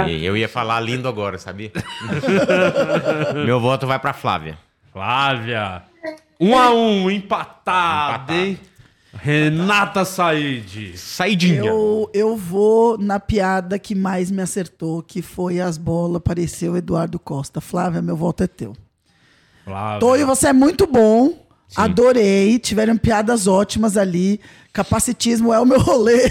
e 0.08 0.24
eu 0.24 0.36
ia 0.36 0.48
falar 0.48 0.80
lindo 0.80 1.08
agora, 1.08 1.38
sabia? 1.38 1.72
meu 3.44 3.60
voto 3.60 3.86
vai 3.86 3.98
pra 3.98 4.12
Flávia. 4.12 4.58
Flávia. 4.92 5.82
1 6.40 6.58
a 6.58 6.70
1 6.72 7.10
empatado, 7.10 8.32
Empatado. 8.32 8.32
hein? 8.32 8.58
Renata 9.12 10.04
Said. 10.04 10.96
Saidinha. 10.96 11.64
Eu, 11.64 12.08
eu 12.14 12.36
vou 12.36 12.96
na 12.96 13.18
piada 13.18 13.78
que 13.78 13.94
mais 13.94 14.30
me 14.30 14.40
acertou, 14.40 15.02
que 15.02 15.20
foi 15.20 15.60
as 15.60 15.76
bolas, 15.76 16.16
apareceu 16.16 16.76
Eduardo 16.76 17.18
Costa. 17.18 17.60
Flávia, 17.60 18.00
meu 18.00 18.16
voto 18.16 18.42
é 18.44 18.46
teu. 18.46 18.72
Flávia. 19.64 19.98
Tonho, 20.00 20.26
você 20.26 20.48
é 20.48 20.52
muito 20.52 20.86
bom. 20.86 21.34
Adorei. 21.76 22.58
Tiveram 22.58 22.96
piadas 22.96 23.46
ótimas 23.46 23.96
ali. 23.96 24.40
Capacitismo 24.72 25.52
é 25.52 25.60
o 25.60 25.64
meu 25.64 25.80
rolê. 25.80 26.30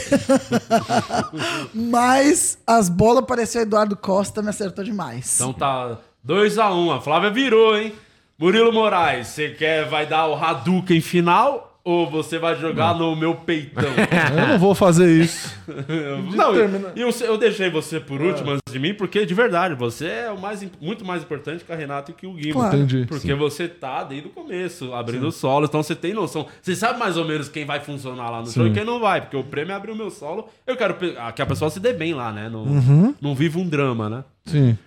Mas 1.74 2.58
as 2.66 2.90
bolas 2.90 3.24
apareceu 3.24 3.62
Eduardo 3.62 3.96
Costa, 3.96 4.42
me 4.42 4.50
acertou 4.50 4.84
demais. 4.84 5.36
Então 5.36 5.52
tá 5.52 5.98
2x1. 6.26 6.98
A 6.98 7.02
Flávia 7.02 7.30
virou, 7.30 7.78
hein? 7.78 7.94
Murilo 8.38 8.72
Moraes, 8.72 9.28
você 9.28 9.50
quer, 9.50 9.90
vai 9.90 10.06
dar 10.06 10.28
o 10.28 10.36
Hadouken 10.36 11.02
final 11.02 11.69
ou 11.90 12.08
você 12.08 12.38
vai 12.38 12.56
jogar 12.56 12.94
no 12.94 13.16
meu 13.16 13.34
peitão? 13.34 13.90
Eu 14.38 14.48
não 14.48 14.60
vou 14.60 14.76
fazer 14.76 15.12
isso. 15.24 15.58
Não, 16.36 16.54
e 16.96 17.02
eu, 17.02 17.10
eu 17.10 17.38
deixei 17.38 17.70
você 17.70 18.00
por 18.00 18.22
último 18.22 18.52
antes 18.52 18.72
de 18.72 18.78
mim, 18.78 18.94
porque 18.94 19.26
de 19.26 19.34
verdade, 19.34 19.74
você 19.74 20.06
é 20.06 20.32
o 20.32 20.40
mais, 20.40 20.66
muito 20.80 21.04
mais 21.04 21.24
importante 21.24 21.64
que 21.64 21.72
a 21.72 21.76
Renata 21.76 22.12
e 22.12 22.14
que 22.14 22.28
o 22.28 22.34
Guima. 22.34 22.54
Claro. 22.54 22.78
Entendi. 22.78 23.06
Porque 23.08 23.34
você 23.34 23.68
tá 23.68 24.04
desde 24.04 24.28
o 24.28 24.32
começo, 24.32 24.94
abrindo 24.94 25.28
o 25.28 25.32
solo, 25.32 25.66
então 25.66 25.82
você 25.82 25.96
tem 25.96 26.14
noção. 26.14 26.46
Você 26.62 26.76
sabe 26.76 27.00
mais 27.00 27.18
ou 27.18 27.26
menos 27.26 27.50
quem 27.50 27.66
vai 27.66 27.80
funcionar 27.80 28.30
lá 28.30 28.42
no 28.42 28.52
show 28.52 28.66
Sim. 28.66 28.70
e 28.70 28.74
quem 28.74 28.86
não 28.86 29.00
vai, 29.00 29.22
porque 29.22 29.38
o 29.38 29.44
prêmio 29.44 29.72
é 29.72 29.76
abrir 29.76 29.92
o 29.92 29.96
meu 29.96 30.12
solo. 30.12 30.48
Eu 30.68 30.78
quero 30.78 30.96
ah, 31.18 31.32
que 31.32 31.42
a 31.42 31.46
pessoa 31.46 31.72
se 31.72 31.80
dê 31.80 31.92
bem 31.94 32.14
lá, 32.14 32.32
né? 32.32 32.50
Não, 32.50 32.64
Uhum. 32.64 33.16
não 33.20 33.34
viva 33.34 33.58
um 33.58 33.68
drama, 33.68 34.08
né? 34.10 34.24
Sim. 34.46 34.78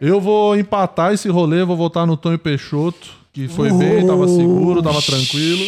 Eu 0.00 0.20
vou 0.20 0.56
empatar 0.56 1.12
esse 1.12 1.28
rolê, 1.28 1.64
vou 1.64 1.76
votar 1.76 2.06
no 2.06 2.16
Tonho 2.16 2.38
Peixoto, 2.38 3.10
que 3.36 3.48
foi 3.48 3.70
bem, 3.70 4.06
tava 4.06 4.26
seguro, 4.28 4.82
tava 4.82 5.02
tranquilo. 5.02 5.62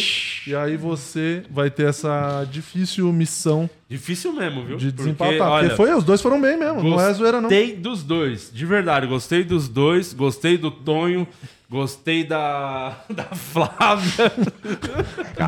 E 0.47 0.55
aí 0.55 0.75
você 0.75 1.43
vai 1.51 1.69
ter 1.69 1.87
essa 1.87 2.43
difícil 2.51 3.13
missão 3.13 3.69
Difícil 3.87 4.33
mesmo, 4.33 4.65
viu? 4.65 4.75
de 4.77 4.85
Porque, 4.87 4.97
desempatar. 4.97 5.37
Porque, 5.37 5.65
olha, 5.67 5.75
foi, 5.75 5.93
os 5.93 6.03
dois 6.03 6.19
foram 6.19 6.41
bem 6.41 6.57
mesmo, 6.57 6.81
não 6.81 6.99
é 6.99 7.13
zoeira 7.13 7.39
não. 7.39 7.47
Gostei 7.47 7.75
dos 7.75 8.01
dois, 8.01 8.49
de 8.51 8.65
verdade. 8.65 9.05
Gostei 9.05 9.43
dos 9.43 9.69
dois. 9.69 10.13
Gostei 10.13 10.57
do 10.57 10.71
Tonho. 10.71 11.27
Gostei 11.69 12.23
da, 12.23 12.97
da 13.07 13.25
Flávia. 13.25 14.31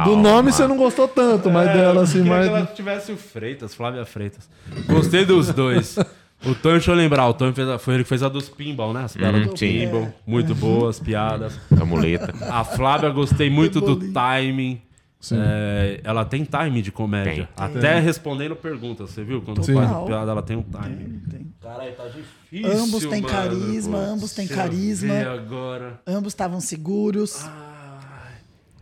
Do 0.06 0.15
nome 0.15 0.52
você 0.52 0.68
não 0.68 0.77
gostou 0.77 1.07
tanto, 1.07 1.49
mas 1.49 1.69
É, 1.69 1.73
dela 1.73 2.03
assim, 2.03 2.19
queria 2.19 2.31
mais... 2.31 2.48
que 2.48 2.56
ela 2.56 2.65
tivesse 2.68 3.11
o 3.11 3.18
Freitas, 3.18 3.73
Flávia 3.73 4.06
Freitas. 4.06 4.48
Gostei 4.85 5.26
dos 5.26 5.52
dois. 5.52 5.98
O 6.43 6.55
Tonho, 6.55 6.76
deixa 6.76 6.91
eu 6.91 6.95
lembrar, 6.95 7.27
o 7.27 7.34
Tonho 7.34 7.53
fez 7.53 7.68
a- 7.68 7.77
foi 7.77 7.93
ele 7.95 8.03
que 8.03 8.09
fez 8.09 8.23
a 8.23 8.30
dos 8.30 8.49
pinball, 8.49 8.93
né? 8.93 9.03
As 9.03 9.15
piadas 9.15 9.41
Uhum, 9.45 9.53
do 9.53 9.57
sim. 9.59 9.68
pinball. 9.80 10.13
Muito 10.26 10.55
boas 10.55 10.99
piadas. 10.99 11.59
A 11.80 11.85
muleta. 11.85 12.34
A 12.49 12.63
Flávia, 12.63 13.09
gostei 13.09 13.49
muito 13.49 13.80
do 13.80 14.11
timing. 14.11 14.81
Sim. 15.19 15.35
É, 15.39 16.01
ela 16.03 16.26
tem 16.26 16.43
timing 16.43 16.81
de 16.81 16.91
comédia. 16.91 17.47
Tem. 17.55 17.65
Até 17.65 17.93
Tem. 17.93 18.01
respondendo 18.01 18.55
perguntas, 18.55 19.11
você 19.11 19.23
viu? 19.23 19.39
Quando 19.43 19.63
Sim. 19.63 19.76
faz 19.76 19.91
a 19.91 19.99
piada, 20.01 20.31
ela 20.31 20.41
tem 20.41 20.57
um 20.57 20.63
timing. 20.63 21.22
Caralho, 21.61 21.93
tá 21.95 22.05
difícil. 22.07 22.81
Ambos 22.84 23.05
têm 23.05 23.22
mano. 23.22 23.27
carisma, 23.27 23.97
ambos 23.99 24.34
têm 24.34 24.47
carisma. 24.47 25.13
agora. 25.31 26.01
Ambos 26.07 26.34
estavam 26.34 26.59
seguros. 26.59 27.45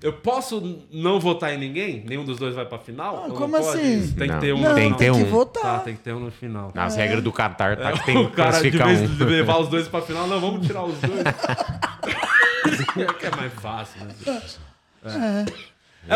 Eu 0.01 0.13
posso 0.13 0.79
não 0.91 1.19
votar 1.19 1.53
em 1.53 1.57
ninguém? 1.57 2.03
Nenhum 2.07 2.23
dos 2.23 2.37
dois 2.37 2.55
vai 2.55 2.65
pra 2.65 2.77
final? 2.79 3.27
Não 3.27 3.35
como 3.35 3.57
assim? 3.57 3.99
isso? 3.99 4.15
Tem 4.15 4.29
que 4.29 4.39
ter 4.39 4.53
um 4.53 4.61
não, 4.61 4.69
no 4.69 4.75
tem 4.75 4.83
final. 4.85 4.97
que 4.97 5.03
ter 5.05 5.11
Tem 5.11 5.21
um. 5.21 5.25
que 5.25 5.29
votar. 5.31 5.61
Tá, 5.63 5.79
tem 5.79 5.95
que 5.95 5.99
ter 6.01 6.13
um 6.13 6.19
no 6.21 6.31
final. 6.31 6.71
As 6.75 6.95
regras 6.95 7.21
do 7.23 7.31
Qatar 7.33 7.75
tá 7.77 7.91
que 7.91 7.99
É, 7.99 8.03
tem 8.03 8.17
o 8.17 8.29
que 8.29 8.35
cara, 8.35 8.61
de 8.61 8.71
classificar 8.71 8.87
vez 8.87 9.01
um. 9.01 9.15
de 9.15 9.23
levar 9.25 9.57
os 9.59 9.67
dois 9.67 9.87
pra 9.89 10.01
final, 10.01 10.25
não, 10.27 10.39
vamos 10.39 10.65
tirar 10.65 10.83
os 10.85 10.95
dois. 10.99 11.23
que 13.19 13.25
é 13.25 13.35
mais 13.35 13.53
fácil, 13.55 14.01
né? 14.05 14.13
É. 15.05 15.09
É 15.09 15.45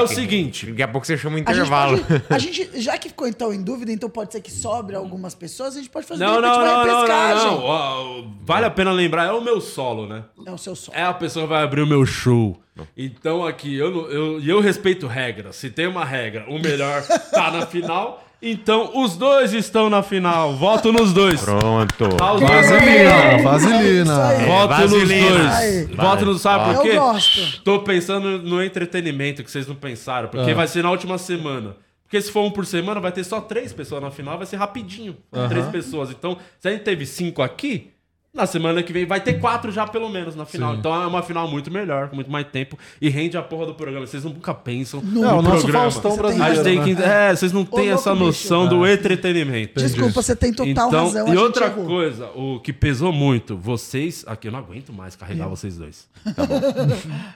o 0.02 0.08
seguinte. 0.08 0.66
Daqui 0.68 0.82
a 0.84 0.88
pouco 0.88 1.06
você 1.06 1.18
chama 1.18 1.36
o 1.38 1.40
A 1.40 1.40
gente, 1.40 1.52
intervalo. 1.52 1.98
pode, 2.04 2.24
a 2.30 2.38
gente, 2.40 2.82
já 2.82 2.98
que 2.98 3.10
ficou 3.10 3.28
então 3.28 3.54
em 3.54 3.62
dúvida, 3.62 3.92
então 3.92 4.10
pode 4.10 4.32
ser 4.32 4.42
que 4.42 4.52
sobre 4.52 4.96
algumas 4.96 5.36
pessoas, 5.36 5.76
a 5.76 5.80
gente 5.80 5.90
pode 5.90 6.06
fazer 6.08 6.24
Não, 6.24 6.40
não, 6.40 6.42
não, 6.42 6.58
uma 6.58 6.86
não, 6.86 7.08
não, 7.08 8.24
não. 8.24 8.38
Vale 8.44 8.66
a 8.66 8.72
pena 8.72 8.92
lembrar, 8.92 9.26
é 9.26 9.32
o 9.32 9.42
meu 9.42 9.62
solo, 9.62 10.08
né? 10.08 10.24
É 10.46 10.52
o 10.52 10.58
seu 10.58 10.76
som. 10.76 10.92
É 10.96 11.04
a 11.04 11.14
pessoa 11.14 11.46
que 11.46 11.50
vai 11.50 11.64
abrir 11.64 11.82
o 11.82 11.88
meu 11.88 12.06
show. 12.06 12.60
Então 12.98 13.46
aqui, 13.46 13.76
eu, 13.76 14.10
eu, 14.10 14.40
e 14.40 14.50
eu 14.50 14.60
respeito 14.60 15.06
regras. 15.06 15.56
Se 15.58 15.70
tem 15.70 15.86
uma 15.88 16.04
regra, 16.04 16.46
o 16.50 16.60
melhor 16.60 17.04
tá 17.32 17.52
na 17.52 17.66
final. 17.66 18.24
Então 18.46 18.92
os 19.02 19.16
dois 19.16 19.54
estão 19.54 19.90
na 19.90 20.04
final. 20.04 20.54
Voto 20.56 20.92
nos 20.92 21.14
dois. 21.14 21.40
Pronto. 21.42 22.04
É. 22.04 22.08
dois 22.10 22.70
Vaselina, 22.70 23.42
vaselina. 23.42 24.34
É, 24.34 24.46
Voto 24.46 24.82
nos 24.82 24.92
vaselina. 24.92 25.30
dois. 25.50 25.90
Voto 25.96 26.26
nos 26.26 26.42
sabe 26.42 26.66
por 26.66 26.76
Eu 26.76 26.82
quê? 26.92 26.98
gosto. 26.98 27.62
Tô 27.64 27.80
pensando 27.80 28.40
no 28.40 28.62
entretenimento 28.62 29.44
que 29.44 29.50
vocês 29.50 29.66
não 29.66 29.76
pensaram, 29.76 30.28
porque 30.28 30.52
Ah. 30.52 30.56
vai 30.56 30.68
ser 30.68 30.84
na 30.84 30.92
última 30.92 31.18
semana. 31.18 31.78
Porque 32.04 32.22
se 32.22 32.32
for 32.32 32.44
um 32.44 32.52
por 32.52 32.66
semana, 32.66 33.00
vai 33.00 33.12
ter 33.14 33.24
só 33.24 33.40
três 33.42 33.72
pessoas 33.74 34.04
na 34.04 34.12
final, 34.12 34.38
vai 34.38 34.46
ser 34.46 34.58
rapidinho. 34.58 35.16
Três 35.50 35.66
pessoas. 35.68 36.12
Então, 36.12 36.38
se 36.60 36.68
a 36.68 36.72
gente 36.72 36.84
teve 36.84 37.06
cinco 37.06 37.42
aqui, 37.42 37.93
na 38.34 38.48
semana 38.48 38.82
que 38.82 38.92
vem 38.92 39.06
vai 39.06 39.22
ter 39.22 39.34
quatro 39.40 39.72
já 39.72 39.86
pelo 39.86 40.10
menos 40.10 40.36
na 40.36 40.44
final. 40.44 40.74
Sim. 40.74 40.80
Então 40.80 41.04
é 41.04 41.06
uma 41.06 41.22
final 41.22 41.48
muito 41.48 41.70
melhor, 41.70 42.10
com 42.10 42.16
muito 42.16 42.32
mais 42.32 42.48
tempo. 42.48 42.78
E 43.00 43.08
rende 43.08 43.38
a 43.38 43.44
porra 43.44 43.68
do 43.68 43.76
programa. 43.76 44.08
Vocês 44.08 44.24
nunca 44.24 44.56
pensam 44.56 45.02
no 45.02 45.22
o 45.22 45.42
nosso 45.42 45.62
programa. 45.62 45.92
Faustão 45.92 46.12
Você 46.12 46.18
tem 46.18 46.26
A 46.26 46.32
gente 46.32 46.40
brasileiro, 46.64 46.84
tem 46.86 46.96
né? 46.96 47.02
que, 47.02 47.08
é, 47.08 47.36
vocês 47.36 47.52
não 47.52 47.64
têm 47.64 47.90
essa 47.92 48.12
bicho. 48.12 48.26
noção 48.26 48.68
do 48.68 48.88
entretenimento. 48.88 49.80
Desculpa, 49.80 50.22
você 50.24 50.36
tem 50.36 50.52
total 50.52 50.70
Então, 50.88 51.06
razão. 51.06 51.32
e 51.32 51.38
outra 51.38 51.68
errou. 51.68 51.86
coisa, 51.86 52.26
o 52.34 52.60
que 52.60 52.74
pesou 52.74 53.14
muito, 53.14 53.56
vocês. 53.56 54.24
Aqui 54.26 54.48
eu 54.48 54.52
não 54.52 54.60
aguento 54.60 54.92
mais 54.92 55.16
carregar 55.16 55.48
vocês 55.48 55.78
dois. 55.78 56.08
Tá 56.36 56.44
bom. 56.46 56.60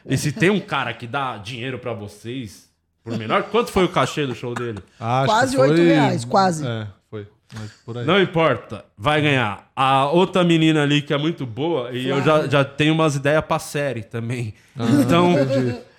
e 0.04 0.18
se 0.18 0.32
tem 0.32 0.50
um 0.50 0.60
cara 0.60 0.94
que 0.96 1.06
dá 1.06 1.38
dinheiro 1.38 1.78
pra 1.78 1.94
vocês, 1.94 2.68
por 3.04 3.16
menor, 3.18 3.44
quanto 3.44 3.72
foi 3.72 3.84
o 3.86 3.90
cachê 3.90 4.26
do 4.26 4.34
show 4.34 4.56
dele? 4.56 4.80
Acho 5.00 5.26
Quase 5.28 5.56
foi- 5.56 5.70
oito 5.70 5.82
reais, 5.82 6.26
quase. 6.26 6.66
É, 6.66 6.88
Não 8.06 8.22
importa, 8.22 8.84
vai 8.98 9.22
ganhar. 9.22 9.72
A 9.76 10.10
outra 10.10 10.44
menina 10.44 10.84
ali 10.84 11.02
que 11.02 11.14
é 11.14 11.18
muito 11.18 11.46
boa, 11.46 11.92
e 11.92 12.08
eu 12.08 12.22
já, 12.24 12.48
já 12.48 12.66
tenho 12.66 12.94
umas 12.94 13.16
ideias 13.16 13.44
pra 13.46 13.58
série 13.60 14.04
também. 14.04 14.54
Ah, 14.78 14.86
então, 15.02 15.34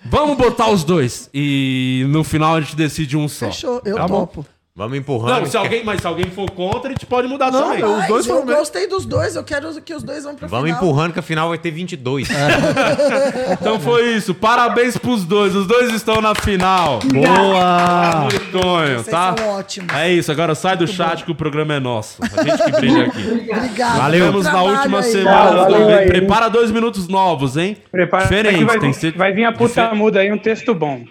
vamos 0.05 0.37
botar 0.37 0.69
os 0.69 0.83
dois. 0.83 1.29
E 1.33 2.05
no 2.09 2.23
final 2.23 2.55
a 2.55 2.61
gente 2.61 2.75
decide 2.75 3.17
um 3.17 3.27
só. 3.27 3.47
Fechou, 3.47 3.81
eu 3.83 3.95
Tá 3.95 4.07
bom? 4.07 4.27
Vamos 4.79 4.97
empurrando. 4.97 5.41
Não, 5.41 5.45
se 5.45 5.57
alguém, 5.57 5.83
mas 5.83 5.99
se 5.99 6.07
alguém 6.07 6.31
for 6.31 6.49
contra, 6.51 6.87
a 6.87 6.91
gente 6.93 7.05
pode 7.05 7.27
mudar 7.27 7.51
Não, 7.51 7.63
também. 7.63 7.79
não. 7.81 7.99
Os 7.99 8.07
dois 8.07 8.27
eu 8.27 8.45
gostei 8.45 8.87
dos 8.87 9.05
dois, 9.05 9.35
eu 9.35 9.43
quero 9.43 9.69
que 9.81 9.93
os 9.93 10.01
dois 10.03 10.23
vão 10.23 10.35
pra 10.35 10.47
Vamos 10.47 10.67
final. 10.69 10.81
empurrando 10.81 11.11
que 11.11 11.19
a 11.19 11.21
final 11.21 11.49
vai 11.49 11.57
ter 11.57 11.69
22. 11.69 12.29
Então 13.59 13.79
foi 13.79 14.13
isso. 14.15 14.33
Parabéns 14.33 14.97
pros 14.97 15.25
dois. 15.25 15.53
Os 15.55 15.67
dois 15.67 15.91
estão 15.93 16.21
na 16.21 16.33
final. 16.33 16.99
Boa! 16.99 18.21
Muito 18.21 18.51
Tonho, 18.51 18.93
Vocês 18.99 19.07
tá? 19.07 19.35
são 19.37 19.49
ótimos. 19.49 19.93
É 19.93 20.11
isso. 20.11 20.31
Agora 20.31 20.55
sai 20.55 20.77
do 20.77 20.87
chat 20.87 21.23
que 21.25 21.31
o 21.31 21.35
programa 21.35 21.73
é 21.73 21.79
nosso. 21.79 22.17
A 22.21 22.43
gente 22.43 22.63
que 22.63 22.71
brilha 22.71 23.03
aqui. 23.05 23.51
Obrigado. 23.51 23.97
Valeu. 23.97 24.25
bom 24.25 24.31
Vemos 24.31 24.45
na 24.45 24.61
última 24.63 24.97
aí. 24.99 25.03
semana. 25.11 25.51
valeu 25.63 25.87
aí. 25.89 26.07
Prepara 26.07 26.47
dois 26.49 26.71
minutos 26.71 27.07
novos, 27.07 27.57
hein? 27.57 27.75
Prepara 27.91 28.23
Diferente, 28.23 28.59
que 28.59 28.65
vai, 28.65 28.79
tem 28.79 28.91
que 28.91 28.97
ser 28.97 29.11
vai 29.17 29.33
vir 29.33 29.43
a 29.45 29.51
puta 29.51 29.81
difer- 29.83 29.95
muda 29.95 30.19
aí, 30.21 30.31
um 30.31 30.37
texto 30.37 30.73
bom. 30.73 31.01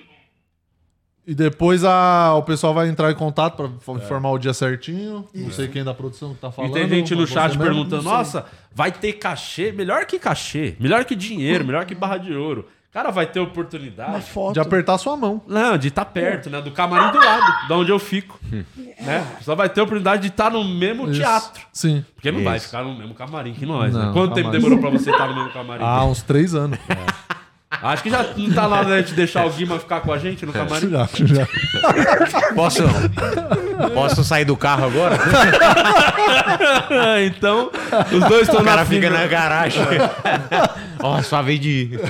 E 1.30 1.34
depois 1.34 1.84
a, 1.84 2.32
o 2.36 2.42
pessoal 2.42 2.72
vai 2.72 2.88
entrar 2.88 3.10
em 3.12 3.14
contato 3.14 3.54
pra 3.54 3.66
f- 3.66 3.92
informar 4.02 4.30
o 4.30 4.38
dia 4.38 4.54
certinho. 4.54 5.26
Não 5.34 5.50
sei 5.52 5.68
quem 5.68 5.84
da 5.84 5.92
produção 5.92 6.32
que 6.32 6.40
tá 6.40 6.48
E 6.48 6.52
falando. 6.52 6.72
tem 6.72 6.88
gente 6.88 7.14
no 7.14 7.26
chat 7.26 7.50
mesmo? 7.50 7.62
perguntando: 7.64 8.02
nossa, 8.02 8.46
vai 8.74 8.90
ter 8.90 9.12
cachê? 9.12 9.70
Melhor 9.70 10.06
que 10.06 10.18
cachê, 10.18 10.74
melhor 10.80 11.04
que 11.04 11.14
dinheiro, 11.14 11.66
melhor 11.66 11.84
que 11.84 11.94
barra 11.94 12.16
de 12.16 12.32
ouro. 12.34 12.66
Cara, 12.90 13.10
vai 13.10 13.26
ter 13.26 13.38
oportunidade. 13.40 14.24
De 14.54 14.58
apertar 14.58 14.96
sua 14.96 15.14
mão. 15.18 15.42
Não, 15.46 15.76
de 15.76 15.88
estar 15.88 16.06
perto, 16.06 16.48
né? 16.48 16.62
Do 16.62 16.70
camarim 16.70 17.12
do 17.12 17.18
lado, 17.18 17.68
da 17.68 17.76
onde 17.76 17.92
eu 17.92 17.98
fico. 17.98 18.40
né? 18.98 19.26
Só 19.42 19.54
vai 19.54 19.68
ter 19.68 19.80
a 19.80 19.84
oportunidade 19.84 20.22
de 20.22 20.28
estar 20.28 20.50
no 20.50 20.64
mesmo 20.64 21.04
Isso. 21.10 21.20
teatro. 21.20 21.62
Sim. 21.70 22.02
Porque 22.14 22.32
não 22.32 22.42
vai 22.42 22.56
Isso. 22.56 22.66
ficar 22.66 22.82
no 22.82 22.96
mesmo 22.96 23.12
camarim 23.14 23.52
que 23.52 23.66
nós, 23.66 23.92
né? 23.94 24.06
Não, 24.06 24.12
Quanto 24.14 24.32
tempo 24.34 24.46
jamais. 24.50 24.62
demorou 24.64 24.78
pra 24.80 24.88
você 24.98 25.10
estar 25.10 25.28
no 25.28 25.34
mesmo 25.34 25.50
camarim? 25.50 25.84
Há 25.84 26.04
uns 26.06 26.22
três 26.22 26.54
anos. 26.54 26.78
Acho 27.70 28.02
que 28.02 28.10
já 28.10 28.24
não 28.36 28.52
tá 28.54 28.66
hora 28.66 28.88
da 28.88 28.98
gente 29.00 29.12
deixar 29.14 29.46
o 29.46 29.50
Guima 29.50 29.78
ficar 29.78 30.00
com 30.00 30.12
a 30.12 30.18
gente 30.18 30.44
no 30.46 30.52
camarim. 30.52 30.90
já, 30.90 31.08
já. 31.24 31.46
Posso, 32.54 32.82
posso 33.94 34.24
sair 34.24 34.44
do 34.46 34.56
carro 34.56 34.86
agora? 34.86 35.16
então, 37.26 37.70
os 38.10 38.24
dois 38.28 38.42
estão 38.42 38.60
O 38.60 38.64
na 38.64 38.70
cara 38.70 38.84
fica 38.86 39.10
na 39.10 39.26
garagem. 39.26 39.82
Ó, 41.00 41.22
sua 41.22 41.42
vez 41.42 41.60
de 41.60 41.68
ir. 41.68 42.00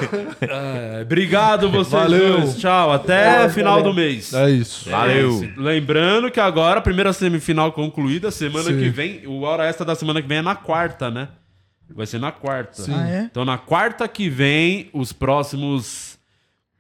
É, 0.41 1.03
obrigado 1.03 1.71
vocês 1.71 2.03
Valeu. 2.03 2.41
dois. 2.41 2.57
Tchau. 2.57 2.93
Até 2.93 3.49
final 3.51 3.83
do 3.83 3.93
mês. 3.93 4.33
É 4.33 4.51
isso. 4.51 4.89
Valeu. 4.89 5.45
É. 5.45 5.61
Lembrando 5.61 6.31
que 6.31 6.41
agora, 6.41 6.79
a 6.79 6.83
primeira 6.83 7.13
semifinal 7.13 7.71
concluída, 7.73 8.31
semana 8.31 8.71
Sim. 8.71 8.79
que 8.79 8.89
vem, 8.89 9.27
o 9.27 9.43
hora 9.43 9.67
extra 9.67 9.85
da 9.85 9.95
semana 9.95 10.23
que 10.23 10.29
vem 10.29 10.39
é 10.39 10.43
na 10.43 10.55
quarta, 10.55 11.11
né? 11.11 11.29
Vai 11.95 12.07
ser 12.07 12.19
na 12.19 12.31
quarta. 12.33 12.83
Sim. 12.83 12.93
Ah, 12.95 13.09
é? 13.09 13.23
Então, 13.25 13.45
na 13.45 13.59
quarta 13.59 14.07
que 14.09 14.29
vem, 14.29 14.91
os 14.93 15.13
próximos 15.13 16.19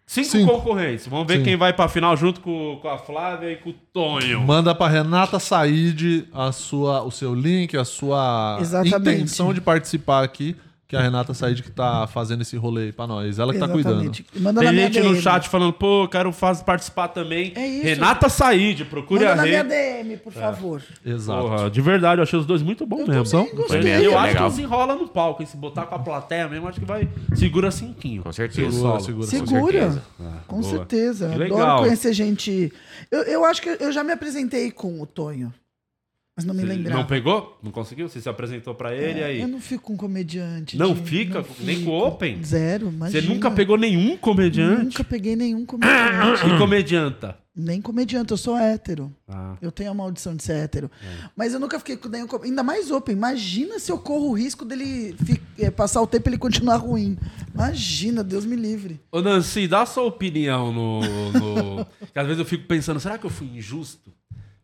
cinco, 0.06 0.28
Cinco. 0.28 0.52
concorrentes. 0.52 1.06
Vamos 1.06 1.26
ver 1.26 1.38
Sim. 1.38 1.44
quem 1.44 1.56
vai 1.56 1.72
pra 1.72 1.88
final 1.88 2.16
junto 2.16 2.40
com, 2.40 2.78
com 2.80 2.88
a 2.88 2.98
Flávia 2.98 3.52
e 3.52 3.56
com 3.56 3.70
o 3.70 3.74
Tonho. 3.92 4.40
Manda 4.40 4.74
pra 4.74 4.88
Renata 4.88 5.38
Said 5.38 6.28
a 6.32 6.52
sua, 6.52 7.02
o 7.02 7.10
seu 7.10 7.34
link, 7.34 7.76
a 7.76 7.84
sua 7.84 8.58
Exatamente. 8.60 8.98
intenção 8.98 9.52
de 9.54 9.60
participar 9.60 10.22
aqui. 10.24 10.56
Que 10.88 10.96
é 10.96 10.98
a 10.98 11.02
Renata 11.02 11.34
Said 11.34 11.62
que 11.62 11.70
tá 11.70 12.06
fazendo 12.06 12.40
esse 12.40 12.56
rolê 12.56 12.84
aí 12.84 12.92
pra 12.92 13.06
nós. 13.06 13.38
Ela 13.38 13.52
que 13.52 13.58
tá 13.58 13.68
cuidando. 13.68 14.04
Exatamente. 14.04 14.24
Manda 14.36 14.62
na 14.62 14.68
Tem 14.70 14.72
minha 14.72 14.90
gente 14.90 15.06
no 15.06 15.20
chat 15.20 15.46
falando, 15.46 15.70
pô, 15.70 16.08
quero 16.08 16.32
faz, 16.32 16.62
participar 16.62 17.08
também. 17.08 17.52
É 17.54 17.66
isso. 17.66 17.84
Renata 17.84 18.30
Said, 18.30 18.86
procure 18.86 19.20
Manda 19.20 19.32
a 19.32 19.36
na 19.36 19.42
minha. 19.42 19.62
DM, 19.62 20.16
por 20.16 20.32
favor. 20.32 20.82
Exato. 21.04 21.42
Porra, 21.42 21.70
de 21.70 21.80
verdade, 21.82 22.20
eu 22.20 22.22
achei 22.22 22.38
os 22.38 22.46
dois 22.46 22.62
muito 22.62 22.86
bons 22.86 23.06
mesmo. 23.06 23.26
São? 23.26 23.44
Mesmo, 23.44 23.60
eu 23.60 23.66
foi 23.66 23.78
acho 24.14 24.26
legal. 24.28 24.32
que 24.32 24.56
desenrola 24.56 24.94
no 24.94 25.06
palco. 25.06 25.42
E 25.42 25.46
se 25.46 25.58
botar 25.58 25.84
com 25.84 25.94
a 25.94 25.98
plateia 25.98 26.48
mesmo, 26.48 26.66
acho 26.66 26.80
que 26.80 26.86
vai. 26.86 27.06
Segura 27.34 27.70
cinquinho. 27.70 28.22
Com 28.22 28.32
certeza. 28.32 28.72
Segura, 28.72 29.00
segura. 29.00 29.26
Segura. 29.26 29.72
certeza. 29.72 30.02
Com 30.46 30.60
boa. 30.60 30.72
certeza. 30.72 31.26
Adoro 31.26 31.40
legal. 31.40 31.78
conhecer 31.80 32.14
gente. 32.14 32.72
Eu, 33.10 33.24
eu 33.24 33.44
acho 33.44 33.60
que 33.60 33.76
eu 33.78 33.92
já 33.92 34.02
me 34.02 34.12
apresentei 34.12 34.70
com 34.70 35.02
o 35.02 35.06
Tonho. 35.06 35.52
Mas 36.38 36.44
não 36.44 36.54
me 36.54 36.60
Você 36.60 36.66
lembrava. 36.68 37.00
Não 37.00 37.04
pegou? 37.06 37.58
Não 37.60 37.72
conseguiu? 37.72 38.08
Você 38.08 38.20
se 38.20 38.28
apresentou 38.28 38.72
pra 38.72 38.94
ele 38.94 39.18
e 39.18 39.24
aí? 39.24 39.40
Eu 39.40 39.48
não 39.48 39.60
fico 39.60 39.82
com 39.82 39.96
comediante. 39.96 40.76
Não 40.78 40.94
de- 40.94 41.02
fica? 41.02 41.44
Nem 41.58 41.84
com 41.84 41.90
Open? 41.98 42.44
Zero, 42.44 42.88
imagina. 42.90 43.20
Você 43.20 43.26
nunca 43.28 43.50
pegou 43.50 43.76
nenhum 43.76 44.16
comediante? 44.16 44.84
Nunca 44.84 45.02
peguei 45.02 45.34
nenhum 45.34 45.66
comediante. 45.66 46.46
E 46.54 46.58
comedianta? 46.58 47.36
Nem 47.56 47.82
comediante, 47.82 48.30
eu 48.30 48.36
sou 48.36 48.56
hétero. 48.56 49.12
Ah. 49.28 49.56
Eu 49.60 49.72
tenho 49.72 49.90
a 49.90 49.94
maldição 49.94 50.36
de 50.36 50.44
ser 50.44 50.52
hétero. 50.52 50.88
Mas 51.36 51.52
eu 51.52 51.58
nunca 51.58 51.76
fiquei 51.80 51.96
com 51.96 52.08
nenhum. 52.08 52.28
Ainda 52.44 52.62
mais 52.62 52.88
open. 52.92 53.16
Imagina 53.16 53.80
se 53.80 53.90
eu 53.90 53.98
corro 53.98 54.28
o 54.30 54.32
risco 54.32 54.64
dele 54.64 55.16
fi- 55.24 55.42
eh, 55.58 55.68
passar 55.72 56.00
o 56.00 56.06
tempo 56.06 56.28
e 56.28 56.30
ele 56.30 56.38
continuar 56.38 56.76
ruim. 56.76 57.18
Imagina, 57.52 58.22
Deus 58.22 58.44
me 58.44 58.54
livre. 58.54 59.00
Ô 59.10 59.20
Nancy, 59.20 59.66
dá 59.66 59.84
sua 59.84 60.04
opinião 60.04 60.72
no. 60.72 61.00
no... 61.32 61.86
às 62.14 62.26
vezes 62.26 62.38
eu 62.38 62.44
fico 62.44 62.64
pensando, 62.68 63.00
será 63.00 63.18
que 63.18 63.26
eu 63.26 63.30
fui 63.30 63.48
injusto? 63.48 64.12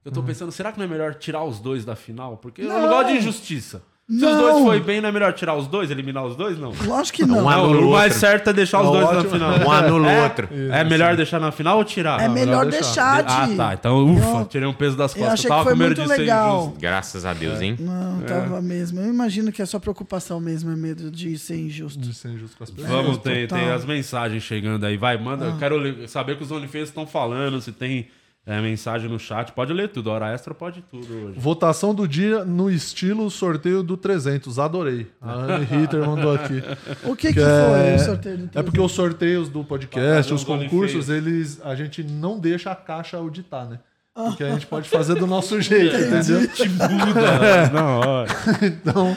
Eu 0.05 0.13
tô 0.13 0.23
pensando, 0.23 0.53
será 0.53 0.71
que 0.71 0.79
não 0.79 0.85
é 0.85 0.89
melhor 0.89 1.15
tirar 1.15 1.45
os 1.45 1.59
dois 1.59 1.85
da 1.85 1.97
final? 1.97 2.37
Porque 2.37 2.63
eu 2.63 2.69
não 2.69 2.83
Não. 2.83 2.89
gosto 2.89 3.09
de 3.09 3.17
injustiça. 3.19 3.83
Se 4.07 4.17
os 4.17 4.21
Não. 4.21 4.39
dois 4.39 4.65
foi 4.65 4.81
bem, 4.81 5.01
não 5.01 5.09
é 5.09 5.13
melhor 5.13 5.33
tirar 5.33 5.55
os 5.57 5.67
dois, 5.67 5.91
eliminar 5.91 6.27
os 6.27 6.37
dois? 6.37 6.59
Não. 6.59 6.75
Lógico 6.85 7.17
que 7.17 7.25
não. 7.25 7.45
Um 7.45 7.49
anula 7.49 7.87
o 7.87 7.91
mais 7.93 8.13
certo 8.13 8.51
é 8.51 8.53
deixar 8.53 8.83
os 8.83 8.89
É 8.89 8.93
dois 8.93 9.05
ótimo. 9.07 9.23
na 9.23 9.31
final. 9.55 9.67
Um 9.67 9.73
anula 9.73 10.07
o 10.07 10.11
é, 10.11 10.23
outro. 10.25 10.49
É 10.53 10.85
melhor 10.85 11.17
deixar 11.17 11.41
na 11.41 11.51
final 11.51 11.79
ou 11.79 11.85
tirar? 11.85 12.21
É 12.21 12.29
melhor 12.29 12.67
melhor 12.67 12.67
deixar 12.67 13.23
de. 13.23 13.33
Ah, 13.33 13.49
tá. 13.57 13.73
Então, 13.73 14.05
ufa, 14.15 14.41
Eu- 14.41 14.45
tirei 14.45 14.69
um 14.69 14.75
peso 14.75 14.95
das 14.95 15.13
eu 15.17 15.21
costas. 15.21 15.33
achei 15.41 15.49
tava 15.49 15.63
que 15.63 15.65
foi 15.69 15.73
com 15.73 15.79
medo 15.79 15.97
muito 15.97 16.03
de 16.11 16.15
ser 16.17 16.21
legal. 16.21 16.61
injusto. 16.65 16.81
Graças 16.81 17.25
a 17.25 17.33
Deus, 17.33 17.63
hein? 17.63 17.77
Não, 17.81 18.21
tava 18.27 18.61
mesmo. 18.61 19.01
Eu 19.01 19.09
imagino 19.09 19.51
que 19.51 19.63
a 19.63 19.67
sua 19.67 19.81
preocupação 19.81 20.39
mesmo 20.39 20.71
é 20.71 20.77
medo 20.77 21.11
de 21.11 21.39
ser 21.39 21.57
injusto. 21.57 21.99
De 21.99 22.13
ser 22.13 22.29
injusto 22.29 22.59
com 22.59 22.65
as 22.65 22.71
pessoas. 22.71 22.91
Vamos, 22.93 23.17
É, 23.17 23.21
tem. 23.21 23.45
Ah. 23.45 23.49
tem 23.49 23.71
as 23.71 23.87
mensagens 23.87 24.43
chegando 24.43 24.85
aí. 24.85 24.99
Vai, 24.99 25.17
manda. 25.17 25.47
Eu 25.47 25.57
quero 25.57 25.79
ler- 25.79 26.07
saber 26.11 26.33
o 26.33 26.37
que 26.37 26.43
os 26.43 26.51
OnlyFans 26.53 26.91
estão 26.91 27.07
falando, 27.07 27.59
se 27.63 27.73
tem 27.73 28.09
é, 28.47 28.61
mensagem 28.61 29.09
no 29.09 29.19
chat. 29.19 29.53
Pode 29.53 29.73
ler 29.73 29.89
tudo. 29.89 30.11
Hora 30.11 30.33
extra 30.33 30.53
pode 30.53 30.83
tudo 30.83 31.13
hoje. 31.15 31.39
Votação 31.39 31.95
do 31.95 32.07
dia 32.07 32.45
no 32.45 32.71
estilo 32.71 33.31
sorteio 33.31 33.83
do 33.83 33.97
300. 33.97 34.59
Adorei. 34.59 35.11
A 35.21 35.33
Anne 35.33 35.65
Ritter 35.67 36.07
mandou 36.07 36.35
aqui. 36.35 36.63
O 37.05 37.17
que, 37.17 37.29
que, 37.29 37.35
Que 37.35 37.41
foi 37.41 37.89
é... 37.89 37.95
o 37.95 37.99
sorteio 37.99 38.39
do 38.39 38.59
É 38.59 38.63
porque 38.63 38.81
os 38.81 38.93
sorteios 38.93 39.49
do 39.49 39.65
podcast, 39.65 40.33
os 40.33 40.45
concursos, 40.45 41.09
eles 41.09 41.61
a 41.65 41.75
gente 41.75 42.05
não 42.05 42.39
deixa 42.39 42.71
a 42.71 42.77
caixa 42.77 43.17
auditar, 43.17 43.67
né? 43.67 43.79
Porque 44.15 44.45
a 44.45 44.51
gente 44.51 44.67
pode 44.67 44.89
fazer 44.89 45.17
do 45.17 45.27
nosso 45.27 45.61
jeito, 45.61 45.97
entendeu? 45.97 46.47
Te 46.55 46.69
muda. 46.69 47.71
Não, 47.73 48.01
ó. 48.01 48.27
Então, 48.63 49.17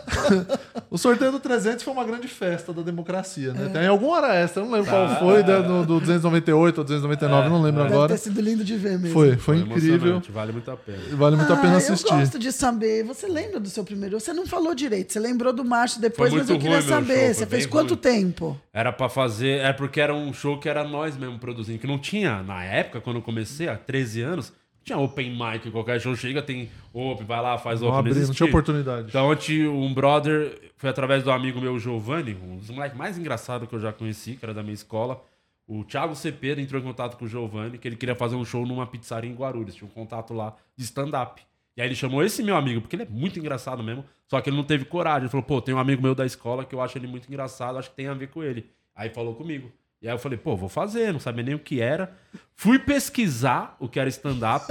o 0.90 0.96
sorteio 0.96 1.30
do 1.32 1.38
300 1.40 1.82
foi 1.84 1.92
uma 1.92 2.04
grande 2.04 2.28
festa 2.28 2.72
da 2.72 2.82
democracia, 2.82 3.52
né? 3.52 3.68
Tem 3.72 3.86
alguma 3.86 4.16
hora 4.16 4.34
extra, 4.34 4.62
eu 4.62 4.66
não 4.66 4.72
lembro 4.72 4.90
qual 4.90 5.18
foi, 5.18 5.42
da- 5.42 5.60
do, 5.60 5.84
do 5.84 6.00
298 6.00 6.78
ou 6.78 6.84
299, 6.84 7.48
não 7.48 7.60
lembro 7.62 7.82
Deve 7.82 7.94
agora. 7.94 8.12
ter 8.14 8.18
sido 8.18 8.40
lindo 8.40 8.64
de 8.64 8.76
ver 8.76 8.98
mesmo. 8.98 9.12
Foi, 9.12 9.36
foi 9.36 9.58
incrível. 9.58 9.94
emocionante, 9.94 10.32
Vale 10.32 10.52
muito 10.52 10.70
a 10.70 10.76
pena. 10.76 10.98
Vale 11.12 11.36
muito 11.36 11.52
a 11.52 11.56
pena 11.56 11.74
Ah, 11.74 11.76
assistir. 11.76 12.12
Eu 12.12 12.18
gosto 12.20 12.38
de 12.38 12.52
saber. 12.52 13.04
Você 13.04 13.26
lembra 13.26 13.60
do 13.60 13.68
seu 13.68 13.84
primeiro? 13.84 14.18
Você 14.18 14.32
não 14.32 14.46
falou 14.46 14.74
direito. 14.74 15.12
Você 15.12 15.20
lembrou 15.20 15.52
do 15.52 15.64
março 15.64 16.00
depois, 16.00 16.30
Foi 16.30 16.38
mas 16.40 16.48
eu 16.48 16.54
muito 16.54 16.62
queria 16.62 16.78
ruim 16.80 16.86
meu 16.88 16.96
saber. 16.96 17.14
show, 17.14 17.24
foi 17.24 17.34
Você 17.34 17.46
fez 17.46 17.62
bem 17.64 17.70
quanto 17.70 17.90
ruim. 17.90 18.00
tempo? 18.00 18.60
Era 18.72 18.92
pra 18.92 19.08
fazer. 19.08 19.60
É 19.60 19.72
porque 19.72 20.00
era 20.00 20.14
um 20.14 20.32
show 20.32 20.58
que 20.58 20.68
era 20.68 20.82
nós 20.82 21.16
mesmo 21.16 21.38
produzindo. 21.38 21.78
Que 21.78 21.86
não 21.86 21.98
tinha, 21.98 22.42
na 22.42 22.64
época, 22.64 23.00
quando 23.00 23.16
eu 23.16 23.22
comecei, 23.22 23.68
há 23.68 23.76
13 23.76 24.13
anos, 24.22 24.52
tinha 24.82 24.98
open 24.98 25.30
mic. 25.30 25.70
Qualquer 25.70 26.00
show 26.00 26.14
chega, 26.14 26.42
tem 26.42 26.70
open, 26.92 27.26
vai 27.26 27.40
lá, 27.40 27.56
faz 27.58 27.80
Não 27.80 27.88
open. 27.88 28.12
abri, 28.12 28.26
não 28.26 28.34
tinha 28.34 28.48
oportunidade. 28.48 29.08
Então, 29.08 29.34
tinha 29.36 29.70
um 29.70 29.92
brother, 29.94 30.72
foi 30.76 30.90
através 30.90 31.22
do 31.22 31.30
amigo 31.30 31.60
meu, 31.60 31.78
Giovanni, 31.78 32.34
um 32.34 32.56
dos 32.58 32.70
moleques 32.70 32.96
mais 32.96 33.16
engraçados 33.18 33.68
que 33.68 33.74
eu 33.74 33.80
já 33.80 33.92
conheci, 33.92 34.36
que 34.36 34.44
era 34.44 34.52
da 34.52 34.62
minha 34.62 34.74
escola. 34.74 35.22
O 35.66 35.82
Thiago 35.82 36.14
Cepeda 36.14 36.60
entrou 36.60 36.78
em 36.80 36.84
contato 36.84 37.16
com 37.16 37.24
o 37.24 37.28
Giovanni, 37.28 37.78
que 37.78 37.88
ele 37.88 37.96
queria 37.96 38.14
fazer 38.14 38.36
um 38.36 38.44
show 38.44 38.66
numa 38.66 38.86
pizzaria 38.86 39.30
em 39.30 39.34
Guarulhos. 39.34 39.74
Tinha 39.74 39.88
um 39.88 39.90
contato 39.90 40.34
lá 40.34 40.54
de 40.76 40.84
stand-up. 40.84 41.40
E 41.76 41.80
aí 41.80 41.88
ele 41.88 41.94
chamou 41.96 42.22
esse 42.22 42.42
meu 42.42 42.54
amigo, 42.54 42.82
porque 42.82 42.94
ele 42.94 43.02
é 43.04 43.08
muito 43.08 43.38
engraçado 43.38 43.82
mesmo, 43.82 44.04
só 44.28 44.40
que 44.40 44.48
ele 44.50 44.56
não 44.56 44.62
teve 44.62 44.84
coragem. 44.84 45.22
Ele 45.22 45.28
falou, 45.30 45.42
pô, 45.44 45.60
tem 45.62 45.74
um 45.74 45.78
amigo 45.78 46.02
meu 46.02 46.14
da 46.14 46.26
escola 46.26 46.64
que 46.64 46.74
eu 46.74 46.80
acho 46.82 46.96
ele 46.98 47.06
muito 47.06 47.26
engraçado, 47.26 47.78
acho 47.78 47.88
que 47.90 47.96
tem 47.96 48.06
a 48.06 48.14
ver 48.14 48.28
com 48.28 48.42
ele. 48.44 48.66
Aí 48.94 49.08
falou 49.08 49.34
comigo. 49.34 49.72
E 50.04 50.06
aí 50.06 50.12
eu 50.12 50.18
falei, 50.18 50.36
pô, 50.36 50.54
vou 50.54 50.68
fazer, 50.68 51.14
não 51.14 51.18
sabia 51.18 51.42
nem 51.42 51.54
o 51.54 51.58
que 51.58 51.80
era. 51.80 52.12
Fui 52.54 52.78
pesquisar 52.78 53.74
o 53.80 53.88
que 53.88 53.98
era 53.98 54.06
stand-up. 54.10 54.66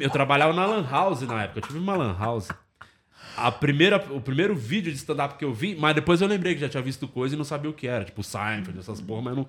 Eu 0.00 0.10
trabalhava 0.10 0.52
na 0.52 0.66
Lan 0.66 0.84
House 0.90 1.20
na 1.22 1.44
época, 1.44 1.60
eu 1.60 1.62
tive 1.62 1.78
uma 1.78 1.94
Lan 1.94 2.16
House. 2.18 2.48
A 3.36 3.52
primeira, 3.52 4.04
o 4.12 4.20
primeiro 4.20 4.52
vídeo 4.52 4.90
de 4.90 4.98
stand-up 4.98 5.36
que 5.38 5.44
eu 5.44 5.54
vi, 5.54 5.76
mas 5.76 5.94
depois 5.94 6.20
eu 6.20 6.26
lembrei 6.26 6.56
que 6.56 6.60
já 6.60 6.68
tinha 6.68 6.82
visto 6.82 7.06
coisa 7.06 7.36
e 7.36 7.38
não 7.38 7.44
sabia 7.44 7.70
o 7.70 7.72
que 7.72 7.86
era. 7.86 8.04
Tipo, 8.04 8.20
Seinfeld, 8.24 8.80
essas 8.80 9.00
porra, 9.00 9.22
mas 9.22 9.36
não 9.36 9.46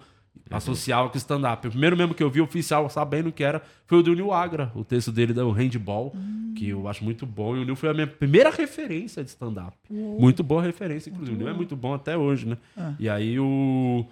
associava 0.51 1.09
com 1.09 1.17
stand-up. 1.17 1.67
O 1.67 1.71
primeiro 1.71 1.97
mesmo 1.97 2.13
que 2.13 2.21
eu 2.21 2.29
vi 2.29 2.39
oficial, 2.39 2.87
sabendo 2.87 3.29
o 3.29 3.31
que 3.31 3.43
era, 3.43 3.63
foi 3.87 3.97
o 3.97 4.03
do 4.03 4.13
Neil 4.13 4.31
Agra, 4.31 4.71
o 4.75 4.83
texto 4.83 5.11
dele 5.11 5.33
do 5.33 5.49
Handball, 5.49 6.15
que 6.55 6.69
eu 6.69 6.87
acho 6.87 7.03
muito 7.03 7.25
bom. 7.25 7.57
E 7.57 7.61
o 7.61 7.63
Neil 7.63 7.75
foi 7.75 7.89
a 7.89 7.95
minha 7.95 8.05
primeira 8.05 8.51
referência 8.51 9.23
de 9.23 9.29
stand-up. 9.31 9.75
Muito 9.89 10.43
boa 10.43 10.61
referência, 10.61 11.09
inclusive. 11.09 11.35
O 11.35 11.39
Neil 11.39 11.49
é 11.49 11.57
muito 11.57 11.75
bom 11.75 11.95
até 11.95 12.15
hoje, 12.15 12.45
né? 12.47 12.57
E 12.99 13.09
aí 13.09 13.39
o... 13.39 14.05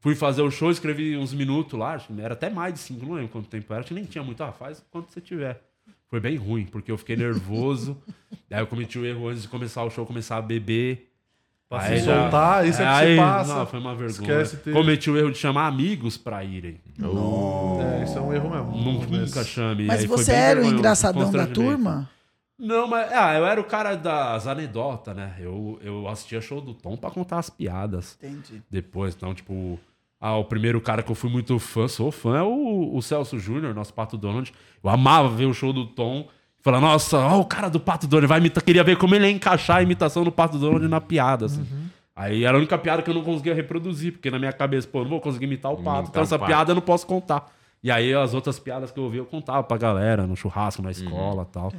Fui 0.00 0.14
fazer 0.14 0.42
o 0.42 0.50
show, 0.50 0.70
escrevi 0.70 1.16
uns 1.16 1.32
minutos 1.34 1.78
lá, 1.78 2.00
era 2.18 2.34
até 2.34 2.48
mais 2.48 2.72
de 2.74 2.80
cinco, 2.80 3.04
não 3.04 3.14
lembro 3.14 3.30
quanto 3.30 3.48
tempo 3.48 3.72
era, 3.72 3.80
acho 3.80 3.88
que 3.88 3.94
nem 3.94 4.04
tinha 4.04 4.22
muito. 4.22 4.42
Ah, 4.42 4.52
faz 4.52 4.82
quanto 4.90 5.12
você 5.12 5.20
tiver. 5.20 5.60
Foi 6.08 6.20
bem 6.20 6.36
ruim, 6.36 6.64
porque 6.64 6.90
eu 6.90 6.96
fiquei 6.96 7.16
nervoso. 7.16 7.96
Aí 8.50 8.60
eu 8.60 8.66
cometi 8.66 8.98
o 8.98 9.04
erro 9.04 9.28
antes 9.28 9.42
de 9.42 9.48
começar 9.48 9.82
o 9.84 9.90
show, 9.90 10.06
começar 10.06 10.36
a 10.36 10.42
beber. 10.42 11.06
Pra 11.68 11.80
se 11.80 12.00
soltar, 12.00 12.66
isso 12.66 12.80
é 12.80 12.84
que 12.86 12.90
você 13.10 13.16
passa. 13.16 13.54
Não, 13.58 13.66
foi 13.66 13.78
uma 13.78 13.94
vergonha. 13.94 14.40
Esquece 14.42 14.56
ter- 14.56 14.72
Cometi 14.72 15.10
o 15.10 15.18
erro 15.18 15.30
de 15.30 15.36
chamar 15.36 15.66
amigos 15.66 16.16
pra 16.16 16.42
irem. 16.42 16.80
É, 17.82 18.04
isso 18.04 18.16
é 18.16 18.20
um 18.22 18.32
erro 18.32 18.48
mesmo. 18.48 18.70
Nunca, 18.82 19.06
nunca 19.06 19.44
chame. 19.44 19.84
Mas 19.84 20.00
Aí 20.00 20.06
você 20.06 20.32
era 20.32 20.62
o 20.62 20.64
engraçadão 20.64 21.30
da 21.30 21.46
turma? 21.46 22.08
Não, 22.58 22.88
mas 22.88 23.12
ah, 23.12 23.34
eu 23.34 23.46
era 23.46 23.60
o 23.60 23.64
cara 23.64 23.94
das 23.94 24.46
anedotas, 24.46 25.14
né? 25.14 25.34
Eu, 25.38 25.78
eu 25.82 26.08
assistia 26.08 26.40
show 26.40 26.60
do 26.60 26.74
Tom 26.74 26.96
pra 26.96 27.10
contar 27.10 27.38
as 27.38 27.48
piadas. 27.48 28.18
Entendi. 28.20 28.62
Depois, 28.70 29.14
então, 29.14 29.34
tipo. 29.34 29.78
Ah, 30.20 30.36
o 30.36 30.44
primeiro 30.44 30.80
cara 30.80 31.00
que 31.00 31.12
eu 31.12 31.14
fui 31.14 31.30
muito 31.30 31.56
fã, 31.60 31.86
sou 31.86 32.10
fã, 32.10 32.38
é 32.38 32.42
o, 32.42 32.90
o 32.92 33.00
Celso 33.00 33.38
Júnior, 33.38 33.72
nosso 33.72 33.94
Pato 33.94 34.16
Donald. 34.18 34.52
Eu 34.82 34.90
amava 34.90 35.28
ver 35.28 35.46
o 35.46 35.54
show 35.54 35.72
do 35.72 35.86
Tom. 35.86 36.26
Falar, 36.60 36.80
nossa, 36.80 37.16
ó, 37.18 37.38
o 37.38 37.44
cara 37.44 37.68
do 37.68 37.78
Pato 37.78 38.08
Donald 38.08 38.26
vai 38.26 38.40
imitar. 38.40 38.64
Queria 38.64 38.82
ver 38.82 38.96
como 38.96 39.14
ele 39.14 39.26
ia 39.26 39.30
encaixar 39.30 39.76
a 39.76 39.82
imitação 39.82 40.24
do 40.24 40.32
Pato 40.32 40.58
Donald 40.58 40.88
na 40.88 41.00
piada, 41.00 41.46
assim. 41.46 41.64
Aí 42.16 42.42
era 42.42 42.56
a 42.56 42.58
única 42.58 42.76
piada 42.76 43.00
que 43.00 43.08
eu 43.08 43.14
não 43.14 43.22
conseguia 43.22 43.54
reproduzir, 43.54 44.10
porque 44.10 44.28
na 44.28 44.40
minha 44.40 44.52
cabeça, 44.52 44.88
pô, 44.88 44.98
eu 44.98 45.02
não 45.04 45.10
vou 45.10 45.20
conseguir 45.20 45.44
imitar 45.44 45.70
o 45.72 45.76
Pato, 45.76 45.88
Imitar 45.90 46.10
então 46.10 46.22
essa 46.24 46.36
Pato. 46.36 46.50
piada 46.50 46.72
eu 46.72 46.74
não 46.74 46.82
posso 46.82 47.06
contar. 47.06 47.52
E 47.80 47.88
aí 47.92 48.12
as 48.12 48.34
outras 48.34 48.58
piadas 48.58 48.90
que 48.90 48.98
eu 48.98 49.04
ouvi, 49.04 49.18
eu 49.18 49.24
contava 49.24 49.62
pra 49.62 49.76
galera, 49.76 50.26
no 50.26 50.34
churrasco, 50.34 50.82
na 50.82 50.90
escola 50.90 51.46
e 51.48 51.52
tal. 51.52 51.72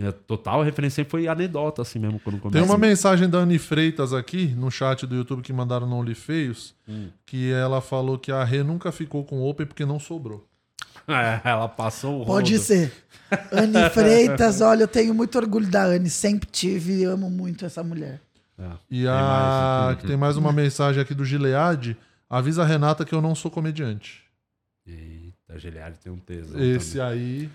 Minha 0.00 0.12
total 0.12 0.62
referência 0.62 1.04
foi 1.04 1.28
anedota, 1.28 1.82
assim 1.82 1.98
mesmo, 1.98 2.18
quando 2.20 2.36
Tem 2.36 2.40
comecei. 2.40 2.66
uma 2.66 2.78
mensagem 2.78 3.28
da 3.28 3.38
Anne 3.38 3.58
Freitas 3.58 4.14
aqui 4.14 4.46
no 4.56 4.70
chat 4.70 5.06
do 5.06 5.14
YouTube 5.14 5.42
que 5.42 5.52
mandaram 5.52 5.86
no 5.86 5.96
OnlyFeios, 5.96 6.74
Hum. 6.88 7.08
que 7.26 7.52
ela 7.52 7.82
falou 7.82 8.18
que 8.18 8.32
a 8.32 8.42
Rê 8.42 8.62
nunca 8.62 8.90
ficou 8.90 9.22
com 9.24 9.40
o 9.40 9.46
Open 9.48 9.66
porque 9.66 9.84
não 9.84 9.98
sobrou. 10.00 10.46
É, 11.08 11.40
ela 11.44 11.68
passou 11.68 12.22
o 12.22 12.26
Pode 12.26 12.52
rodo. 12.52 12.64
ser. 12.64 12.92
Anne 13.52 13.90
Freitas, 13.90 14.60
olha, 14.60 14.84
eu 14.84 14.88
tenho 14.88 15.12
muito 15.12 15.36
orgulho 15.36 15.66
da 15.68 15.82
Anne. 15.84 16.08
Sempre 16.08 16.48
tive 16.50 16.98
e 17.00 17.04
amo 17.04 17.28
muito 17.28 17.64
essa 17.66 17.82
mulher. 17.82 18.20
E 18.88 19.06
a... 19.08 19.96
que 19.98 20.06
tem 20.06 20.16
mais 20.16 20.36
uma 20.36 20.52
mensagem 20.52 21.02
aqui 21.02 21.12
do 21.14 21.24
Gilead. 21.24 21.96
Avisa 22.28 22.62
a 22.62 22.66
Renata 22.66 23.04
que 23.04 23.12
eu 23.14 23.20
não 23.20 23.34
sou 23.34 23.50
comediante. 23.50 24.22
Eita, 24.86 25.58
Giliard 25.58 25.98
tem 25.98 26.12
um 26.12 26.18
tesão. 26.18 26.60
Esse 26.60 27.00
aí. 27.00 27.50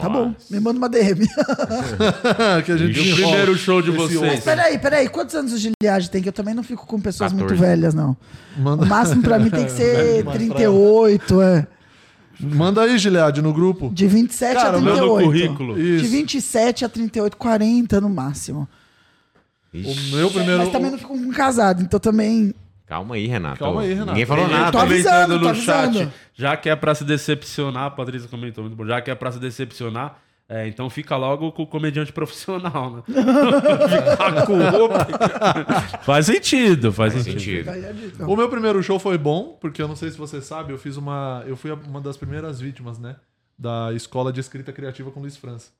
Tá 0.00 0.08
bom, 0.08 0.34
me 0.50 0.58
manda 0.58 0.76
uma 0.76 0.88
DM. 0.88 1.24
que 2.66 2.72
a 2.72 2.76
gente 2.76 2.98
E 2.98 3.12
o 3.12 3.14
primeiro 3.14 3.56
show 3.56 3.80
de 3.80 3.92
vocês? 3.92 4.20
Mas 4.20 4.44
peraí, 4.44 4.76
peraí, 4.78 5.08
quantos 5.08 5.36
anos 5.36 5.52
o 5.52 5.56
Giliard 5.58 6.10
tem? 6.10 6.20
Que 6.20 6.28
eu 6.28 6.32
também 6.32 6.52
não 6.52 6.64
fico 6.64 6.84
com 6.84 7.00
pessoas 7.00 7.32
14. 7.32 7.36
muito 7.54 7.60
velhas, 7.60 7.94
não. 7.94 8.16
Manda- 8.56 8.84
O 8.84 8.86
máximo 8.88 9.22
pra 9.22 9.38
mim 9.38 9.50
tem 9.50 9.64
que 9.66 9.70
ser 9.72 9.94
Velho 9.96 10.16
demais 10.18 10.24
pra 10.24 10.32
38, 10.56 11.42
é. 11.42 11.66
Manda 12.40 12.82
aí, 12.82 12.98
Gilead, 12.98 13.40
no 13.40 13.52
grupo. 13.52 13.90
De 13.92 14.06
27 14.06 14.54
Cara, 14.54 14.68
a 14.78 14.80
manda 14.80 15.04
o 15.04 15.16
38. 15.16 15.24
currículo. 15.24 15.74
De 15.76 15.96
Isso. 15.96 16.08
27 16.10 16.84
a 16.84 16.88
38, 16.88 17.36
40 17.36 18.00
no 18.00 18.08
máximo. 18.08 18.68
O 19.74 20.16
meu 20.16 20.30
primeiro. 20.30 20.58
Mas 20.58 20.70
também 20.72 20.90
não 20.90 20.98
fico 20.98 21.16
com 21.16 21.30
casado, 21.30 21.82
então 21.82 22.00
também. 22.00 22.52
Calma 22.88 23.16
aí, 23.16 23.26
Renato. 23.26 23.58
Calma 23.58 23.82
aí, 23.82 23.90
Renato. 23.90 24.12
Ninguém 24.12 24.24
falou 24.24 24.44
Ninguém 24.44 24.60
nada. 24.60 24.72
Tô 24.72 24.78
avisando, 24.78 25.38
no 25.38 25.54
chat. 25.54 26.08
Já 26.32 26.56
que 26.56 26.70
é 26.70 26.74
pra 26.74 26.94
se 26.94 27.04
decepcionar, 27.04 27.84
a 27.84 27.90
Patrícia 27.90 28.28
comentou 28.28 28.64
muito 28.64 28.76
bom. 28.76 28.86
Já 28.86 29.02
que 29.02 29.10
é 29.10 29.14
pra 29.14 29.30
se 29.30 29.38
decepcionar, 29.38 30.18
é, 30.48 30.66
então 30.66 30.88
fica 30.88 31.14
logo 31.14 31.52
com 31.52 31.64
o 31.64 31.66
comediante 31.66 32.10
profissional, 32.14 32.90
né? 32.90 33.02
Ficar 33.06 34.46
com 34.46 34.54
o 34.54 34.70
roupa. 34.70 35.06
Faz 36.02 36.24
sentido, 36.24 36.90
faz, 36.90 37.12
sentido. 37.12 37.70
O 38.26 38.34
meu 38.34 38.48
primeiro 38.48 38.82
show 38.82 38.98
foi 38.98 39.18
bom, 39.18 39.58
porque 39.60 39.82
eu 39.82 39.86
não 39.86 39.94
sei 39.94 40.10
se 40.10 40.16
você 40.16 40.40
sabe, 40.40 40.72
eu 40.72 40.78
fiz 40.78 40.96
uma. 40.96 41.44
Eu 41.46 41.58
fui 41.58 41.70
uma 41.70 42.00
das 42.00 42.16
primeiras 42.16 42.58
vítimas, 42.58 42.98
né? 42.98 43.16
Da 43.58 43.92
escola 43.92 44.32
de 44.32 44.40
escrita 44.40 44.72
criativa 44.72 45.10
com 45.10 45.20
Luiz 45.20 45.36
França. 45.36 45.70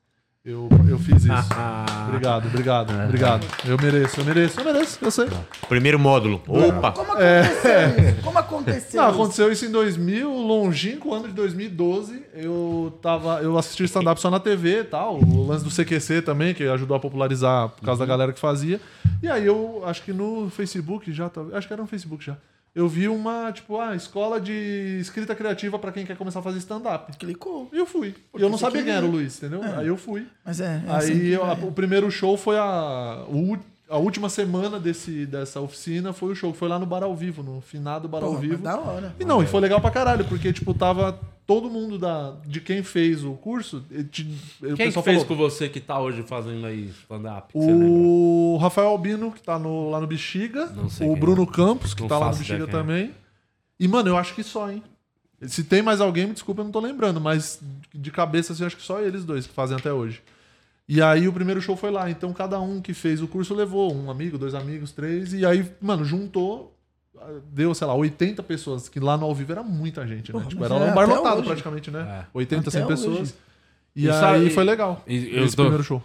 Eu, 0.45 0.69
eu 0.87 0.97
fiz 0.97 1.25
isso. 1.25 1.27
obrigado, 2.07 2.47
obrigado, 2.47 2.93
obrigado. 3.03 3.45
Eu 3.67 3.77
mereço, 3.77 4.21
eu 4.21 4.25
mereço, 4.25 4.59
eu 4.59 4.63
mereço, 4.65 4.97
eu 5.01 5.11
sei. 5.11 5.27
Primeiro 5.67 5.99
módulo. 5.99 6.41
Opa! 6.47 6.93
Como 6.93 7.17
É. 7.19 7.41
aconteceu 7.41 8.09
isso? 8.09 8.21
Como 8.23 8.39
aconteceu 8.39 9.01
Não, 9.01 9.09
isso? 9.09 9.19
aconteceu 9.19 9.51
isso 9.51 9.65
em 9.65 9.71
2000, 9.71 10.31
longínquo 10.31 11.13
ano 11.13 11.27
de 11.27 11.33
2012. 11.33 12.23
Eu 12.33 12.97
tava, 13.01 13.41
eu 13.41 13.57
assisti 13.57 13.83
stand-up 13.83 14.19
só 14.21 14.29
na 14.31 14.39
TV 14.39 14.79
e 14.79 14.83
tal. 14.85 15.19
O 15.19 15.45
lance 15.45 15.63
do 15.65 15.69
CQC 15.69 16.21
também, 16.21 16.53
que 16.53 16.63
ajudou 16.63 16.95
a 16.95 16.99
popularizar 17.01 17.69
por 17.69 17.83
causa 17.83 17.99
da 17.99 18.05
galera 18.05 18.31
que 18.31 18.39
fazia. 18.39 18.79
E 19.21 19.27
aí 19.27 19.45
eu 19.45 19.83
acho 19.85 20.01
que 20.03 20.13
no 20.13 20.49
Facebook 20.49 21.11
já, 21.11 21.27
tava- 21.29 21.55
acho 21.57 21.67
que 21.67 21.73
era 21.73 21.81
no 21.81 21.87
Facebook 21.87 22.23
já. 22.23 22.37
Eu 22.75 22.87
vi 22.87 23.07
uma, 23.07 23.51
tipo, 23.51 23.79
ah, 23.79 23.95
escola 23.95 24.39
de 24.39 24.97
escrita 25.01 25.35
criativa 25.35 25.77
pra 25.79 25.91
quem 25.91 26.05
quer 26.05 26.15
começar 26.15 26.39
a 26.39 26.43
fazer 26.43 26.59
stand-up. 26.59 27.11
Clicou. 27.17 27.67
E 27.73 27.77
eu 27.77 27.85
fui. 27.85 28.15
E 28.37 28.41
eu 28.41 28.49
não 28.49 28.57
sabia 28.57 28.83
quem 28.83 28.93
era 28.93 29.05
o 29.05 29.09
Luiz, 29.09 29.37
entendeu? 29.37 29.63
É. 29.63 29.77
Aí 29.77 29.87
eu 29.87 29.97
fui. 29.97 30.27
Mas 30.45 30.61
é, 30.61 30.83
é 30.87 30.91
assim 30.91 31.11
Aí 31.13 31.27
eu- 31.29 31.45
vai. 31.45 31.63
o 31.63 31.71
primeiro 31.71 32.09
show 32.11 32.37
foi 32.37 32.57
a. 32.57 33.25
o 33.27 33.57
a 33.89 33.97
última 33.97 34.29
semana 34.29 34.79
desse, 34.79 35.25
dessa 35.25 35.59
oficina 35.59 36.13
foi 36.13 36.31
o 36.31 36.35
show, 36.35 36.51
que 36.51 36.59
foi 36.59 36.69
lá 36.69 36.77
no 36.77 36.85
Bar 36.85 37.01
ao 37.03 37.15
Vivo, 37.15 37.41
no 37.41 37.59
finado 37.59 38.07
Bar 38.07 38.23
ao 38.23 38.37
Vivo. 38.37 38.61
da 38.61 38.77
hora. 38.79 39.15
E 39.19 39.25
não, 39.25 39.41
e 39.41 39.47
foi 39.47 39.59
legal 39.59 39.81
pra 39.81 39.89
caralho, 39.89 40.23
porque, 40.25 40.53
tipo, 40.53 40.75
tava 40.75 41.19
todo 41.49 41.67
mundo 41.67 41.97
da, 41.97 42.35
de 42.45 42.61
quem 42.61 42.83
fez 42.83 43.23
o 43.23 43.33
curso. 43.33 43.83
te- 44.11 44.21
o 44.61 44.67
Quem 44.67 44.75
que 44.75 44.83
pessoal 44.85 45.03
fez 45.03 45.23
falou, 45.23 45.25
com 45.25 45.35
você 45.35 45.67
que 45.67 45.79
tá 45.79 45.99
hoje 45.99 46.21
fazendo 46.21 46.63
aí 46.63 46.91
stand-up? 47.01 47.51
O 47.55 48.59
Rafael 48.61 48.89
Albino, 48.89 49.31
que 49.31 49.41
tá 49.41 49.57
no- 49.57 49.89
lá 49.89 49.99
no 49.99 50.05
Bexiga. 50.05 50.65
O 50.65 50.87
quem 50.95 51.15
Bruno 51.15 51.41
é. 51.41 51.45
Campos, 51.47 51.95
que 51.95 52.01
Não 52.01 52.07
tá 52.07 52.19
lá 52.19 52.29
no 52.31 52.37
Bexiga 52.37 52.65
é. 52.65 52.67
também. 52.67 53.15
E, 53.79 53.87
mano, 53.87 54.09
eu 54.09 54.17
acho 54.17 54.35
que 54.35 54.43
só, 54.43 54.69
hein? 54.69 54.83
Se 55.47 55.63
tem 55.63 55.81
mais 55.81 55.99
alguém, 56.01 56.27
me 56.27 56.33
desculpa, 56.33 56.61
eu 56.61 56.65
não 56.65 56.71
tô 56.71 56.79
lembrando, 56.79 57.19
mas 57.19 57.59
de 57.91 58.11
cabeça, 58.11 58.53
assim, 58.53 58.61
eu 58.61 58.67
acho 58.67 58.77
que 58.77 58.83
só 58.83 59.01
eles 59.01 59.25
dois 59.25 59.47
que 59.47 59.53
fazem 59.53 59.75
até 59.75 59.91
hoje. 59.91 60.21
E 60.87 61.01
aí 61.01 61.27
o 61.27 61.33
primeiro 61.33 61.59
show 61.61 61.75
foi 61.75 61.89
lá. 61.89 62.11
Então 62.11 62.31
cada 62.31 62.59
um 62.61 62.79
que 62.79 62.93
fez 62.93 63.23
o 63.23 63.27
curso 63.27 63.55
levou 63.55 63.91
um 63.91 64.11
amigo, 64.11 64.37
dois 64.37 64.53
amigos, 64.53 64.91
três. 64.91 65.33
E 65.33 65.43
aí, 65.47 65.65
mano, 65.81 66.05
juntou. 66.05 66.75
Deu, 67.51 67.73
sei 67.73 67.85
lá, 67.87 67.93
80 67.93 68.41
pessoas, 68.43 68.87
que 68.89 68.99
lá 68.99 69.17
no 69.17 69.25
ao 69.25 69.35
vivo 69.35 69.51
era 69.51 69.61
muita 69.63 70.05
gente, 70.07 70.31
né? 70.31 70.39
Porra, 70.39 70.45
tipo, 70.49 70.63
era 70.65 70.73
é 70.75 70.77
um 70.91 70.93
bar 70.95 71.07
lotado 71.07 71.37
hoje. 71.39 71.47
praticamente, 71.47 71.91
né? 71.91 72.23
É. 72.23 72.25
80, 72.33 72.61
Até 72.69 72.71
100 72.79 72.87
pessoas. 72.87 73.19
hoje. 73.21 73.33
E, 73.95 74.05
E 74.05 74.09
aí 74.09 74.19
sabe- 74.19 74.49
foi 74.51 74.63
legal. 74.63 75.03
E 75.07 75.35
eu 75.37 75.45
esse 75.45 75.55
tô- 75.55 75.63
primeiro 75.63 75.83
show. 75.83 76.01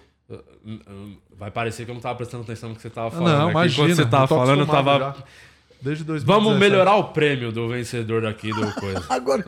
Vai 1.36 1.50
parecer 1.50 1.84
que 1.84 1.90
eu 1.90 1.94
não 1.94 2.00
tava 2.02 2.16
prestando 2.16 2.42
atenção 2.44 2.70
no 2.70 2.74
que 2.76 2.82
você 2.82 2.90
tava 2.90 3.10
falando. 3.10 3.26
Não, 3.38 3.44
né? 3.46 3.50
Imagina. 3.52 3.84
Enquanto 3.84 3.96
você 3.96 4.06
tava 4.10 4.26
falando, 4.28 4.60
eu 4.60 4.66
tava. 4.66 4.98
já. 4.98 5.14
Desde 5.84 6.02
2017. 6.04 6.24
Vamos 6.26 6.58
melhorar 6.58 6.94
o 6.96 7.04
prêmio 7.04 7.52
do 7.52 7.68
vencedor 7.68 8.22
daqui 8.22 8.48
do 8.50 8.72
coisa. 8.80 9.04
Agora. 9.10 9.44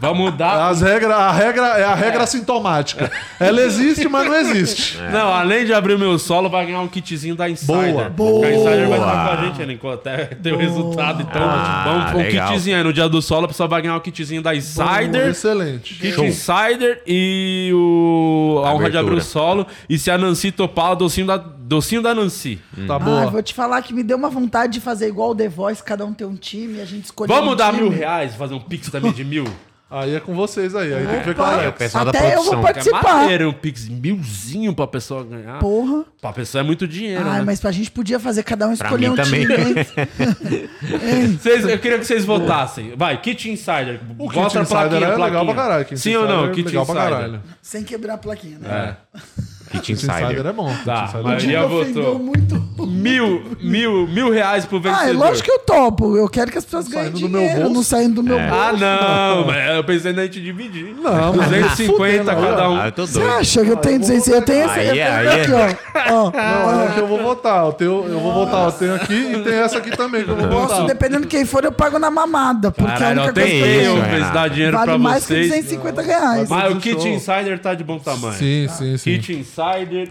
Vamos 0.00 0.34
dar. 0.36 0.68
As 0.68 0.80
regras, 0.82 1.12
a 1.16 1.30
regra 1.30 1.66
é 1.78 1.84
a 1.84 1.94
regra 1.94 2.26
sintomática. 2.26 3.08
Ela 3.38 3.60
existe, 3.62 4.08
mas 4.08 4.26
não 4.26 4.34
existe. 4.34 4.98
Não, 5.12 5.32
além 5.32 5.64
de 5.64 5.72
abrir 5.72 5.94
o 5.94 5.98
meu 5.98 6.18
solo, 6.18 6.48
vai 6.50 6.66
ganhar 6.66 6.80
um 6.80 6.88
kitzinho 6.88 7.36
da 7.36 7.48
Insider. 7.48 8.10
Boa, 8.10 8.40
Porque 8.40 8.46
A 8.46 8.52
Insider 8.54 8.88
vai 8.88 8.98
estar 8.98 9.14
boa. 9.14 9.36
com 9.36 9.42
a 9.42 9.44
gente 9.46 9.72
enquanto 9.72 9.94
até 10.08 10.24
ter 10.26 10.52
o 10.52 10.56
Boa. 10.56 10.62
resultado. 10.68 11.22
Então, 11.22 11.40
Ah, 11.42 11.84
vamos 11.86 12.10
com 12.12 12.18
um 12.18 12.22
legal. 12.22 12.48
kitzinho 12.52 12.76
aí. 12.76 12.82
No 12.82 12.92
dia 12.92 13.08
do 13.08 13.22
solo, 13.22 13.44
a 13.44 13.48
pessoa 13.48 13.68
vai 13.68 13.80
ganhar 13.80 13.94
um 13.96 14.00
kitzinho 14.00 14.42
da 14.42 14.54
Insider. 14.56 15.28
Excelente. 15.28 15.94
Kit 15.94 16.14
Show. 16.14 16.24
Insider 16.24 17.00
e 17.06 17.70
o 17.72 18.60
a 18.64 18.74
honra 18.74 18.90
de 18.90 18.98
abrir 18.98 19.14
o 19.16 19.20
solo. 19.22 19.66
E 19.88 19.96
se 19.98 20.10
a 20.10 20.18
Nancy 20.18 20.50
topar, 20.50 20.92
o 20.92 20.96
docinho 20.96 21.28
da, 21.28 21.36
docinho 21.74 22.02
da 22.02 22.14
Nancy. 22.14 22.60
Tá 22.86 22.96
Ah, 22.96 22.98
boa. 22.98 23.26
vou 23.30 23.42
te 23.42 23.54
falar 23.54 23.80
que 23.82 23.92
me 23.94 24.02
deu 24.02 24.16
uma 24.16 24.28
vontade 24.30 24.72
de 24.74 24.80
fazer 24.80 25.08
igual 25.08 25.30
o 25.30 25.34
The 25.34 25.48
Voice, 25.48 25.82
cada 25.82 26.04
um 26.04 26.12
tem 26.12 26.26
um 26.26 26.36
time, 26.36 26.80
a 26.80 26.84
gente 26.84 27.04
escolhe 27.06 27.28
Vamos 27.32 27.54
um 27.54 27.56
dar 27.56 27.72
time. 27.72 27.82
mil 27.82 27.90
reais, 27.90 28.34
fazer 28.34 28.54
um 28.54 28.60
pix 28.60 28.90
também 28.90 29.12
de 29.12 29.24
mil? 29.24 29.44
Aí 29.94 30.14
é 30.14 30.20
com 30.20 30.34
vocês 30.34 30.74
aí. 30.74 30.90
Aí 30.94 31.06
tem 31.06 31.18
que 31.20 31.26
ver 31.26 31.34
com 31.34 31.42
a 31.42 31.48
Aí, 31.50 31.54
o 31.56 31.60
Alex. 31.64 31.76
pessoal 31.76 32.02
da 32.06 32.10
Até 32.12 32.34
eu 32.34 32.42
vou. 32.42 32.54
É 32.54 32.62
participar. 32.62 33.02
maneiro, 33.14 33.50
um 33.50 33.52
pix 33.52 33.86
milzinho 33.90 34.74
pra 34.74 34.86
pessoa 34.86 35.22
ganhar. 35.22 35.58
Porra. 35.58 36.04
Pra 36.18 36.32
pessoa 36.32 36.60
é 36.62 36.64
muito 36.64 36.88
dinheiro, 36.88 37.22
Ai, 37.28 37.40
né? 37.40 37.44
mas 37.44 37.62
a 37.62 37.70
gente 37.70 37.90
podia 37.90 38.18
fazer 38.18 38.42
cada 38.42 38.66
um 38.68 38.74
Pra 38.74 38.86
escolher 38.86 39.08
mim 39.08 39.12
um 39.12 39.16
também. 39.16 39.46
time? 39.46 41.36
Vocês- 41.38 41.64
eu 41.66 41.78
queria 41.78 41.98
que 41.98 42.04
vocês 42.06 42.24
votassem. 42.24 42.94
Vai, 42.96 43.20
Kit 43.20 43.50
Insider. 43.50 44.00
O 44.18 44.30
Kit 44.30 44.40
a 44.40 44.62
Insider 44.62 44.66
plaquinha, 44.66 44.96
é 44.96 45.00
legal 45.00 45.16
plaquinha. 45.16 45.44
pra 45.44 45.54
caralho. 45.54 45.84
Kit 45.84 46.00
Sim 46.00 46.16
ou 46.16 46.26
não? 46.26 46.46
é 46.46 46.50
Kit 46.52 46.70
pra 46.72 46.80
Insider. 46.82 47.40
Sem 47.60 47.84
quebrar 47.84 48.14
a 48.14 48.18
plaquinha, 48.18 48.58
né? 48.60 48.96
É. 49.14 49.18
Kit 49.72 49.80
Kit 49.82 49.92
Insider 49.92 50.22
Insider. 50.24 50.46
é 50.46 50.52
bom. 50.52 50.68
Kit 50.68 50.84
Tá, 50.84 51.04
Insider 51.04 51.54
é. 51.54 51.64
Ofendeu 51.64 52.02
votou. 52.04 52.18
muito. 52.18 52.62
Mil, 52.86 53.42
mil, 53.60 54.06
mil 54.08 54.30
reais 54.30 54.64
pro 54.64 54.80
vencedor. 54.80 55.04
Ah, 55.04 55.08
é 55.10 55.12
lógico 55.12 55.44
que 55.44 55.50
eu 55.52 55.58
topo. 55.60 56.16
Eu 56.16 56.28
quero 56.28 56.50
que 56.50 56.58
as 56.58 56.64
pessoas 56.64 56.88
ganhem 56.88 57.10
do 57.10 57.20
meu 57.28 57.40
dinheiro, 57.40 57.60
bolso. 57.60 57.74
não 57.74 57.82
saindo 57.82 58.14
do 58.16 58.22
meu 58.22 58.38
bolso. 58.38 58.54
Ah, 58.54 58.72
não, 58.72 59.46
mas 59.46 59.76
eu 59.76 59.84
pensei 59.84 60.12
na 60.12 60.22
gente 60.22 60.40
dividir. 60.40 60.94
Não, 61.00 61.32
mas 61.34 61.48
250 61.48 61.96
fudendo, 61.96 62.24
cada 62.26 62.70
um. 62.70 62.80
Ah, 62.80 62.86
eu 62.86 62.92
tô 62.92 63.06
Você 63.06 63.18
doido. 63.18 63.32
acha 63.34 63.64
que 63.64 63.70
eu 63.70 63.76
tenho 63.76 63.98
200? 64.00 64.28
Eu 64.28 64.42
tenho 64.42 64.64
esse. 64.66 64.78
Aí 64.78 64.88
eu 64.88 64.94
é, 64.94 65.44
tenho 65.44 65.56
é. 65.58 65.64
aqui, 65.70 65.80
ó. 66.10 66.30
Não, 66.32 66.82
é 66.84 66.88
que 66.92 67.00
eu 67.00 67.06
vou 67.06 67.22
votar. 67.22 67.64
Eu, 67.66 67.72
tenho, 67.72 68.04
eu 68.08 68.20
vou 68.20 68.32
votar. 68.32 68.66
Eu 68.66 68.72
tenho 68.72 68.94
aqui 68.94 69.14
e 69.14 69.42
tem 69.42 69.54
essa 69.54 69.78
aqui 69.78 69.96
também 69.96 70.24
que 70.24 70.30
eu 70.30 70.36
vou 70.36 70.48
Posso, 70.48 70.84
dependendo 70.86 71.22
de 71.22 71.28
quem 71.28 71.44
for, 71.44 71.64
eu 71.64 71.72
pago 71.72 71.98
na 71.98 72.10
mamada. 72.10 72.70
Porque 72.70 72.90
Caralho, 72.92 73.20
a 73.20 73.24
única 73.24 73.40
não 73.40 73.48
tem 73.48 73.60
coisa 73.60 73.78
que 73.80 73.84
eu 73.86 73.96
eu 73.96 74.02
Renato. 74.02 74.34
dar 74.34 74.50
dinheiro 74.50 74.72
vale 74.76 74.86
pra 74.86 74.98
mais 74.98 75.26
que 75.26 75.34
vocês. 75.34 75.48
250 75.48 76.02
reais. 76.02 76.48
Mas 76.48 76.72
o 76.72 76.76
Kit. 76.76 77.08
Insider 77.08 77.58
tá 77.58 77.74
de 77.74 77.84
bom 77.84 77.98
tamanho. 77.98 78.34
Sim, 78.34 78.66
sim, 78.68 78.96
sim. 78.96 79.10
Kit 79.18 79.32
Insider 79.32 79.61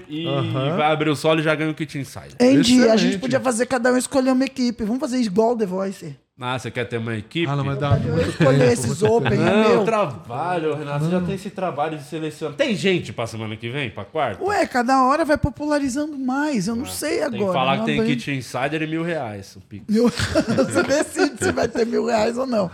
e 0.07 0.27
Aham. 0.27 0.75
vai 0.77 0.91
abrir 0.91 1.09
o 1.09 1.15
solo 1.15 1.39
e 1.39 1.43
já 1.43 1.53
ganha 1.55 1.69
o 1.71 1.73
Kit 1.73 1.97
Insider. 1.97 2.35
Andy, 2.39 2.55
a 2.55 2.59
Excelente. 2.61 2.97
gente 2.99 3.17
podia 3.19 3.39
fazer 3.39 3.65
cada 3.65 3.91
um 3.91 3.97
escolher 3.97 4.31
uma 4.31 4.45
equipe. 4.45 4.83
Vamos 4.83 4.99
fazer 4.99 5.17
igual 5.17 5.55
The 5.55 5.65
Voice. 5.65 6.15
Ah, 6.43 6.57
você 6.57 6.71
quer 6.71 6.85
ter 6.85 6.97
uma 6.97 7.15
equipe? 7.15 7.47
Ah, 7.47 7.55
não, 7.55 7.63
mas 7.63 7.77
dá 7.77 7.99
Eu 8.03 8.13
muito 8.15 8.29
escolher 8.29 8.57
tempo, 8.59 8.71
esses 8.73 9.03
Open, 9.03 9.33
é 9.33 9.35
Não, 9.35 9.69
meu. 9.69 9.83
trabalho, 9.85 10.75
Renato. 10.75 11.05
Você 11.05 11.11
já 11.11 11.21
tem 11.21 11.35
esse 11.35 11.49
trabalho 11.51 11.97
de 11.99 12.03
selecionar. 12.03 12.55
Tem 12.57 12.75
gente 12.75 13.13
pra 13.13 13.27
semana 13.27 13.55
que 13.55 13.69
vem, 13.69 13.89
pra 13.91 14.03
quarta? 14.03 14.43
Ué, 14.43 14.65
cada 14.65 15.03
hora 15.03 15.23
vai 15.23 15.37
popularizando 15.37 16.17
mais. 16.17 16.67
Eu 16.67 16.75
não 16.75 16.85
sei 16.87 17.19
agora. 17.21 17.31
Tem 17.37 17.45
que 17.47 17.53
falar 17.53 17.77
que 17.79 17.85
tem 17.85 17.99
abri- 17.99 18.15
Kit 18.15 18.31
Insider 18.31 18.81
e 18.81 18.87
mil 18.87 19.03
reais. 19.03 19.55
O 19.55 19.61
Pix. 19.61 19.83
Mil- 19.87 20.09
Você 20.09 20.83
decide 20.83 21.43
se 21.45 21.51
vai 21.51 21.67
ter 21.67 21.85
mil 21.85 22.05
reais 22.07 22.35
ou 22.37 22.47
não. 22.47 22.71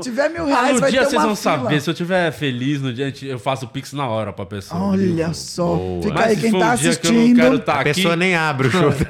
Se 0.00 0.10
tiver 0.10 0.28
mil 0.30 0.44
Ah, 0.44 0.46
reais, 0.46 0.74
no 0.74 0.80
vai 0.80 0.90
dia 0.92 1.00
ter 1.00 1.06
vocês 1.10 1.22
vão 1.22 1.34
fila. 1.34 1.56
saber. 1.58 1.80
Se 1.80 1.90
eu 1.90 1.94
tiver 1.94 2.30
feliz 2.32 2.80
no 2.80 2.92
dia, 2.94 3.12
eu 3.22 3.38
faço 3.40 3.64
o 3.64 3.68
Pix 3.68 3.92
na 3.92 4.06
hora 4.06 4.32
pra 4.32 4.46
pessoa. 4.46 4.80
Olha 4.80 5.34
só. 5.34 5.76
Fica 6.02 6.14
Mas 6.14 6.24
aí 6.26 6.36
quem 6.36 6.52
tá 6.52 6.74
o 6.74 6.76
dia 6.76 6.94
que 6.96 7.06
eu 7.06 7.10
assistindo. 7.10 7.28
não 7.28 7.34
quero 7.34 7.56
estar 7.56 7.72
A 7.74 7.80
aqui, 7.80 7.94
pessoa 7.94 8.14
nem 8.16 8.36
abre 8.36 8.68
o 8.68 8.70
show. 8.70 8.92
se 8.94 9.04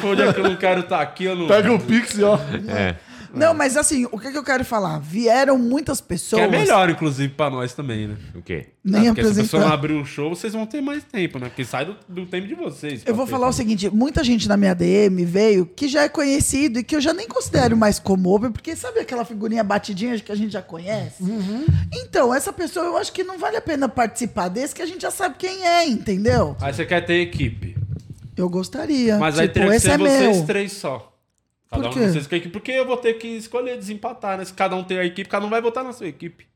for 0.00 0.10
o 0.12 0.16
dia 0.16 0.32
que 0.32 0.38
eu 0.40 0.44
não 0.44 0.56
quero 0.56 0.80
estar 0.80 1.00
aqui, 1.00 1.24
eu 1.24 1.34
não. 1.34 1.48
Pega 1.48 1.72
o 1.72 1.80
Pix 1.80 2.16
e 2.16 2.22
ó. 2.22 2.38
É. 2.68 2.94
Não, 3.34 3.54
mas 3.54 3.76
assim, 3.76 4.06
o 4.10 4.18
que, 4.18 4.30
que 4.30 4.38
eu 4.38 4.44
quero 4.44 4.64
falar? 4.64 4.98
Vieram 4.98 5.58
muitas 5.58 6.00
Que 6.00 6.08
pessoas. 6.08 6.42
é 6.42 6.48
melhor, 6.48 6.88
inclusive, 6.90 7.32
pra 7.32 7.50
nós 7.50 7.72
também, 7.74 8.08
né? 8.08 8.16
O 8.34 8.42
quê? 8.42 8.66
Nem 8.84 9.08
Ah, 9.08 9.14
porque 9.14 9.24
se 9.32 9.40
a 9.40 9.42
pessoa 9.42 9.68
abrir 9.72 9.94
um 9.94 10.04
show, 10.04 10.34
vocês 10.34 10.52
vão 10.52 10.66
ter 10.66 10.80
mais 10.80 11.02
tempo, 11.04 11.38
né? 11.38 11.48
Porque 11.48 11.64
sai 11.64 11.86
do, 11.86 11.96
do 12.08 12.26
tempo 12.26 12.46
de 12.46 12.54
vocês. 12.54 13.02
Eu 13.06 13.14
vou 13.14 13.26
falar 13.26 13.48
o 13.48 13.52
seguinte: 13.52 13.88
muita 13.90 14.22
gente 14.22 14.48
na 14.48 14.56
minha 14.56 14.74
DM 14.74 15.24
veio 15.24 15.66
que 15.66 15.88
já 15.88 16.02
é 16.02 16.08
conhecido 16.08 16.78
e 16.78 16.84
que 16.84 16.94
eu 16.94 17.00
já 17.00 17.12
nem 17.12 17.26
considero 17.26 17.76
mais 17.76 17.98
como 17.98 18.34
open, 18.34 18.52
porque 18.52 18.76
sabe 18.76 19.00
aquela 19.00 19.24
figurinha 19.24 19.64
batidinha 19.64 20.18
que 20.18 20.30
a 20.30 20.36
gente 20.36 20.52
já 20.52 20.62
conhece? 20.62 21.22
Uhum. 21.22 21.64
Então, 21.92 22.34
essa 22.34 22.52
pessoa 22.52 22.86
eu 22.86 22.96
acho 22.96 23.12
que 23.12 23.24
não 23.24 23.38
vale 23.38 23.56
a 23.56 23.62
pena 23.62 23.88
participar 23.88 24.48
desse, 24.48 24.74
que 24.74 24.82
a 24.82 24.86
gente 24.86 25.02
já 25.02 25.10
sabe 25.10 25.36
quem 25.38 25.66
é, 25.66 25.86
entendeu? 25.86 26.56
Aí 26.60 26.72
você 26.72 26.84
quer 26.84 27.00
ter 27.04 27.20
equipe. 27.20 27.76
Eu 28.36 28.48
gostaria. 28.48 29.16
Mas 29.18 29.38
aí 29.38 29.46
tipo, 29.48 29.60
teria 29.60 29.72
que 29.72 29.80
ser 29.80 29.90
é 29.92 29.98
vocês 29.98 30.36
meu. 30.36 30.46
três 30.46 30.72
só. 30.72 31.13
Cada 31.74 31.88
Por 31.88 31.90
um 31.90 31.92
quê? 32.00 32.06
de 32.06 32.12
vocês 32.12 32.26
com 32.26 32.34
a 32.34 32.38
equipe. 32.38 32.52
Porque 32.52 32.72
eu 32.72 32.86
vou 32.86 32.96
ter 32.96 33.14
que 33.14 33.28
escolher 33.28 33.76
desempatar, 33.76 34.38
né? 34.38 34.44
Se 34.44 34.52
cada 34.52 34.76
um 34.76 34.84
tem 34.84 34.98
a 34.98 35.04
equipe, 35.04 35.28
cada 35.28 35.44
um 35.44 35.50
vai 35.50 35.60
votar 35.60 35.82
na 35.84 35.92
sua 35.92 36.06
equipe. 36.06 36.46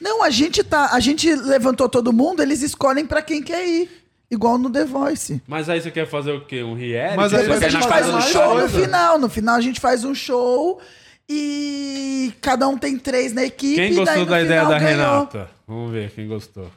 Não, 0.00 0.22
a 0.22 0.30
gente 0.30 0.62
tá. 0.64 0.90
A 0.92 1.00
gente 1.00 1.34
levantou 1.34 1.88
todo 1.88 2.12
mundo, 2.12 2.42
eles 2.42 2.62
escolhem 2.62 3.04
pra 3.06 3.20
quem 3.20 3.42
quer 3.42 3.66
ir. 3.66 3.90
Igual 4.30 4.56
no 4.58 4.70
The 4.70 4.84
Voice. 4.84 5.42
Mas 5.46 5.68
aí 5.68 5.80
você 5.80 5.90
quer 5.90 6.06
fazer 6.06 6.30
o 6.30 6.46
quê? 6.46 6.62
Um 6.62 6.74
reality? 6.74 7.16
Mas 7.16 7.34
aí 7.34 7.40
Você 7.40 7.42
Depois 7.42 7.58
quer 7.60 7.66
a 7.66 7.68
gente 7.70 7.82
na 7.82 7.88
faz 7.88 8.06
casa 8.06 8.16
um 8.16 8.20
do 8.20 8.26
show 8.26 8.60
no 8.60 8.68
final. 8.68 9.18
No 9.18 9.28
final 9.28 9.54
a 9.56 9.60
gente 9.60 9.80
faz 9.80 10.04
um 10.04 10.14
show 10.14 10.80
e 11.28 12.32
cada 12.40 12.68
um 12.68 12.78
tem 12.78 12.96
três 12.96 13.32
na 13.32 13.42
equipe. 13.42 13.74
Quem 13.74 13.90
e 13.92 13.94
daí 13.96 14.04
gostou 14.04 14.24
no 14.24 14.30
da 14.30 14.40
ideia 14.40 14.60
final 14.60 14.72
da 14.72 14.78
ganhou. 14.78 14.96
Renata? 15.14 15.50
Vamos 15.66 15.90
ver 15.90 16.10
quem 16.12 16.28
gostou. 16.28 16.70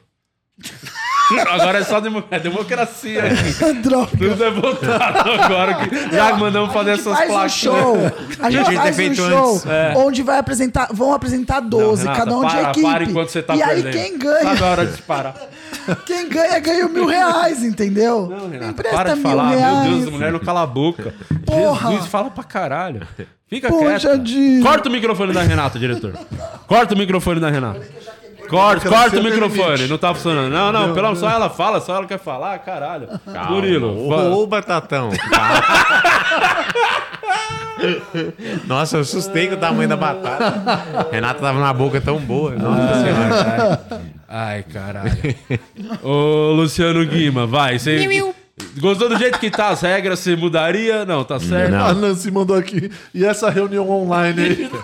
Agora 1.50 1.78
é 1.78 1.84
só 1.84 2.00
demo- 2.00 2.22
é 2.30 2.38
democracia. 2.38 3.22
Droga. 3.82 4.10
Tudo 4.16 4.44
é 4.44 4.50
votado 4.50 5.30
agora. 5.32 5.74
Que 5.86 6.14
já 6.14 6.36
mandamos 6.36 6.72
fazer 6.72 6.90
A 6.92 6.96
gente 6.96 7.08
essas 7.08 7.18
faz 7.26 7.32
um 7.32 7.48
show. 7.48 7.96
A 8.40 8.50
gente 8.50 8.68
ter 8.68 8.74
faz 8.76 8.98
um 8.98 9.14
show. 9.14 9.62
É. 9.66 9.94
onde 9.96 10.22
vai 10.22 10.38
apresentar, 10.38 10.88
vão 10.92 11.12
apresentar 11.14 11.60
12, 11.60 12.02
Renata, 12.02 12.18
cada 12.24 12.36
um 12.36 12.42
para, 12.42 12.62
de 12.62 12.70
equipe. 12.70 12.86
Para 12.92 13.04
enquanto 13.04 13.28
você 13.30 13.42
tá 13.42 13.56
e 13.56 13.62
aí 13.62 13.82
perdendo. 13.82 14.02
quem 14.02 14.18
ganha, 14.18 14.42
Sabe 14.42 14.62
a 14.62 14.66
hora 14.66 14.86
de 14.86 15.02
parar. 15.02 15.34
quem 16.04 16.28
ganha 16.28 16.58
ganha 16.58 16.88
mil 16.88 17.06
reais, 17.06 17.62
entendeu? 17.64 18.28
Não, 18.28 18.48
Renata, 18.50 18.70
empresta 18.72 18.96
para 18.96 19.14
de 19.14 19.20
falar. 19.22 19.48
reais. 19.50 19.88
Meu 19.88 19.98
Deus, 20.00 20.10
mulher 20.10 20.32
não 20.32 20.38
cala 20.40 20.62
a 20.62 20.66
boca. 20.66 21.14
Porra. 21.46 21.90
Jesus, 21.90 22.06
fala 22.08 22.30
pra 22.30 22.44
caralho. 22.44 23.00
Fica 23.48 23.68
Poxa, 23.68 23.98
quieta. 24.10 24.18
Dino. 24.18 24.64
Corta 24.64 24.88
o 24.88 24.92
microfone 24.92 25.32
da 25.32 25.42
Renata, 25.42 25.78
diretor. 25.78 26.12
Corta 26.66 26.94
o 26.94 26.98
microfone 26.98 27.40
da 27.40 27.48
Renata. 27.50 27.80
Corta, 28.54 28.88
corta 28.88 29.20
o 29.20 29.22
microfone, 29.22 29.86
não 29.86 29.98
tá 29.98 30.14
funcionando. 30.14 30.50
Não, 30.52 30.70
não, 30.72 30.94
pelo 30.94 31.06
menos 31.08 31.18
só 31.18 31.28
ela 31.30 31.50
fala, 31.50 31.80
só 31.80 31.96
ela 31.96 32.06
quer 32.06 32.18
falar, 32.18 32.58
caralho. 32.60 33.08
Murilo, 33.50 34.08
va- 34.08 34.28
Ô, 34.30 34.46
Batatão. 34.46 35.10
Nossa, 38.66 38.96
eu 38.96 39.00
assustei 39.00 39.48
com 39.48 39.54
o 39.54 39.58
tamanho 39.58 39.88
da 39.88 39.96
batata. 39.96 41.08
Renata 41.10 41.40
tava 41.40 41.60
na 41.60 41.72
boca 41.72 42.00
tão 42.00 42.18
boa. 42.18 42.52
Nossa 42.52 42.94
senhora. 43.02 43.80
Ai, 44.28 44.62
caralho. 44.62 45.12
Ô, 46.02 46.52
Luciano 46.52 47.04
Guima, 47.04 47.46
vai. 47.46 47.78
Você 47.78 48.06
gostou 48.78 49.08
do 49.08 49.16
jeito 49.18 49.38
que 49.38 49.50
tá 49.50 49.68
as 49.68 49.80
regras? 49.80 50.18
Você 50.20 50.36
mudaria? 50.36 51.04
Não, 51.04 51.24
tá 51.24 51.38
certo. 51.40 51.74
A 51.74 51.92
Nancy 51.94 52.30
mandou 52.30 52.56
aqui. 52.56 52.90
E 53.14 53.24
essa 53.24 53.50
reunião 53.50 53.88
online 53.90 54.40
aí? 54.40 54.70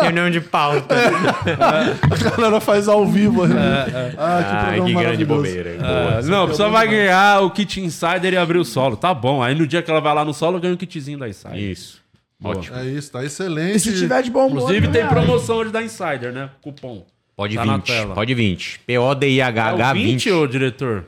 Reunião 0.00 0.30
de 0.30 0.40
pauta. 0.40 0.94
A 0.94 2.30
galera 2.30 2.60
faz 2.60 2.88
ao 2.88 3.06
vivo. 3.06 3.46
né? 3.46 3.86
É, 3.92 4.14
Ah, 4.18 4.42
que 4.42 4.56
programa 4.66 4.86
que 4.86 4.94
grande 5.06 5.24
bobeira. 5.24 5.76
Ah, 5.80 6.20
não, 6.24 6.44
a 6.44 6.48
pessoa 6.48 6.68
vai 6.68 6.86
ganhar 6.88 7.40
o 7.42 7.50
kit 7.50 7.80
Insider 7.80 8.32
e 8.32 8.36
abrir 8.36 8.58
o 8.58 8.64
solo. 8.64 8.96
Tá 8.96 9.12
bom. 9.14 9.42
Aí 9.42 9.54
no 9.54 9.66
dia 9.66 9.82
que 9.82 9.90
ela 9.90 10.00
vai 10.00 10.14
lá 10.14 10.24
no 10.24 10.34
solo, 10.34 10.60
ganha 10.60 10.74
o 10.74 10.76
kitzinho 10.76 11.18
da 11.18 11.28
Insider. 11.28 11.56
Isso. 11.58 12.00
Boa. 12.38 12.56
Ótimo. 12.56 12.76
É 12.78 12.84
isso, 12.86 13.12
tá 13.12 13.24
excelente. 13.24 13.76
E 13.76 13.80
se 13.80 13.94
tiver 13.94 14.22
de 14.22 14.30
bom 14.30 14.46
humor, 14.46 14.56
Inclusive 14.58 14.80
mil 14.80 14.90
tem 14.92 15.02
reais. 15.02 15.12
promoção 15.14 15.56
hoje 15.56 15.70
da 15.70 15.82
Insider, 15.82 16.32
né? 16.32 16.48
Cupom. 16.62 17.04
Pode 17.40 17.56
Tá 17.56 17.64
na 17.64 17.76
20. 17.78 17.86
tela. 17.86 18.14
Pode 18.14 18.34
20. 18.34 18.74
É 18.74 18.76
o 18.76 18.84
P-O-D-I-H-H 18.84 19.92
20, 19.94 20.04
20. 20.04 20.30
ô 20.30 20.46
diretor? 20.46 21.06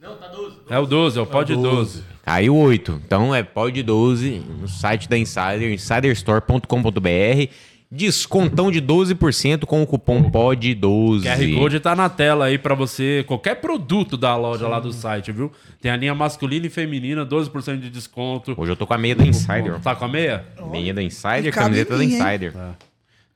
Não, 0.00 0.16
tá 0.16 0.28
12. 0.28 0.56
É 0.70 0.78
o 0.78 0.86
12, 0.86 1.18
é 1.18 1.20
o 1.20 1.26
pod 1.26 1.54
12. 1.54 2.02
Caiu 2.24 2.56
8. 2.56 3.02
Então 3.04 3.34
é 3.34 3.42
pod 3.42 3.82
12 3.82 4.42
no 4.58 4.66
site 4.66 5.10
da 5.10 5.18
Insider, 5.18 5.70
insiderstore.com.br. 5.74 7.52
Descontão 7.92 8.70
de 8.70 8.80
12% 8.80 9.66
com 9.66 9.82
o 9.82 9.86
cupom 9.86 10.30
POD12. 10.30 11.22
QR 11.24 11.58
Code 11.58 11.78
tá 11.80 11.94
na 11.94 12.08
tela 12.08 12.46
aí 12.46 12.56
pra 12.56 12.74
você, 12.74 13.24
qualquer 13.28 13.56
produto 13.56 14.16
da 14.16 14.34
loja 14.36 14.66
lá 14.66 14.80
do 14.80 14.90
site, 14.90 15.32
viu? 15.32 15.52
Tem 15.82 15.90
a 15.90 15.96
linha 15.98 16.14
masculina 16.14 16.66
e 16.66 16.70
feminina, 16.70 17.26
12% 17.26 17.78
de 17.78 17.90
desconto. 17.90 18.54
Hoje 18.56 18.72
eu 18.72 18.76
tô 18.76 18.86
com 18.86 18.94
a 18.94 18.98
meia 18.98 19.14
da 19.14 19.24
Insider. 19.26 19.78
Tá 19.80 19.94
com 19.94 20.06
a 20.06 20.08
meia? 20.08 20.46
Meia 20.70 20.94
da 20.94 21.02
Insider, 21.02 21.52
camiseta 21.52 21.98
da? 21.98 22.02
Insider. 22.04 22.52
Tá, 22.54 22.74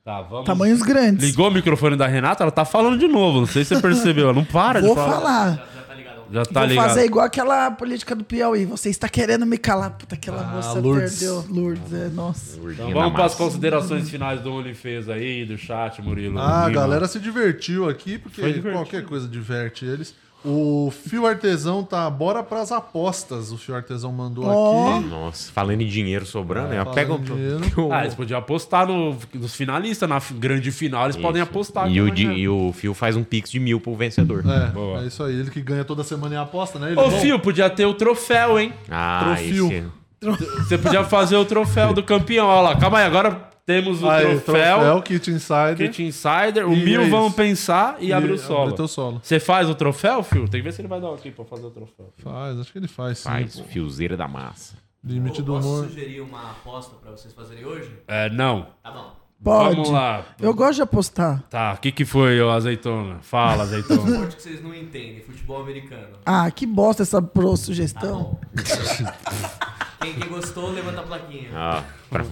vamos. 0.04 0.44
Tamanhos 0.46 0.82
grandes. 0.82 1.24
Ligou 1.24 1.48
o 1.48 1.50
microfone 1.50 1.96
da 1.96 2.06
Renata, 2.06 2.42
ela 2.44 2.50
tá 2.50 2.64
falando 2.64 2.98
de 2.98 3.06
novo. 3.06 3.40
Não 3.40 3.46
sei 3.46 3.64
se 3.64 3.74
você 3.74 3.80
percebeu. 3.82 4.24
Ela 4.24 4.32
não 4.32 4.44
para 4.44 4.80
Vou 4.80 4.90
de 4.90 4.94
falar. 4.96 5.16
falar. 5.20 5.70
Já 6.32 6.44
tá 6.44 6.60
Vou 6.60 6.68
ligado. 6.68 6.88
fazer 6.90 7.04
igual 7.06 7.26
aquela 7.26 7.72
política 7.72 8.14
do 8.14 8.22
Piauí. 8.22 8.64
Você 8.64 8.88
está 8.88 9.08
querendo 9.08 9.44
me 9.44 9.58
calar. 9.58 9.90
Puta, 9.90 10.14
aquela 10.14 10.44
moça 10.44 10.78
Lourdes. 10.78 11.18
perdeu. 11.18 11.44
Lourdes, 11.48 11.92
é, 11.92 12.08
nossa. 12.08 12.56
Então 12.70 12.92
vamos 12.92 13.12
para 13.14 13.24
as 13.24 13.34
considerações 13.34 14.08
finais 14.08 14.40
do 14.40 14.52
OnlyFans 14.52 15.08
aí, 15.08 15.44
do 15.44 15.58
chat, 15.58 16.00
Murilo. 16.00 16.38
Ah, 16.38 16.66
a 16.66 16.70
galera 16.70 17.08
se 17.08 17.18
divertiu 17.18 17.88
aqui, 17.88 18.16
porque 18.16 18.40
divertido. 18.42 18.70
qualquer 18.72 19.04
coisa 19.04 19.26
diverte 19.26 19.84
eles. 19.84 20.14
O 20.44 20.90
Fio 20.90 21.26
Artesão 21.26 21.82
tá. 21.84 22.08
Bora 22.08 22.42
pras 22.42 22.72
apostas. 22.72 23.52
O 23.52 23.58
Fio 23.58 23.74
Artesão 23.74 24.10
mandou 24.10 24.44
Ó. 24.46 24.96
aqui. 24.98 25.06
Nossa, 25.06 25.52
falando 25.52 25.82
em 25.82 25.86
dinheiro 25.86 26.24
sobrando, 26.24 26.68
né? 26.68 26.76
falando 26.78 26.94
Pega 26.94 27.12
o. 27.14 27.18
dinheiro. 27.18 27.60
Ah, 27.92 28.02
eles 28.02 28.14
podiam 28.14 28.38
apostar 28.38 28.86
no- 28.86 29.16
nos 29.34 29.54
finalistas, 29.54 30.08
na 30.08 30.18
grande 30.38 30.70
final, 30.72 31.04
eles 31.04 31.16
podem 31.16 31.42
apostar. 31.42 31.90
E 31.90 32.00
o, 32.00 32.10
di- 32.10 32.24
ganhar. 32.24 32.38
e 32.38 32.48
o 32.48 32.72
Fio 32.72 32.94
faz 32.94 33.16
um 33.16 33.22
pix 33.24 33.50
de 33.50 33.60
mil 33.60 33.80
pro 33.80 33.94
vencedor. 33.94 34.42
É, 34.46 35.02
é 35.02 35.06
isso 35.06 35.22
aí. 35.22 35.34
Ele 35.38 35.50
que 35.50 35.60
ganha 35.60 35.84
toda 35.84 36.02
semana 36.02 36.34
em 36.34 36.38
aposta, 36.38 36.78
né? 36.78 36.92
Ele 36.92 37.00
Ô, 37.00 37.10
bom. 37.10 37.20
Fio, 37.20 37.38
podia 37.38 37.68
ter 37.68 37.84
o 37.84 37.92
troféu, 37.94 38.58
hein? 38.58 38.72
Ah, 38.90 39.20
Trofio. 39.24 39.66
esse... 39.70 40.00
Você 40.58 40.76
podia 40.78 41.02
fazer 41.04 41.36
o 41.36 41.44
troféu 41.44 41.92
do 41.94 42.02
campeão. 42.02 42.46
Olha 42.46 42.60
lá, 42.70 42.76
calma 42.76 42.98
aí, 42.98 43.04
agora 43.06 43.48
temos 43.70 44.02
o 44.02 44.08
Aí, 44.10 44.24
troféu. 44.40 44.78
troféu, 44.78 45.02
Kit 45.02 45.30
Insider. 45.30 45.76
Kit 45.76 46.02
Insider, 46.02 46.68
o 46.68 46.72
E 46.72 46.84
mil 46.84 47.02
é 47.02 47.08
vamos 47.08 47.34
pensar 47.34 47.96
e, 48.00 48.06
E 48.08 48.12
abrir 48.12 48.32
o 48.32 48.38
solo. 48.38 48.72
teu 48.72 48.88
solo. 48.88 49.20
Você 49.22 49.38
faz 49.38 49.68
o 49.70 49.74
troféu, 49.76 50.22
Fio? 50.24 50.48
Tem 50.48 50.60
que 50.60 50.64
ver 50.64 50.72
se 50.72 50.80
ele 50.80 50.88
vai 50.88 51.00
dar 51.00 51.12
aqui 51.14 51.30
pra 51.30 51.44
fazer 51.44 51.66
o 51.66 51.70
troféu. 51.70 52.12
Faz, 52.18 52.58
acho 52.58 52.72
que 52.72 52.78
ele 52.78 52.88
faz. 52.88 53.18
sim. 53.18 53.28
Faz, 53.28 53.60
fiozeira 53.68 54.16
da 54.16 54.26
massa. 54.26 54.74
Limite 55.04 55.40
do 55.40 55.52
Posso 55.52 55.68
humor. 55.68 55.84
sugerir 55.88 56.20
uma 56.20 56.50
aposta 56.50 56.96
pra 57.00 57.12
vocês 57.12 57.32
fazerem 57.32 57.64
hoje? 57.64 57.90
É, 58.08 58.28
não. 58.30 58.66
Tá 58.82 58.90
bom. 58.90 59.12
Pode. 59.42 59.76
Vamos 59.76 59.90
lá. 59.90 60.24
Eu 60.38 60.52
gosto 60.52 60.74
de 60.74 60.82
apostar. 60.82 61.42
Tá, 61.48 61.72
o 61.72 61.78
que 61.80 61.90
que 61.92 62.04
foi, 62.04 62.38
ô 62.42 62.50
azeitona? 62.50 63.20
Fala, 63.22 63.62
azeitona. 63.64 64.10
Esporte 64.10 64.36
que 64.36 64.42
vocês 64.42 64.62
não 64.62 64.74
entendem, 64.74 65.20
futebol 65.22 65.62
americano. 65.62 66.18
Ah, 66.26 66.50
que 66.50 66.66
bosta 66.66 67.02
essa 67.04 67.22
pro 67.22 67.50
Tá 67.52 67.56
sugestão. 67.56 68.22
bom. 68.22 68.40
quem, 70.02 70.12
quem 70.14 70.28
gostou, 70.28 70.70
levanta 70.72 71.00
a 71.00 71.04
plaquinha. 71.04 71.48
Ah, 71.54 71.82
pra... 72.10 72.24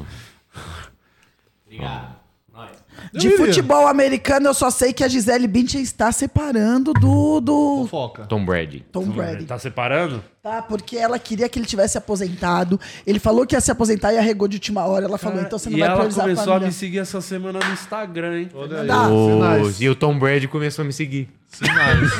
Obrigado. 1.68 2.16
Nós. 2.52 2.70
De 3.12 3.30
futebol 3.36 3.86
americano, 3.86 4.48
eu 4.48 4.54
só 4.54 4.70
sei 4.70 4.92
que 4.92 5.04
a 5.04 5.08
Gisele 5.08 5.46
Bündchen 5.46 5.80
está 5.80 6.10
separando 6.10 6.92
do, 6.94 7.40
do 7.40 7.86
Foca. 7.88 8.24
Tom 8.24 8.44
Brady. 8.44 8.84
Tom 8.90 9.04
Brady. 9.04 9.44
Tá 9.44 9.58
separando? 9.58 10.24
Tá, 10.42 10.62
porque 10.62 10.96
ela 10.96 11.18
queria 11.18 11.48
que 11.48 11.58
ele 11.58 11.66
tivesse 11.66 11.96
aposentado. 11.96 12.80
Ele 13.06 13.20
falou 13.20 13.46
que 13.46 13.54
ia 13.54 13.60
se 13.60 13.70
aposentar 13.70 14.12
e 14.12 14.18
arregou 14.18 14.48
de 14.48 14.56
última 14.56 14.84
hora. 14.86 15.04
Ela 15.04 15.18
falou, 15.18 15.40
então 15.40 15.58
você 15.58 15.70
não 15.70 15.76
e 15.76 15.80
vai 15.80 15.88
ela 15.88 15.98
priorizar 15.98 16.24
a 16.24 16.28
começou 16.28 16.42
a 16.42 16.46
família. 16.46 16.66
me 16.68 16.72
seguir 16.72 16.98
essa 16.98 17.20
semana 17.20 17.60
no 17.60 17.72
Instagram, 17.72 18.40
hein? 18.40 18.48
Olha 18.54 18.80
aí. 18.80 18.88
Tá. 18.88 19.08
Ô, 19.08 19.70
e 19.78 19.88
o 19.88 19.94
Tom 19.94 20.18
Brady 20.18 20.48
começou 20.48 20.82
a 20.82 20.86
me 20.86 20.92
seguir. 20.92 21.28
Sinais. 21.48 22.10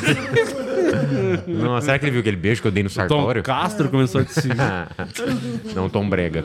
Não, 1.47 1.81
será 1.81 1.99
que 1.99 2.05
ele 2.07 2.13
viu 2.13 2.21
aquele 2.21 2.37
beijo 2.37 2.63
que 2.63 2.69
eu 2.69 2.73
dei 2.73 2.83
no 2.83 2.89
Tom 2.89 2.95
Sartório? 2.95 3.43
Castro 3.43 3.89
começou 3.89 4.23
a 4.23 4.25
te 4.25 4.33
seguir. 4.33 4.57
Não, 5.77 5.89
Tom 5.89 6.09
Brega. 6.09 6.45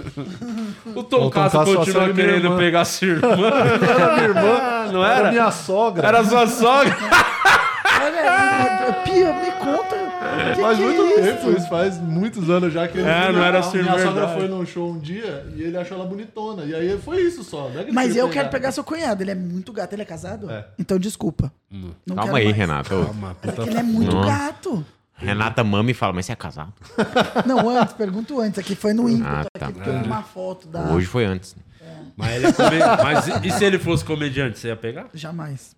O 0.93 1.01
Tom 1.03 1.19
Tom 1.21 1.29
Castro 1.29 1.59
Castro 1.59 1.77
continua 1.77 2.01
só 2.07 2.13
minha 2.13 2.13
querendo 2.13 2.45
irmã. 2.45 2.57
pegar 2.57 2.85
sua 2.85 3.07
irmã. 3.07 3.27
Era 3.47 4.13
minha 4.15 4.23
irmã. 4.27 4.91
Não 4.91 5.05
Era 5.05 5.15
era? 5.19 5.29
minha 5.31 5.51
sogra. 5.51 6.07
Era 6.07 6.23
sua 6.25 6.45
sogra. 6.47 6.95
Olha, 8.01 8.93
Pia, 9.05 9.33
Faz 10.63 10.77
que 10.77 10.83
é 10.83 10.87
muito 10.87 11.03
isso? 11.03 11.21
tempo, 11.21 11.51
isso 11.57 11.69
faz 11.69 11.97
muitos 11.99 12.49
anos 12.49 12.73
já 12.73 12.87
que 12.87 12.97
ele 12.97 13.07
É, 13.07 13.31
não 13.31 13.43
era 13.43 13.57
a 13.57 13.59
assim, 13.59 13.77
Minha 13.81 13.91
sogra 13.93 14.11
verdade. 14.11 14.39
foi 14.39 14.47
num 14.47 14.65
show 14.65 14.91
um 14.91 14.99
dia 14.99 15.45
e 15.55 15.61
ele 15.63 15.77
achou 15.77 15.97
ela 15.97 16.05
bonitona. 16.07 16.63
E 16.65 16.73
aí 16.73 16.97
foi 16.99 17.21
isso 17.21 17.43
só. 17.43 17.69
não 17.69 17.79
é 17.81 17.83
que 17.83 17.91
Mas 17.91 18.15
eu 18.15 18.29
quero 18.29 18.49
pegar 18.49 18.71
seu 18.71 18.83
cunhado. 18.83 19.21
Ele 19.23 19.31
é 19.31 19.35
muito 19.35 19.71
gato. 19.71 19.93
Ele 19.93 20.01
é 20.01 20.05
casado? 20.05 20.49
É. 20.49 20.65
Então 20.79 20.97
desculpa. 20.97 21.51
Não 21.71 22.15
Calma 22.15 22.37
aí, 22.37 22.45
mais. 22.45 22.57
Renato. 22.57 22.89
Calma, 22.89 23.35
É 23.43 23.61
ele 23.69 23.77
é 23.77 23.83
muito 23.83 24.15
Nossa. 24.15 24.27
gato. 24.29 24.85
Renata 25.15 25.63
mama 25.63 25.91
e 25.91 25.93
fala, 25.93 26.11
mas 26.11 26.25
você 26.25 26.31
é 26.33 26.35
casado? 26.35 26.73
Não, 27.45 27.69
antes, 27.69 27.93
pergunto 27.93 28.41
antes. 28.41 28.57
Aqui 28.59 28.75
foi 28.75 28.93
no 28.93 29.07
ímpeto. 29.07 29.29
Ah, 29.29 29.45
tá. 29.59 29.67
Aqui 29.67 29.79
tem 29.79 30.01
uma 30.03 30.21
foto 30.23 30.67
da... 30.67 30.91
Hoje 30.91 31.05
foi 31.05 31.23
antes. 31.23 31.55
Mas, 32.17 32.35
ele 32.35 32.47
é 32.47 32.51
come- 32.51 32.79
Mas 33.03 33.27
e- 33.27 33.47
e 33.47 33.51
se 33.51 33.63
ele 33.63 33.79
fosse 33.79 34.03
comediante, 34.03 34.57
você 34.59 34.67
ia 34.69 34.75
pegar? 34.75 35.05
Jamais. 35.13 35.75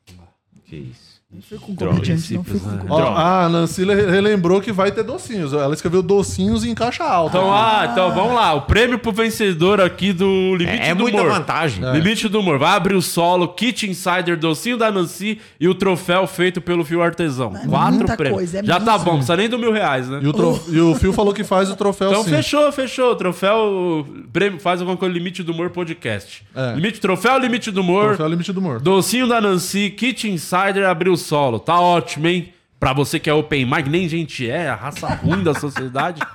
Que 0.65 0.75
isso. 0.77 1.14
Não 1.35 1.41
fui 1.41 1.57
com 1.57 1.73
Droga, 1.75 1.93
comediante, 1.95 2.33
não 2.33 2.43
simples, 2.43 2.61
com 2.61 2.69
né? 2.69 2.83
Ó, 2.87 3.13
a 3.15 3.49
Nancy 3.49 3.83
le- 3.83 4.05
relembrou 4.09 4.61
que 4.61 4.71
vai 4.71 4.91
ter 4.91 5.03
docinhos. 5.03 5.51
Ela 5.53 5.73
escreveu 5.73 6.01
docinhos 6.01 6.63
em 6.63 6.73
caixa 6.73 7.03
alta. 7.03 7.37
Então, 7.37 7.53
ah, 7.53 7.89
então 7.91 8.13
vamos 8.13 8.33
lá. 8.35 8.53
O 8.53 8.61
prêmio 8.61 8.97
pro 8.97 9.11
vencedor 9.11 9.81
aqui 9.81 10.13
do 10.13 10.55
Limite 10.55 10.81
É, 10.81 10.89
é 10.89 10.95
do 10.95 11.01
muita 11.01 11.21
Humor. 11.21 11.31
vantagem. 11.33 11.85
É. 11.85 11.91
Limite 11.93 12.27
do 12.29 12.39
Humor. 12.39 12.57
Vai 12.57 12.75
abrir 12.75 12.95
o 12.95 13.01
solo, 13.01 13.49
kit 13.49 13.85
insider, 13.89 14.37
docinho 14.37 14.77
da 14.77 14.89
Nancy 14.91 15.39
e 15.59 15.67
o 15.67 15.75
troféu 15.75 16.25
feito 16.25 16.61
pelo 16.61 16.85
Fio 16.85 17.01
Artesão. 17.01 17.51
Quatro 17.67 17.95
muita 17.97 18.15
prêmios. 18.15 18.37
coisa, 18.37 18.59
é 18.59 18.63
Já 18.63 18.79
tá 18.79 18.97
bom, 18.97 19.05
não 19.11 19.11
precisa 19.17 19.35
nem 19.35 19.49
do 19.49 19.59
mil 19.59 19.71
reais, 19.73 20.07
né? 20.09 20.19
E 20.23 20.27
o, 20.27 20.31
tro- 20.33 20.59
e 20.69 20.79
o 20.79 20.95
Fio 20.95 21.11
falou 21.11 21.33
que 21.33 21.43
faz 21.43 21.69
o 21.69 21.75
troféu 21.75 22.11
Então 22.11 22.23
sim. 22.23 22.29
fechou, 22.29 22.71
fechou. 22.71 23.15
Troféu. 23.15 24.05
Prêmio, 24.31 24.59
faz 24.59 24.79
alguma 24.79 24.97
coisa, 24.97 25.13
limite 25.13 25.43
do 25.43 25.51
humor 25.51 25.69
podcast. 25.69 26.43
É. 26.55 26.73
Limite, 26.75 26.99
troféu 27.01 27.37
limite 27.37 27.71
do 27.71 27.81
humor. 27.81 28.07
Troféu 28.09 28.27
limite 28.27 28.53
do 28.53 28.59
humor. 28.59 28.79
Docinho 28.81 29.27
da 29.27 29.41
Nancy, 29.41 29.89
Kit 29.89 30.29
Insider 30.29 30.85
abriu 30.87 31.13
o 31.13 31.17
solo. 31.25 31.59
Tá 31.59 31.79
ótimo, 31.79 32.27
hein? 32.27 32.53
Pra 32.79 32.93
você 32.93 33.19
que 33.19 33.29
é 33.29 33.33
open 33.33 33.65
mic, 33.65 33.89
nem 33.89 34.07
gente 34.07 34.49
é, 34.49 34.69
a 34.69 34.75
raça 34.75 35.07
ruim 35.07 35.43
da 35.43 35.53
sociedade. 35.53 36.21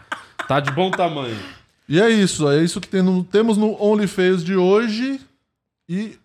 Tá 0.48 0.58
de 0.58 0.72
bom 0.72 0.90
tamanho. 0.90 1.38
E 1.88 2.00
é 2.00 2.10
isso. 2.10 2.50
É 2.50 2.60
isso 2.60 2.80
que 2.80 2.88
tem 2.88 3.02
no- 3.02 3.22
temos 3.22 3.56
no 3.56 3.80
OnlyFans 3.80 4.42
de 4.42 4.56
hoje. 4.56 5.20
E 5.88 6.18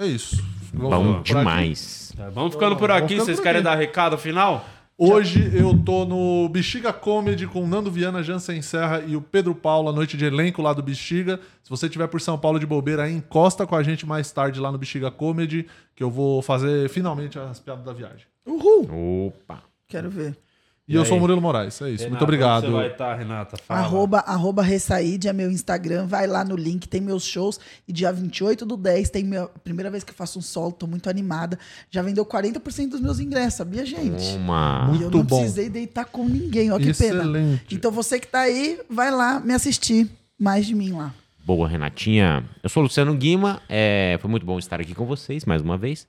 é 0.00 0.06
isso. 0.06 0.42
Vamos 0.72 1.16
Bom 1.16 1.22
demais. 1.22 2.14
Tá, 2.16 2.30
vamos 2.30 2.54
ficando 2.54 2.76
por 2.76 2.90
aqui. 2.90 3.08
ficando 3.08 3.26
Vocês 3.26 3.36
por 3.36 3.42
querem 3.42 3.58
aqui. 3.58 3.64
dar 3.64 3.74
recado 3.74 4.16
final? 4.16 4.66
Hoje 5.00 5.56
eu 5.56 5.78
tô 5.78 6.04
no 6.04 6.48
Bexiga 6.48 6.92
Comedy 6.92 7.46
com 7.46 7.64
Nando 7.64 7.88
Viana, 7.88 8.20
Jansen 8.20 8.60
Serra 8.60 9.00
e 9.06 9.14
o 9.14 9.22
Pedro 9.22 9.54
Paulo, 9.54 9.88
a 9.88 9.92
noite 9.92 10.16
de 10.16 10.24
elenco 10.24 10.60
lá 10.60 10.72
do 10.72 10.82
Bexiga. 10.82 11.38
Se 11.62 11.70
você 11.70 11.86
estiver 11.86 12.08
por 12.08 12.20
São 12.20 12.36
Paulo 12.36 12.58
de 12.58 12.66
bobeira, 12.66 13.04
aí 13.04 13.14
encosta 13.14 13.64
com 13.64 13.76
a 13.76 13.82
gente 13.84 14.04
mais 14.04 14.32
tarde 14.32 14.58
lá 14.58 14.72
no 14.72 14.76
Bexiga 14.76 15.08
Comedy, 15.08 15.68
que 15.94 16.02
eu 16.02 16.10
vou 16.10 16.42
fazer 16.42 16.88
finalmente 16.88 17.38
as 17.38 17.60
piadas 17.60 17.84
da 17.84 17.92
viagem. 17.92 18.26
Uhul. 18.44 19.28
Opa. 19.28 19.62
Quero 19.86 20.10
ver. 20.10 20.36
E, 20.88 20.94
eu 20.94 21.02
aí? 21.02 21.06
sou 21.08 21.18
o 21.18 21.20
Murilo 21.20 21.40
Moraes, 21.42 21.80
é 21.82 21.90
isso. 21.90 22.04
Renata, 22.04 22.08
Muito 22.08 22.22
obrigado. 22.22 22.64
Você 22.66 22.72
vai 22.72 22.86
estar, 22.88 23.14
Renata? 23.14 23.56
Fala. 23.58 23.80
Arroba, 23.80 24.18
arroba 24.20 24.62
Ressaíde 24.62 25.28
é 25.28 25.32
meu 25.34 25.50
Instagram. 25.50 26.06
Vai 26.06 26.26
lá 26.26 26.42
no 26.44 26.56
link, 26.56 26.88
tem 26.88 27.00
meus 27.00 27.24
shows. 27.24 27.60
E 27.86 27.92
dia 27.92 28.10
28 28.10 28.64
do 28.64 28.76
10 28.76 29.10
tem 29.10 29.22
minha 29.24 29.46
primeira 29.62 29.90
vez 29.90 30.02
que 30.02 30.12
eu 30.12 30.16
faço 30.16 30.38
um 30.38 30.42
solo, 30.42 30.72
tô 30.72 30.86
muito 30.86 31.10
animada. 31.10 31.58
Já 31.90 32.00
vendeu 32.00 32.24
40% 32.24 32.88
dos 32.88 33.00
meus 33.00 33.20
ingressos, 33.20 33.54
sabia, 33.58 33.84
gente? 33.84 34.34
Uma. 34.36 34.86
E 34.92 34.94
eu 34.94 35.00
Muito 35.02 35.18
não 35.18 35.24
bom. 35.24 35.36
precisei 35.40 35.68
deitar 35.68 36.06
com 36.06 36.24
ninguém, 36.26 36.70
ó 36.72 36.78
que 36.78 36.94
pena. 36.94 37.22
Excelente. 37.22 37.74
Então 37.74 37.90
você 37.90 38.18
que 38.18 38.26
tá 38.26 38.40
aí, 38.40 38.80
vai 38.88 39.10
lá 39.10 39.38
me 39.40 39.52
assistir. 39.52 40.08
Mais 40.40 40.64
de 40.66 40.74
mim 40.74 40.92
lá. 40.92 41.12
Boa, 41.44 41.66
Renatinha. 41.68 42.44
Eu 42.62 42.68
sou 42.68 42.82
o 42.82 42.84
Luciano 42.84 43.12
Guima. 43.14 43.60
é, 43.68 44.16
foi 44.20 44.30
muito 44.30 44.46
bom 44.46 44.58
estar 44.58 44.80
aqui 44.80 44.94
com 44.94 45.04
vocês 45.04 45.44
mais 45.44 45.60
uma 45.60 45.76
vez. 45.76 46.06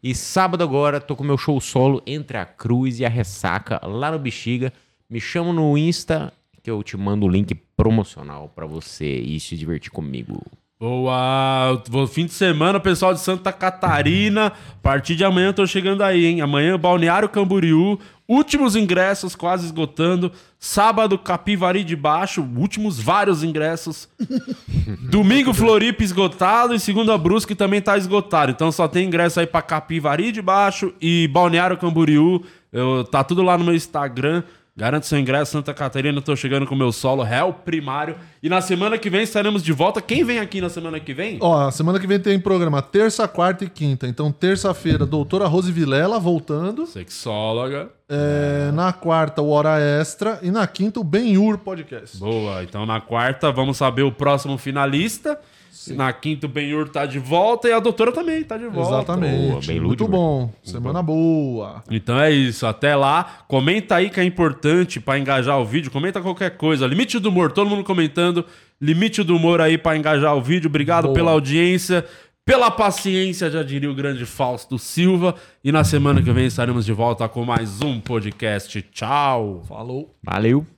E 0.00 0.14
sábado 0.14 0.62
agora 0.62 1.00
tô 1.00 1.16
com 1.16 1.24
meu 1.24 1.36
show 1.36 1.60
solo 1.60 2.00
Entre 2.06 2.38
a 2.38 2.44
Cruz 2.46 3.00
e 3.00 3.04
a 3.04 3.08
Ressaca 3.08 3.80
lá 3.84 4.12
no 4.12 4.18
Bexiga. 4.18 4.72
Me 5.10 5.20
chama 5.20 5.52
no 5.52 5.76
Insta 5.76 6.32
que 6.62 6.70
eu 6.70 6.82
te 6.84 6.96
mando 6.96 7.26
o 7.26 7.28
link 7.28 7.52
promocional 7.76 8.48
pra 8.54 8.64
você 8.64 9.06
ir 9.06 9.40
se 9.40 9.56
divertir 9.56 9.90
comigo. 9.90 10.40
Boa! 10.78 11.82
Fim 12.12 12.26
de 12.26 12.32
semana, 12.32 12.78
pessoal 12.78 13.12
de 13.12 13.18
Santa 13.18 13.52
Catarina. 13.52 14.46
A 14.46 14.80
partir 14.80 15.16
de 15.16 15.24
amanhã 15.24 15.48
eu 15.48 15.54
tô 15.54 15.66
chegando 15.66 16.04
aí, 16.04 16.26
hein? 16.26 16.40
Amanhã, 16.40 16.78
Balneário 16.78 17.28
Camboriú. 17.28 17.98
Últimos 18.28 18.76
ingressos 18.76 19.34
quase 19.34 19.64
esgotando. 19.64 20.30
Sábado, 20.60 21.18
Capivari 21.18 21.82
de 21.82 21.96
Baixo. 21.96 22.46
Últimos 22.56 23.00
vários 23.00 23.42
ingressos. 23.42 24.06
Domingo, 25.08 25.54
Floripa 25.54 26.04
esgotado. 26.04 26.74
E 26.74 26.80
segunda, 26.80 27.16
Brusque 27.16 27.54
também 27.54 27.80
tá 27.80 27.96
esgotado. 27.96 28.50
Então 28.52 28.70
só 28.70 28.86
tem 28.86 29.06
ingresso 29.06 29.40
aí 29.40 29.46
pra 29.46 29.62
Capivari 29.62 30.30
de 30.30 30.42
Baixo 30.42 30.92
e 31.00 31.26
Balneário 31.28 31.78
Camboriú. 31.78 32.44
Eu, 32.70 33.02
tá 33.04 33.24
tudo 33.24 33.42
lá 33.42 33.56
no 33.56 33.64
meu 33.64 33.74
Instagram. 33.74 34.42
Garante 34.78 35.08
seu 35.08 35.18
ingresso, 35.18 35.50
Santa 35.50 35.74
Catarina. 35.74 36.22
Tô 36.22 36.36
chegando 36.36 36.64
com 36.64 36.72
o 36.72 36.78
meu 36.78 36.92
solo, 36.92 37.24
réu 37.24 37.52
primário. 37.52 38.14
E 38.40 38.48
na 38.48 38.60
semana 38.60 38.96
que 38.96 39.10
vem 39.10 39.22
estaremos 39.22 39.60
de 39.60 39.72
volta. 39.72 40.00
Quem 40.00 40.22
vem 40.22 40.38
aqui 40.38 40.60
na 40.60 40.68
semana 40.68 41.00
que 41.00 41.12
vem? 41.12 41.36
Ó, 41.40 41.68
semana 41.72 41.98
que 41.98 42.06
vem 42.06 42.20
tem 42.20 42.38
programa 42.38 42.80
terça, 42.80 43.26
quarta 43.26 43.64
e 43.64 43.68
quinta. 43.68 44.06
Então, 44.06 44.30
terça-feira, 44.30 45.04
doutora 45.04 45.48
Rose 45.48 45.72
Vilela 45.72 46.20
voltando. 46.20 46.86
Sexóloga. 46.86 47.90
É, 48.08 48.70
Na 48.72 48.92
quarta, 48.92 49.42
o 49.42 49.50
Hora 49.50 49.80
Extra. 49.80 50.38
E 50.42 50.50
na 50.52 50.64
quinta, 50.64 51.00
o 51.00 51.04
Benhur 51.04 51.58
Podcast. 51.58 52.16
Boa, 52.16 52.62
então 52.62 52.86
na 52.86 53.00
quarta 53.00 53.50
vamos 53.50 53.76
saber 53.76 54.02
o 54.02 54.12
próximo 54.12 54.56
finalista. 54.56 55.40
Na 55.88 56.12
quinta 56.12 56.46
o 56.46 56.48
Benhur 56.48 56.88
tá 56.88 57.06
de 57.06 57.18
volta 57.18 57.68
e 57.68 57.72
a 57.72 57.80
doutora 57.80 58.12
também 58.12 58.42
tá 58.42 58.56
de 58.56 58.66
volta. 58.66 58.96
Exatamente. 58.96 59.80
Muito 59.80 60.06
bom. 60.08 60.52
Semana 60.62 61.02
boa. 61.02 61.82
Então 61.90 62.18
é 62.20 62.30
isso, 62.30 62.66
até 62.66 62.96
lá. 62.96 63.44
Comenta 63.46 63.96
aí 63.96 64.10
que 64.10 64.20
é 64.20 64.24
importante 64.24 65.00
pra 65.00 65.18
engajar 65.18 65.58
o 65.58 65.64
vídeo. 65.64 65.90
Comenta 65.90 66.20
qualquer 66.20 66.56
coisa. 66.56 66.86
Limite 66.86 67.18
do 67.18 67.28
humor, 67.28 67.52
todo 67.52 67.70
mundo 67.70 67.84
comentando. 67.84 68.44
Limite 68.80 69.22
do 69.22 69.36
humor 69.36 69.60
aí 69.60 69.76
pra 69.76 69.96
engajar 69.96 70.36
o 70.36 70.42
vídeo. 70.42 70.68
Obrigado 70.68 71.04
Boa. 71.04 71.14
pela 71.14 71.30
audiência, 71.32 72.04
pela 72.44 72.70
paciência, 72.70 73.50
já 73.50 73.62
diria 73.62 73.90
o 73.90 73.94
grande 73.94 74.24
Fausto 74.24 74.78
Silva. 74.78 75.34
E 75.62 75.70
na 75.70 75.84
semana 75.84 76.22
que 76.22 76.30
vem 76.30 76.46
estaremos 76.46 76.86
de 76.86 76.92
volta 76.92 77.28
com 77.28 77.44
mais 77.44 77.82
um 77.82 78.00
podcast. 78.00 78.80
Tchau. 78.90 79.64
Falou. 79.68 80.14
Valeu. 80.22 80.77